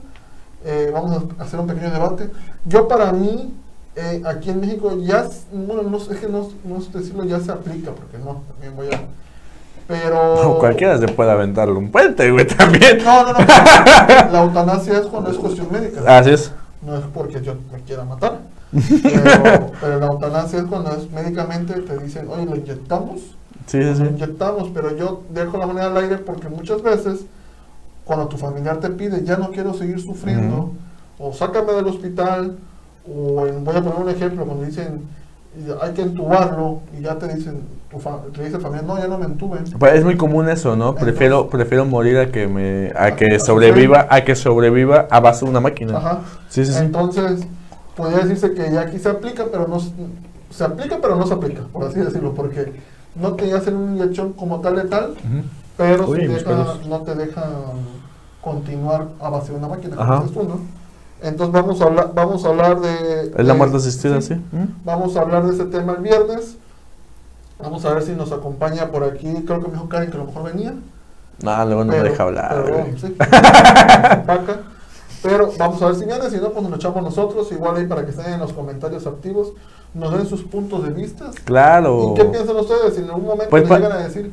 Eh, 0.66 0.92
vamos 0.94 1.24
a 1.38 1.44
hacer 1.44 1.60
un 1.60 1.68
pequeño 1.68 1.92
debate. 1.92 2.30
Yo 2.66 2.88
para 2.88 3.14
mí, 3.14 3.54
eh, 3.96 4.22
aquí 4.26 4.50
en 4.50 4.60
México 4.60 4.98
ya, 4.98 5.26
bueno, 5.54 5.84
no 5.84 6.00
sé, 6.00 6.14
es 6.14 6.20
que 6.20 6.28
no, 6.28 6.50
no 6.66 6.82
sé 6.82 6.98
decirlo, 6.98 7.24
ya 7.24 7.40
se 7.40 7.52
aplica, 7.52 7.92
porque 7.92 8.18
no, 8.18 8.44
también 8.52 8.76
voy 8.76 8.88
a... 8.88 9.00
Pero... 9.88 10.58
Cualquiera 10.60 10.98
se 10.98 11.08
puede 11.08 11.32
aventarle 11.32 11.74
un 11.74 11.90
puente, 11.90 12.30
güey, 12.30 12.46
también. 12.46 12.98
No, 13.04 13.24
no, 13.24 13.34
no. 13.34 13.40
La 14.32 14.44
eutanasia 14.44 15.00
es 15.00 15.06
cuando 15.08 15.32
es 15.32 15.38
cuestión 15.38 15.72
médica. 15.72 16.02
Así 16.18 16.32
es. 16.32 16.52
No 16.82 16.98
es 16.98 17.06
porque 17.14 17.42
yo 17.42 17.56
me 17.72 17.80
quiera 17.82 18.04
matar. 18.04 18.40
Pero, 18.72 19.72
pero 19.82 20.00
la 20.00 20.06
eutanasia 20.06 20.60
es 20.60 20.66
cuando 20.66 20.92
es 20.92 21.10
médicamente 21.10 21.74
te 21.74 21.98
dicen, 21.98 22.28
oye, 22.30 22.46
lo 22.46 22.56
inyectamos. 22.56 23.36
Sí, 23.70 23.82
sí, 23.96 24.04
inyectamos, 24.04 24.70
pero 24.74 24.96
yo 24.96 25.22
dejo 25.30 25.58
la 25.58 25.68
moneda 25.68 25.88
al 25.88 25.98
aire 25.98 26.18
porque 26.18 26.50
muchas 26.50 26.82
veces 26.82 27.22
cuando 28.06 28.28
tu 28.28 28.38
familiar 28.38 28.78
te 28.80 28.90
pide, 28.90 29.24
ya 29.24 29.38
no 29.38 29.52
quiero 29.52 29.74
seguir 29.74 30.00
sufriendo, 30.02 30.72
o 31.20 31.32
sácame 31.34 31.74
del 31.74 31.86
hospital, 31.88 32.58
o 33.08 33.46
en- 33.46 33.64
voy 33.64 33.76
a 33.76 33.82
poner 33.84 34.00
un 34.00 34.10
ejemplo, 34.10 34.46
cuando 34.46 34.66
dicen 34.66 35.04
hay 35.82 35.94
que 35.94 36.04
entubarlo 36.04 36.80
y 36.98 37.02
ya 37.04 37.18
te 37.18 37.28
dicen, 37.34 37.62
tu 37.92 38.00
fa- 38.00 38.20
te 38.34 38.44
dice 38.44 38.56
el 38.58 38.62
familiar, 38.62 38.86
no, 38.86 38.98
ya 38.98 39.08
no 39.08 39.18
me 39.18 39.26
entuben. 39.26 39.64
Pues 39.78 39.94
es 39.96 40.04
muy 40.06 40.16
común 40.16 40.48
eso, 40.48 40.76
¿no? 40.76 40.96
Prefiero, 40.96 41.50
prefiero 41.50 41.86
morir 41.86 42.18
a 42.20 42.32
que 42.32 42.48
me, 42.48 42.92
a 42.96 43.06
A- 43.06 43.16
que 43.16 43.36
a 43.36 43.40
sobreviva, 43.40 44.08
a 44.10 44.24
que 44.24 44.36
sobreviva 44.36 45.08
a 45.10 45.20
base 45.20 45.46
de 45.46 45.52
una 45.52 45.60
máquina. 45.60 45.98
Ajá. 45.98 46.22
Sí, 46.50 46.66
sí. 46.66 46.74
Entonces, 46.78 47.42
podría 47.96 48.20
decirse 48.20 48.54
que 48.54 48.72
ya 48.72 48.82
aquí 48.82 49.00
se 49.00 49.10
aplica, 49.10 49.46
pero 49.52 49.68
no 49.68 49.80
se 49.80 50.64
aplica, 50.64 50.98
pero 51.02 51.16
no 51.16 51.26
se 51.28 51.34
aplica, 51.34 51.64
por 51.74 51.84
así 51.86 52.00
decirlo, 52.00 52.34
porque 52.34 52.72
no 53.16 53.34
te 53.34 53.54
hacen 53.54 53.76
una 53.76 53.92
inyección 53.94 54.34
como 54.34 54.60
tal 54.62 54.76
de 54.78 54.84
tal, 54.84 55.16
pero 55.78 56.08
Uy, 56.08 56.28
mis 56.28 56.44
deja- 56.46 56.76
no 56.88 57.00
te 57.02 57.16
dejan 57.16 57.44
continuar 58.42 59.08
a 59.20 59.30
base 59.30 59.52
de 59.52 59.58
una 59.58 59.68
máquina, 59.68 59.96
como 59.96 60.14
Ajá. 60.14 60.24
dices 60.24 60.38
tú, 60.38 60.44
¿no? 60.48 60.60
Entonces 61.22 61.54
vamos 61.54 61.82
a 61.82 61.86
hablar, 61.86 62.12
vamos 62.16 62.46
a 62.46 62.48
hablar 62.48 62.80
de... 62.80 63.34
Es 63.38 63.46
la 63.46 63.54
muerte 63.54 63.76
asistida, 63.78 64.22
sí. 64.22 64.36
¿Mm? 64.36 64.86
Vamos 64.86 65.18
a 65.18 65.22
hablar 65.22 65.46
de 65.46 65.54
ese 65.54 65.66
tema 65.66 65.94
el 65.94 66.02
viernes. 66.02 66.56
Vamos 67.62 67.84
a 67.84 67.94
ver 67.94 68.04
si 68.04 68.14
nos 68.14 68.32
acompaña 68.32 68.88
por 68.88 69.04
aquí. 69.04 69.28
Creo 69.46 69.60
que 69.60 69.68
me 69.68 69.74
dijo 69.74 69.90
Karen 69.90 70.10
que 70.12 70.16
a 70.16 70.20
lo 70.22 70.28
mejor 70.28 70.44
venía. 70.54 70.76
No, 71.44 71.66
luego 71.66 71.84
no 71.84 71.92
me 71.92 72.04
deja 72.04 72.24
hablar. 72.24 72.64
pero, 72.64 72.86
sí. 72.98 73.16
Pero 75.22 75.52
vamos 75.58 75.82
a 75.82 75.88
ver 75.88 75.96
si 75.96 76.06
viene, 76.06 76.30
si 76.30 76.38
no, 76.38 76.50
pues 76.50 76.62
nos 76.62 76.72
lo 76.72 76.78
echamos 76.78 77.04
nosotros. 77.04 77.52
Igual 77.52 77.78
ahí 77.78 77.86
para 77.88 78.06
que 78.06 78.12
estén 78.12 78.34
en 78.34 78.40
los 78.40 78.54
comentarios 78.54 79.06
activos, 79.06 79.54
nos 79.94 80.12
den 80.14 80.26
sus 80.26 80.44
puntos 80.44 80.84
de 80.84 80.92
vista. 80.92 81.32
Claro. 81.46 82.12
¿Y 82.12 82.14
qué 82.16 82.26
piensan 82.26 82.56
ustedes? 82.56 82.94
Si 82.96 83.02
en 83.02 83.08
algún 83.10 83.26
momento 83.26 83.50
Pues, 83.50 83.64
llegan 83.70 83.92
a 83.92 83.98
decir, 83.98 84.32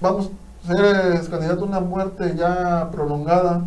vamos, 0.00 0.30
eres 0.68 1.28
candidato 1.28 1.62
a 1.62 1.66
una 1.68 1.80
muerte 1.80 2.34
ya 2.36 2.88
prolongada, 2.90 3.62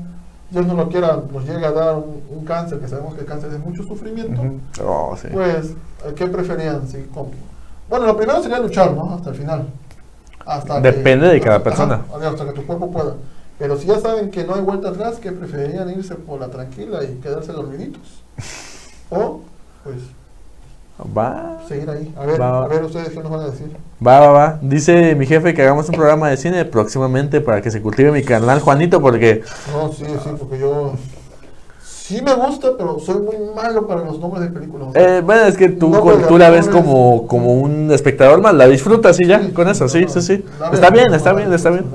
Dios 0.49 0.65
no 0.65 0.73
lo 0.73 0.89
quiera, 0.89 1.19
nos 1.31 1.45
llega 1.45 1.69
a 1.69 1.71
dar 1.71 1.95
un, 1.95 2.21
un 2.29 2.43
cáncer, 2.45 2.79
que 2.79 2.87
sabemos 2.89 3.13
que 3.13 3.21
el 3.21 3.25
cáncer 3.27 3.51
es 3.53 3.59
mucho 3.59 3.83
sufrimiento. 3.83 4.41
Oh, 4.85 5.15
sí. 5.15 5.29
pues, 5.31 5.71
¿qué 6.15 6.27
preferían? 6.27 6.85
Si, 6.89 7.03
com- 7.13 7.27
bueno, 7.89 8.05
lo 8.07 8.17
primero 8.17 8.41
sería 8.41 8.59
luchar, 8.59 8.91
¿no? 8.93 9.13
Hasta 9.15 9.29
el 9.29 9.35
final. 9.35 9.67
Hasta 10.45 10.81
que- 10.81 10.91
Depende 10.91 11.27
de 11.29 11.39
cada 11.39 11.55
Ajá, 11.55 11.63
persona. 11.63 12.01
hasta 12.13 12.45
que 12.45 12.51
tu 12.51 12.65
cuerpo 12.65 12.91
pueda. 12.91 13.13
Pero 13.61 13.77
si 13.77 13.85
ya 13.85 13.99
saben 13.99 14.31
que 14.31 14.43
no 14.43 14.55
hay 14.55 14.61
vuelta 14.61 14.89
atrás, 14.89 15.17
¿qué 15.21 15.31
preferirían 15.31 15.87
irse 15.91 16.15
por 16.15 16.39
la 16.39 16.47
tranquila 16.47 17.03
y 17.03 17.19
quedarse 17.21 17.51
dormiditos? 17.51 18.23
O, 19.11 19.41
pues, 19.83 19.97
Va. 21.15 21.59
seguir 21.67 21.87
ahí. 21.91 22.11
A 22.17 22.25
ver, 22.25 22.41
Va. 22.41 22.63
a 22.63 22.67
ver 22.67 22.83
ustedes 22.83 23.09
qué 23.09 23.19
nos 23.21 23.29
van 23.31 23.41
a 23.41 23.45
decir. 23.51 23.67
Va, 24.05 24.19
va, 24.19 24.29
va. 24.31 24.59
Dice 24.63 25.13
mi 25.13 25.27
jefe 25.27 25.53
que 25.53 25.61
hagamos 25.61 25.87
un 25.89 25.93
programa 25.95 26.29
de 26.29 26.37
cine 26.37 26.65
próximamente 26.65 27.39
para 27.39 27.61
que 27.61 27.69
se 27.69 27.83
cultive 27.83 28.11
mi 28.11 28.23
canal 28.23 28.59
Juanito 28.61 28.99
porque 28.99 29.43
No, 29.71 29.91
sí, 29.93 30.05
sí, 30.23 30.29
porque 30.39 30.57
yo 30.57 30.93
sí 31.83 32.19
me 32.23 32.33
gusta, 32.33 32.69
pero 32.77 32.99
soy 32.99 33.19
muy 33.21 33.35
malo 33.55 33.85
para 33.87 34.03
los 34.03 34.19
nombres 34.19 34.43
de 34.43 34.49
películas. 34.49 34.87
o 34.89 34.91
sea, 34.93 35.17
eh, 35.17 35.21
bueno, 35.21 35.43
es 35.43 35.55
que 35.55 35.69
tú, 35.69 35.89
No, 35.89 36.01
con- 36.01 36.27
tú 36.27 36.37
la 36.39 36.49
ves 36.49 36.67
como, 36.67 37.27
como 37.27 37.53
un 37.53 37.91
espectador 37.91 38.41
más, 38.41 38.55
la 38.55 38.67
disfrutas 38.67 39.19
y 39.21 39.27
ya, 39.27 39.39
sí, 39.39 39.51
con 39.51 39.67
eso, 39.69 39.87
sí, 39.87 40.01
no, 40.01 40.09
sí, 40.09 40.21
sí. 40.21 40.45
Está 40.73 40.89
bien, 40.89 41.13
está 41.13 41.31
bien, 41.33 41.53
está 41.53 41.69
bien. 41.69 41.85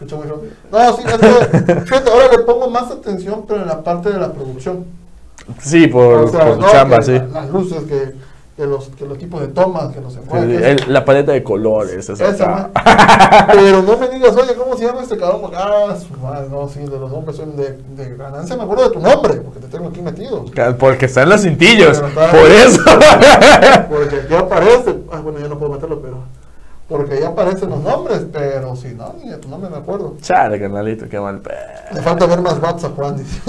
No. 0.00 0.06
Escucha 0.06 0.16
muy 0.16 0.26
feo. 0.26 0.42
No, 0.72 0.96
sí, 0.96 1.02
es 1.06 1.64
que, 1.66 1.74
fíjate, 1.82 2.10
ahora 2.10 2.28
le 2.32 2.38
pongo 2.40 2.70
más 2.70 2.90
atención, 2.90 3.44
pero 3.46 3.62
en 3.62 3.68
la 3.68 3.82
parte 3.82 4.10
de 4.10 4.18
la 4.18 4.32
producción. 4.32 4.84
Sí, 5.60 5.86
por, 5.88 6.14
O 6.24 6.28
sea, 6.28 6.46
por 6.46 6.58
no, 6.58 6.70
chamba, 6.70 7.02
sí. 7.02 7.12
la- 7.12 7.26
Las 7.42 7.50
luces, 7.50 7.82
que, 7.84 8.14
que 8.56 8.66
los, 8.66 8.88
que 8.90 9.04
los 9.06 9.18
tipos 9.18 9.40
de 9.40 9.48
tomas, 9.48 9.92
que 9.92 10.00
los 10.00 10.12
Sí, 10.12 10.18
enfoques. 10.20 10.44
sí, 10.44 10.54
el- 10.64 10.92
la 10.92 11.04
paleta 11.04 11.32
de 11.32 11.42
colores, 11.42 12.08
esa 12.08 12.28
Esa, 12.28 12.70
Pero 13.52 13.82
no 13.82 13.96
me 13.96 14.08
digas, 14.10 14.36
oye, 14.36 14.54
¿cómo 14.54 14.76
se 14.76 14.84
llama 14.84 15.02
este 15.02 15.16
cabrón? 15.16 15.50
Ah, 15.56 15.94
su 15.96 16.14
madre, 16.20 16.46
no, 16.50 16.68
sí, 16.68 16.80
de 16.80 16.98
los 16.98 17.10
nombres 17.10 17.36
son 17.36 17.56
de, 17.56 17.78
de 17.96 18.16
ganancia. 18.16 18.56
Me 18.56 18.62
acuerdo 18.64 18.84
de 18.84 18.90
tu 18.90 19.00
nombre, 19.00 19.34
porque 19.36 19.60
te 19.60 19.66
tengo 19.68 19.88
aquí 19.88 20.02
metido. 20.02 20.44
Porque 20.78 21.06
están 21.06 21.28
los 21.30 21.40
cintillos, 21.42 21.98
por 22.00 22.50
eso. 22.50 22.80
Porque 23.88 24.16
aquí 24.24 24.34
aparece, 24.34 24.94
ah, 25.10 25.20
bueno, 25.22 25.38
ya 25.40 25.48
no 25.48 25.58
puedo 25.58 25.72
meterlo, 25.72 26.00
pero. 26.00 26.09
Porque 26.90 27.20
ya 27.20 27.28
aparecen 27.28 27.70
los 27.70 27.78
nombres, 27.84 28.22
pero 28.32 28.74
si 28.74 28.88
no, 28.88 29.14
ni 29.22 29.30
tu 29.36 29.48
nombre 29.48 29.70
me 29.70 29.76
acuerdo. 29.76 30.16
Chale, 30.20 30.58
canalito, 30.58 31.08
qué 31.08 31.20
mal 31.20 31.38
pedo. 31.38 31.54
Le 31.94 32.02
falta 32.02 32.26
ver 32.26 32.40
más 32.40 32.60
WhatsApp, 32.60 32.96
Juan. 32.96 33.16
Dice. 33.16 33.40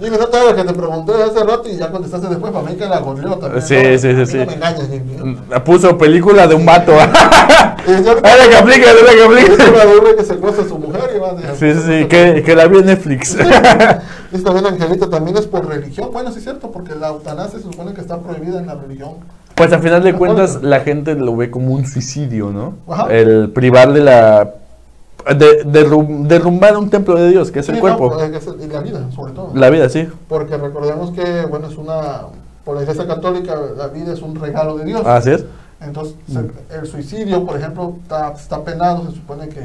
y 0.00 0.10
me 0.10 0.18
nota 0.18 0.44
lo 0.44 0.54
que 0.54 0.62
te 0.62 0.74
pregunté 0.74 1.12
hace 1.14 1.42
rato 1.42 1.62
y 1.66 1.78
ya 1.78 1.90
contestaste 1.90 2.28
después, 2.28 2.52
para 2.52 2.68
mí 2.68 2.76
que 2.76 2.84
la 2.84 2.98
goleó 3.00 3.38
también. 3.38 3.62
Sí, 3.62 3.74
¿no? 3.74 3.98
sí, 3.98 4.08
A 4.08 4.12
mí 4.12 4.14
sí, 4.14 4.14
No 4.14 4.26
sí. 4.26 4.36
me 4.36 4.54
engañas, 4.54 4.86
Jimmy. 4.90 5.36
Puso 5.64 5.96
película 5.96 6.46
de 6.46 6.54
un 6.54 6.66
vato. 6.66 6.92
Dale 7.86 8.48
que 8.48 8.56
aplique, 8.56 8.86
dale 8.86 9.00
que 9.00 9.18
Es 9.18 9.24
aplique. 9.24 9.70
una 9.70 9.84
de 9.86 9.96
hombre 9.96 10.16
que 10.16 10.24
secuestra 10.24 10.64
a 10.64 10.68
su 10.68 10.78
mujer 10.78 11.10
y 11.16 11.18
va 11.18 11.30
a 11.30 11.54
Sí, 11.56 11.72
sí, 11.74 11.80
sí, 11.86 12.06
que, 12.06 12.42
que 12.44 12.54
la 12.54 12.66
vi 12.68 12.78
en 12.78 12.86
Netflix. 12.86 13.36
Dice 14.30 14.44
también 14.44 14.66
Angelita, 14.66 15.10
también 15.10 15.36
es 15.36 15.46
por 15.46 15.66
religión. 15.66 16.10
Bueno, 16.12 16.30
sí 16.30 16.38
es 16.38 16.44
cierto, 16.44 16.70
porque 16.70 16.94
la 16.94 17.08
eutanasia 17.08 17.58
se 17.58 17.64
supone 17.64 17.92
que 17.94 18.00
está 18.02 18.18
prohibida 18.20 18.58
en 18.60 18.66
la 18.66 18.74
religión. 18.74 19.14
Pues 19.54 19.72
al 19.72 19.80
final 19.82 20.02
de 20.02 20.14
cuentas 20.14 20.62
la 20.62 20.80
gente 20.80 21.14
lo 21.14 21.36
ve 21.36 21.50
como 21.50 21.74
un 21.74 21.86
suicidio, 21.86 22.50
¿no? 22.50 22.74
Ajá. 22.88 23.12
El 23.12 23.50
privar 23.50 23.92
de 23.92 24.00
la... 24.00 24.54
De, 25.36 25.64
derrum- 25.64 26.26
derrumbar 26.26 26.76
un 26.76 26.90
templo 26.90 27.14
de 27.14 27.28
Dios, 27.28 27.52
que 27.52 27.60
es 27.60 27.66
Sí, 27.66 27.70
el 27.72 27.76
no, 27.76 27.80
cuerpo. 27.82 28.10
pues, 28.12 28.28
es 28.32 28.46
el- 28.48 28.60
y 28.60 28.66
la 28.66 28.80
vida, 28.80 29.08
sobre 29.14 29.32
todo. 29.32 29.52
La 29.54 29.70
vida, 29.70 29.88
sí. 29.88 30.08
Porque 30.28 30.56
recordemos 30.56 31.12
que, 31.12 31.46
bueno, 31.46 31.68
es 31.68 31.76
una, 31.76 32.22
por 32.64 32.74
la 32.74 32.82
iglesia 32.82 33.06
católica, 33.06 33.54
la 33.76 33.86
vida 33.86 34.12
es 34.14 34.20
un 34.22 34.34
regalo 34.34 34.76
de 34.78 34.84
Dios. 34.86 35.06
Así 35.06 35.30
es. 35.30 35.44
Entonces, 35.80 36.16
se- 36.28 36.76
el 36.76 36.86
suicidio, 36.86 37.46
por 37.46 37.56
ejemplo, 37.56 37.94
está, 38.02 38.32
está 38.32 38.64
penado. 38.64 39.04
Se 39.10 39.16
supone 39.16 39.48
que 39.48 39.60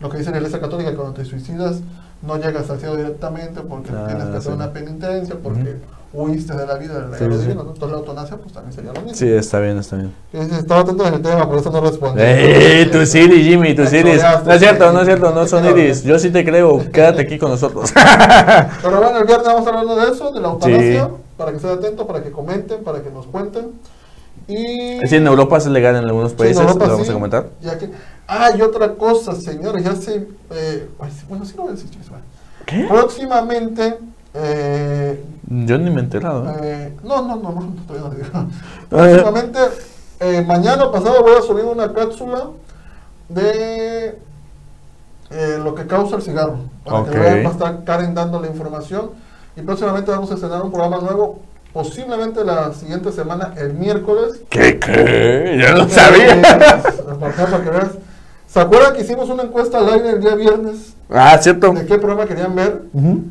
lo 0.00 0.08
que 0.08 0.18
dice 0.18 0.30
la 0.30 0.38
Iglesia 0.38 0.60
Católica, 0.60 0.90
que 0.90 0.96
cuando 0.96 1.14
te 1.14 1.24
suicidas 1.26 1.80
no 2.22 2.36
llegas 2.38 2.70
al 2.70 2.78
cielo 2.78 2.96
directamente 2.96 3.60
porque 3.60 3.90
Ah, 3.94 4.04
tienes 4.06 4.24
que 4.28 4.36
hacer 4.38 4.52
sí. 4.52 4.56
una 4.56 4.72
penitencia, 4.72 5.36
porque 5.42 5.76
huiste 6.14 6.54
de 6.54 6.66
la 6.66 6.74
vida 6.76 6.94
del 6.94 7.10
regalo 7.10 7.34
sí, 7.34 7.40
sí. 7.40 7.48
divino. 7.48 7.74
la 7.80 7.92
eutanasia, 7.92 8.36
pues 8.36 8.52
también 8.52 8.72
sería 8.72 8.92
lo 8.92 9.00
mismo. 9.00 9.16
Sí, 9.16 9.28
está 9.30 9.58
bien, 9.60 9.78
está 9.78 9.96
bien. 9.96 10.12
Estaba 10.32 10.80
atento 10.82 11.06
en 11.06 11.14
el 11.14 11.22
tema, 11.22 11.48
por 11.48 11.58
eso 11.58 11.70
no 11.70 11.80
respondí. 11.80 12.22
¡Ey! 12.22 12.90
Tu 12.90 13.04
Siri, 13.04 13.42
Jimmy, 13.42 13.74
tu 13.74 13.82
Te 13.82 13.88
Siri. 13.88 14.12
No 14.44 14.52
es 14.52 14.60
cierto, 14.60 14.92
no 14.92 15.00
es 15.00 15.06
cierto, 15.06 15.30
no 15.32 15.46
son 15.46 15.66
iris. 15.66 16.04
Yo 16.04 16.18
sí 16.18 16.30
te 16.30 16.44
creo. 16.44 16.90
Quédate 16.90 17.22
aquí 17.22 17.38
con 17.38 17.50
nosotros. 17.50 17.92
Pero 18.82 19.00
bueno, 19.00 19.18
el 19.18 19.24
viernes 19.24 19.46
vamos 19.46 19.66
a 19.66 19.70
hablar 19.70 20.06
de 20.06 20.12
eso, 20.12 20.30
de 20.30 20.40
la 20.40 20.48
eutanasia, 20.48 21.04
Sí. 21.06 21.12
para 21.36 21.50
que 21.50 21.56
estén 21.56 21.70
atentos, 21.72 22.06
para 22.06 22.22
que 22.22 22.30
comenten, 22.30 22.84
para 22.84 23.02
que 23.02 23.10
nos 23.10 23.26
cuenten. 23.26 23.72
Y... 24.46 25.00
Sí, 25.06 25.16
en 25.16 25.26
Europa 25.26 25.56
es 25.58 25.66
legal 25.66 25.96
en 25.96 26.04
algunos 26.04 26.30
Sí, 26.32 26.34
en 26.34 26.38
países, 26.38 26.60
Europa 26.62 26.86
lo 26.86 26.92
vamos 26.92 27.08
a 27.08 27.12
comentar. 27.12 27.46
Ya 27.60 27.78
que... 27.78 27.90
Ah, 28.28 28.50
y 28.56 28.62
otra 28.62 28.94
cosa, 28.94 29.34
señores, 29.34 29.84
ya 29.84 29.94
se... 29.96 30.26
eh, 30.50 30.88
ay, 31.00 31.10
bueno, 31.28 31.44
sí 31.44 31.54
lo 31.56 31.64
voy 31.64 31.72
a 31.72 31.74
decir. 31.74 31.90
¿Qué? 32.66 32.86
Próximamente... 32.88 33.98
eh, 34.34 35.24
Yo 35.48 35.78
ni 35.78 35.90
me 35.90 36.00
he 36.00 36.04
enterado. 36.04 36.52
¿eh? 36.62 36.92
no, 37.04 37.22
no, 37.22 37.36
no, 37.36 37.52
no, 37.52 37.74
todavía 37.86 38.08
no 38.08 38.14
digo. 38.14 38.50
Próximamente, 38.90 39.58
eh, 40.20 40.44
mañana 40.46 40.90
pasado 40.90 41.22
voy 41.22 41.36
a 41.38 41.42
subir 41.42 41.64
una 41.64 41.92
cápsula 41.92 42.48
de 43.28 44.18
lo 45.64 45.74
que 45.74 45.86
causa 45.86 46.16
el 46.16 46.22
cigarro. 46.22 46.58
Para 46.84 47.04
que 47.10 47.18
vean, 47.18 47.44
va 47.44 47.48
a 47.48 47.52
estar 47.52 47.84
Karen 47.84 48.14
dando 48.14 48.40
la 48.40 48.48
información. 48.48 49.10
Y 49.56 49.62
próximamente 49.62 50.10
vamos 50.10 50.30
a 50.30 50.34
estrenar 50.34 50.62
un 50.62 50.72
programa 50.72 50.98
nuevo, 50.98 51.40
posiblemente 51.72 52.44
la 52.44 52.72
siguiente 52.72 53.12
semana, 53.12 53.54
el 53.56 53.74
miércoles. 53.74 54.42
¿Qué? 54.50 54.78
¿Qué? 54.78 55.58
Ya 55.60 55.76
lo 55.76 55.88
sabía. 55.88 56.40
para 57.20 57.32
acá, 57.32 57.46
para 57.46 57.64
que 57.64 57.70
veas. 57.70 57.90
¿Se 58.48 58.60
acuerdan 58.60 58.94
que 58.94 59.02
hicimos 59.02 59.28
una 59.30 59.44
encuesta 59.44 59.78
al 59.78 59.92
aire 59.92 60.10
el 60.10 60.20
día 60.20 60.34
viernes? 60.34 60.94
Ah, 61.10 61.36
cierto. 61.40 61.72
¿De 61.72 61.86
qué 61.86 61.98
programa 61.98 62.26
querían 62.26 62.54
ver? 62.54 62.82
Ujú. 62.92 63.24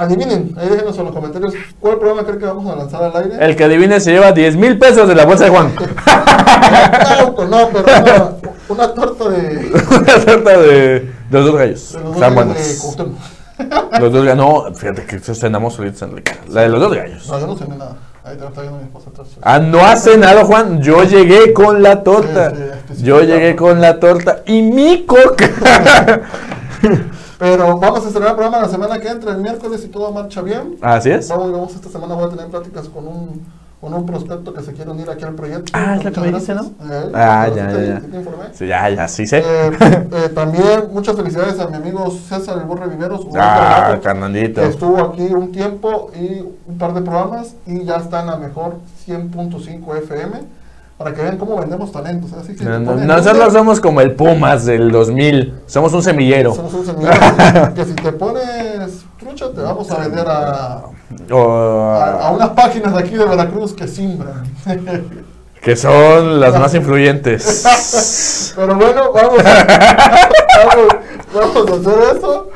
Adivinen, 0.00 0.54
ahí 0.56 0.66
déjenos 0.70 0.96
en 0.96 1.04
los 1.04 1.14
comentarios 1.14 1.52
cuál 1.78 1.98
programa 1.98 2.24
creen 2.24 2.38
que 2.38 2.46
vamos 2.46 2.72
a 2.72 2.74
lanzar 2.74 3.02
al 3.02 3.16
aire. 3.22 3.36
El 3.38 3.54
que 3.54 3.64
adivine 3.64 4.00
se 4.00 4.12
lleva 4.12 4.32
10 4.32 4.56
mil 4.56 4.78
pesos 4.78 5.06
de 5.06 5.14
la 5.14 5.26
bolsa 5.26 5.44
de 5.44 5.50
Juan. 5.50 5.74
Auto, 7.20 7.46
no, 7.46 7.68
pero 7.68 7.84
una, 7.84 8.86
una 8.86 8.94
torta 8.94 9.28
de, 9.28 9.72
Una 9.90 10.24
torta 10.24 10.58
de 10.58 11.12
los 11.30 11.44
dos 11.44 11.54
gallos. 11.54 11.92
de 11.92 12.00
los 12.00 12.16
dos 12.16 12.18
de. 12.18 12.78
Cuauhtémoc. 12.80 14.00
Los 14.00 14.12
dos 14.12 14.24
gallos. 14.24 14.36
No, 14.38 14.74
fíjate 14.74 15.04
que 15.04 15.18
cenamos 15.18 15.74
solitos 15.74 16.00
en 16.00 16.24
la 16.48 16.62
de 16.62 16.68
los 16.70 16.80
dos 16.80 16.94
gallos. 16.94 17.28
No, 17.28 17.38
yo 17.38 17.46
no 17.46 17.56
cené 17.58 17.76
nada. 17.76 17.96
Ahí 18.24 18.36
te 18.36 18.40
lo 18.40 18.48
está 18.48 18.62
viendo 18.62 18.78
mi 18.78 18.84
esposa 18.84 19.10
atrás. 19.10 19.28
Ah, 19.42 19.58
no 19.58 19.80
has 19.80 20.02
cenado, 20.02 20.46
Juan. 20.46 20.80
Yo 20.80 21.04
llegué 21.04 21.52
con 21.52 21.82
la 21.82 22.02
torta. 22.02 22.52
Sí, 22.52 22.56
sí, 22.88 22.94
sí. 22.96 23.02
Yo 23.02 23.20
llegué 23.20 23.54
con 23.54 23.82
la 23.82 24.00
torta 24.00 24.40
y 24.46 24.62
mi 24.62 25.04
coca. 25.04 25.50
Pero 27.40 27.78
vamos 27.78 28.04
a 28.04 28.06
estrenar 28.08 28.30
el 28.32 28.36
programa 28.36 28.60
la 28.62 28.68
semana 28.68 29.00
que 29.00 29.08
entra, 29.08 29.32
el 29.32 29.38
miércoles, 29.38 29.82
y 29.84 29.88
todo 29.88 30.12
marcha 30.12 30.42
bien. 30.42 30.76
Así 30.82 31.10
es. 31.10 31.28
Vamos, 31.28 31.50
vamos, 31.50 31.74
esta 31.74 31.88
semana 31.88 32.14
voy 32.14 32.24
a 32.26 32.28
tener 32.28 32.46
pláticas 32.48 32.86
con 32.88 33.08
un, 33.08 33.46
con 33.80 33.94
un 33.94 34.04
prospecto 34.04 34.52
que 34.52 34.60
se 34.62 34.74
quiere 34.74 34.90
unir 34.90 35.08
aquí 35.08 35.24
al 35.24 35.34
proyecto. 35.34 35.72
Ah, 35.74 35.96
es 35.96 36.04
lo 36.04 36.12
que 36.12 36.20
me 36.20 36.32
dice, 36.32 36.52
gracias. 36.52 36.72
Eh, 36.90 37.10
Ah, 37.14 37.46
¿sí 37.48 37.56
ya, 37.56 37.68
te- 37.68 37.74
ya, 37.86 37.94
ya. 37.94 38.00
sí 38.00 38.06
te 38.08 38.16
informé? 38.18 38.44
Sí, 38.52 38.66
ya, 38.66 38.90
ya, 38.90 39.08
sí 39.08 39.26
sé. 39.26 39.38
Eh, 39.38 39.70
eh, 39.80 40.28
también 40.34 40.90
muchas 40.92 41.16
felicidades 41.16 41.58
a 41.60 41.66
mi 41.68 41.76
amigo 41.76 42.10
César 42.10 42.58
El 42.58 42.64
Borre 42.64 42.88
Viveros, 42.88 43.24
un 43.24 43.32
Ah, 43.38 43.98
carnalito. 44.02 44.60
que 44.60 44.66
estuvo 44.68 45.00
aquí 45.00 45.22
un 45.32 45.50
tiempo 45.50 46.10
y 46.14 46.42
un 46.66 46.76
par 46.78 46.92
de 46.92 47.00
programas 47.00 47.54
y 47.66 47.84
ya 47.84 47.96
está 47.96 48.20
en 48.20 48.26
la 48.26 48.36
mejor 48.36 48.74
100.5 49.06 49.96
FM 49.96 50.59
para 51.00 51.14
que 51.14 51.22
vean 51.22 51.38
cómo 51.38 51.58
vendemos 51.58 51.90
talentos. 51.90 52.30
Así 52.34 52.54
que 52.54 52.62
No, 52.62 52.94
Nosotros 52.94 53.54
somos 53.54 53.80
como 53.80 54.02
el 54.02 54.14
Pumas 54.14 54.66
del 54.66 54.92
2000. 54.92 55.60
Somos 55.64 55.94
un 55.94 56.02
semillero. 56.02 56.54
somos 56.54 56.74
un 56.74 56.84
semillero, 56.84 57.74
que 57.74 57.86
si 57.86 57.94
te 57.94 58.12
pones 58.12 59.06
trucha 59.18 59.50
te 59.50 59.62
vamos 59.62 59.90
a 59.90 59.96
vender 59.98 60.26
a, 60.28 60.82
a 61.30 62.32
unas 62.32 62.50
páginas 62.50 62.92
de 62.92 62.98
aquí 62.98 63.14
de 63.16 63.24
Veracruz 63.24 63.72
que 63.72 63.88
simbran. 63.88 64.44
que 65.62 65.74
son 65.74 66.38
las 66.38 66.60
más 66.60 66.74
influyentes. 66.74 68.52
Pero 68.56 68.74
bueno, 68.76 69.10
vamos 69.14 69.38
a, 69.42 70.28
vamos, 70.66 71.64
vamos 71.64 71.70
a 71.70 71.90
hacer 71.90 72.16
eso 72.18 72.50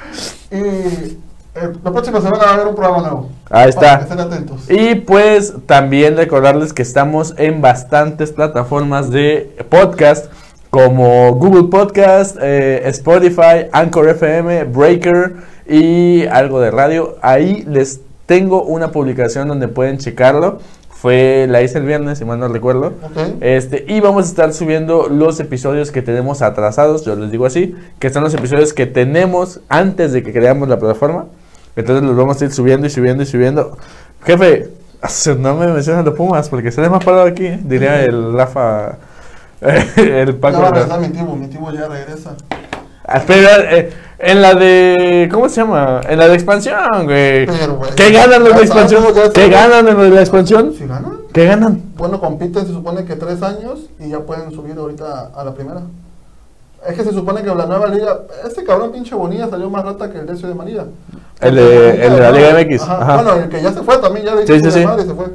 y 0.51 1.19
eh, 1.55 1.73
la 1.85 1.93
próxima 1.93 2.21
semana 2.21 2.45
va 2.45 2.51
a 2.51 2.55
haber 2.55 2.67
un 2.67 2.75
programa 2.75 3.03
nuevo. 3.03 3.29
Ahí 3.49 3.69
está. 3.69 3.97
Estén 3.97 4.19
atentos. 4.21 4.69
Y 4.69 4.97
pues 4.97 5.55
también 5.67 6.17
recordarles 6.17 6.73
que 6.73 6.83
estamos 6.83 7.35
en 7.37 7.61
bastantes 7.61 8.33
plataformas 8.33 9.11
de 9.11 9.57
podcast 9.69 10.27
como 10.71 11.33
Google 11.35 11.71
Podcast, 11.71 12.37
eh, 12.41 12.83
Spotify, 12.87 13.69
Anchor 13.71 14.09
FM, 14.09 14.65
Breaker 14.65 15.37
y 15.69 16.27
algo 16.27 16.61
de 16.61 16.73
radio. 16.73 17.17
Ahí 17.23 17.65
les 17.69 18.01
tengo 18.27 18.65
una 18.65 18.91
publicación 18.91 19.47
donde 19.47 19.69
pueden 19.69 19.99
checarlo. 19.99 20.59
Fue, 20.89 21.47
la 21.49 21.63
hice 21.63 21.79
el 21.79 21.85
viernes, 21.85 22.19
si 22.19 22.25
mal 22.25 22.41
no 22.41 22.49
recuerdo. 22.49 22.95
Este, 23.41 23.85
y 23.87 24.01
vamos 24.01 24.25
a 24.25 24.29
estar 24.29 24.53
subiendo 24.53 25.09
los 25.09 25.39
episodios 25.39 25.93
que 25.93 26.03
tenemos 26.03 26.43
atrasados, 26.43 27.05
yo 27.05 27.15
les 27.15 27.31
digo 27.31 27.47
así, 27.47 27.77
que 28.01 28.11
son 28.11 28.25
los 28.25 28.35
episodios 28.35 28.73
que 28.73 28.87
tenemos 28.87 29.61
antes 29.69 30.13
de 30.13 30.25
que 30.25 30.33
creamos 30.33 30.69
la 30.69 30.81
plataforma. 30.81 31.27
Entonces 31.77 32.05
los 32.05 32.17
vamos 32.17 32.41
a 32.41 32.45
ir 32.45 32.53
subiendo 32.53 32.87
y 32.87 32.91
subiendo 32.91 33.23
y 33.23 33.27
subiendo. 33.27 33.77
Jefe, 34.25 34.71
no 35.39 35.55
me 35.55 35.67
mencionas 35.69 36.05
los 36.05 36.15
Pumas 36.15 36.49
porque 36.49 36.71
se 36.71 36.89
más 36.89 37.05
parado 37.05 37.27
aquí, 37.27 37.47
¿eh? 37.47 37.61
diría 37.63 38.05
el 38.05 38.33
Rafa, 38.33 38.99
el 39.97 40.37
Paco. 40.37 40.59
a 40.59 40.71
regresar 40.71 41.01
mi 41.01 41.09
tibu, 41.09 41.37
mi 41.37 41.49
tibu 41.49 41.71
ya 41.73 41.89
regresa. 41.89 42.35
Ah, 43.07 43.19
Espera, 43.19 43.77
eh, 43.77 43.93
en 44.19 44.41
la 44.41 44.55
de, 44.55 45.29
¿cómo 45.31 45.49
se 45.51 45.61
llama? 45.61 46.01
En 46.09 46.19
la 46.19 46.29
de 46.29 46.35
expansión, 46.35 47.05
güey. 47.05 47.45
Pero, 47.45 47.75
güey, 47.77 47.91
¿Qué 47.95 48.11
ganan 48.11 48.43
los 48.45 48.57
de 48.57 48.63
expansión? 48.63 49.05
¿Qué 49.35 49.49
ganan 49.49 49.89
en 49.89 49.97
lo 49.97 50.03
de 50.05 50.11
la 50.11 50.21
expansión? 50.21 50.75
Ganan, 50.81 51.19
¿Qué 51.33 51.45
ganan? 51.45 51.83
bueno, 51.97 52.21
compiten 52.21 52.67
se 52.67 52.73
supone 52.73 53.05
que 53.05 53.17
tres 53.17 53.43
años 53.43 53.91
y 54.01 54.09
ya 54.09 54.21
pueden 54.21 54.53
subir 54.53 54.79
ahorita 54.79 55.33
a 55.35 55.45
la 55.45 55.53
primera. 55.53 55.83
Es 56.89 56.97
que 56.97 57.05
se 57.05 57.13
supone 57.13 57.43
que 57.43 57.55
la 57.55 57.67
nueva 57.67 57.87
liga, 57.89 58.21
este 58.47 58.63
cabrón 58.65 58.93
pinche 58.93 59.15
Bonilla 59.15 59.49
salió 59.49 59.71
más 59.71 59.85
rata 59.85 60.11
que 60.11 60.19
el 60.19 60.27
Decio 60.27 60.49
de 60.49 60.55
María. 60.55 60.85
El 61.41 61.55
de- 61.57 62.07
el 62.07 62.13
de 62.13 62.21
la 62.21 62.31
Liga 62.31 62.51
MX, 62.61 62.83
Ajá, 62.83 63.03
ajá. 63.03 63.15
Bueno, 63.23 63.43
el 63.43 63.49
que 63.49 63.63
ya 63.63 63.73
se 63.73 63.83
fue 63.83 63.97
también, 63.99 64.27
ya 64.27 64.35
de 64.37 64.47
Sí, 64.47 64.61
sí, 64.61 64.71
sí. 64.71 64.85
madre 64.85 65.05
se 65.05 65.15
fue. 65.15 65.27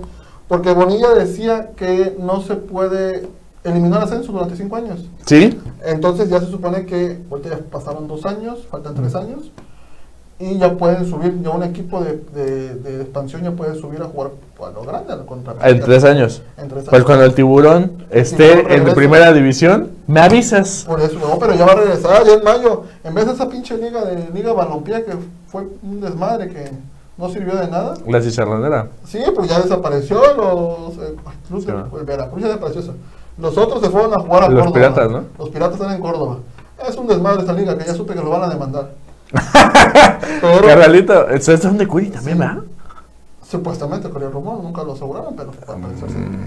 Porque 0.48 0.74
Bonilla 0.74 1.10
decía 1.16 1.72
que 1.76 2.16
no 2.20 2.42
se 2.42 2.56
puede 2.56 3.28
eliminar 3.64 4.04
ascenso 4.04 4.32
durante 4.32 4.56
cinco 4.56 4.76
años. 4.76 5.08
¿Sí? 5.26 5.60
Entonces 5.86 6.30
ya 6.30 6.40
se 6.40 6.48
supone 6.48 6.86
que 6.86 7.20
ahorita 7.30 7.50
ya 7.50 7.58
pasaron 7.72 8.08
dos 8.08 8.26
años, 8.26 8.68
faltan 8.70 8.94
tres 8.96 9.16
años, 9.16 9.52
y 10.40 10.58
ya 10.58 10.72
pueden 10.78 11.06
subir, 11.06 11.42
ya 11.42 11.50
un 11.50 11.64
equipo 11.64 12.00
de, 12.02 12.16
de, 12.34 12.76
de 12.76 13.02
expansión 13.02 13.44
ya 13.44 13.52
puede 13.52 13.76
subir 13.76 14.02
a 14.02 14.06
jugar 14.06 14.32
a 14.66 14.70
lo 14.72 14.84
grande, 14.84 15.14
contra 15.26 15.54
En 15.70 15.80
tres 15.82 16.04
años. 16.06 16.42
En 16.58 16.70
tres 16.70 16.86
Pues 16.86 16.94
años. 16.94 17.06
cuando 17.06 17.26
el 17.26 17.34
tiburón 17.34 18.06
esté 18.10 18.56
tiburón 18.64 18.88
en 18.88 18.96
primera 18.96 19.34
división, 19.34 19.90
me 20.08 20.22
avisas. 20.22 20.86
Por 20.88 21.02
eso, 21.02 21.20
no, 21.20 21.38
pero 21.40 21.56
ya 21.56 21.66
va 21.66 21.74
a 21.74 21.76
regresar 21.76 22.26
ya 22.26 22.34
en 22.36 22.44
mayo. 22.44 22.84
En 23.04 23.14
vez 23.14 23.26
de 23.26 23.34
esa 23.34 23.50
pinche 23.50 23.78
liga 23.78 24.06
de 24.06 24.30
Liga 24.34 24.54
Balompié 24.54 25.04
que 25.04 25.14
fue 25.48 25.68
un 25.84 26.00
desmadre 26.00 26.48
que 26.48 26.72
no 27.18 27.30
sirvió 27.30 27.58
de 27.58 27.68
nada. 27.68 27.96
La 28.08 28.22
chicharronera. 28.22 28.88
Sí, 29.06 29.20
pues 29.36 29.50
ya 29.50 29.60
desapareció 29.60 30.22
los 30.38 30.94
eh, 31.06 31.16
club 31.50 31.66
de- 31.66 31.72
Sí. 31.74 31.98
el 32.00 32.06
Veracruz 32.06 32.42
ya 32.42 32.48
desapareció. 32.48 32.82
eso. 32.82 32.94
Los 33.38 33.58
otros 33.58 33.82
se 33.82 33.90
fueron 33.90 34.14
a 34.14 34.20
jugar 34.20 34.44
a 34.44 34.50
Los 34.50 34.64
Córdoba. 34.68 34.74
piratas, 34.74 35.12
¿no? 35.12 35.24
Los 35.38 35.50
piratas 35.50 35.80
están 35.80 35.96
en 35.96 36.02
Córdoba. 36.02 36.38
Es 36.88 36.96
un 36.96 37.08
desmadre 37.08 37.42
esta 37.42 37.52
liga 37.54 37.78
que 37.78 37.84
ya 37.86 37.94
supe 37.94 38.14
que 38.14 38.22
lo 38.22 38.30
van 38.30 38.44
a 38.44 38.50
demandar. 38.50 38.92
Pero 40.42 40.62
Carnalito, 40.66 41.30
eso 41.30 41.54
es 41.54 41.62
donde 41.62 41.88
Curi 41.88 42.10
también, 42.10 42.40
¿verdad? 42.40 42.58
supuestamente 43.50 44.10
con 44.12 44.22
el 44.22 44.32
rumor 44.32 44.62
nunca 44.64 44.84
lo 44.84 44.94
aseguraron, 44.94 45.36
pero 45.36 45.52
al 45.68 45.82
parecer 45.82 46.10
sí. 46.10 46.18
Mm. 46.18 46.46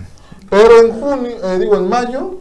Pero 0.48 0.80
en 0.86 1.00
junio, 1.00 1.30
eh, 1.42 1.58
digo 1.58 1.76
en 1.76 1.88
mayo, 1.88 2.34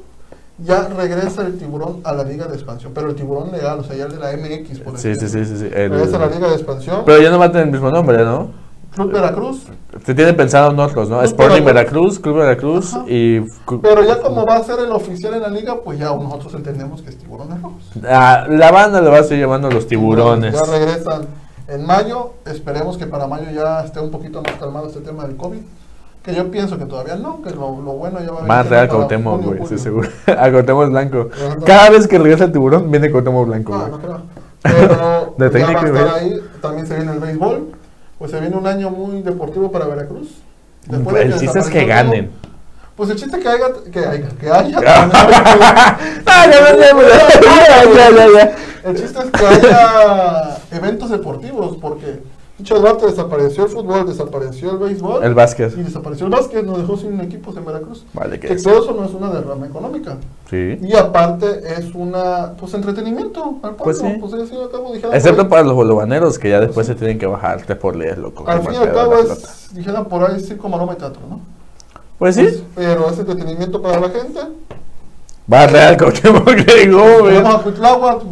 ya 0.59 0.87
regresa 0.87 1.47
el 1.47 1.57
tiburón 1.57 2.01
a 2.03 2.13
la 2.13 2.23
liga 2.23 2.45
de 2.45 2.53
expansión. 2.57 2.91
Pero 2.93 3.09
el 3.09 3.15
tiburón 3.15 3.51
legal, 3.51 3.79
o 3.79 3.83
sea, 3.83 3.95
ya 3.95 4.05
el 4.05 4.11
de 4.11 4.19
la 4.19 4.31
MX, 4.33 4.79
por 4.81 4.97
Sí, 4.99 5.15
sí, 5.15 5.25
ejemplo. 5.25 5.29
sí, 5.29 5.45
sí. 5.45 5.57
sí, 5.57 5.65
el- 5.73 5.89
Regresa 5.89 6.17
a 6.17 6.19
la 6.19 6.27
liga 6.27 6.47
de 6.47 6.53
expansión. 6.53 7.01
Pero 7.07 7.19
ya 7.23 7.31
no 7.31 7.39
va 7.39 7.45
a 7.45 7.51
tener 7.51 7.65
el 7.67 7.71
mismo 7.71 7.89
nombre, 7.89 8.23
¿no? 8.23 8.49
Club 8.95 9.11
Veracruz. 9.11 9.63
Se 10.05 10.13
tienen 10.13 10.35
pensado 10.35 10.71
en 10.71 10.79
otros, 10.79 11.09
¿no? 11.09 11.17
Club 11.17 11.25
Sporting 11.25 11.63
Veracruz. 11.63 12.19
Veracruz, 12.19 12.19
Club 12.19 12.35
Veracruz 12.37 12.93
Ajá. 12.93 13.05
y... 13.07 13.39
Pero 13.81 14.03
ya 14.03 14.21
como 14.21 14.45
va 14.45 14.57
a 14.57 14.63
ser 14.63 14.79
el 14.79 14.91
oficial 14.91 15.33
en 15.33 15.41
la 15.41 15.49
liga, 15.49 15.75
pues 15.83 15.97
ya 15.99 16.05
nosotros 16.07 16.53
entendemos 16.55 17.01
que 17.01 17.09
es 17.09 17.17
tiburones 17.17 17.61
rojos. 17.61 17.83
Ah, 18.07 18.45
la 18.49 18.71
banda 18.71 19.01
le 19.01 19.09
va 19.09 19.19
a 19.19 19.23
seguir 19.23 19.45
llamando 19.45 19.69
los 19.71 19.87
tiburones. 19.87 20.53
Ya 20.53 20.63
regresan 20.63 21.25
en 21.69 21.85
mayo. 21.85 22.33
Esperemos 22.45 22.97
que 22.97 23.07
para 23.07 23.27
mayo 23.27 23.45
ya 23.53 23.81
esté 23.85 23.99
un 24.01 24.11
poquito 24.11 24.41
más 24.41 24.53
calmado 24.55 24.87
este 24.87 24.99
tema 24.99 25.25
del 25.25 25.37
COVID. 25.37 25.59
Que 26.23 26.35
yo 26.35 26.51
pienso 26.51 26.77
que 26.77 26.85
todavía 26.85 27.15
no, 27.15 27.41
que 27.41 27.49
lo, 27.49 27.81
lo 27.81 27.93
bueno 27.93 28.19
ya 28.19 28.31
va 28.31 28.41
a 28.41 28.43
Más 28.43 28.69
real 28.69 28.89
junio, 28.89 29.39
güey, 29.57 29.65
sí, 29.67 29.79
seguro. 29.79 30.07
A 30.27 30.51
Cuauhtémoc 30.51 30.89
Blanco. 30.89 31.29
Cada 31.65 31.89
vez 31.89 32.07
que 32.07 32.19
regresa 32.19 32.43
el 32.43 32.51
tiburón, 32.51 32.91
viene 32.91 33.09
Cuauhtémoc 33.09 33.47
Blanco, 33.47 33.71
No, 33.71 33.79
güey. 33.79 33.91
no 33.91 33.99
creo. 33.99 34.21
Pero 34.61 35.33
De 35.49 35.59
ya 35.59 35.65
va 35.71 35.81
a 35.81 35.85
estar 35.87 36.15
ahí. 36.19 36.43
También 36.61 36.85
se 36.85 36.95
viene 36.95 37.13
el 37.13 37.19
béisbol. 37.19 37.80
Pues 38.21 38.29
se 38.29 38.39
viene 38.39 38.55
un 38.55 38.67
año 38.67 38.91
muy 38.91 39.23
deportivo 39.23 39.71
para 39.71 39.85
Veracruz. 39.87 40.27
de 40.85 40.95
El 41.23 41.39
chiste 41.39 41.57
es 41.57 41.67
que 41.69 41.79
desapareció 41.79 41.87
ganen. 41.87 42.29
todo, 42.29 42.51
Pues 42.95 43.09
el 43.09 43.15
chiste 43.15 43.39
que 43.39 43.47
haya, 43.49 43.65
que 43.91 43.99
haya, 43.99 44.29
que 44.39 44.51
haya. 44.51 44.79
Ya, 46.23 46.45
ya, 46.45 46.59
ya, 46.69 47.83
ya, 47.83 48.09
ya, 48.11 48.27
ya. 48.31 48.55
El 48.83 48.95
chiste 48.95 49.19
es 49.23 49.31
que 49.31 49.43
haya 49.43 50.55
eventos 50.69 51.09
deportivos, 51.09 51.77
porque 51.81 52.21
Muchas 52.61 52.81
rato 52.83 53.07
desapareció 53.07 53.63
el 53.63 53.69
fútbol, 53.71 54.05
desapareció 54.05 54.71
el 54.73 54.77
béisbol. 54.77 55.23
El 55.23 55.33
básquet. 55.33 55.75
Y 55.75 55.81
desapareció 55.81 56.27
el 56.27 56.31
básquet, 56.31 56.63
nos 56.63 56.77
dejó 56.77 56.95
sin 56.95 57.19
equipos 57.19 57.57
en 57.57 57.65
Veracruz. 57.65 58.05
Vale, 58.13 58.39
que 58.39 58.47
Que 58.49 58.53
es. 58.53 58.61
todo 58.61 58.83
eso 58.83 58.93
no 58.93 59.03
es 59.05 59.11
una 59.15 59.31
derrama 59.31 59.65
económica. 59.65 60.17
Sí. 60.47 60.77
Y 60.79 60.95
aparte 60.95 61.61
es 61.75 61.95
una, 61.95 62.53
pues, 62.59 62.71
entretenimiento 62.75 63.55
al 63.63 63.75
pueblo. 63.75 63.83
Pues 63.83 63.97
sí. 63.97 64.05
Pues, 64.19 64.33
al 64.33 64.45
fin 64.47 64.59
y 64.59 64.61
al 64.61 64.69
cabo, 64.69 64.93
dijera 64.93 65.15
Excepto 65.17 65.41
ahí- 65.41 65.47
para 65.47 65.63
los 65.63 65.73
bolobaneros 65.73 66.37
que 66.37 66.51
ya 66.51 66.59
después 66.59 66.85
se 66.85 66.93
tienen 66.93 67.17
que 67.17 67.25
bajar 67.25 67.63
tres 67.65 67.79
por 67.79 67.95
leyes, 67.95 68.19
loco. 68.19 68.43
Al 68.47 68.61
fin 68.61 68.73
y 68.73 68.75
al 68.77 68.93
cabo 68.93 69.15
es, 69.15 69.69
dijera 69.73 70.03
por 70.03 70.23
ahí, 70.29 70.39
circo, 70.39 70.69
maroma 70.69 70.93
y 70.93 70.97
teatro, 70.97 71.21
¿no? 71.27 71.39
Pues 72.19 72.35
Pues, 72.37 72.53
sí. 72.57 72.63
pero 72.75 73.09
es 73.09 73.17
entretenimiento 73.17 73.81
para 73.81 73.99
la 73.99 74.09
gente. 74.11 74.39
Va 75.51 75.65
real, 75.65 75.97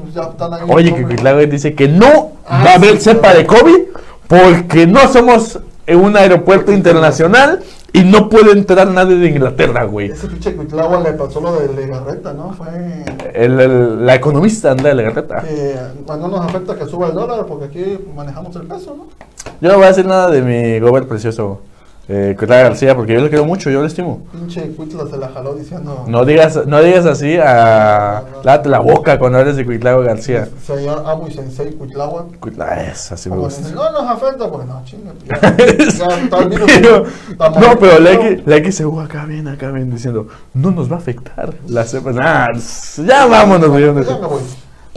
pues 0.03 0.15
están 0.15 0.53
ahí. 0.53 0.61
Oye, 0.69 0.93
que. 0.93 1.03
Cuitláhuac 1.03 1.49
dice 1.49 1.73
que 1.73 1.87
no 1.87 2.33
Ah, 2.45 2.63
va 2.65 2.71
a 2.71 2.75
haber 2.75 2.97
sí, 2.97 3.09
cepa 3.09 3.33
de 3.33 3.45
COVID 3.47 3.79
porque 4.29 4.85
no 4.87 5.07
somos 5.11 5.59
en 5.87 5.99
un 5.99 6.15
aeropuerto 6.15 6.71
internacional 6.71 7.61
y 7.91 8.03
no 8.03 8.29
puede 8.29 8.51
entrar 8.51 8.87
nadie 8.87 9.15
de 9.15 9.27
Inglaterra, 9.27 9.85
güey. 9.85 10.11
Ese 10.11 10.27
pinche 10.27 10.55
Cuitláhuac 10.55 11.03
le 11.03 11.13
pasó 11.13 11.41
lo 11.41 11.59
de 11.59 11.73
Legarreta, 11.73 12.31
¿no? 12.33 12.53
Fue 12.53 12.67
El, 13.33 13.59
el- 13.59 14.05
la 14.05 14.13
economista 14.13 14.69
anda 14.71 14.89
de 14.89 14.93
la 14.95 15.01
garreta. 15.01 15.41
que 15.41 15.75
no 16.07 16.27
nos 16.27 16.41
afecta 16.45 16.75
que 16.75 16.85
suba 16.85 17.07
el 17.07 17.15
dólar 17.15 17.47
porque 17.47 17.65
aquí 17.65 17.99
manejamos 18.15 18.55
el 18.55 18.67
peso, 18.67 18.95
¿no? 18.95 19.07
Yo 19.59 19.69
no 19.69 19.75
voy 19.77 19.85
a 19.85 19.87
decir 19.87 20.05
nada 20.05 20.29
de 20.29 20.43
mi 20.43 20.79
gober 20.79 21.07
precioso, 21.07 21.61
eh, 22.11 22.35
García, 22.39 22.95
porque 22.95 23.13
yo 23.13 23.21
le 23.21 23.29
quiero 23.29 23.45
mucho, 23.45 23.69
yo 23.69 23.81
le 23.81 23.87
estimo. 23.87 24.23
Pinche 24.31 24.63
Cuitla 24.75 25.05
se 25.07 25.17
la 25.17 25.29
jaló 25.29 25.53
diciendo. 25.53 26.05
No 26.07 26.25
digas, 26.25 26.65
no 26.65 26.81
digas 26.81 27.05
así 27.05 27.37
a... 27.37 28.23
Lávate 28.43 28.67
la 28.67 28.79
boca 28.79 29.19
cuando 29.19 29.37
hables 29.37 29.57
de 29.57 29.63
Cuitláhuac 29.63 30.07
García. 30.07 30.49
Señor 30.65 31.03
Amo 31.05 31.27
y 31.27 31.31
Sensei 31.31 31.71
Cuitláhuac. 31.73 32.39
Cuitláhuac 32.39 32.89
es, 32.89 33.11
así 33.11 33.29
me 33.29 33.37
gusta. 33.37 33.69
no 33.69 33.91
nos 33.91 34.09
afecta 34.09 34.49
porque 34.49 34.65
no, 34.65 34.81
chinga. 34.85 35.13
No, 37.59 37.79
pero 37.79 37.99
la 37.99 38.13
¿no? 38.13 38.21
X, 38.21 38.41
la 38.45 38.55
X 38.57 38.75
se 38.75 38.85
uh, 38.85 38.99
acá 39.01 39.25
bien, 39.25 39.47
acá 39.47 39.71
bien 39.71 39.89
diciendo, 39.91 40.27
no 40.53 40.71
nos 40.71 40.91
va 40.91 40.95
a 40.95 40.99
afectar 40.99 41.53
la 41.67 41.85
cepa. 41.85 42.11
Nah, 42.11 42.47
ya 43.05 43.27
vámonos, 43.27 43.69
güey. 43.69 43.85
Ya 43.85 43.93
me 43.93 44.01
voy. 44.01 44.41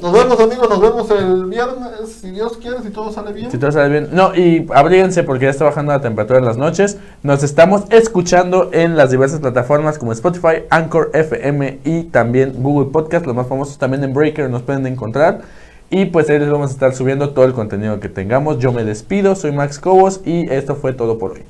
Nos 0.01 0.12
vemos, 0.12 0.40
amigos. 0.40 0.69
Nos 0.69 0.81
vemos 0.81 1.10
el 1.10 1.44
viernes. 1.47 2.12
Si 2.20 2.31
Dios 2.31 2.56
quiere, 2.56 2.81
si 2.82 2.90
todo 2.90 3.12
sale 3.12 3.32
bien. 3.32 3.51
Si 3.51 3.59
todo 3.59 3.70
sale 3.70 3.89
bien. 3.89 4.09
No, 4.12 4.35
y 4.35 4.66
abríguense 4.74 5.23
porque 5.23 5.44
ya 5.44 5.51
está 5.51 5.64
bajando 5.64 5.93
la 5.93 6.01
temperatura 6.01 6.39
en 6.39 6.44
las 6.44 6.56
noches. 6.56 6.98
Nos 7.23 7.43
estamos 7.43 7.85
escuchando 7.90 8.70
en 8.73 8.97
las 8.97 9.10
diversas 9.10 9.40
plataformas 9.40 9.98
como 9.98 10.12
Spotify, 10.12 10.64
Anchor 10.70 11.10
FM 11.12 11.81
y 11.85 12.05
también 12.05 12.55
Google 12.62 12.90
Podcast. 12.90 13.27
Los 13.27 13.36
más 13.36 13.47
famosos 13.47 13.78
también 13.78 14.02
en 14.02 14.14
Breaker 14.14 14.48
nos 14.48 14.62
pueden 14.62 14.86
encontrar. 14.86 15.43
Y 15.90 16.06
pues 16.06 16.31
ahí 16.31 16.39
les 16.39 16.51
vamos 16.51 16.70
a 16.70 16.73
estar 16.73 16.94
subiendo 16.94 17.31
todo 17.31 17.44
el 17.44 17.52
contenido 17.52 18.01
que 18.01 18.09
tengamos. 18.09 18.59
Yo 18.59 18.73
me 18.73 18.85
despido, 18.85 19.35
soy 19.36 19.52
Max 19.52 19.78
Cobos 19.78 20.20
y 20.24 20.51
esto 20.51 20.74
fue 20.74 20.94
todo 20.94 21.19
por 21.19 21.32
hoy. 21.32 21.43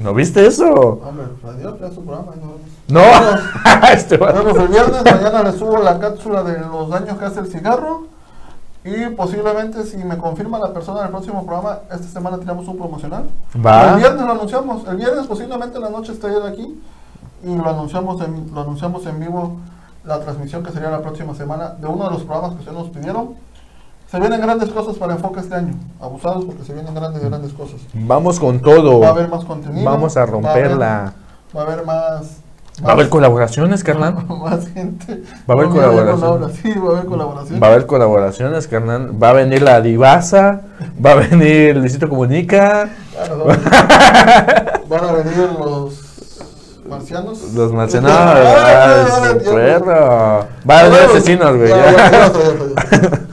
¿No 0.00 0.14
viste 0.14 0.46
eso? 0.46 0.64
Hombre, 1.04 1.26
adiós, 1.46 1.78
ya 1.80 1.86
es 1.88 1.94
su 1.94 2.04
programa. 2.04 2.32
No, 2.88 3.00
este 3.92 4.18
Nos 4.18 4.28
va- 4.28 4.32
vemos 4.32 4.58
el 4.58 4.68
viernes. 4.68 5.04
Mañana 5.04 5.42
les 5.44 5.56
subo 5.56 5.78
la 5.78 5.98
cápsula 5.98 6.42
de 6.42 6.58
los 6.60 6.88
daños 6.90 7.18
que 7.18 7.24
hace 7.24 7.40
el 7.40 7.46
cigarro. 7.48 8.04
Y 8.82 9.06
posiblemente, 9.14 9.84
si 9.84 9.98
me 9.98 10.16
confirma 10.16 10.58
la 10.58 10.72
persona 10.72 11.02
del 11.02 11.10
próximo 11.10 11.44
programa, 11.44 11.80
esta 11.92 12.06
semana 12.08 12.38
tiramos 12.38 12.66
un 12.66 12.78
promocional. 12.78 13.24
Va. 13.64 13.90
El 13.92 13.96
viernes 13.98 14.24
lo 14.24 14.32
anunciamos. 14.32 14.88
El 14.88 14.96
viernes, 14.96 15.26
posiblemente 15.26 15.76
en 15.76 15.82
la 15.82 15.90
noche 15.90 16.12
esté 16.12 16.28
él 16.28 16.42
aquí. 16.46 16.80
Y 17.44 17.56
lo 17.56 17.68
anunciamos, 17.68 18.20
en, 18.22 18.50
lo 18.54 18.62
anunciamos 18.62 19.04
en 19.06 19.20
vivo. 19.20 19.56
La 20.04 20.18
transmisión 20.20 20.62
que 20.62 20.72
sería 20.72 20.88
la 20.90 21.02
próxima 21.02 21.34
semana 21.34 21.74
de 21.78 21.86
uno 21.86 22.04
de 22.04 22.10
los 22.12 22.22
programas 22.22 22.52
que 22.52 22.58
ustedes 22.60 22.78
nos 22.78 22.88
pidieron. 22.88 23.34
Se 24.10 24.18
vienen 24.18 24.40
grandes 24.40 24.70
cosas 24.70 24.96
para 24.96 25.12
enfoque 25.12 25.38
este 25.38 25.54
año. 25.54 25.74
Abusados 26.00 26.44
porque 26.44 26.64
se 26.64 26.72
vienen 26.72 26.92
grandes, 26.94 27.22
grandes 27.22 27.52
cosas. 27.52 27.80
Vamos 27.94 28.40
con 28.40 28.58
todo. 28.60 28.98
Va 28.98 29.08
a 29.08 29.10
haber 29.10 29.28
más 29.28 29.44
contenido. 29.44 29.88
Vamos 29.88 30.16
a 30.16 30.26
romperla. 30.26 31.12
Va 31.56 31.60
a 31.60 31.64
haber, 31.64 31.88
va 31.88 31.92
a 31.92 32.06
haber 32.06 32.20
más. 32.20 32.36
Va 32.84 32.90
a 32.90 32.92
haber 32.94 33.08
colaboraciones, 33.08 33.84
carnal. 33.84 34.26
más 34.28 34.66
gente. 34.68 35.22
Va 35.48 35.54
a 35.54 35.58
haber 35.58 35.68
No, 35.68 36.16
Laura, 36.16 36.48
Sí, 36.60 36.72
va 36.72 36.88
a 36.88 36.92
haber 36.96 37.06
colaboración. 37.06 37.62
Va 37.62 37.66
a 37.66 37.70
haber 37.70 37.86
colaboraciones, 37.86 38.66
carnal. 38.66 39.22
Va 39.22 39.30
a 39.30 39.32
venir 39.34 39.62
la 39.62 39.80
Divasa. 39.80 40.62
Va 41.04 41.12
a 41.12 41.14
venir 41.14 41.76
Luisito 41.76 42.08
Comunica. 42.08 42.88
Van 44.88 45.04
a 45.04 45.12
venir 45.12 45.36
los 45.36 45.94
marcianos. 46.88 47.52
Los 47.54 47.72
marcianos. 47.74 48.10
Ah, 48.12 49.34
perro. 49.44 50.46
Va 50.68 50.80
a 50.80 50.82
vemos. 50.88 50.98
asesinos, 51.14 51.56
güey. 51.56 51.72